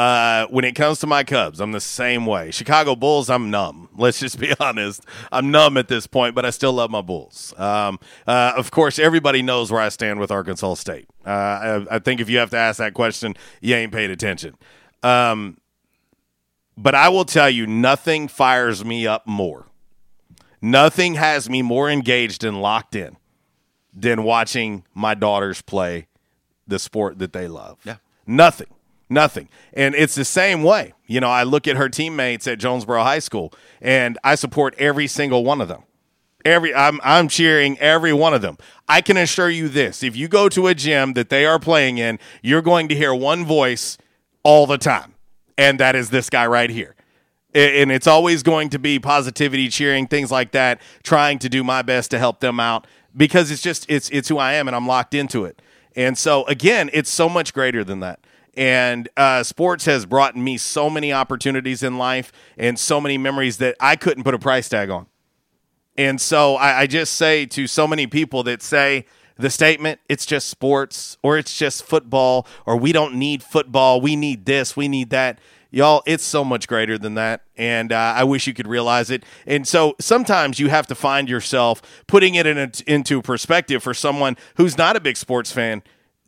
Uh, 0.00 0.46
when 0.46 0.64
it 0.64 0.74
comes 0.74 0.98
to 0.98 1.06
my 1.06 1.22
Cubs, 1.22 1.60
I'm 1.60 1.72
the 1.72 1.80
same 1.80 2.24
way. 2.24 2.50
Chicago 2.52 2.96
Bulls, 2.96 3.28
I'm 3.28 3.50
numb. 3.50 3.90
Let's 3.98 4.18
just 4.18 4.38
be 4.38 4.54
honest. 4.58 5.04
I'm 5.30 5.50
numb 5.50 5.76
at 5.76 5.88
this 5.88 6.06
point, 6.06 6.34
but 6.34 6.46
I 6.46 6.48
still 6.48 6.72
love 6.72 6.90
my 6.90 7.02
Bulls. 7.02 7.52
Um, 7.58 7.98
uh, 8.26 8.54
of 8.56 8.70
course, 8.70 8.98
everybody 8.98 9.42
knows 9.42 9.70
where 9.70 9.82
I 9.82 9.90
stand 9.90 10.18
with 10.18 10.30
Arkansas 10.30 10.72
State. 10.76 11.06
Uh, 11.26 11.28
I, 11.28 11.86
I 11.90 11.98
think 11.98 12.22
if 12.22 12.30
you 12.30 12.38
have 12.38 12.48
to 12.48 12.56
ask 12.56 12.78
that 12.78 12.94
question, 12.94 13.34
you 13.60 13.74
ain't 13.74 13.92
paid 13.92 14.10
attention. 14.10 14.56
Um, 15.02 15.58
but 16.78 16.94
I 16.94 17.10
will 17.10 17.26
tell 17.26 17.50
you, 17.50 17.66
nothing 17.66 18.26
fires 18.26 18.82
me 18.82 19.06
up 19.06 19.26
more. 19.26 19.66
Nothing 20.62 21.16
has 21.16 21.50
me 21.50 21.60
more 21.60 21.90
engaged 21.90 22.42
and 22.42 22.62
locked 22.62 22.94
in 22.94 23.18
than 23.92 24.22
watching 24.22 24.86
my 24.94 25.12
daughters 25.12 25.60
play 25.60 26.06
the 26.66 26.78
sport 26.78 27.18
that 27.18 27.34
they 27.34 27.48
love. 27.48 27.80
Yeah. 27.84 27.96
Nothing. 28.26 28.68
Nothing. 29.10 29.48
And 29.74 29.96
it's 29.96 30.14
the 30.14 30.24
same 30.24 30.62
way. 30.62 30.94
You 31.06 31.20
know, 31.20 31.28
I 31.28 31.42
look 31.42 31.66
at 31.66 31.76
her 31.76 31.88
teammates 31.88 32.46
at 32.46 32.60
Jonesboro 32.60 33.02
High 33.02 33.18
School 33.18 33.52
and 33.80 34.16
I 34.22 34.36
support 34.36 34.74
every 34.78 35.08
single 35.08 35.44
one 35.44 35.60
of 35.60 35.66
them. 35.66 35.82
Every 36.44 36.72
I'm 36.74 37.00
I'm 37.02 37.28
cheering 37.28 37.76
every 37.80 38.14
one 38.14 38.32
of 38.32 38.40
them. 38.40 38.56
I 38.88 39.02
can 39.02 39.16
assure 39.18 39.50
you 39.50 39.68
this. 39.68 40.02
If 40.02 40.16
you 40.16 40.28
go 40.28 40.48
to 40.48 40.68
a 40.68 40.74
gym 40.74 41.12
that 41.14 41.28
they 41.28 41.44
are 41.44 41.58
playing 41.58 41.98
in, 41.98 42.18
you're 42.40 42.62
going 42.62 42.88
to 42.88 42.94
hear 42.94 43.12
one 43.12 43.44
voice 43.44 43.98
all 44.42 44.66
the 44.66 44.78
time. 44.78 45.14
And 45.58 45.78
that 45.80 45.94
is 45.94 46.08
this 46.08 46.30
guy 46.30 46.46
right 46.46 46.70
here. 46.70 46.94
And 47.52 47.90
it's 47.90 48.06
always 48.06 48.44
going 48.44 48.70
to 48.70 48.78
be 48.78 49.00
positivity, 49.00 49.68
cheering, 49.68 50.06
things 50.06 50.30
like 50.30 50.52
that, 50.52 50.80
trying 51.02 51.40
to 51.40 51.48
do 51.48 51.64
my 51.64 51.82
best 51.82 52.12
to 52.12 52.18
help 52.18 52.38
them 52.38 52.60
out 52.60 52.86
because 53.14 53.50
it's 53.50 53.60
just 53.60 53.84
it's 53.90 54.08
it's 54.10 54.28
who 54.28 54.38
I 54.38 54.54
am 54.54 54.68
and 54.68 54.76
I'm 54.76 54.86
locked 54.86 55.14
into 55.14 55.44
it. 55.44 55.60
And 55.96 56.16
so 56.16 56.44
again, 56.46 56.90
it's 56.92 57.10
so 57.10 57.28
much 57.28 57.52
greater 57.52 57.82
than 57.82 58.00
that. 58.00 58.20
And 58.60 59.08
uh, 59.16 59.42
sports 59.42 59.86
has 59.86 60.04
brought 60.04 60.36
me 60.36 60.58
so 60.58 60.90
many 60.90 61.14
opportunities 61.14 61.82
in 61.82 61.96
life 61.96 62.30
and 62.58 62.78
so 62.78 63.00
many 63.00 63.16
memories 63.16 63.56
that 63.56 63.74
I 63.80 63.96
couldn't 63.96 64.22
put 64.22 64.34
a 64.34 64.38
price 64.38 64.68
tag 64.68 64.90
on. 64.90 65.06
And 65.96 66.20
so 66.20 66.56
I, 66.56 66.80
I 66.80 66.86
just 66.86 67.14
say 67.14 67.46
to 67.46 67.66
so 67.66 67.88
many 67.88 68.06
people 68.06 68.42
that 68.42 68.60
say 68.60 69.06
the 69.38 69.48
statement, 69.48 70.00
it's 70.10 70.26
just 70.26 70.48
sports 70.48 71.16
or 71.22 71.38
it's 71.38 71.56
just 71.56 71.84
football 71.84 72.46
or 72.66 72.76
we 72.76 72.92
don't 72.92 73.14
need 73.14 73.42
football. 73.42 73.98
We 73.98 74.14
need 74.14 74.44
this, 74.44 74.76
we 74.76 74.88
need 74.88 75.08
that. 75.08 75.38
Y'all, 75.70 76.02
it's 76.04 76.24
so 76.24 76.44
much 76.44 76.68
greater 76.68 76.98
than 76.98 77.14
that. 77.14 77.44
And 77.56 77.92
uh, 77.92 78.12
I 78.14 78.24
wish 78.24 78.46
you 78.46 78.52
could 78.52 78.66
realize 78.66 79.10
it. 79.10 79.24
And 79.46 79.66
so 79.66 79.96
sometimes 79.98 80.60
you 80.60 80.68
have 80.68 80.86
to 80.88 80.94
find 80.94 81.30
yourself 81.30 81.80
putting 82.06 82.34
it 82.34 82.46
in 82.46 82.58
a, 82.58 82.70
into 82.86 83.22
perspective 83.22 83.82
for 83.82 83.94
someone 83.94 84.36
who's 84.56 84.76
not 84.76 84.96
a 84.96 85.00
big 85.00 85.16
sports 85.16 85.50
fan 85.50 85.82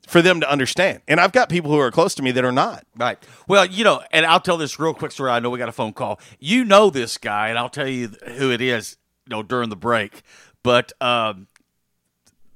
for 0.07 0.21
them 0.23 0.41
to 0.41 0.51
understand. 0.51 1.01
And 1.07 1.21
I've 1.21 1.33
got 1.33 1.49
people 1.49 1.71
who 1.71 1.79
are 1.79 1.91
close 1.91 2.15
to 2.17 2.23
me 2.23 2.33
that 2.33 2.45
are 2.45 2.53
not. 2.53 2.85
Right. 2.97 3.19
Well, 3.47 3.65
you 3.67 3.85
know, 3.85 4.03
and 4.11 4.27
I'll 4.27 4.41
tell 4.41 4.57
this 4.57 4.79
real 4.79 4.95
quick 4.95 5.13
story. 5.13 5.31
I 5.31 5.39
know 5.41 5.51
we 5.51 5.59
got 5.59 5.69
a 5.69 5.73
phone 5.73 5.93
call. 5.93 6.21
You 6.39 6.65
know 6.65 6.91
this 6.91 7.19
guy, 7.19 7.49
and 7.49 7.59
I'll 7.59 7.69
tell 7.69 7.89
you 7.89 8.09
who 8.37 8.51
it 8.51 8.61
is. 8.61 8.97
You 9.27 9.37
know, 9.37 9.43
during 9.45 9.71
the 9.71 9.77
break, 9.77 10.23
but 10.65 10.93
um, 11.01 11.47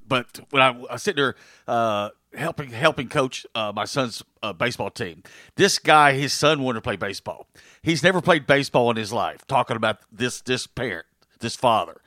but 0.09 0.41
when 0.51 0.63
I, 0.63 0.69
I 0.69 0.93
was 0.95 1.03
sitting 1.03 1.23
there 1.23 1.37
uh, 1.69 2.11
helping 2.35 2.71
helping 2.71 3.09
coach 3.09 3.47
uh, 3.55 3.73
my 3.75 3.85
son's 3.85 4.23
uh, 4.43 4.53
baseball 4.53 4.91
team, 4.91 5.23
this 5.57 5.79
guy, 5.79 6.15
his 6.15 6.33
son 6.33 6.63
wanted 6.63 6.79
to 6.79 6.83
play 6.83 6.97
baseball. 6.97 7.47
He's 7.83 8.03
never 8.03 8.21
played 8.21 8.47
baseball 8.47 8.91
in 8.91 8.97
his 8.97 9.13
life. 9.13 9.47
Talking 9.47 9.77
about 9.77 9.99
this 10.11 10.41
this 10.41 10.67
parent, 10.67 11.07
this 11.39 11.55
father, 11.55 12.01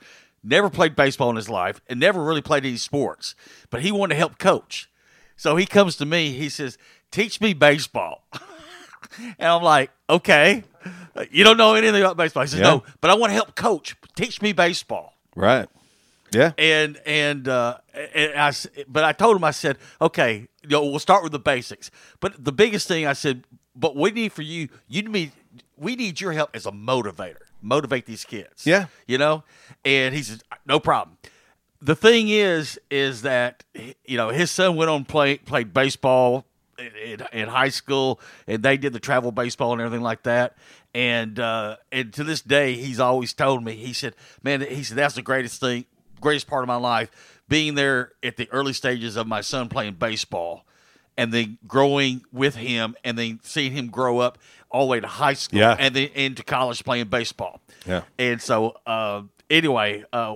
never 0.43 0.69
played 0.69 0.95
baseball 0.95 1.29
in 1.29 1.35
his 1.37 1.49
life, 1.49 1.79
and 1.87 1.99
never 1.99 2.21
really 2.21 2.41
played 2.41 2.65
any 2.65 2.77
sports. 2.77 3.35
But 3.69 3.81
he 3.81 3.91
wanted 3.91 4.15
to 4.15 4.19
help 4.19 4.37
coach. 4.37 4.88
So 5.39 5.55
he 5.55 5.65
comes 5.65 5.95
to 5.95 6.05
me. 6.05 6.31
He 6.33 6.49
says, 6.49 6.77
"Teach 7.11 7.39
me 7.39 7.53
baseball." 7.53 8.25
and 9.39 9.47
I'm 9.47 9.63
like, 9.63 9.89
"Okay, 10.09 10.65
you 11.31 11.45
don't 11.45 11.55
know 11.55 11.75
anything 11.75 12.01
about 12.01 12.17
baseball." 12.17 12.43
He 12.43 12.49
says, 12.49 12.59
Yeah. 12.59 12.71
"No, 12.71 12.83
but 12.99 13.09
I 13.09 13.13
want 13.15 13.29
to 13.29 13.35
help 13.35 13.55
coach. 13.55 13.95
Teach 14.15 14.41
me 14.41 14.51
baseball." 14.51 15.13
Right. 15.37 15.69
Yeah. 16.31 16.51
And 16.57 16.99
and 17.05 17.47
uh, 17.47 17.77
and 18.13 18.33
I, 18.35 18.51
but 18.89 19.05
I 19.05 19.13
told 19.13 19.37
him 19.37 19.45
I 19.45 19.51
said, 19.51 19.77
okay, 20.01 20.47
you 20.61 20.69
know, 20.69 20.83
we'll 20.83 20.99
start 20.99 21.23
with 21.23 21.31
the 21.31 21.39
basics. 21.39 21.89
But 22.19 22.43
the 22.43 22.51
biggest 22.51 22.87
thing 22.87 23.07
I 23.07 23.13
said, 23.13 23.45
but 23.75 23.95
we 23.95 24.11
need 24.11 24.33
for 24.33 24.41
you, 24.41 24.67
you 24.89 25.03
need 25.03 25.31
we 25.77 25.95
need 25.95 26.19
your 26.19 26.33
help 26.33 26.49
as 26.53 26.65
a 26.65 26.71
motivator. 26.71 27.43
motivate 27.61 28.05
these 28.05 28.25
kids. 28.25 28.65
Yeah. 28.65 28.87
you 29.07 29.17
know, 29.17 29.43
and 29.85 30.13
he 30.13 30.21
says 30.21 30.43
no 30.65 30.79
problem. 30.81 31.17
The 31.81 31.95
thing 31.95 32.27
is, 32.29 32.79
is 32.91 33.21
that 33.21 33.63
you 34.05 34.17
know 34.17 34.29
his 34.29 34.51
son 34.51 34.75
went 34.75 34.89
on 34.89 35.05
play 35.05 35.37
played 35.37 35.73
baseball 35.73 36.45
in, 36.77 37.21
in 37.31 37.47
high 37.47 37.69
school, 37.69 38.19
and 38.47 38.61
they 38.63 38.77
did 38.77 38.93
the 38.93 38.99
travel 38.99 39.31
baseball 39.31 39.71
and 39.73 39.81
everything 39.81 40.03
like 40.03 40.23
that. 40.23 40.57
And 40.93 41.39
uh, 41.39 41.77
and 41.91 42.11
to 42.13 42.23
this 42.23 42.41
day, 42.41 42.73
he's 42.73 42.99
always 42.99 43.33
told 43.33 43.63
me. 43.63 43.73
He 43.75 43.93
said, 43.93 44.15
"Man, 44.43 44.61
he 44.61 44.83
said 44.83 44.97
that's 44.97 45.15
the 45.15 45.21
greatest 45.21 45.59
thing, 45.61 45.85
greatest 46.19 46.47
part 46.47 46.63
of 46.63 46.67
my 46.67 46.75
life, 46.75 47.11
being 47.47 47.75
there 47.75 48.11
at 48.23 48.35
the 48.37 48.49
early 48.51 48.73
stages 48.73 49.15
of 49.15 49.27
my 49.27 49.41
son 49.41 49.69
playing 49.69 49.93
baseball." 49.95 50.65
and 51.17 51.33
then 51.33 51.57
growing 51.67 52.21
with 52.31 52.55
him 52.55 52.95
and 53.03 53.17
then 53.17 53.37
seeing 53.43 53.73
him 53.73 53.87
grow 53.89 54.19
up 54.19 54.37
all 54.71 54.85
the 54.85 54.91
way 54.91 55.01
to 55.01 55.07
high 55.07 55.33
school 55.33 55.59
Yeah. 55.59 55.75
and 55.77 55.93
then 55.93 56.07
into 56.15 56.43
college 56.43 56.81
playing 56.85 57.07
baseball. 57.09 57.59
Yeah. 57.85 58.03
And 58.17 58.41
so, 58.41 58.77
uh, 58.85 59.23
anyway, 59.49 60.05
uh, 60.13 60.35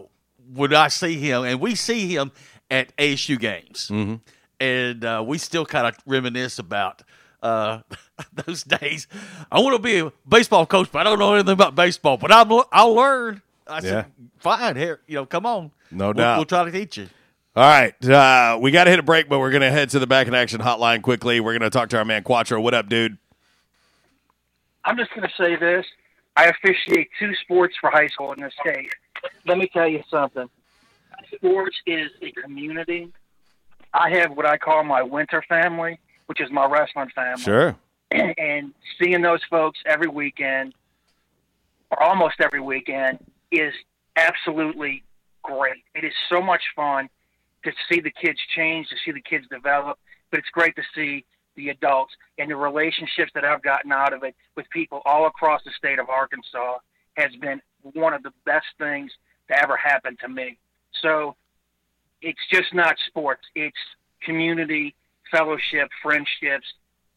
when 0.53 0.74
I 0.74 0.88
see 0.88 1.15
him, 1.20 1.44
and 1.44 1.60
we 1.60 1.76
see 1.76 2.07
him 2.14 2.32
at 2.72 2.95
ASU 2.98 3.40
games, 3.40 3.90
Mm-hmm. 3.91 4.15
and 4.60 5.06
uh, 5.06 5.24
we 5.26 5.38
still 5.38 5.65
kind 5.65 5.88
of 5.88 5.95
reminisce 6.06 6.60
about 6.60 7.02
uh, 7.41 7.80
those 8.45 8.64
days. 8.64 9.07
I 9.52 9.60
want 9.60 9.76
to 9.76 9.82
be 9.82 9.99
a 9.99 10.11
baseball 10.28 10.65
coach, 10.65 10.90
but 10.91 10.99
I 10.99 11.03
don't 11.03 11.20
know 11.20 11.34
anything 11.34 11.53
about 11.53 11.76
baseball, 11.76 12.18
but 12.18 12.32
I'll, 12.32 12.68
I'll 12.72 12.94
learn. 12.94 13.41
I 13.68 13.80
said, 13.82 14.06
fine, 14.40 14.76
here, 14.76 14.99
you 15.07 15.15
know, 15.15 15.26
come 15.26 15.45
on. 15.45 15.72
No 15.91 16.06
We'll- 16.07 16.14
doubt. 16.14 16.38
We'll 16.38 16.45
try 16.45 16.65
to 16.65 16.72
teach 16.72 16.98
you. 16.98 17.07
All 17.56 17.64
right, 17.64 17.94
uh, 18.10 18.57
we 18.60 18.72
got 18.72 18.86
to 18.86 18.90
hit 18.90 18.98
a 18.98 19.03
break, 19.03 19.30
but 19.30 19.38
we're 19.38 19.52
going 19.52 19.61
to 19.61 19.70
head 19.70 19.91
to 19.91 19.99
the 19.99 20.07
back 20.07 20.28
in 20.28 20.34
action 20.34 20.60
hotline 20.60 21.03
quickly. 21.03 21.40
We're 21.40 21.52
going 21.52 21.61
to 21.61 21.70
talk 21.70 21.90
to 21.90 21.99
our 21.99 22.06
man 22.06 22.24
Quattro. 22.24 22.60
What 22.60 22.74
up, 22.74 22.90
dude? 22.90 23.18
I'm 24.86 24.98
just 24.98 25.11
going 25.14 25.28
to 25.28 25.34
say 25.41 25.56
this. 25.56 25.86
I 26.36 26.45
officiate 26.45 27.10
two 27.20 27.34
sports 27.44 27.76
for 27.80 27.91
high 27.91 28.07
school 28.07 28.32
in 28.34 28.41
the 28.41 28.52
state. 28.60 28.91
Let 29.45 29.58
me 29.58 29.68
tell 29.68 29.88
you 29.88 30.04
something. 30.10 30.50
Sports 31.36 31.78
is 31.86 32.12
a 32.22 32.32
community. 32.32 33.12
I 33.94 34.10
have 34.18 34.36
what 34.36 34.45
I 34.45 34.58
call 34.58 34.84
my 34.84 35.04
winter 35.04 35.44
family, 35.48 36.00
which 36.26 36.41
is 36.41 36.50
my 36.52 36.66
wrestling 36.66 37.10
family. 37.16 37.41
Sure. 37.41 37.76
And 38.38 38.74
seeing 39.02 39.24
those 39.24 39.41
folks 39.50 39.80
every 39.88 40.08
weekend, 40.08 40.76
or 41.90 42.04
almost 42.04 42.36
every 42.40 42.62
weekend, 42.62 43.18
is 43.52 43.74
absolutely 44.16 45.04
great. 45.41 45.84
It 45.95 46.04
is 46.04 46.14
so 46.30 46.40
much 46.40 46.62
fun 46.76 47.10
to 47.64 47.72
see 47.90 48.02
the 48.02 48.12
kids 48.12 48.40
change, 48.56 48.88
to 48.90 48.95
see 49.04 49.12
the 49.12 49.22
kids 49.22 49.48
develop, 49.50 49.98
but 50.30 50.40
it's 50.40 50.50
great 50.50 50.76
to 50.76 50.84
see 50.94 51.26
the 51.56 51.70
adults 51.70 52.14
and 52.38 52.50
the 52.50 52.56
relationships 52.56 53.32
that 53.36 53.45
I've 53.45 53.62
gotten 53.62 53.91
out 53.91 54.14
of 54.14 54.24
it 54.24 54.36
with 54.56 54.70
people 54.70 55.02
all 55.06 55.28
across 55.28 55.64
the 55.64 55.72
state 55.72 56.00
of 56.00 56.10
Arkansas 56.10 56.78
has 57.16 57.36
been 57.36 57.62
one 57.94 58.14
of 58.14 58.24
the 58.24 58.34
best 58.46 58.68
things 58.78 59.12
to 59.50 59.62
ever 59.62 59.78
happen 59.78 60.18
to 60.22 60.28
me. 60.28 60.58
So 61.02 61.36
it's 62.22 62.40
just 62.52 62.74
not 62.74 62.96
sports, 63.08 63.44
it's 63.56 63.78
community, 64.22 64.96
fellowship, 65.32 65.90
friendships, 66.02 66.68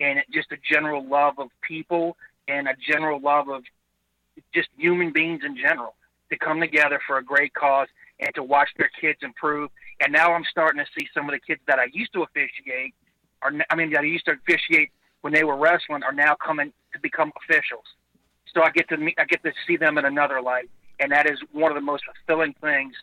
and 0.00 0.20
just 0.32 0.52
a 0.52 0.56
general 0.70 1.06
love 1.06 1.38
of 1.38 1.48
people 1.62 2.16
and 2.48 2.68
a 2.68 2.74
general 2.90 3.20
love 3.20 3.48
of 3.48 3.62
just 4.54 4.68
human 4.76 5.12
beings 5.12 5.42
in 5.44 5.56
general 5.56 5.94
to 6.30 6.36
come 6.36 6.60
together 6.60 7.00
for 7.06 7.18
a 7.18 7.24
great 7.24 7.54
cause 7.54 7.88
and 8.20 8.34
to 8.34 8.42
watch 8.42 8.68
their 8.76 8.90
kids 9.00 9.18
improve. 9.22 9.70
And 10.00 10.12
now 10.12 10.32
I'm 10.32 10.44
starting 10.50 10.84
to 10.84 10.86
see 10.98 11.08
some 11.14 11.28
of 11.28 11.32
the 11.32 11.40
kids 11.40 11.60
that 11.66 11.78
I 11.78 11.86
used 11.92 12.12
to 12.14 12.22
officiate, 12.22 12.94
are 13.42 13.52
I 13.70 13.74
mean 13.76 13.90
that 13.92 14.00
I 14.00 14.04
used 14.04 14.26
to 14.26 14.32
officiate 14.32 14.90
when 15.20 15.32
they 15.32 15.44
were 15.44 15.56
wrestling, 15.56 16.02
are 16.02 16.12
now 16.12 16.34
coming 16.34 16.72
to 16.92 17.00
become 17.00 17.32
officials. 17.42 17.84
So 18.54 18.62
I 18.62 18.70
get 18.70 18.88
to 18.88 18.96
meet, 18.96 19.14
I 19.18 19.24
get 19.24 19.42
to 19.42 19.52
see 19.66 19.76
them 19.76 19.98
in 19.98 20.04
another 20.04 20.40
light, 20.40 20.70
and 21.00 21.12
that 21.12 21.28
is 21.28 21.38
one 21.52 21.70
of 21.70 21.74
the 21.74 21.82
most 21.82 22.04
fulfilling 22.04 22.54
things 22.60 22.94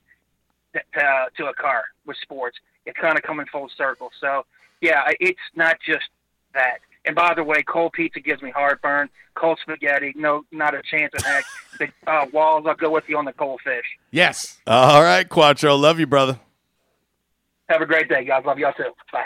that, 0.73 0.85
uh, 0.97 1.25
to 1.37 1.47
occur 1.47 1.83
with 2.05 2.17
sports. 2.21 2.57
It's 2.85 2.97
kind 2.97 3.17
of 3.17 3.23
coming 3.23 3.45
full 3.51 3.69
circle. 3.77 4.11
So 4.19 4.45
yeah, 4.81 5.09
it's 5.19 5.39
not 5.55 5.77
just 5.85 6.05
that. 6.53 6.79
And 7.05 7.15
by 7.15 7.33
the 7.33 7.43
way, 7.43 7.63
cold 7.63 7.93
pizza 7.93 8.19
gives 8.19 8.41
me 8.41 8.51
heartburn. 8.51 9.09
Cold 9.35 9.59
spaghetti, 9.61 10.13
no, 10.15 10.45
not 10.51 10.75
a 10.75 10.81
chance 10.81 11.11
in 11.17 11.23
heck. 11.23 11.43
The 11.79 11.89
uh, 12.05 12.27
walls, 12.31 12.65
I'll 12.67 12.75
go 12.75 12.91
with 12.91 13.05
you 13.07 13.17
on 13.17 13.25
the 13.25 13.33
cold 13.33 13.59
fish. 13.63 13.85
Yes. 14.11 14.59
All 14.67 15.01
right, 15.01 15.27
Quattro. 15.27 15.75
Love 15.75 15.99
you, 15.99 16.05
brother. 16.05 16.39
Have 17.67 17.81
a 17.81 17.87
great 17.87 18.07
day, 18.07 18.23
guys. 18.25 18.43
Love 18.45 18.59
y'all 18.59 18.73
too. 18.73 18.91
Bye. 19.11 19.25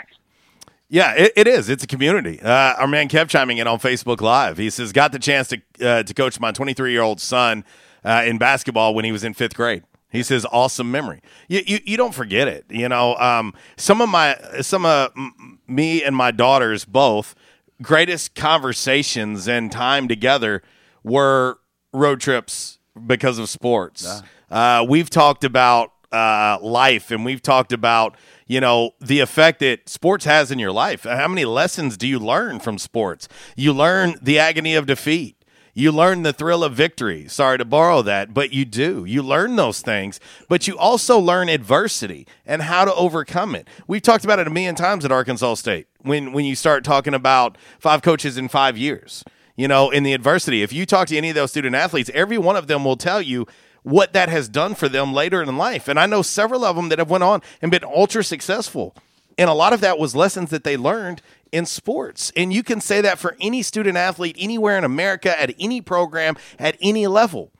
Yeah, 0.88 1.12
it, 1.14 1.32
it 1.36 1.46
is. 1.46 1.68
It's 1.68 1.84
a 1.84 1.86
community. 1.86 2.40
Uh, 2.40 2.74
our 2.74 2.86
man 2.86 3.08
kept 3.08 3.30
chiming 3.30 3.58
in 3.58 3.66
on 3.66 3.78
Facebook 3.78 4.20
Live. 4.20 4.56
He 4.56 4.70
says, 4.70 4.92
got 4.92 5.12
the 5.12 5.18
chance 5.18 5.48
to 5.48 5.60
uh, 5.86 6.02
to 6.02 6.14
coach 6.14 6.40
my 6.40 6.50
23 6.52 6.92
year 6.92 7.02
old 7.02 7.20
son 7.20 7.64
uh, 8.04 8.22
in 8.24 8.38
basketball 8.38 8.94
when 8.94 9.04
he 9.04 9.12
was 9.12 9.22
in 9.24 9.34
fifth 9.34 9.54
grade. 9.54 9.84
He 10.10 10.22
says, 10.22 10.46
awesome 10.50 10.90
memory. 10.90 11.20
You, 11.48 11.62
you, 11.66 11.78
you 11.84 11.96
don't 11.98 12.14
forget 12.14 12.48
it. 12.48 12.64
You 12.70 12.88
know, 12.88 13.14
um, 13.16 13.52
some 13.76 14.00
of 14.00 14.08
my, 14.08 14.38
some 14.62 14.86
of 14.86 15.12
m- 15.14 15.58
me 15.66 16.02
and 16.02 16.16
my 16.16 16.30
daughters 16.30 16.86
both 16.86 17.34
greatest 17.82 18.34
conversations 18.34 19.46
and 19.46 19.70
time 19.70 20.08
together 20.08 20.62
were 21.04 21.58
road 21.92 22.20
trips 22.20 22.78
because 23.06 23.38
of 23.38 23.48
sports. 23.50 24.22
Uh, 24.50 24.84
we've 24.88 25.10
talked 25.10 25.44
about 25.44 25.92
uh, 26.10 26.58
life 26.62 27.10
and 27.10 27.24
we've 27.24 27.42
talked 27.42 27.72
about 27.72 28.16
you 28.48 28.60
know 28.60 28.92
the 29.00 29.20
effect 29.20 29.60
that 29.60 29.88
sports 29.88 30.24
has 30.24 30.50
in 30.50 30.58
your 30.58 30.72
life. 30.72 31.04
How 31.04 31.28
many 31.28 31.44
lessons 31.44 31.96
do 31.96 32.08
you 32.08 32.18
learn 32.18 32.58
from 32.58 32.78
sports? 32.78 33.28
You 33.54 33.72
learn 33.72 34.16
the 34.20 34.38
agony 34.38 34.74
of 34.74 34.86
defeat. 34.86 35.36
You 35.74 35.92
learn 35.92 36.22
the 36.24 36.32
thrill 36.32 36.64
of 36.64 36.74
victory. 36.74 37.28
Sorry 37.28 37.56
to 37.56 37.64
borrow 37.64 38.02
that 38.02 38.34
but 38.34 38.52
you 38.52 38.64
do. 38.64 39.04
You 39.04 39.22
learn 39.22 39.54
those 39.54 39.80
things 39.80 40.18
but 40.48 40.66
you 40.66 40.76
also 40.76 41.20
learn 41.20 41.48
adversity 41.48 42.26
and 42.44 42.62
how 42.62 42.84
to 42.84 42.94
overcome 42.94 43.54
it. 43.54 43.68
We've 43.86 44.02
talked 44.02 44.24
about 44.24 44.40
it 44.40 44.48
a 44.48 44.50
million 44.50 44.74
times 44.74 45.04
at 45.04 45.12
arkansas 45.12 45.54
state 45.54 45.86
when 46.00 46.32
when 46.32 46.44
you 46.44 46.56
start 46.56 46.82
talking 46.82 47.14
about 47.14 47.56
five 47.78 48.02
coaches 48.02 48.36
in 48.36 48.48
five 48.48 48.76
years 48.76 49.22
you 49.58 49.66
know, 49.66 49.90
in 49.90 50.04
the 50.04 50.12
adversity. 50.12 50.62
If 50.62 50.72
you 50.72 50.86
talk 50.86 51.08
to 51.08 51.16
any 51.16 51.30
of 51.30 51.34
those 51.34 51.50
student 51.50 51.74
athletes, 51.74 52.08
every 52.14 52.38
one 52.38 52.54
of 52.54 52.68
them 52.68 52.84
will 52.84 52.96
tell 52.96 53.20
you 53.20 53.44
what 53.88 54.12
that 54.12 54.28
has 54.28 54.48
done 54.48 54.74
for 54.74 54.88
them 54.88 55.14
later 55.14 55.42
in 55.42 55.56
life. 55.56 55.88
And 55.88 55.98
I 55.98 56.04
know 56.04 56.20
several 56.20 56.64
of 56.64 56.76
them 56.76 56.90
that 56.90 56.98
have 56.98 57.10
went 57.10 57.24
on 57.24 57.40
and 57.62 57.70
been 57.70 57.84
ultra 57.84 58.22
successful. 58.22 58.94
And 59.38 59.48
a 59.48 59.54
lot 59.54 59.72
of 59.72 59.80
that 59.80 59.98
was 59.98 60.14
lessons 60.14 60.50
that 60.50 60.62
they 60.62 60.76
learned 60.76 61.22
in 61.52 61.64
sports. 61.64 62.30
And 62.36 62.52
you 62.52 62.62
can 62.62 62.82
say 62.82 63.00
that 63.00 63.18
for 63.18 63.34
any 63.40 63.62
student 63.62 63.96
athlete 63.96 64.36
anywhere 64.38 64.76
in 64.76 64.84
America 64.84 65.40
at 65.40 65.54
any 65.58 65.80
program 65.80 66.36
at 66.58 66.76
any 66.82 67.06
level. 67.06 67.50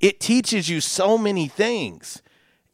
It 0.00 0.18
teaches 0.18 0.68
you 0.68 0.80
so 0.80 1.16
many 1.16 1.46
things. 1.46 2.20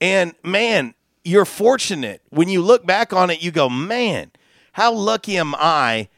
And 0.01 0.35
man, 0.43 0.95
you're 1.23 1.45
fortunate 1.45 2.23
when 2.31 2.49
you 2.49 2.63
look 2.63 2.87
back 2.87 3.13
on 3.13 3.29
it, 3.29 3.43
you 3.43 3.51
go, 3.51 3.69
man, 3.69 4.31
how 4.73 4.93
lucky 4.93 5.37
am 5.37 5.55
I 5.57 6.09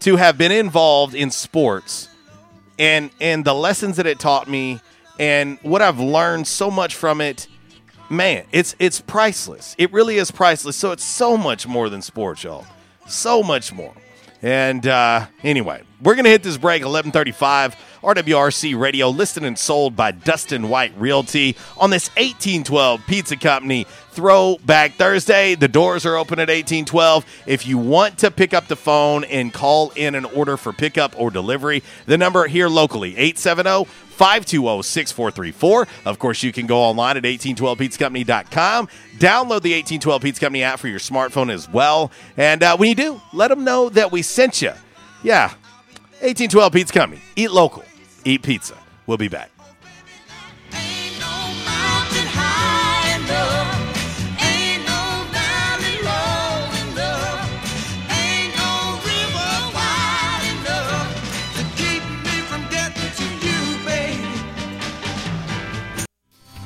to 0.00 0.16
have 0.16 0.36
been 0.36 0.52
involved 0.52 1.14
in 1.14 1.30
sports 1.30 2.08
and 2.76 3.10
and 3.20 3.44
the 3.44 3.54
lessons 3.54 3.96
that 3.98 4.06
it 4.06 4.18
taught 4.18 4.48
me 4.48 4.80
and 5.18 5.58
what 5.62 5.82
I've 5.82 6.00
learned 6.00 6.46
so 6.46 6.70
much 6.70 6.94
from 6.94 7.20
it 7.20 7.46
man 8.10 8.44
it's 8.52 8.76
it's 8.78 9.00
priceless. 9.00 9.74
It 9.78 9.92
really 9.92 10.16
is 10.18 10.30
priceless. 10.30 10.76
So 10.76 10.92
it's 10.92 11.04
so 11.04 11.36
much 11.36 11.66
more 11.66 11.88
than 11.88 12.02
sports 12.02 12.44
y'all. 12.44 12.66
So 13.06 13.42
much 13.42 13.72
more. 13.72 13.94
And 14.42 14.86
uh, 14.86 15.26
anyway 15.42 15.82
we're 16.04 16.14
gonna 16.14 16.28
hit 16.28 16.42
this 16.42 16.58
break 16.58 16.82
1135 16.82 17.76
rwrc 18.02 18.78
radio 18.78 19.08
listed 19.08 19.42
and 19.42 19.58
sold 19.58 19.96
by 19.96 20.10
dustin 20.12 20.68
white 20.68 20.92
realty 20.98 21.56
on 21.78 21.90
this 21.90 22.08
1812 22.10 23.00
pizza 23.06 23.36
company 23.36 23.86
throwback 24.10 24.92
thursday 24.92 25.54
the 25.54 25.66
doors 25.66 26.04
are 26.04 26.16
open 26.16 26.38
at 26.38 26.48
1812 26.48 27.24
if 27.46 27.66
you 27.66 27.78
want 27.78 28.18
to 28.18 28.30
pick 28.30 28.52
up 28.52 28.68
the 28.68 28.76
phone 28.76 29.24
and 29.24 29.52
call 29.52 29.90
in 29.96 30.14
an 30.14 30.26
order 30.26 30.56
for 30.58 30.72
pickup 30.72 31.18
or 31.18 31.30
delivery 31.30 31.82
the 32.04 32.18
number 32.18 32.46
here 32.46 32.68
locally 32.68 33.16
870 33.16 33.90
520 34.14 34.82
6434. 34.82 35.88
Of 36.04 36.18
course, 36.20 36.44
you 36.44 36.52
can 36.52 36.66
go 36.66 36.78
online 36.78 37.16
at 37.16 37.24
1812pizzacompany.com. 37.24 38.86
Download 39.16 39.60
the 39.60 39.74
1812 39.74 40.22
Pizza 40.22 40.40
Company 40.40 40.62
app 40.62 40.78
for 40.78 40.86
your 40.86 41.00
smartphone 41.00 41.52
as 41.52 41.68
well. 41.68 42.12
And 42.36 42.62
uh, 42.62 42.76
when 42.76 42.90
you 42.90 42.94
do, 42.94 43.20
let 43.32 43.48
them 43.48 43.64
know 43.64 43.88
that 43.88 44.12
we 44.12 44.22
sent 44.22 44.62
you. 44.62 44.70
Yeah, 45.24 45.52
1812 46.24 46.72
Pizza 46.72 46.92
Company. 46.94 47.20
Eat 47.36 47.50
local, 47.50 47.84
eat 48.24 48.40
pizza. 48.40 48.74
We'll 49.06 49.18
be 49.18 49.28
back. 49.28 49.50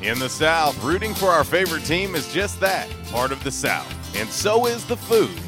In 0.01 0.21
the 0.21 0.29
South, 0.29 0.81
rooting 0.85 1.13
for 1.15 1.31
our 1.31 1.43
favorite 1.43 1.85
team 1.85 2.15
is 2.15 2.33
just 2.33 2.61
that 2.61 2.89
part 3.11 3.33
of 3.33 3.43
the 3.43 3.51
South. 3.51 4.17
And 4.17 4.29
so 4.29 4.67
is 4.67 4.85
the 4.85 4.97
food. 4.97 5.48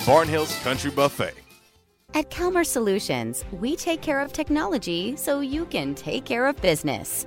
Barnhill's 0.00 0.58
Country 0.62 0.90
Buffet. 0.90 1.34
At 2.14 2.30
Calmer 2.30 2.64
Solutions, 2.64 3.44
we 3.52 3.76
take 3.76 4.00
care 4.00 4.20
of 4.20 4.32
technology 4.32 5.14
so 5.16 5.40
you 5.40 5.66
can 5.66 5.94
take 5.94 6.24
care 6.24 6.46
of 6.46 6.56
business. 6.56 7.26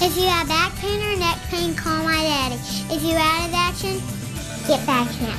If 0.00 0.16
you 0.16 0.26
have 0.26 0.48
back 0.48 0.74
pain 0.76 1.00
or 1.00 1.16
neck 1.18 1.38
pain, 1.48 1.74
call 1.74 2.02
my 2.02 2.22
daddy. 2.22 2.56
If 2.94 3.02
you're 3.02 3.18
out 3.18 3.48
of 3.48 3.54
action, 3.54 4.00
get 4.66 4.84
back 4.86 5.10
in. 5.20 5.34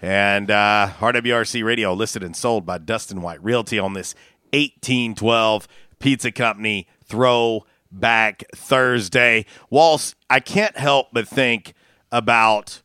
And 0.01 0.53
uh, 0.53 0.91
RWRC 1.01 1.65
Radio 1.65 1.95
listed 1.95 2.23
and 2.23 2.37
sold 2.37 2.65
by 2.65 2.79
Dustin 2.79 3.23
White 3.23 3.43
Realty 3.43 3.81
on 3.81 3.95
this 3.95 4.15
1812 4.53 5.67
Pizza 5.99 6.31
Company 6.31 6.87
Throwback 7.15 8.45
Thursday. 8.55 9.47
Walls, 9.71 10.17
I 10.29 10.41
can't 10.41 10.77
help 10.77 11.09
but 11.13 11.29
think 11.29 11.75
about 12.11 12.83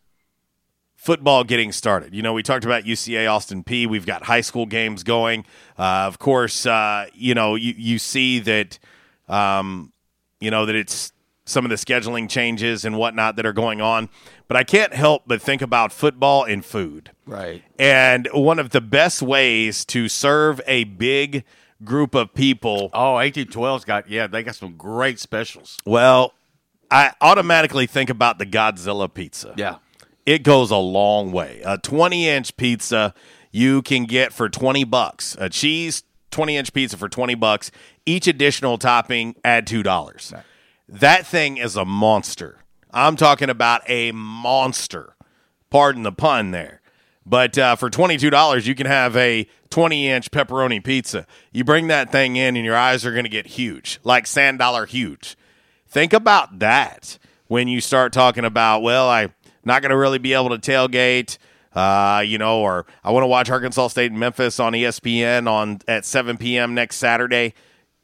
football 0.95 1.43
getting 1.43 1.71
started. 1.71 2.13
You 2.13 2.21
know, 2.21 2.33
we 2.33 2.43
talked 2.43 2.63
about 2.63 2.83
UCA 2.83 3.31
Austin 3.31 3.63
Peay. 3.63 3.87
We've 3.87 4.05
got 4.05 4.23
high 4.23 4.41
school 4.41 4.67
games 4.67 5.03
going. 5.03 5.45
Uh, 5.77 6.05
of 6.05 6.19
course, 6.19 6.65
uh, 6.67 7.07
you 7.13 7.33
know, 7.33 7.55
you, 7.55 7.73
you 7.75 7.97
see 7.97 8.37
that, 8.39 8.77
um, 9.27 9.91
you 10.39 10.51
know, 10.51 10.67
that 10.67 10.75
it's 10.75 11.11
some 11.45 11.65
of 11.65 11.69
the 11.69 11.75
scheduling 11.75 12.29
changes 12.29 12.85
and 12.85 12.95
whatnot 12.97 13.35
that 13.37 13.45
are 13.47 13.53
going 13.53 13.81
on. 13.81 14.09
But 14.47 14.57
I 14.57 14.63
can't 14.63 14.93
help 14.93 15.23
but 15.25 15.41
think 15.41 15.63
about 15.63 15.91
football 15.91 16.43
and 16.43 16.63
food. 16.63 17.09
Right. 17.25 17.63
And 17.79 18.27
one 18.31 18.59
of 18.59 18.69
the 18.69 18.81
best 18.81 19.23
ways 19.23 19.85
to 19.85 20.07
serve 20.07 20.61
a 20.67 20.83
big 20.83 21.43
group 21.83 22.15
of 22.15 22.33
people. 22.33 22.89
Oh, 22.93 23.15
1812's 23.15 23.85
got, 23.85 24.09
yeah, 24.09 24.27
they 24.27 24.43
got 24.43 24.55
some 24.55 24.75
great 24.75 25.19
specials. 25.19 25.77
Well, 25.85 26.33
I 26.91 27.13
automatically 27.21 27.87
think 27.87 28.09
about 28.09 28.39
the 28.39 28.45
Godzilla 28.45 29.13
pizza. 29.13 29.53
Yeah. 29.57 29.77
It 30.25 30.43
goes 30.43 30.71
a 30.71 30.77
long 30.77 31.31
way. 31.31 31.61
A 31.65 31.77
20 31.77 32.27
inch 32.27 32.55
pizza 32.57 33.13
you 33.51 33.81
can 33.81 34.05
get 34.05 34.33
for 34.33 34.49
20 34.49 34.83
bucks. 34.83 35.35
A 35.39 35.49
cheese 35.49 36.03
20 36.31 36.57
inch 36.57 36.73
pizza 36.73 36.97
for 36.97 37.09
20 37.09 37.35
bucks. 37.35 37.71
Each 38.05 38.27
additional 38.27 38.77
topping, 38.77 39.35
add 39.43 39.67
$2. 39.67 40.33
Right. 40.33 40.43
That 40.87 41.25
thing 41.25 41.57
is 41.57 41.75
a 41.75 41.85
monster. 41.85 42.59
I'm 42.91 43.15
talking 43.15 43.49
about 43.49 43.81
a 43.87 44.11
monster. 44.11 45.15
Pardon 45.69 46.03
the 46.03 46.11
pun 46.11 46.51
there. 46.51 46.78
But 47.29 47.59
uh, 47.59 47.75
for 47.75 47.91
$22, 47.91 48.65
you 48.65 48.73
can 48.73 48.87
have 48.87 49.15
a 49.15 49.47
20 49.69 50.07
inch 50.07 50.31
pepperoni 50.31 50.83
pizza. 50.83 51.27
You 51.51 51.63
bring 51.63 51.87
that 51.87 52.11
thing 52.11 52.35
in, 52.35 52.55
and 52.55 52.65
your 52.65 52.75
eyes 52.75 53.05
are 53.05 53.11
going 53.11 53.23
to 53.23 53.29
get 53.29 53.45
huge, 53.45 53.99
like 54.03 54.25
sand 54.25 54.57
dollar 54.57 54.87
huge. 54.87 55.37
Think 55.87 56.11
about 56.11 56.57
that 56.59 57.19
when 57.47 57.67
you 57.67 57.81
start 57.81 58.13
talking 58.13 58.45
about, 58.45 58.81
well, 58.81 59.09
I'm 59.09 59.33
not 59.63 59.83
going 59.83 59.91
to 59.91 59.97
really 59.97 60.17
be 60.17 60.33
able 60.33 60.49
to 60.49 60.57
tailgate. 60.57 61.37
Uh, 61.71 62.23
you 62.25 62.39
know, 62.39 62.61
or 62.61 62.87
I 63.03 63.11
want 63.11 63.23
to 63.23 63.27
watch 63.27 63.47
Arkansas 63.51 63.89
State 63.89 64.09
and 64.09 64.19
Memphis 64.19 64.59
on 64.59 64.73
ESPN 64.73 65.47
on 65.47 65.79
at 65.87 66.03
7 66.03 66.35
p.m. 66.37 66.73
next 66.73 66.95
Saturday. 66.95 67.53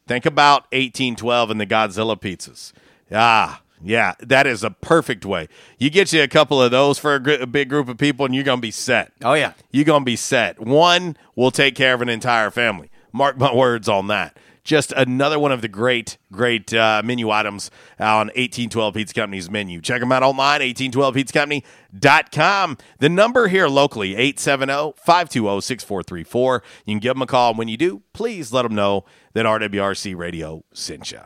Think 0.07 0.27
about 0.27 0.65
1812 0.71 1.49
and 1.49 1.59
the 1.59 1.65
Godzilla 1.65 2.15
pizzas. 2.19 2.73
Ah, 3.11 3.63
yeah, 3.85 4.15
that 4.19 4.45
is 4.47 4.63
a 4.63 4.71
perfect 4.71 5.25
way. 5.25 5.47
You 5.77 5.91
get 5.91 6.11
you 6.11 6.23
a 6.23 6.27
couple 6.27 6.61
of 6.61 6.71
those 6.71 6.97
for 6.97 7.15
a, 7.15 7.19
gr- 7.19 7.33
a 7.33 7.45
big 7.45 7.69
group 7.69 7.87
of 7.87 7.97
people, 7.97 8.25
and 8.25 8.33
you're 8.33 8.43
going 8.43 8.57
to 8.57 8.61
be 8.61 8.71
set. 8.71 9.11
Oh, 9.23 9.33
yeah. 9.33 9.53
You're 9.71 9.85
going 9.85 10.01
to 10.01 10.05
be 10.05 10.15
set. 10.15 10.59
One 10.59 11.15
will 11.35 11.51
take 11.51 11.75
care 11.75 11.93
of 11.93 12.01
an 12.01 12.09
entire 12.09 12.49
family. 12.49 12.89
Mark 13.13 13.37
my 13.37 13.53
words 13.53 13.87
on 13.87 14.07
that. 14.07 14.35
Just 14.63 14.91
another 14.93 15.37
one 15.37 15.51
of 15.51 15.61
the 15.61 15.67
great, 15.67 16.17
great 16.31 16.73
uh, 16.73 17.03
menu 17.05 17.29
items 17.29 17.69
on 17.99 18.29
1812 18.29 18.95
Pizza 18.95 19.13
Company's 19.13 19.51
menu. 19.51 19.79
Check 19.79 19.99
them 19.99 20.11
out 20.11 20.23
online, 20.23 20.61
1812pizzacompany.com. 20.61 22.77
The 22.97 23.09
number 23.09 23.47
here 23.47 23.67
locally, 23.67 24.15
870-520-6434. 24.15 26.61
You 26.85 26.93
can 26.93 26.99
give 26.99 27.13
them 27.13 27.21
a 27.21 27.27
call. 27.27 27.51
And 27.51 27.59
when 27.59 27.67
you 27.67 27.77
do, 27.77 28.01
please 28.13 28.51
let 28.51 28.63
them 28.63 28.73
know 28.73 29.05
that 29.33 29.45
RWRC 29.45 30.15
Radio 30.15 30.63
sent 30.73 31.11
you. 31.11 31.19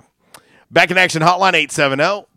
Back 0.71 0.91
in 0.91 0.99
action 0.99 1.23
hotline 1.23 1.53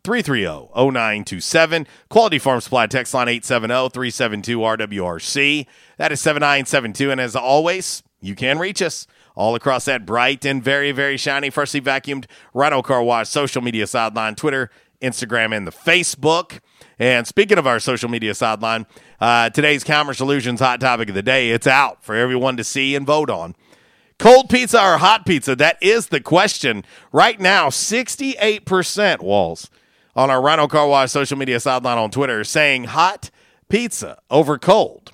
870-330-0927. 0.02 1.86
Quality 2.08 2.38
Farm 2.38 2.62
Supply 2.62 2.86
text 2.86 3.12
line 3.12 3.26
870-372-RWRC. 3.26 5.66
That 5.98 6.12
is 6.12 6.20
7972. 6.22 7.10
And 7.10 7.20
as 7.20 7.36
always, 7.36 8.02
you 8.22 8.34
can 8.34 8.58
reach 8.58 8.80
us 8.80 9.06
all 9.34 9.54
across 9.54 9.84
that 9.84 10.06
bright 10.06 10.46
and 10.46 10.64
very, 10.64 10.92
very 10.92 11.18
shiny, 11.18 11.50
freshly 11.50 11.82
vacuumed 11.82 12.24
Rhino 12.54 12.80
Car 12.80 13.02
Wash 13.02 13.28
social 13.28 13.60
media 13.60 13.86
sideline, 13.86 14.34
Twitter, 14.34 14.70
Instagram, 15.02 15.54
and 15.54 15.66
the 15.66 15.70
Facebook. 15.70 16.60
And 16.98 17.26
speaking 17.26 17.58
of 17.58 17.66
our 17.66 17.80
social 17.80 18.08
media 18.08 18.34
sideline, 18.34 18.86
uh, 19.20 19.50
today's 19.50 19.84
Calmer 19.84 20.14
Solutions 20.14 20.58
hot 20.58 20.80
topic 20.80 21.10
of 21.10 21.14
the 21.14 21.22
day, 21.22 21.50
it's 21.50 21.66
out 21.66 22.02
for 22.02 22.14
everyone 22.14 22.56
to 22.56 22.64
see 22.64 22.96
and 22.96 23.06
vote 23.06 23.28
on. 23.28 23.54
Cold 24.22 24.48
pizza 24.48 24.80
or 24.80 24.98
hot 24.98 25.26
pizza? 25.26 25.56
That 25.56 25.78
is 25.82 26.06
the 26.06 26.20
question. 26.20 26.84
Right 27.10 27.40
now, 27.40 27.70
68% 27.70 29.20
walls 29.20 29.68
on 30.14 30.30
our 30.30 30.40
Rhino 30.40 30.68
Car 30.68 30.86
Wash 30.86 31.10
social 31.10 31.36
media 31.36 31.58
sideline 31.58 31.98
on 31.98 32.12
Twitter 32.12 32.44
saying 32.44 32.84
hot 32.84 33.30
pizza 33.68 34.20
over 34.30 34.58
cold. 34.58 35.10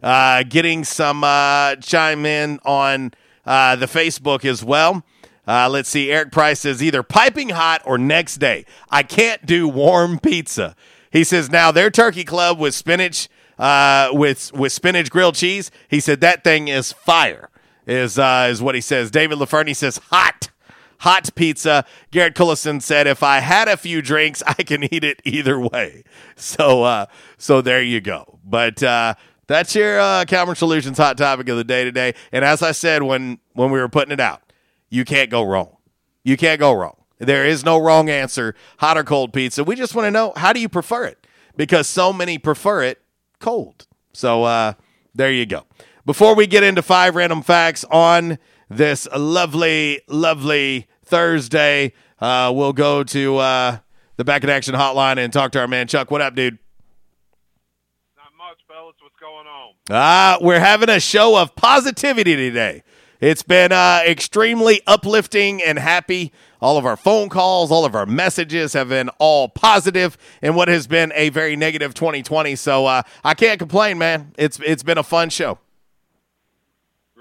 Uh, 0.00 0.44
getting 0.44 0.84
some 0.84 1.24
uh, 1.24 1.74
chime 1.74 2.24
in 2.24 2.60
on 2.64 3.14
uh, 3.44 3.74
the 3.74 3.86
Facebook 3.86 4.44
as 4.44 4.62
well. 4.62 5.04
Uh, 5.44 5.68
let's 5.68 5.88
see. 5.88 6.12
Eric 6.12 6.30
Price 6.30 6.60
says 6.60 6.80
either 6.80 7.02
piping 7.02 7.48
hot 7.48 7.82
or 7.84 7.98
next 7.98 8.36
day. 8.36 8.64
I 8.92 9.02
can't 9.02 9.44
do 9.44 9.66
warm 9.66 10.20
pizza. 10.20 10.76
He 11.10 11.24
says 11.24 11.50
now 11.50 11.72
their 11.72 11.90
turkey 11.90 12.22
club 12.22 12.60
with 12.60 12.76
spinach 12.76 13.28
uh, 13.58 14.10
with 14.12 14.52
with 14.52 14.70
spinach 14.70 15.10
grilled 15.10 15.34
cheese. 15.34 15.72
He 15.88 15.98
said 15.98 16.20
that 16.20 16.44
thing 16.44 16.68
is 16.68 16.92
fire. 16.92 17.48
Is 17.86 18.18
uh, 18.18 18.48
is 18.50 18.62
what 18.62 18.74
he 18.74 18.80
says. 18.80 19.10
David 19.10 19.38
Laferney 19.38 19.74
says 19.74 19.98
hot. 20.10 20.50
Hot 21.00 21.34
pizza. 21.34 21.84
Garrett 22.12 22.34
Cullison 22.36 22.80
said, 22.80 23.08
"If 23.08 23.24
I 23.24 23.40
had 23.40 23.66
a 23.66 23.76
few 23.76 24.02
drinks, 24.02 24.42
I 24.46 24.54
can 24.54 24.84
eat 24.84 25.02
it 25.02 25.20
either 25.24 25.58
way." 25.58 26.04
So, 26.36 26.84
uh, 26.84 27.06
so 27.38 27.60
there 27.60 27.82
you 27.82 28.00
go. 28.00 28.38
But 28.44 28.82
uh, 28.82 29.14
that's 29.48 29.74
your 29.74 29.98
uh, 29.98 30.24
Calmer 30.26 30.54
Solutions 30.54 30.98
hot 30.98 31.18
topic 31.18 31.48
of 31.48 31.56
the 31.56 31.64
day 31.64 31.84
today. 31.84 32.14
And 32.30 32.44
as 32.44 32.62
I 32.62 32.72
said 32.72 33.02
when 33.02 33.38
when 33.54 33.70
we 33.70 33.80
were 33.80 33.88
putting 33.88 34.12
it 34.12 34.20
out, 34.20 34.52
you 34.90 35.04
can't 35.04 35.30
go 35.30 35.42
wrong. 35.42 35.76
You 36.22 36.36
can't 36.36 36.60
go 36.60 36.72
wrong. 36.72 36.96
There 37.18 37.46
is 37.46 37.64
no 37.64 37.78
wrong 37.78 38.08
answer. 38.08 38.54
Hot 38.78 38.96
or 38.96 39.04
cold 39.04 39.32
pizza. 39.32 39.64
We 39.64 39.74
just 39.74 39.94
want 39.94 40.06
to 40.06 40.10
know 40.10 40.32
how 40.36 40.52
do 40.52 40.60
you 40.60 40.68
prefer 40.68 41.04
it? 41.04 41.26
Because 41.56 41.86
so 41.86 42.12
many 42.12 42.38
prefer 42.38 42.82
it 42.82 43.00
cold. 43.40 43.86
So 44.12 44.44
uh, 44.44 44.74
there 45.14 45.32
you 45.32 45.46
go. 45.46 45.64
Before 46.04 46.34
we 46.34 46.48
get 46.48 46.64
into 46.64 46.82
five 46.82 47.14
random 47.14 47.42
facts 47.42 47.84
on 47.84 48.38
this 48.68 49.06
lovely, 49.16 50.00
lovely 50.08 50.88
Thursday, 51.04 51.92
uh, 52.20 52.52
we'll 52.52 52.72
go 52.72 53.04
to 53.04 53.36
uh, 53.36 53.78
the 54.16 54.24
back 54.24 54.42
in 54.42 54.50
action 54.50 54.74
hotline 54.74 55.18
and 55.18 55.32
talk 55.32 55.52
to 55.52 55.60
our 55.60 55.68
man 55.68 55.86
Chuck. 55.86 56.10
What 56.10 56.20
up, 56.20 56.34
dude? 56.34 56.58
Not 58.16 58.32
much, 58.36 58.58
fellas. 58.66 58.96
What's 59.00 59.14
going 59.20 59.46
on? 59.46 59.74
Ah, 59.90 60.38
we're 60.40 60.58
having 60.58 60.88
a 60.88 60.98
show 60.98 61.40
of 61.40 61.54
positivity 61.54 62.34
today. 62.34 62.82
It's 63.20 63.44
been 63.44 63.70
uh, 63.70 64.00
extremely 64.04 64.80
uplifting 64.88 65.62
and 65.62 65.78
happy. 65.78 66.32
All 66.60 66.78
of 66.78 66.84
our 66.84 66.96
phone 66.96 67.28
calls, 67.28 67.70
all 67.70 67.84
of 67.84 67.94
our 67.94 68.06
messages 68.06 68.72
have 68.72 68.88
been 68.88 69.08
all 69.20 69.48
positive 69.48 70.18
in 70.42 70.56
what 70.56 70.66
has 70.66 70.88
been 70.88 71.12
a 71.14 71.28
very 71.28 71.54
negative 71.54 71.94
2020. 71.94 72.56
So 72.56 72.86
uh, 72.86 73.02
I 73.22 73.34
can't 73.34 73.60
complain, 73.60 73.98
man. 73.98 74.32
It's 74.36 74.58
it's 74.66 74.82
been 74.82 74.98
a 74.98 75.04
fun 75.04 75.30
show. 75.30 75.60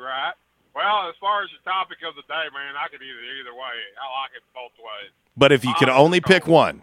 Right. 0.01 0.33
Well, 0.73 1.09
as 1.09 1.15
far 1.21 1.43
as 1.43 1.49
the 1.53 1.61
topic 1.69 1.99
of 2.07 2.15
the 2.15 2.23
day, 2.25 2.47
man, 2.49 2.73
I 2.73 2.87
could 2.89 3.01
either 3.05 3.21
either 3.37 3.53
way. 3.53 3.75
I 4.01 4.05
like 4.25 4.31
it 4.33 4.41
both 4.55 4.73
ways. 4.81 5.11
But 5.37 5.51
if 5.51 5.63
you 5.63 5.73
could 5.77 5.89
only 5.89 6.21
pick 6.21 6.47
one, 6.47 6.81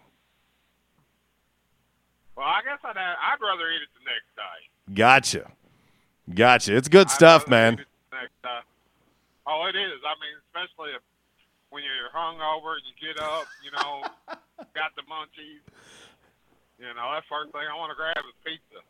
Well, 2.37 2.47
I 2.47 2.63
guess 2.63 2.79
I'd 2.85 2.97
I'd 2.97 3.41
rather 3.43 3.67
eat 3.75 3.83
it 3.83 3.91
the 3.99 4.05
next 4.07 4.31
day. 4.39 4.59
gotcha, 4.95 5.51
gotcha. 6.33 6.77
It's 6.77 6.87
good 6.89 7.11
stuff, 7.11 7.49
man. 7.49 7.83
Next 8.13 8.37
day. 8.43 8.61
Oh, 9.47 9.67
it 9.67 9.75
is. 9.75 9.99
I 10.05 10.15
mean, 10.21 10.37
especially 10.47 10.93
if, 10.95 11.03
when 11.71 11.83
you're 11.83 12.13
hungover 12.15 12.77
and 12.79 12.85
you 12.87 12.95
get 13.01 13.19
up, 13.21 13.47
you 13.65 13.73
know, 13.73 14.05
got 14.77 14.93
the 14.95 15.03
munchies. 15.09 15.65
You 16.79 16.93
know, 16.95 17.11
that 17.11 17.25
first 17.29 17.51
thing 17.51 17.65
I 17.67 17.75
want 17.75 17.91
to 17.91 17.97
grab 17.97 18.21
is 18.23 18.37
pizza. 18.45 18.85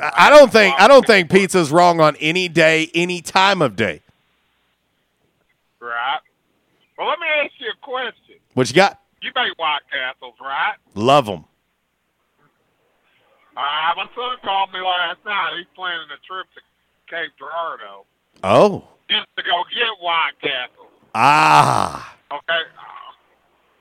I 0.00 0.30
don't 0.30 0.52
think 0.52 0.74
I 0.78 0.88
don't 0.88 1.06
think 1.06 1.30
pizza's 1.30 1.70
wrong 1.72 2.00
on 2.00 2.16
any 2.16 2.48
day, 2.48 2.90
any 2.94 3.20
time 3.22 3.62
of 3.62 3.76
day. 3.76 4.02
Right. 5.80 6.18
Well, 6.98 7.08
let 7.08 7.18
me 7.18 7.26
ask 7.42 7.52
you 7.58 7.68
a 7.70 7.76
question. 7.84 8.36
What 8.54 8.68
you 8.68 8.74
got? 8.74 9.00
You 9.22 9.30
make 9.34 9.58
White 9.58 9.80
Castles, 9.90 10.34
right? 10.40 10.74
Love 10.94 11.26
them. 11.26 11.44
Uh, 13.56 13.60
my 13.96 14.06
son 14.14 14.36
called 14.44 14.72
me 14.72 14.80
last 14.80 15.18
night. 15.24 15.52
He's 15.56 15.66
planning 15.74 16.06
a 16.12 16.20
trip 16.26 16.46
to 16.54 16.60
Cape 17.08 17.32
Girardeau 17.38 18.04
Oh, 18.44 18.84
just 19.08 19.26
to 19.36 19.42
go 19.42 19.62
get 19.72 19.88
White 20.02 20.32
Castles. 20.42 20.92
ah, 21.14 22.16
Okay. 22.32 22.60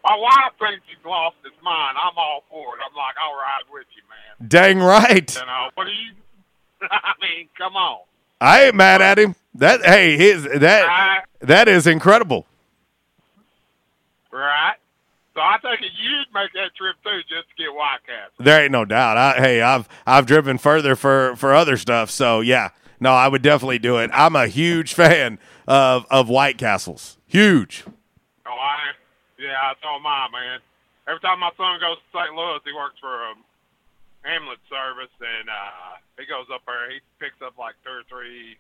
My 0.06 0.16
wife 0.16 0.54
thinks 0.60 0.86
he's 0.88 1.04
lost 1.04 1.36
his 1.44 1.54
mind. 1.64 1.98
I'm 1.98 2.16
all 2.16 2.44
for 2.48 2.76
it. 2.76 2.82
I'm 2.88 2.96
like, 2.96 3.16
I'll 3.20 3.36
ride 3.36 3.64
with 3.74 3.88
you, 3.96 4.04
man. 4.08 4.48
dang 4.48 4.80
right. 4.80 5.36
You 5.36 5.46
know, 5.48 5.70
what 5.74 5.86
do 5.86 5.92
you? 5.92 6.14
I 6.92 7.14
mean, 7.20 7.50
come 7.58 7.76
on. 7.76 8.02
I 8.40 8.66
ain't 8.66 8.76
mad 8.76 9.02
at 9.02 9.18
him. 9.18 9.34
That 9.56 9.84
hey, 9.84 10.16
his 10.16 10.44
that 10.44 11.26
that 11.40 11.68
is 11.68 11.88
incredible. 11.88 12.46
Right. 14.32 14.76
So 15.34 15.42
I 15.42 15.58
think 15.62 15.82
you'd 15.82 16.28
make 16.34 16.54
that 16.54 16.76
trip 16.76 16.98
too, 17.04 17.22
just 17.22 17.50
to 17.50 17.64
get 17.64 17.74
White 17.74 18.00
Castles. 18.06 18.36
There 18.38 18.62
ain't 18.62 18.72
no 18.72 18.86
doubt. 18.86 19.18
I, 19.18 19.34
hey, 19.38 19.62
I've 19.62 19.90
I've 20.06 20.28
driven 20.28 20.60
further 20.60 20.96
for 20.96 21.36
for 21.36 21.54
other 21.54 21.78
stuff, 21.78 22.12
so 22.12 22.42
yeah. 22.42 22.70
No, 23.00 23.12
I 23.12 23.28
would 23.28 23.42
definitely 23.42 23.80
do 23.80 23.98
it. 23.98 24.12
I'm 24.14 24.36
a 24.36 24.48
huge 24.48 24.94
fan 24.94 25.40
of 25.68 26.06
of 26.12 26.30
White 26.30 26.60
Castles. 26.60 27.18
Huge. 27.26 27.86
I 29.38 29.42
yeah, 29.42 29.74
so 29.82 30.00
am 30.00 30.08
I, 30.08 30.28
man. 30.32 30.60
Every 31.08 31.20
time 31.20 31.40
my 31.40 31.52
son 31.58 31.80
goes 31.80 31.98
to 31.98 32.08
St. 32.18 32.34
Louis, 32.34 32.60
he 32.66 32.74
works 32.74 32.98
for 33.00 33.14
a 33.14 33.34
ambulance 34.26 34.64
service, 34.70 35.14
and 35.22 35.50
uh, 35.50 36.02
he 36.18 36.26
goes 36.26 36.48
up 36.54 36.66
there. 36.66 36.90
He 36.90 37.00
picks 37.20 37.38
up 37.46 37.58
like 37.58 37.76
two 37.84 37.92
or 37.92 38.04
three 38.10 38.58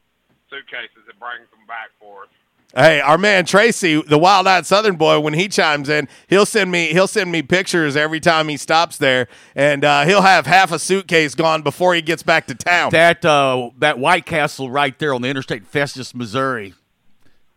suitcases 0.50 1.10
and 1.10 1.18
brings 1.20 1.50
them 1.50 1.66
back 1.68 1.90
for 2.00 2.24
us. 2.24 2.30
Hey, 2.76 3.00
our 3.00 3.18
man 3.18 3.46
Tracy, 3.46 4.02
the 4.02 4.18
Wild 4.18 4.48
Eyed 4.48 4.66
Southern 4.66 4.96
boy, 4.96 5.20
when 5.20 5.34
he 5.34 5.48
chimes 5.48 5.88
in, 5.88 6.10
he'll 6.28 6.46
send 6.46 6.72
me 6.72 6.88
he'll 6.88 7.08
send 7.08 7.32
me 7.32 7.42
pictures 7.42 7.96
every 7.96 8.20
time 8.20 8.50
he 8.50 8.58
stops 8.58 8.98
there, 8.98 9.28
and 9.56 9.86
uh, 9.86 10.04
he'll 10.04 10.24
have 10.24 10.46
half 10.46 10.72
a 10.72 10.80
suitcase 10.80 11.36
gone 11.36 11.62
before 11.62 11.96
he 11.96 12.02
gets 12.02 12.22
back 12.24 12.48
to 12.48 12.56
town. 12.56 12.90
That 12.92 13.24
uh, 13.24 13.70
that 13.78 13.98
White 13.98 14.26
Castle 14.26 14.70
right 14.70 14.98
there 15.00 15.14
on 15.14 15.22
the 15.22 15.30
interstate 15.30 15.66
Festus, 15.66 16.14
Missouri. 16.14 16.74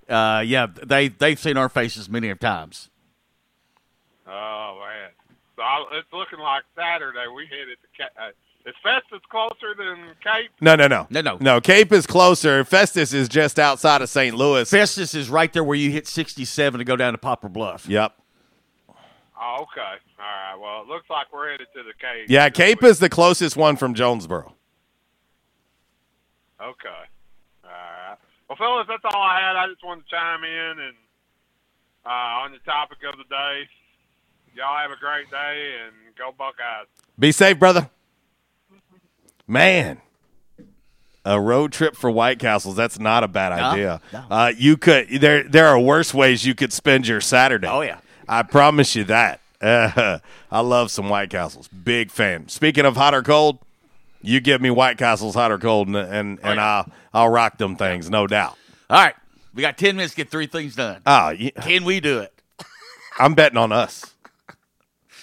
Uh, 0.09 0.43
yeah, 0.47 0.67
they 0.87 1.09
they've 1.09 1.39
seen 1.39 1.57
our 1.57 1.69
faces 1.69 2.09
many 2.09 2.29
of 2.31 2.39
times. 2.39 2.89
Oh 4.29 4.81
man! 4.87 5.11
So 5.57 5.63
I, 5.63 5.85
it's 5.99 6.13
looking 6.13 6.39
like 6.39 6.63
Saturday. 6.77 7.25
We 7.35 7.47
headed 7.47 7.79
to. 7.83 7.89
Ca- 7.97 8.23
Uh, 8.23 8.31
is 8.67 8.75
Festus 8.83 9.21
closer 9.31 9.75
than 9.79 10.11
Cape? 10.23 10.51
No, 10.61 10.75
no, 10.77 10.87
no, 10.89 11.07
No, 11.09 11.23
no. 11.23 11.39
no. 11.41 11.61
Cape 11.61 11.91
is 11.91 12.07
closer. 12.07 12.65
Festus 12.65 13.15
is 13.15 13.27
just 13.29 13.59
outside 13.59 14.03
of 14.03 14.11
St. 14.11 14.35
Louis. 14.37 14.69
Festus 14.69 15.15
is 15.15 15.31
right 15.31 15.51
there 15.55 15.65
where 15.65 15.77
you 15.77 15.91
hit 15.91 16.07
67 16.07 16.79
to 16.79 16.85
go 16.85 16.95
down 16.95 17.13
to 17.15 17.19
Poplar 17.19 17.49
Bluff. 17.49 17.87
Yep. 17.89 18.13
Oh, 19.41 19.63
okay. 19.63 19.81
All 19.81 20.27
right. 20.27 20.55
Well, 20.61 20.83
it 20.83 20.89
looks 20.89 21.09
like 21.09 21.33
we're 21.33 21.51
headed 21.53 21.69
to 21.75 21.83
the 21.83 21.95
Cape. 21.99 22.27
Yeah, 22.29 22.51
Cape 22.51 22.83
is 22.85 22.99
the 22.99 23.09
closest 23.09 23.57
one 23.57 23.77
from 23.77 23.95
Jonesboro. 23.95 24.53
Okay. 26.61 26.89
All 27.65 27.71
right. 27.71 28.17
Well, 28.49 28.57
fellas, 28.59 28.87
that's 28.89 29.05
all 29.15 29.23
I 29.23 29.41
had. 29.41 29.57
I 29.57 29.67
just 29.69 29.85
wanted 29.85 30.05
to 30.05 30.11
chime 30.11 30.45
in 30.45 30.79
and 30.81 30.97
uh, 32.05 32.43
on 32.45 32.53
the 32.53 32.59
topic 32.71 32.99
of 33.11 33.17
the 33.17 33.25
day. 33.25 33.69
Y'all 34.59 34.77
have 34.77 34.91
a 34.91 34.97
great 34.97 35.31
day 35.31 35.75
and 35.87 35.95
go 36.19 36.35
Buckeyes. 36.37 36.89
Be 37.17 37.31
safe, 37.31 37.61
brother. 37.61 37.89
Man, 39.47 40.01
a 41.25 41.41
road 41.41 41.73
trip 41.73 41.95
for 41.95 42.11
White 42.11 42.41
Castles. 42.41 42.75
That's 42.75 42.99
not 42.99 43.23
a 43.23 43.29
bad 43.29 43.57
No, 43.57 43.65
idea. 43.71 44.01
no. 44.13 44.25
Uh, 44.29 44.53
you 44.57 44.77
could 44.77 45.09
there. 45.21 45.45
There 45.45 45.69
are 45.69 45.79
worse 45.79 46.13
ways 46.13 46.45
you 46.45 46.57
could 46.57 46.73
spend 46.73 47.07
your 47.07 47.21
Saturday. 47.21 47.69
Oh, 47.69 47.83
yeah. 47.83 48.01
I 48.29 48.43
promise 48.43 48.97
you 48.97 49.05
that. 49.05 49.41
Uh, 49.61 50.19
I 50.51 50.61
love 50.61 50.91
some 50.91 51.09
White 51.09 51.31
Castles. 51.31 51.69
Big 51.69 52.11
fan. 52.11 52.49
Speaking 52.49 52.85
of 52.85 52.97
hot 52.97 53.15
or 53.15 53.23
cold, 53.23 53.59
you 54.23 54.41
give 54.41 54.61
me 54.61 54.71
White 54.71 54.99
Castles 54.99 55.37
hot 55.37 55.53
or 55.53 55.59
cold, 55.59 55.87
and 55.87 55.97
and, 55.97 56.41
and 56.43 56.59
I'll 56.61 56.91
I'll 57.15 57.29
rock 57.29 57.59
them 57.59 57.77
things, 57.77 58.11
no 58.11 58.27
doubt. 58.27 58.57
All 58.91 59.01
right. 59.01 59.15
We 59.55 59.63
got 59.63 59.79
10 59.79 59.97
minutes 59.97 60.15
to 60.15 60.17
get 60.19 60.31
three 60.31 60.47
things 60.47 60.75
done. 60.77 61.01
Oh, 61.07 61.31
yeah. 61.31 61.51
Can 61.63 61.85
we 61.85 62.01
do 62.01 62.19
it? 62.21 62.33
I'm 63.19 63.35
betting 63.35 63.59
on 63.59 63.73
us. 63.73 64.15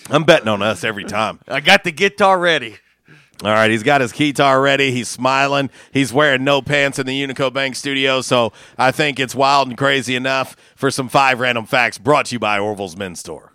I'm 0.09 0.23
betting 0.23 0.47
on 0.47 0.61
us 0.61 0.83
every 0.83 1.03
time. 1.03 1.39
I 1.47 1.59
got 1.59 1.83
the 1.83 1.91
guitar 1.91 2.37
ready. 2.39 2.77
All 3.43 3.51
right, 3.51 3.69
he's 3.69 3.83
got 3.83 3.99
his 3.99 4.13
guitar 4.13 4.61
ready. 4.61 4.91
He's 4.91 5.09
smiling. 5.09 5.69
He's 5.91 6.13
wearing 6.13 6.43
no 6.43 6.61
pants 6.61 6.99
in 6.99 7.05
the 7.05 7.21
Unico 7.21 7.51
Bank 7.51 7.75
studio. 7.75 8.21
So 8.21 8.53
I 8.77 8.91
think 8.91 9.19
it's 9.19 9.35
wild 9.35 9.67
and 9.67 9.77
crazy 9.77 10.15
enough 10.15 10.55
for 10.75 10.89
some 10.89 11.09
five 11.09 11.39
random 11.39 11.65
facts 11.65 11.97
brought 11.97 12.27
to 12.27 12.35
you 12.35 12.39
by 12.39 12.59
Orville's 12.59 12.95
Men's 12.95 13.19
Store. 13.19 13.54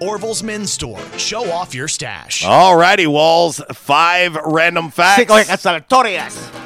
Orville's 0.00 0.42
Men's 0.42 0.72
Store. 0.72 0.98
Show 1.16 1.50
off 1.50 1.74
your 1.74 1.88
stash. 1.88 2.44
All 2.44 2.76
righty, 2.76 3.06
Walls. 3.06 3.60
Five 3.72 4.34
random 4.34 4.90
facts. 4.90 5.20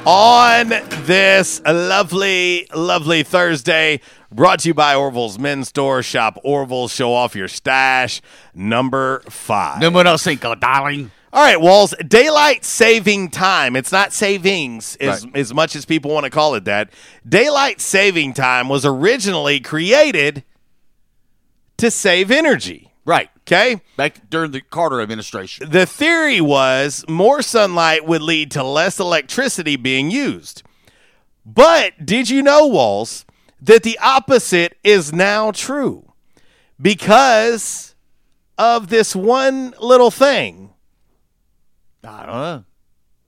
on 0.06 0.68
this 1.04 1.60
lovely, 1.64 2.66
lovely 2.74 3.22
Thursday. 3.22 4.00
Brought 4.32 4.60
to 4.60 4.68
you 4.68 4.74
by 4.74 4.94
Orville's 4.94 5.38
Men's 5.38 5.68
Store. 5.68 6.02
Shop 6.02 6.38
Orville's. 6.42 6.92
Show 6.92 7.12
off 7.12 7.36
your 7.36 7.48
stash. 7.48 8.22
Number 8.54 9.20
five. 9.28 9.80
Numero 9.80 10.16
cinco, 10.16 10.54
darling. 10.54 11.10
All 11.30 11.44
right, 11.44 11.60
Walls. 11.60 11.94
Daylight 12.06 12.64
saving 12.64 13.30
time. 13.30 13.76
It's 13.76 13.92
not 13.92 14.14
savings 14.14 14.96
as, 14.96 15.26
as 15.34 15.52
much 15.52 15.76
as 15.76 15.84
people 15.84 16.10
want 16.10 16.24
to 16.24 16.30
call 16.30 16.54
it 16.54 16.64
that. 16.64 16.90
Daylight 17.28 17.82
saving 17.82 18.32
time 18.32 18.70
was 18.70 18.86
originally 18.86 19.60
created 19.60 20.42
to 21.78 21.90
save 21.90 22.30
energy. 22.30 22.92
Right. 23.04 23.30
Okay. 23.40 23.80
Back 23.96 24.28
during 24.28 24.50
the 24.50 24.60
Carter 24.60 25.00
administration. 25.00 25.70
The 25.70 25.86
theory 25.86 26.40
was 26.42 27.04
more 27.08 27.40
sunlight 27.40 28.04
would 28.06 28.20
lead 28.20 28.50
to 28.50 28.62
less 28.62 29.00
electricity 29.00 29.76
being 29.76 30.10
used. 30.10 30.62
But 31.46 32.04
did 32.04 32.28
you 32.28 32.42
know, 32.42 32.66
Walls, 32.66 33.24
that 33.62 33.82
the 33.82 33.98
opposite 34.00 34.76
is 34.84 35.12
now 35.14 35.50
true? 35.52 36.12
Because 36.80 37.94
of 38.58 38.88
this 38.88 39.16
one 39.16 39.72
little 39.80 40.10
thing 40.10 40.74
I 42.04 42.26
don't 42.26 42.34
know. 42.34 42.64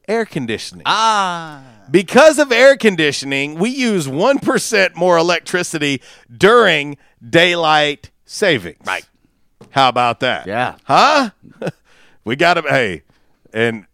air 0.06 0.24
conditioning. 0.26 0.82
Ah. 0.86 1.62
Because 1.90 2.38
of 2.38 2.52
air 2.52 2.76
conditioning, 2.76 3.54
we 3.56 3.70
use 3.70 4.06
1% 4.06 4.94
more 4.94 5.16
electricity 5.18 6.02
during 6.34 6.96
daylight 7.26 8.10
savings. 8.30 8.78
Right. 8.86 9.06
How 9.70 9.88
about 9.88 10.20
that? 10.20 10.46
Yeah. 10.46 10.76
Huh? 10.84 11.30
we 12.24 12.36
got 12.36 12.54
to, 12.54 12.62
hey, 12.62 13.02
and 13.52 13.86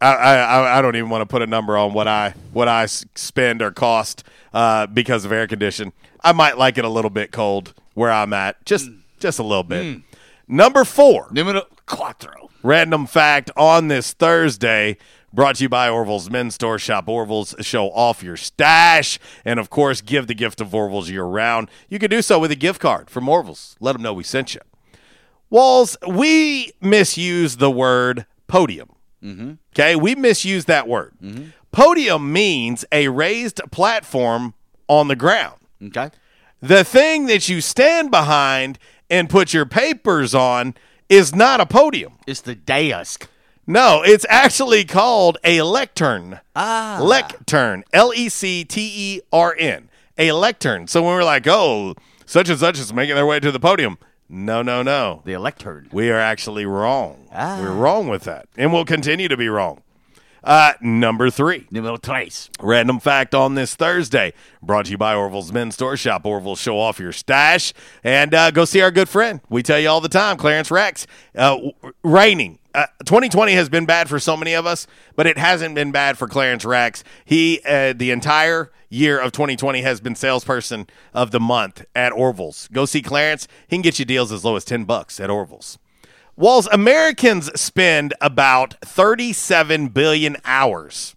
I, 0.00 0.14
I, 0.14 0.78
I 0.78 0.82
don't 0.82 0.96
even 0.96 1.08
want 1.08 1.22
to 1.22 1.26
put 1.26 1.42
a 1.42 1.46
number 1.46 1.76
on 1.76 1.94
what 1.94 2.08
I 2.08 2.34
what 2.52 2.68
I 2.68 2.86
spend 2.86 3.62
or 3.62 3.70
cost 3.70 4.24
uh, 4.52 4.86
because 4.86 5.24
of 5.24 5.32
air 5.32 5.46
condition. 5.46 5.92
I 6.22 6.32
might 6.32 6.58
like 6.58 6.78
it 6.78 6.84
a 6.84 6.88
little 6.88 7.10
bit 7.10 7.30
cold 7.32 7.74
where 7.94 8.10
I'm 8.10 8.32
at, 8.32 8.64
just 8.66 8.90
just 9.18 9.38
a 9.38 9.42
little 9.42 9.62
bit. 9.62 10.02
Number 10.46 10.84
four, 10.84 11.28
Numero 11.30 11.62
cuatro. 11.86 12.50
random 12.62 13.06
fact 13.06 13.50
on 13.56 13.88
this 13.88 14.12
Thursday. 14.12 14.98
Brought 15.34 15.56
to 15.56 15.64
you 15.64 15.68
by 15.68 15.88
Orville's 15.88 16.30
Men's 16.30 16.54
Store. 16.54 16.78
Shop 16.78 17.08
Orville's, 17.08 17.56
show 17.60 17.90
off 17.90 18.22
your 18.22 18.36
stash, 18.36 19.18
and 19.44 19.58
of 19.58 19.68
course, 19.68 20.00
give 20.00 20.28
the 20.28 20.34
gift 20.34 20.60
of 20.60 20.72
Orville's 20.72 21.10
year 21.10 21.24
round. 21.24 21.68
You 21.88 21.98
can 21.98 22.08
do 22.08 22.22
so 22.22 22.38
with 22.38 22.52
a 22.52 22.56
gift 22.56 22.80
card 22.80 23.10
from 23.10 23.28
Orville's. 23.28 23.74
Let 23.80 23.94
them 23.94 24.02
know 24.02 24.12
we 24.12 24.22
sent 24.22 24.54
you. 24.54 24.60
Walls, 25.50 25.96
we 26.06 26.72
misuse 26.80 27.56
the 27.56 27.70
word 27.70 28.26
podium. 28.46 28.90
Mm-hmm. 29.24 29.54
Okay, 29.74 29.96
we 29.96 30.14
misuse 30.14 30.66
that 30.66 30.86
word. 30.86 31.14
Podium 31.72 32.32
means 32.32 32.84
a 32.92 33.08
raised 33.08 33.60
platform 33.72 34.54
on 34.86 35.08
the 35.08 35.16
ground. 35.16 35.58
Okay. 35.82 36.10
The 36.60 36.84
thing 36.84 37.26
that 37.26 37.48
you 37.48 37.60
stand 37.60 38.12
behind 38.12 38.78
and 39.10 39.28
put 39.28 39.52
your 39.52 39.66
papers 39.66 40.32
on 40.32 40.74
is 41.08 41.34
not 41.34 41.60
a 41.60 41.66
podium. 41.66 42.18
It's 42.24 42.40
the 42.40 42.54
dais. 42.54 43.18
No, 43.66 44.02
it's 44.02 44.26
actually 44.28 44.84
called 44.84 45.38
a 45.42 45.62
lectern. 45.62 46.40
Ah. 46.54 46.98
Lectern. 47.00 47.84
L 47.92 48.12
E 48.14 48.28
C 48.28 48.64
T 48.64 48.92
E 48.94 49.20
R 49.32 49.56
N. 49.58 49.88
A 50.18 50.32
lectern. 50.32 50.86
So 50.86 51.02
when 51.02 51.14
we're 51.14 51.24
like, 51.24 51.46
oh, 51.46 51.94
such 52.26 52.48
and 52.48 52.58
such 52.58 52.78
is 52.78 52.92
making 52.92 53.14
their 53.14 53.26
way 53.26 53.40
to 53.40 53.50
the 53.50 53.60
podium. 53.60 53.98
No, 54.28 54.62
no, 54.62 54.82
no. 54.82 55.22
The 55.24 55.36
lectern. 55.38 55.88
We 55.92 56.10
are 56.10 56.18
actually 56.20 56.66
wrong. 56.66 57.28
Ah. 57.32 57.58
We're 57.60 57.72
wrong 57.72 58.08
with 58.08 58.24
that. 58.24 58.48
And 58.56 58.72
we'll 58.72 58.84
continue 58.84 59.28
to 59.28 59.36
be 59.36 59.48
wrong. 59.48 59.82
Uh, 60.42 60.74
number 60.82 61.30
three. 61.30 61.66
Numero 61.70 61.96
tres. 61.96 62.50
Random 62.60 63.00
fact 63.00 63.34
on 63.34 63.54
this 63.54 63.74
Thursday, 63.74 64.34
brought 64.62 64.84
to 64.84 64.90
you 64.90 64.98
by 64.98 65.14
Orville's 65.14 65.52
Men's 65.52 65.74
Store. 65.74 65.96
Shop 65.96 66.26
Orville, 66.26 66.54
show 66.54 66.78
off 66.78 66.98
your 66.98 67.12
stash, 67.12 67.72
and 68.02 68.34
uh, 68.34 68.50
go 68.50 68.66
see 68.66 68.82
our 68.82 68.90
good 68.90 69.08
friend. 69.08 69.40
We 69.48 69.62
tell 69.62 69.78
you 69.78 69.88
all 69.88 70.02
the 70.02 70.08
time, 70.10 70.36
Clarence 70.36 70.70
Rex. 70.70 71.06
Uh, 71.34 71.54
w- 71.56 71.72
raining. 72.02 72.58
Uh, 72.74 72.86
2020 73.04 73.52
has 73.52 73.68
been 73.68 73.86
bad 73.86 74.08
for 74.08 74.18
so 74.18 74.36
many 74.36 74.52
of 74.52 74.66
us, 74.66 74.88
but 75.14 75.26
it 75.26 75.38
hasn't 75.38 75.76
been 75.76 75.92
bad 75.92 76.18
for 76.18 76.26
Clarence 76.26 76.64
Rex. 76.64 77.04
He, 77.24 77.60
uh, 77.64 77.92
the 77.92 78.10
entire 78.10 78.72
year 78.88 79.18
of 79.18 79.30
2020, 79.30 79.82
has 79.82 80.00
been 80.00 80.16
salesperson 80.16 80.88
of 81.12 81.30
the 81.30 81.38
month 81.38 81.84
at 81.94 82.12
Orville's. 82.12 82.68
Go 82.72 82.84
see 82.84 83.00
Clarence. 83.00 83.46
He 83.68 83.76
can 83.76 83.82
get 83.82 84.00
you 84.00 84.04
deals 84.04 84.32
as 84.32 84.44
low 84.44 84.56
as 84.56 84.64
10 84.64 84.84
bucks 84.84 85.20
at 85.20 85.30
Orville's. 85.30 85.78
Walls, 86.36 86.66
Americans 86.72 87.48
spend 87.60 88.12
about 88.20 88.74
37 88.84 89.88
billion 89.88 90.36
hours 90.44 91.14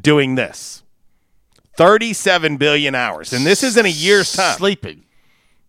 doing 0.00 0.36
this. 0.36 0.84
37 1.76 2.56
billion 2.56 2.94
hours. 2.94 3.32
And 3.32 3.44
this 3.44 3.64
is 3.64 3.76
in 3.76 3.84
a 3.84 3.88
year's 3.88 4.32
time. 4.32 4.56
Sleeping. 4.56 5.04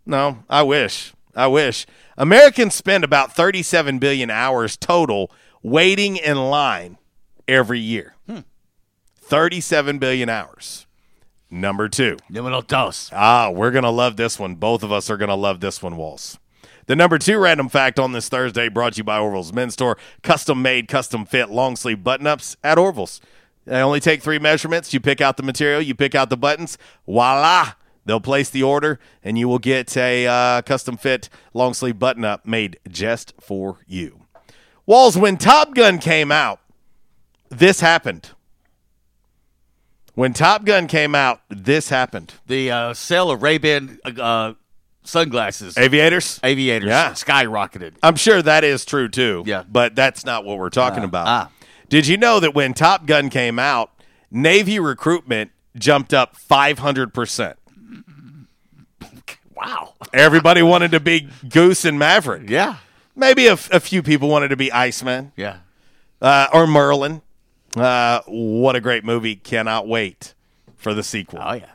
No, 0.05 0.43
I 0.49 0.61
wish. 0.63 1.13
I 1.35 1.47
wish. 1.47 1.85
Americans 2.17 2.75
spend 2.75 3.03
about 3.03 3.35
37 3.35 3.99
billion 3.99 4.29
hours 4.29 4.75
total 4.77 5.31
waiting 5.61 6.17
in 6.17 6.37
line 6.37 6.97
every 7.47 7.79
year. 7.79 8.15
37 9.21 9.99
billion 9.99 10.27
hours. 10.27 10.87
Number 11.51 11.87
two. 11.87 12.17
Numero 12.29 12.61
dos. 12.61 13.11
Ah, 13.13 13.49
we're 13.51 13.71
going 13.71 13.83
to 13.83 13.89
love 13.89 14.17
this 14.17 14.39
one. 14.39 14.55
Both 14.55 14.81
of 14.83 14.91
us 14.91 15.09
are 15.09 15.17
going 15.17 15.29
to 15.29 15.35
love 15.35 15.59
this 15.59 15.81
one, 15.83 15.97
Walls. 15.97 16.39
The 16.87 16.95
number 16.95 17.19
two 17.19 17.37
random 17.37 17.69
fact 17.69 17.99
on 17.99 18.11
this 18.13 18.29
Thursday 18.29 18.69
brought 18.69 18.93
to 18.93 18.97
you 18.97 19.03
by 19.03 19.19
Orville's 19.19 19.53
Men's 19.53 19.73
Store. 19.73 19.97
Custom 20.23 20.63
made, 20.63 20.87
custom 20.87 21.25
fit 21.25 21.51
long 21.51 21.75
sleeve 21.75 22.03
button 22.03 22.25
ups 22.25 22.57
at 22.63 22.79
Orville's. 22.79 23.21
They 23.65 23.79
only 23.79 23.99
take 23.99 24.23
three 24.23 24.39
measurements. 24.39 24.91
You 24.91 24.99
pick 24.99 25.21
out 25.21 25.37
the 25.37 25.43
material, 25.43 25.81
you 25.81 25.93
pick 25.93 26.15
out 26.15 26.31
the 26.31 26.37
buttons. 26.37 26.79
Voila! 27.05 27.73
They'll 28.09 28.19
place 28.19 28.49
the 28.49 28.63
order, 28.63 28.99
and 29.23 29.37
you 29.37 29.47
will 29.47 29.59
get 29.59 29.95
a 29.95 30.25
uh, 30.25 30.61
custom 30.63 30.97
fit 30.97 31.29
long 31.53 31.75
sleeve 31.75 31.99
button 31.99 32.25
up 32.25 32.43
made 32.43 32.79
just 32.89 33.35
for 33.39 33.77
you. 33.85 34.21
Walls, 34.87 35.15
when 35.15 35.37
Top 35.37 35.75
Gun 35.75 35.99
came 35.99 36.31
out, 36.31 36.59
this 37.49 37.81
happened. 37.81 38.31
When 40.15 40.33
Top 40.33 40.65
Gun 40.65 40.87
came 40.87 41.13
out, 41.13 41.41
this 41.49 41.89
happened. 41.89 42.33
The 42.47 42.71
uh, 42.71 42.93
sale 42.95 43.29
of 43.29 43.43
Ray 43.43 43.59
Ban 43.59 43.99
uh, 44.03 44.53
sunglasses, 45.03 45.77
Aviators? 45.77 46.39
aviators, 46.43 46.89
Yeah. 46.89 47.11
skyrocketed. 47.11 47.93
I'm 48.01 48.15
sure 48.15 48.41
that 48.41 48.63
is 48.63 48.85
true 48.85 49.07
too. 49.07 49.43
Yeah. 49.45 49.65
But 49.69 49.95
that's 49.95 50.25
not 50.25 50.45
what 50.45 50.57
we're 50.57 50.71
talking 50.71 51.03
Ah, 51.03 51.05
about. 51.05 51.27
ah. 51.27 51.49
Did 51.89 52.07
you 52.07 52.17
know 52.17 52.39
that 52.39 52.55
when 52.55 52.73
Top 52.73 53.05
Gun 53.05 53.29
came 53.29 53.59
out, 53.59 53.91
Navy 54.31 54.79
recruitment 54.79 55.51
jumped 55.77 56.13
up 56.13 56.35
500%? 56.49 57.53
Wow. 59.59 59.93
Everybody 60.13 60.61
wanted 60.61 60.91
to 60.91 60.99
be 60.99 61.27
Goose 61.49 61.85
and 61.85 61.99
Maverick. 61.99 62.49
Yeah. 62.49 62.77
Maybe 63.15 63.47
a, 63.47 63.53
a 63.53 63.79
few 63.79 64.01
people 64.01 64.29
wanted 64.29 64.47
to 64.49 64.55
be 64.55 64.71
Iceman 64.71 65.33
Yeah. 65.35 65.57
uh, 66.21 66.47
or 66.53 66.65
Merlin. 66.67 67.21
Uh, 67.75 68.21
what 68.27 68.75
a 68.75 68.81
great 68.81 69.03
movie. 69.03 69.35
Cannot 69.35 69.87
wait 69.87 70.33
for 70.75 70.93
the 70.93 71.03
sequel. 71.03 71.39
Oh 71.43 71.53
yeah. 71.53 71.65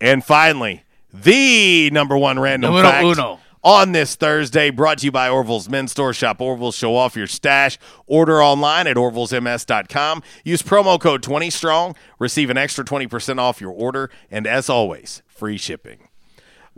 And 0.00 0.24
finally, 0.24 0.84
the 1.12 1.90
number 1.92 2.16
one 2.16 2.38
random 2.38 2.70
Numero 2.72 2.88
fact 2.90 3.04
uno. 3.04 3.40
on 3.62 3.92
this 3.92 4.14
Thursday, 4.14 4.70
brought 4.70 4.98
to 4.98 5.04
you 5.06 5.12
by 5.12 5.28
Orville's 5.28 5.68
Men's 5.68 5.90
Store. 5.90 6.12
Shop 6.14 6.40
Orville's, 6.40 6.76
show 6.76 6.96
off 6.96 7.16
your 7.16 7.26
stash. 7.26 7.78
Order 8.06 8.42
online 8.42 8.86
at 8.86 8.96
orvillesms.com. 8.96 10.22
Use 10.44 10.62
promo 10.62 10.98
code 10.98 11.22
20strong. 11.22 11.94
Receive 12.18 12.48
an 12.48 12.56
extra 12.56 12.84
20% 12.84 13.38
off 13.38 13.60
your 13.60 13.72
order. 13.72 14.08
And 14.30 14.46
as 14.46 14.70
always, 14.70 15.22
free 15.26 15.58
shipping. 15.58 16.08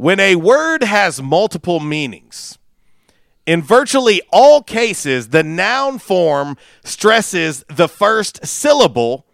When 0.02 0.18
a 0.18 0.34
word 0.34 0.82
has 0.82 1.22
multiple 1.22 1.78
meanings, 1.78 2.58
in 3.46 3.62
virtually 3.62 4.20
all 4.32 4.60
cases, 4.60 5.28
the 5.28 5.44
noun 5.44 6.00
form 6.00 6.56
stresses 6.82 7.64
the 7.68 7.86
first 7.86 8.44
syllable 8.44 9.28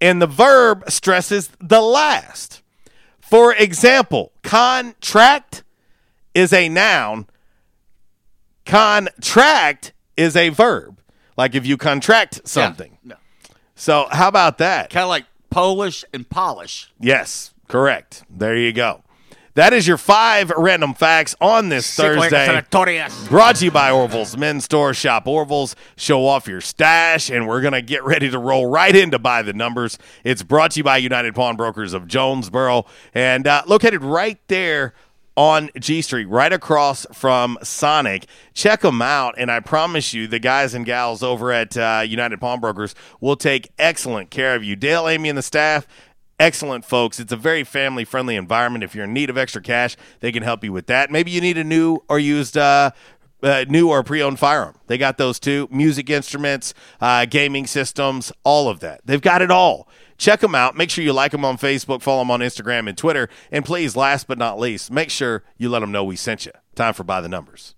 and 0.00 0.20
the 0.20 0.26
verb 0.26 0.90
stresses 0.90 1.52
the 1.60 1.80
last. 1.80 2.62
For 3.20 3.54
example, 3.54 4.32
contract 4.42 5.62
is 6.34 6.52
a 6.52 6.68
noun, 6.68 7.28
contract 8.66 9.92
is 10.16 10.34
a 10.34 10.48
verb. 10.48 10.98
Like 11.36 11.54
if 11.54 11.64
you 11.64 11.76
contract 11.76 12.40
something. 12.48 12.98
No. 13.04 13.14
So, 13.76 14.08
how 14.10 14.26
about 14.26 14.58
that? 14.58 14.90
Kind 14.90 15.04
of 15.04 15.10
like 15.10 15.26
Polish 15.48 16.04
and 16.12 16.28
polish. 16.28 16.90
Yes, 16.98 17.54
correct. 17.68 18.24
There 18.28 18.56
you 18.56 18.72
go. 18.72 19.04
That 19.54 19.74
is 19.74 19.86
your 19.86 19.98
five 19.98 20.50
random 20.56 20.94
facts 20.94 21.34
on 21.38 21.68
this 21.68 21.86
Thursday. 21.94 22.46
Brought 23.28 23.56
to 23.56 23.66
you 23.66 23.70
by 23.70 23.90
Orville's 23.90 24.34
Men's 24.34 24.64
Store. 24.64 24.94
Shop 24.94 25.26
Orville's, 25.26 25.76
show 25.94 26.26
off 26.26 26.48
your 26.48 26.62
stash, 26.62 27.28
and 27.28 27.46
we're 27.46 27.60
going 27.60 27.74
to 27.74 27.82
get 27.82 28.02
ready 28.02 28.30
to 28.30 28.38
roll 28.38 28.64
right 28.64 28.96
into 28.96 29.18
By 29.18 29.42
the 29.42 29.52
Numbers. 29.52 29.98
It's 30.24 30.42
brought 30.42 30.70
to 30.72 30.80
you 30.80 30.84
by 30.84 30.96
United 30.96 31.34
Pawnbrokers 31.34 31.92
of 31.92 32.08
Jonesboro 32.08 32.86
and 33.12 33.46
uh, 33.46 33.62
located 33.66 34.02
right 34.02 34.38
there 34.48 34.94
on 35.36 35.68
G 35.78 36.00
Street, 36.00 36.26
right 36.26 36.52
across 36.52 37.06
from 37.12 37.58
Sonic. 37.62 38.26
Check 38.54 38.80
them 38.80 39.02
out, 39.02 39.34
and 39.36 39.50
I 39.50 39.60
promise 39.60 40.14
you, 40.14 40.26
the 40.26 40.38
guys 40.38 40.72
and 40.72 40.86
gals 40.86 41.22
over 41.22 41.52
at 41.52 41.76
uh, 41.76 42.02
United 42.06 42.40
Pawnbrokers 42.40 42.94
will 43.20 43.36
take 43.36 43.70
excellent 43.78 44.30
care 44.30 44.54
of 44.54 44.64
you. 44.64 44.76
Dale, 44.76 45.08
Amy, 45.08 45.28
and 45.28 45.36
the 45.36 45.42
staff. 45.42 45.86
Excellent 46.38 46.84
folks. 46.84 47.20
It's 47.20 47.32
a 47.32 47.36
very 47.36 47.62
family 47.64 48.04
friendly 48.04 48.36
environment. 48.36 48.82
If 48.82 48.94
you're 48.94 49.04
in 49.04 49.12
need 49.12 49.30
of 49.30 49.38
extra 49.38 49.62
cash, 49.62 49.96
they 50.20 50.32
can 50.32 50.42
help 50.42 50.64
you 50.64 50.72
with 50.72 50.86
that. 50.86 51.10
Maybe 51.10 51.30
you 51.30 51.40
need 51.40 51.58
a 51.58 51.64
new 51.64 52.00
or 52.08 52.18
used 52.18 52.56
uh, 52.56 52.90
uh, 53.42 53.64
new 53.68 53.88
or 53.88 54.02
pre-owned 54.02 54.38
firearm. 54.38 54.76
They 54.86 54.98
got 54.98 55.18
those 55.18 55.38
too. 55.38 55.68
Music 55.70 56.10
instruments, 56.10 56.74
uh, 57.00 57.26
gaming 57.26 57.66
systems, 57.66 58.32
all 58.44 58.68
of 58.68 58.80
that. 58.80 59.00
They've 59.04 59.20
got 59.20 59.42
it 59.42 59.50
all. 59.50 59.88
Check 60.18 60.40
them 60.40 60.54
out. 60.54 60.76
Make 60.76 60.90
sure 60.90 61.02
you 61.02 61.12
like 61.12 61.32
them 61.32 61.44
on 61.44 61.58
Facebook, 61.58 62.02
follow 62.02 62.20
them 62.20 62.30
on 62.30 62.40
Instagram 62.40 62.88
and 62.88 62.96
Twitter, 62.96 63.28
and 63.50 63.64
please, 63.64 63.96
last 63.96 64.28
but 64.28 64.38
not 64.38 64.58
least, 64.58 64.90
make 64.90 65.10
sure 65.10 65.42
you 65.58 65.68
let 65.68 65.80
them 65.80 65.90
know 65.90 66.04
we 66.04 66.16
sent 66.16 66.46
you. 66.46 66.52
Time 66.76 66.94
for 66.94 67.02
by 67.02 67.20
the 67.20 67.28
numbers. 67.28 67.74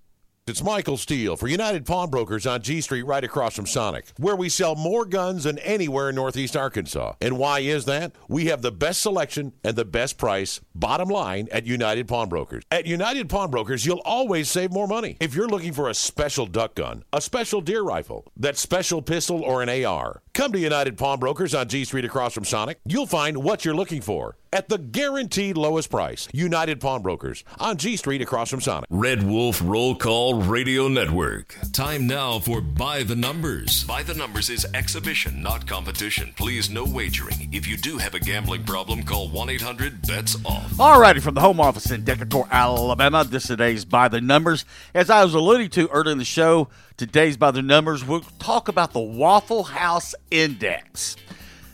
It's 0.47 0.63
Michael 0.63 0.99
Steele 0.99 1.39
for 1.39 1.49
United 1.49 1.87
Pawnbrokers 1.87 2.47
on 2.47 2.61
G 2.61 2.83
Street 2.83 3.05
right 3.05 3.25
across 3.25 3.57
from 3.57 3.65
Sonic, 3.65 4.13
where 4.19 4.37
we 4.37 4.51
sell 4.51 4.75
more 4.75 5.07
guns 5.07 5.45
than 5.45 5.59
anywhere 5.61 6.11
in 6.11 6.17
Northeast 6.17 6.55
Arkansas. 6.55 7.15
And 7.23 7.39
why 7.39 7.61
is 7.61 7.87
that? 7.87 8.13
We 8.29 8.45
have 8.49 8.61
the 8.61 8.71
best 8.71 9.01
selection 9.01 9.55
and 9.65 9.75
the 9.75 9.87
best 9.87 10.19
price, 10.19 10.61
bottom 10.75 11.09
line, 11.09 11.49
at 11.51 11.65
United 11.65 12.09
Pawnbrokers. 12.09 12.63
At 12.71 12.85
United 12.85 13.31
Pawnbrokers, 13.31 13.87
you'll 13.87 14.03
always 14.05 14.51
save 14.51 14.71
more 14.71 14.87
money. 14.87 15.17
If 15.19 15.35
you're 15.35 15.49
looking 15.49 15.73
for 15.73 15.89
a 15.89 15.95
special 15.95 16.45
duck 16.45 16.75
gun, 16.75 17.05
a 17.11 17.23
special 17.23 17.63
deer 17.63 17.81
rifle, 17.81 18.27
that 18.37 18.59
special 18.59 19.01
pistol, 19.01 19.41
or 19.41 19.63
an 19.63 19.71
AR, 19.71 20.21
come 20.35 20.53
to 20.53 20.59
United 20.59 20.99
Pawnbrokers 20.99 21.55
on 21.55 21.69
G 21.69 21.85
Street 21.85 22.05
across 22.05 22.35
from 22.35 22.45
Sonic. 22.45 22.79
You'll 22.85 23.07
find 23.07 23.39
what 23.39 23.65
you're 23.65 23.75
looking 23.75 24.03
for 24.03 24.37
at 24.53 24.69
the 24.69 24.79
guaranteed 24.79 25.57
lowest 25.57 25.91
price. 25.91 26.29
United 26.33 26.81
Pawnbrokers 26.81 27.45
on 27.59 27.77
G 27.77 27.97
Street 27.97 28.21
across 28.21 28.51
from 28.51 28.61
Sonic. 28.61 28.87
Red 28.91 29.23
Wolf 29.23 29.61
Roll 29.65 29.95
Call 29.97 30.43
Radio 30.43 30.89
Network. 30.89 31.57
Time 31.73 32.07
now 32.07 32.39
for 32.39 32.61
By 32.61 33.03
the 33.03 33.17
Numbers. 33.17 33.85
By 33.85 34.03
the 34.03 34.15
Numbers 34.15 34.51
is 34.51 34.67
exhibition, 34.75 35.43
not 35.43 35.67
competition. 35.67 36.33
Please, 36.37 36.69
no 36.69 36.85
wagering. 36.85 37.49
If 37.53 37.67
you 37.67 37.77
do 37.77 37.99
have 37.99 38.15
a 38.15 38.21
gambling 38.21 38.65
problem, 38.65 39.03
call 39.05 39.29
1 39.29 39.51
800 39.51 40.03
BETS 40.03 40.37
OFF. 40.45 40.73
Alrighty, 40.75 41.23
from 41.23 41.35
the 41.35 41.41
home 41.41 41.61
office 41.61 41.91
in 41.91 42.05
Decatur, 42.05 42.45
Alabama, 42.51 43.25
this 43.25 43.45
is 43.45 43.49
today's 43.49 43.85
By 43.85 44.09
the 44.09 44.21
Numbers. 44.21 44.65
As 44.95 45.11
I 45.11 45.25
was 45.25 45.35
alluding 45.35 45.71
to 45.71 45.89
earlier 45.89 46.13
in 46.13 46.19
the 46.19 46.25
show, 46.25 46.69
today's 46.97 47.37
By 47.37 47.51
the 47.51 47.63
Numbers, 47.63 48.05
we'll 48.05 48.21
talk 48.39 48.69
about 48.69 48.93
the 48.93 49.01
Waffle 49.01 49.65
House 49.65 50.15
Index. 50.35 51.17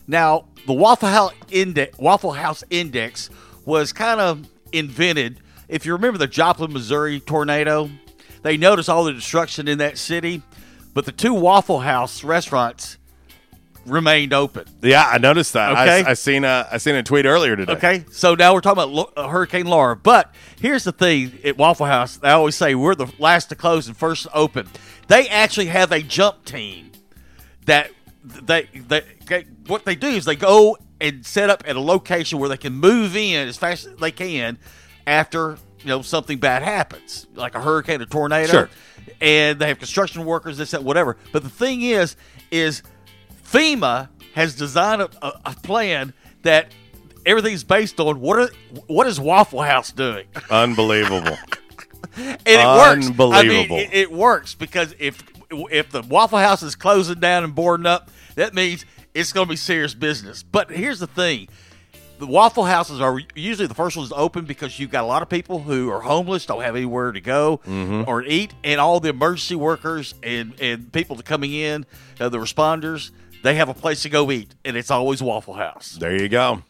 Now, 0.06 0.44
the 0.66 0.74
Waffle 0.74 1.08
House 1.08 1.32
Index, 1.50 1.98
Waffle 1.98 2.32
House 2.32 2.62
Index 2.68 3.30
was 3.64 3.92
kind 3.92 4.20
of 4.20 4.46
invented. 4.72 5.40
If 5.68 5.86
you 5.86 5.94
remember 5.94 6.18
the 6.18 6.26
Joplin, 6.26 6.72
Missouri 6.72 7.20
tornado, 7.20 7.90
they 8.42 8.58
noticed 8.58 8.90
all 8.90 9.04
the 9.04 9.14
destruction 9.14 9.66
in 9.66 9.78
that 9.78 9.96
city, 9.96 10.42
but 10.92 11.06
the 11.06 11.12
two 11.12 11.32
Waffle 11.32 11.80
House 11.80 12.22
restaurants 12.22 12.98
remained 13.86 14.34
open. 14.34 14.66
Yeah, 14.82 15.06
I 15.06 15.16
noticed 15.16 15.54
that. 15.54 15.72
Okay. 15.72 16.04
I, 16.04 16.10
I 16.10 16.14
seen 16.14 16.44
a 16.44 16.68
I 16.70 16.76
seen 16.76 16.96
a 16.96 17.02
tweet 17.02 17.24
earlier 17.24 17.56
today. 17.56 17.72
Okay, 17.72 18.04
so 18.12 18.34
now 18.34 18.52
we're 18.52 18.60
talking 18.60 18.82
about 18.82 18.90
Lo- 18.90 19.12
uh, 19.16 19.28
Hurricane 19.28 19.66
Laura. 19.66 19.96
But 19.96 20.34
here's 20.60 20.84
the 20.84 20.92
thing: 20.92 21.38
at 21.44 21.56
Waffle 21.56 21.86
House, 21.86 22.18
they 22.18 22.28
always 22.28 22.56
say 22.56 22.74
we're 22.74 22.94
the 22.94 23.10
last 23.18 23.48
to 23.48 23.54
close 23.54 23.88
and 23.88 23.96
first 23.96 24.24
to 24.24 24.34
open. 24.34 24.68
They 25.08 25.28
actually 25.28 25.66
have 25.66 25.92
a 25.92 26.02
jump 26.02 26.44
team 26.44 26.90
that 27.64 27.90
they 28.42 28.68
they 28.88 29.44
what 29.66 29.84
they 29.84 29.94
do 29.94 30.08
is 30.08 30.24
they 30.24 30.36
go 30.36 30.76
and 31.00 31.24
set 31.24 31.50
up 31.50 31.62
at 31.66 31.76
a 31.76 31.80
location 31.80 32.38
where 32.38 32.48
they 32.48 32.56
can 32.56 32.74
move 32.74 33.16
in 33.16 33.48
as 33.48 33.56
fast 33.56 33.86
as 33.86 33.96
they 33.96 34.10
can 34.10 34.58
after 35.06 35.56
you 35.80 35.88
know 35.88 36.02
something 36.02 36.38
bad 36.38 36.62
happens, 36.62 37.26
like 37.34 37.54
a 37.54 37.60
hurricane, 37.60 38.00
a 38.00 38.06
tornado. 38.06 38.50
Sure. 38.50 38.70
And 39.20 39.58
they 39.58 39.68
have 39.68 39.78
construction 39.78 40.24
workers, 40.24 40.58
this, 40.58 40.70
that, 40.72 40.84
whatever. 40.84 41.16
But 41.32 41.42
the 41.42 41.50
thing 41.50 41.82
is, 41.82 42.16
is 42.50 42.82
FEMA 43.44 44.08
has 44.34 44.54
designed 44.54 45.02
a, 45.02 45.10
a, 45.22 45.40
a 45.46 45.54
plan 45.62 46.12
that 46.42 46.72
everything's 47.26 47.64
based 47.64 47.98
on 48.00 48.20
what 48.20 48.38
are 48.38 48.50
what 48.86 49.06
is 49.06 49.18
Waffle 49.18 49.62
House 49.62 49.92
doing? 49.92 50.26
Unbelievable. 50.50 51.36
and 52.16 52.38
it 52.46 52.56
works. 52.66 53.06
I 53.06 53.10
mean, 53.10 53.10
Unbelievable. 53.10 53.78
it, 53.78 53.90
it 53.92 54.12
works 54.12 54.54
because 54.54 54.94
if 54.98 55.22
if 55.50 55.90
the 55.90 56.02
Waffle 56.02 56.38
House 56.38 56.62
is 56.62 56.74
closing 56.74 57.20
down 57.20 57.44
and 57.44 57.54
boarding 57.54 57.86
up, 57.86 58.10
that 58.40 58.54
means 58.54 58.84
it's 59.14 59.32
going 59.32 59.46
to 59.46 59.50
be 59.50 59.56
serious 59.56 59.94
business. 59.94 60.42
But 60.42 60.70
here's 60.70 60.98
the 60.98 61.06
thing: 61.06 61.48
the 62.18 62.26
Waffle 62.26 62.64
Houses 62.64 63.00
are 63.00 63.20
usually 63.34 63.66
the 63.66 63.74
first 63.74 63.96
ones 63.96 64.08
to 64.10 64.14
open 64.16 64.44
because 64.44 64.78
you've 64.78 64.90
got 64.90 65.04
a 65.04 65.06
lot 65.06 65.22
of 65.22 65.28
people 65.28 65.60
who 65.60 65.90
are 65.90 66.00
homeless, 66.00 66.46
don't 66.46 66.62
have 66.62 66.76
anywhere 66.76 67.12
to 67.12 67.20
go 67.20 67.60
Mhm. 67.66 68.06
or 68.06 68.22
eat, 68.22 68.52
and 68.64 68.80
all 68.80 69.00
the 69.00 69.08
emergency 69.10 69.54
workers 69.54 70.14
and 70.22 70.52
and 70.60 70.92
people 70.92 71.16
coming 71.18 71.52
in, 71.52 71.86
uh, 72.20 72.28
the 72.28 72.38
responders, 72.38 73.10
they 73.42 73.54
have 73.54 73.68
a 73.68 73.74
place 73.74 74.02
to 74.02 74.08
go 74.08 74.30
eat, 74.30 74.54
and 74.64 74.76
it's 74.76 74.90
always 74.90 75.22
Waffle 75.22 75.54
House. 75.54 75.96
There 76.00 76.14
you 76.20 76.28
go. 76.28 76.62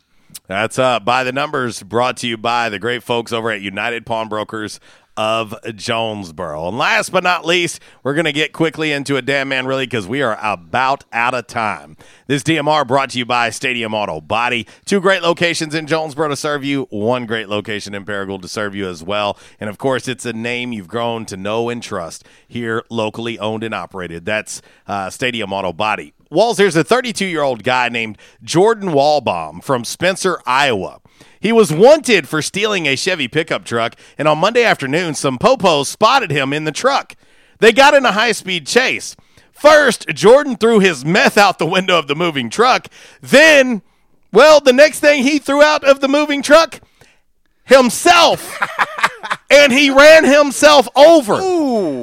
That's 0.47 0.79
uh 0.79 1.01
by 1.01 1.25
the 1.25 1.33
numbers 1.33 1.83
brought 1.83 2.17
to 2.19 2.29
you 2.29 2.37
by 2.37 2.69
the 2.69 2.79
great 2.79 3.03
folks 3.03 3.33
over 3.33 3.51
at 3.51 3.61
United 3.61 4.07
Pawnbrokers 4.07 4.79
of 5.17 5.55
Jonesboro. 5.75 6.69
And 6.69 6.79
last 6.79 7.11
but 7.11 7.23
not 7.23 7.45
least, 7.45 7.81
we're 8.03 8.15
going 8.15 8.25
to 8.25 8.33
get 8.33 8.53
quickly 8.53 8.93
into 8.93 9.17
a 9.17 9.23
damn 9.23 9.49
man 9.49 9.67
really 9.67 9.87
because 9.87 10.07
we 10.07 10.23
are 10.23 10.39
about 10.43 11.05
out 11.13 11.35
of 11.35 11.47
time. 11.47 11.97
This 12.27 12.43
DMR 12.43 12.87
brought 12.87 13.11
to 13.11 13.19
you 13.19 13.25
by 13.25 13.51
Stadium 13.51 13.95
Auto 13.95 14.21
Body. 14.21 14.67
Two 14.85 15.01
great 15.01 15.23
locations 15.23 15.75
in 15.75 15.87
Jonesboro 15.87 16.29
to 16.29 16.37
serve 16.37 16.65
you, 16.65 16.87
one 16.91 17.27
great 17.27 17.49
location 17.49 17.95
in 17.95 18.05
Paragould 18.05 18.43
to 18.43 18.49
serve 18.49 18.75
you 18.75 18.89
as 18.89 19.03
well. 19.03 19.39
And 19.59 19.69
of 19.69 19.79
course, 19.79 20.09
it's 20.09 20.25
a 20.25 20.33
name 20.33 20.73
you've 20.73 20.89
grown 20.89 21.27
to 21.27 21.37
know 21.37 21.69
and 21.69 21.83
trust 21.83 22.25
here 22.47 22.85
locally 22.91 23.39
owned 23.39 23.65
and 23.65 23.75
operated. 23.75 24.25
That's 24.25 24.63
uh, 24.87 25.11
Stadium 25.11 25.53
Auto 25.53 25.73
Body. 25.73 26.15
Walls, 26.31 26.59
there's 26.59 26.77
a 26.77 26.85
32 26.85 27.27
year 27.27 27.43
old 27.43 27.65
guy 27.65 27.89
named 27.89 28.17
Jordan 28.43 28.91
Wallbaum 28.91 29.65
from 29.65 29.85
Spencer, 29.85 30.41
Iowa. 30.47 31.01
He 31.41 31.53
was 31.53 31.73
wanted 31.73 32.29
for 32.29 32.43
stealing 32.43 32.87
a 32.87 32.97
Chevy 32.97 33.29
pickup 33.29 33.65
truck, 33.65 33.97
and 34.19 34.29
on 34.29 34.39
Monday 34.39 34.63
afternoon, 34.63 35.15
some 35.15 35.39
popos 35.39 35.87
spotted 35.87 36.31
him 36.31 36.53
in 36.53 36.65
the 36.65 36.73
truck. 36.73 37.17
They 37.59 37.73
got 37.73 37.95
in 37.95 38.05
a 38.05 38.13
high 38.13 38.33
speed 38.33 38.67
chase. 38.67 39.17
First, 39.53 40.09
Jordan 40.09 40.57
threw 40.57 40.79
his 40.79 41.05
meth 41.05 41.37
out 41.37 41.59
the 41.59 41.67
window 41.67 41.99
of 41.99 42.09
the 42.09 42.17
moving 42.17 42.49
truck. 42.49 42.89
Then, 43.21 43.83
well, 44.33 44.61
the 44.61 44.73
next 44.73 45.01
thing 45.01 45.23
he 45.23 45.39
threw 45.39 45.63
out 45.63 45.85
of 45.85 46.01
the 46.01 46.09
moving 46.09 46.43
truck, 46.43 46.81
himself. 47.65 48.59
and 49.51 49.73
he 49.73 49.91
ran 49.91 50.25
himself 50.25 50.89
over. 50.97 51.37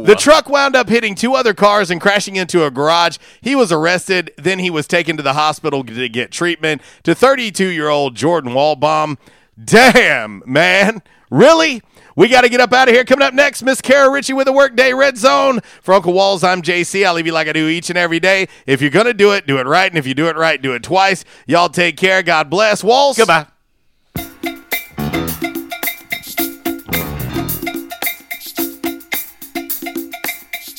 The 0.06 0.16
truck 0.16 0.50
wound 0.50 0.76
up 0.76 0.90
hitting 0.90 1.16
two 1.16 1.34
other 1.34 1.54
cars 1.54 1.90
and 1.90 2.02
crashing 2.02 2.36
into 2.36 2.66
a 2.66 2.72
garage. 2.72 3.18
He 3.42 3.56
was 3.56 3.72
arrested. 3.72 4.32
Then 4.38 4.60
he 4.60 4.70
was 4.70 4.88
taken 4.88 5.18
to 5.18 5.24
the 5.24 5.34
hospital 5.34 5.84
to 5.84 6.10
get 6.10 6.32
treatment. 6.32 6.82
To 7.04 7.16
32 7.16 7.68
year 7.68 7.90
old 7.90 8.16
Jordan 8.16 8.52
Walbaum. 8.52 9.18
Damn, 9.64 10.44
man. 10.46 11.02
Really? 11.30 11.82
We 12.16 12.30
got 12.30 12.42
to 12.42 12.50
get 12.50 12.60
up 12.60 12.74
out 12.74 12.88
of 12.88 12.96
here. 12.96 13.06
Coming 13.06 13.28
up 13.28 13.34
next, 13.34 13.62
Miss 13.62 13.80
Kara 13.80 14.10
Ritchie 14.10 14.34
with 14.34 14.48
a 14.48 14.52
Workday 14.52 14.94
Red 14.94 15.18
Zone. 15.18 15.60
For 15.82 15.94
Uncle 15.94 16.14
Walls, 16.14 16.44
I'm 16.44 16.62
JC. 16.62 17.06
I'll 17.06 17.14
leave 17.14 17.28
you 17.28 17.32
like 17.32 17.48
I 17.48 17.54
do 17.54 17.68
each 17.68 17.90
and 17.90 17.98
every 17.98 18.20
day. 18.20 18.48
If 18.66 18.82
you're 18.82 18.90
going 18.90 19.06
to 19.06 19.14
do 19.14 19.34
it, 19.34 19.46
do 19.46 19.60
it 19.60 19.68
right. 19.68 19.92
And 19.92 20.00
if 20.00 20.08
you 20.08 20.16
do 20.16 20.28
it 20.28 20.36
right, 20.36 20.60
do 20.60 20.74
it 20.74 20.82
twice. 20.84 21.24
Y'all 21.46 21.70
take 21.70 21.96
care. 21.96 22.24
God 22.24 22.50
bless. 22.50 22.84
Walls. 22.84 23.18
Goodbye. 23.18 23.48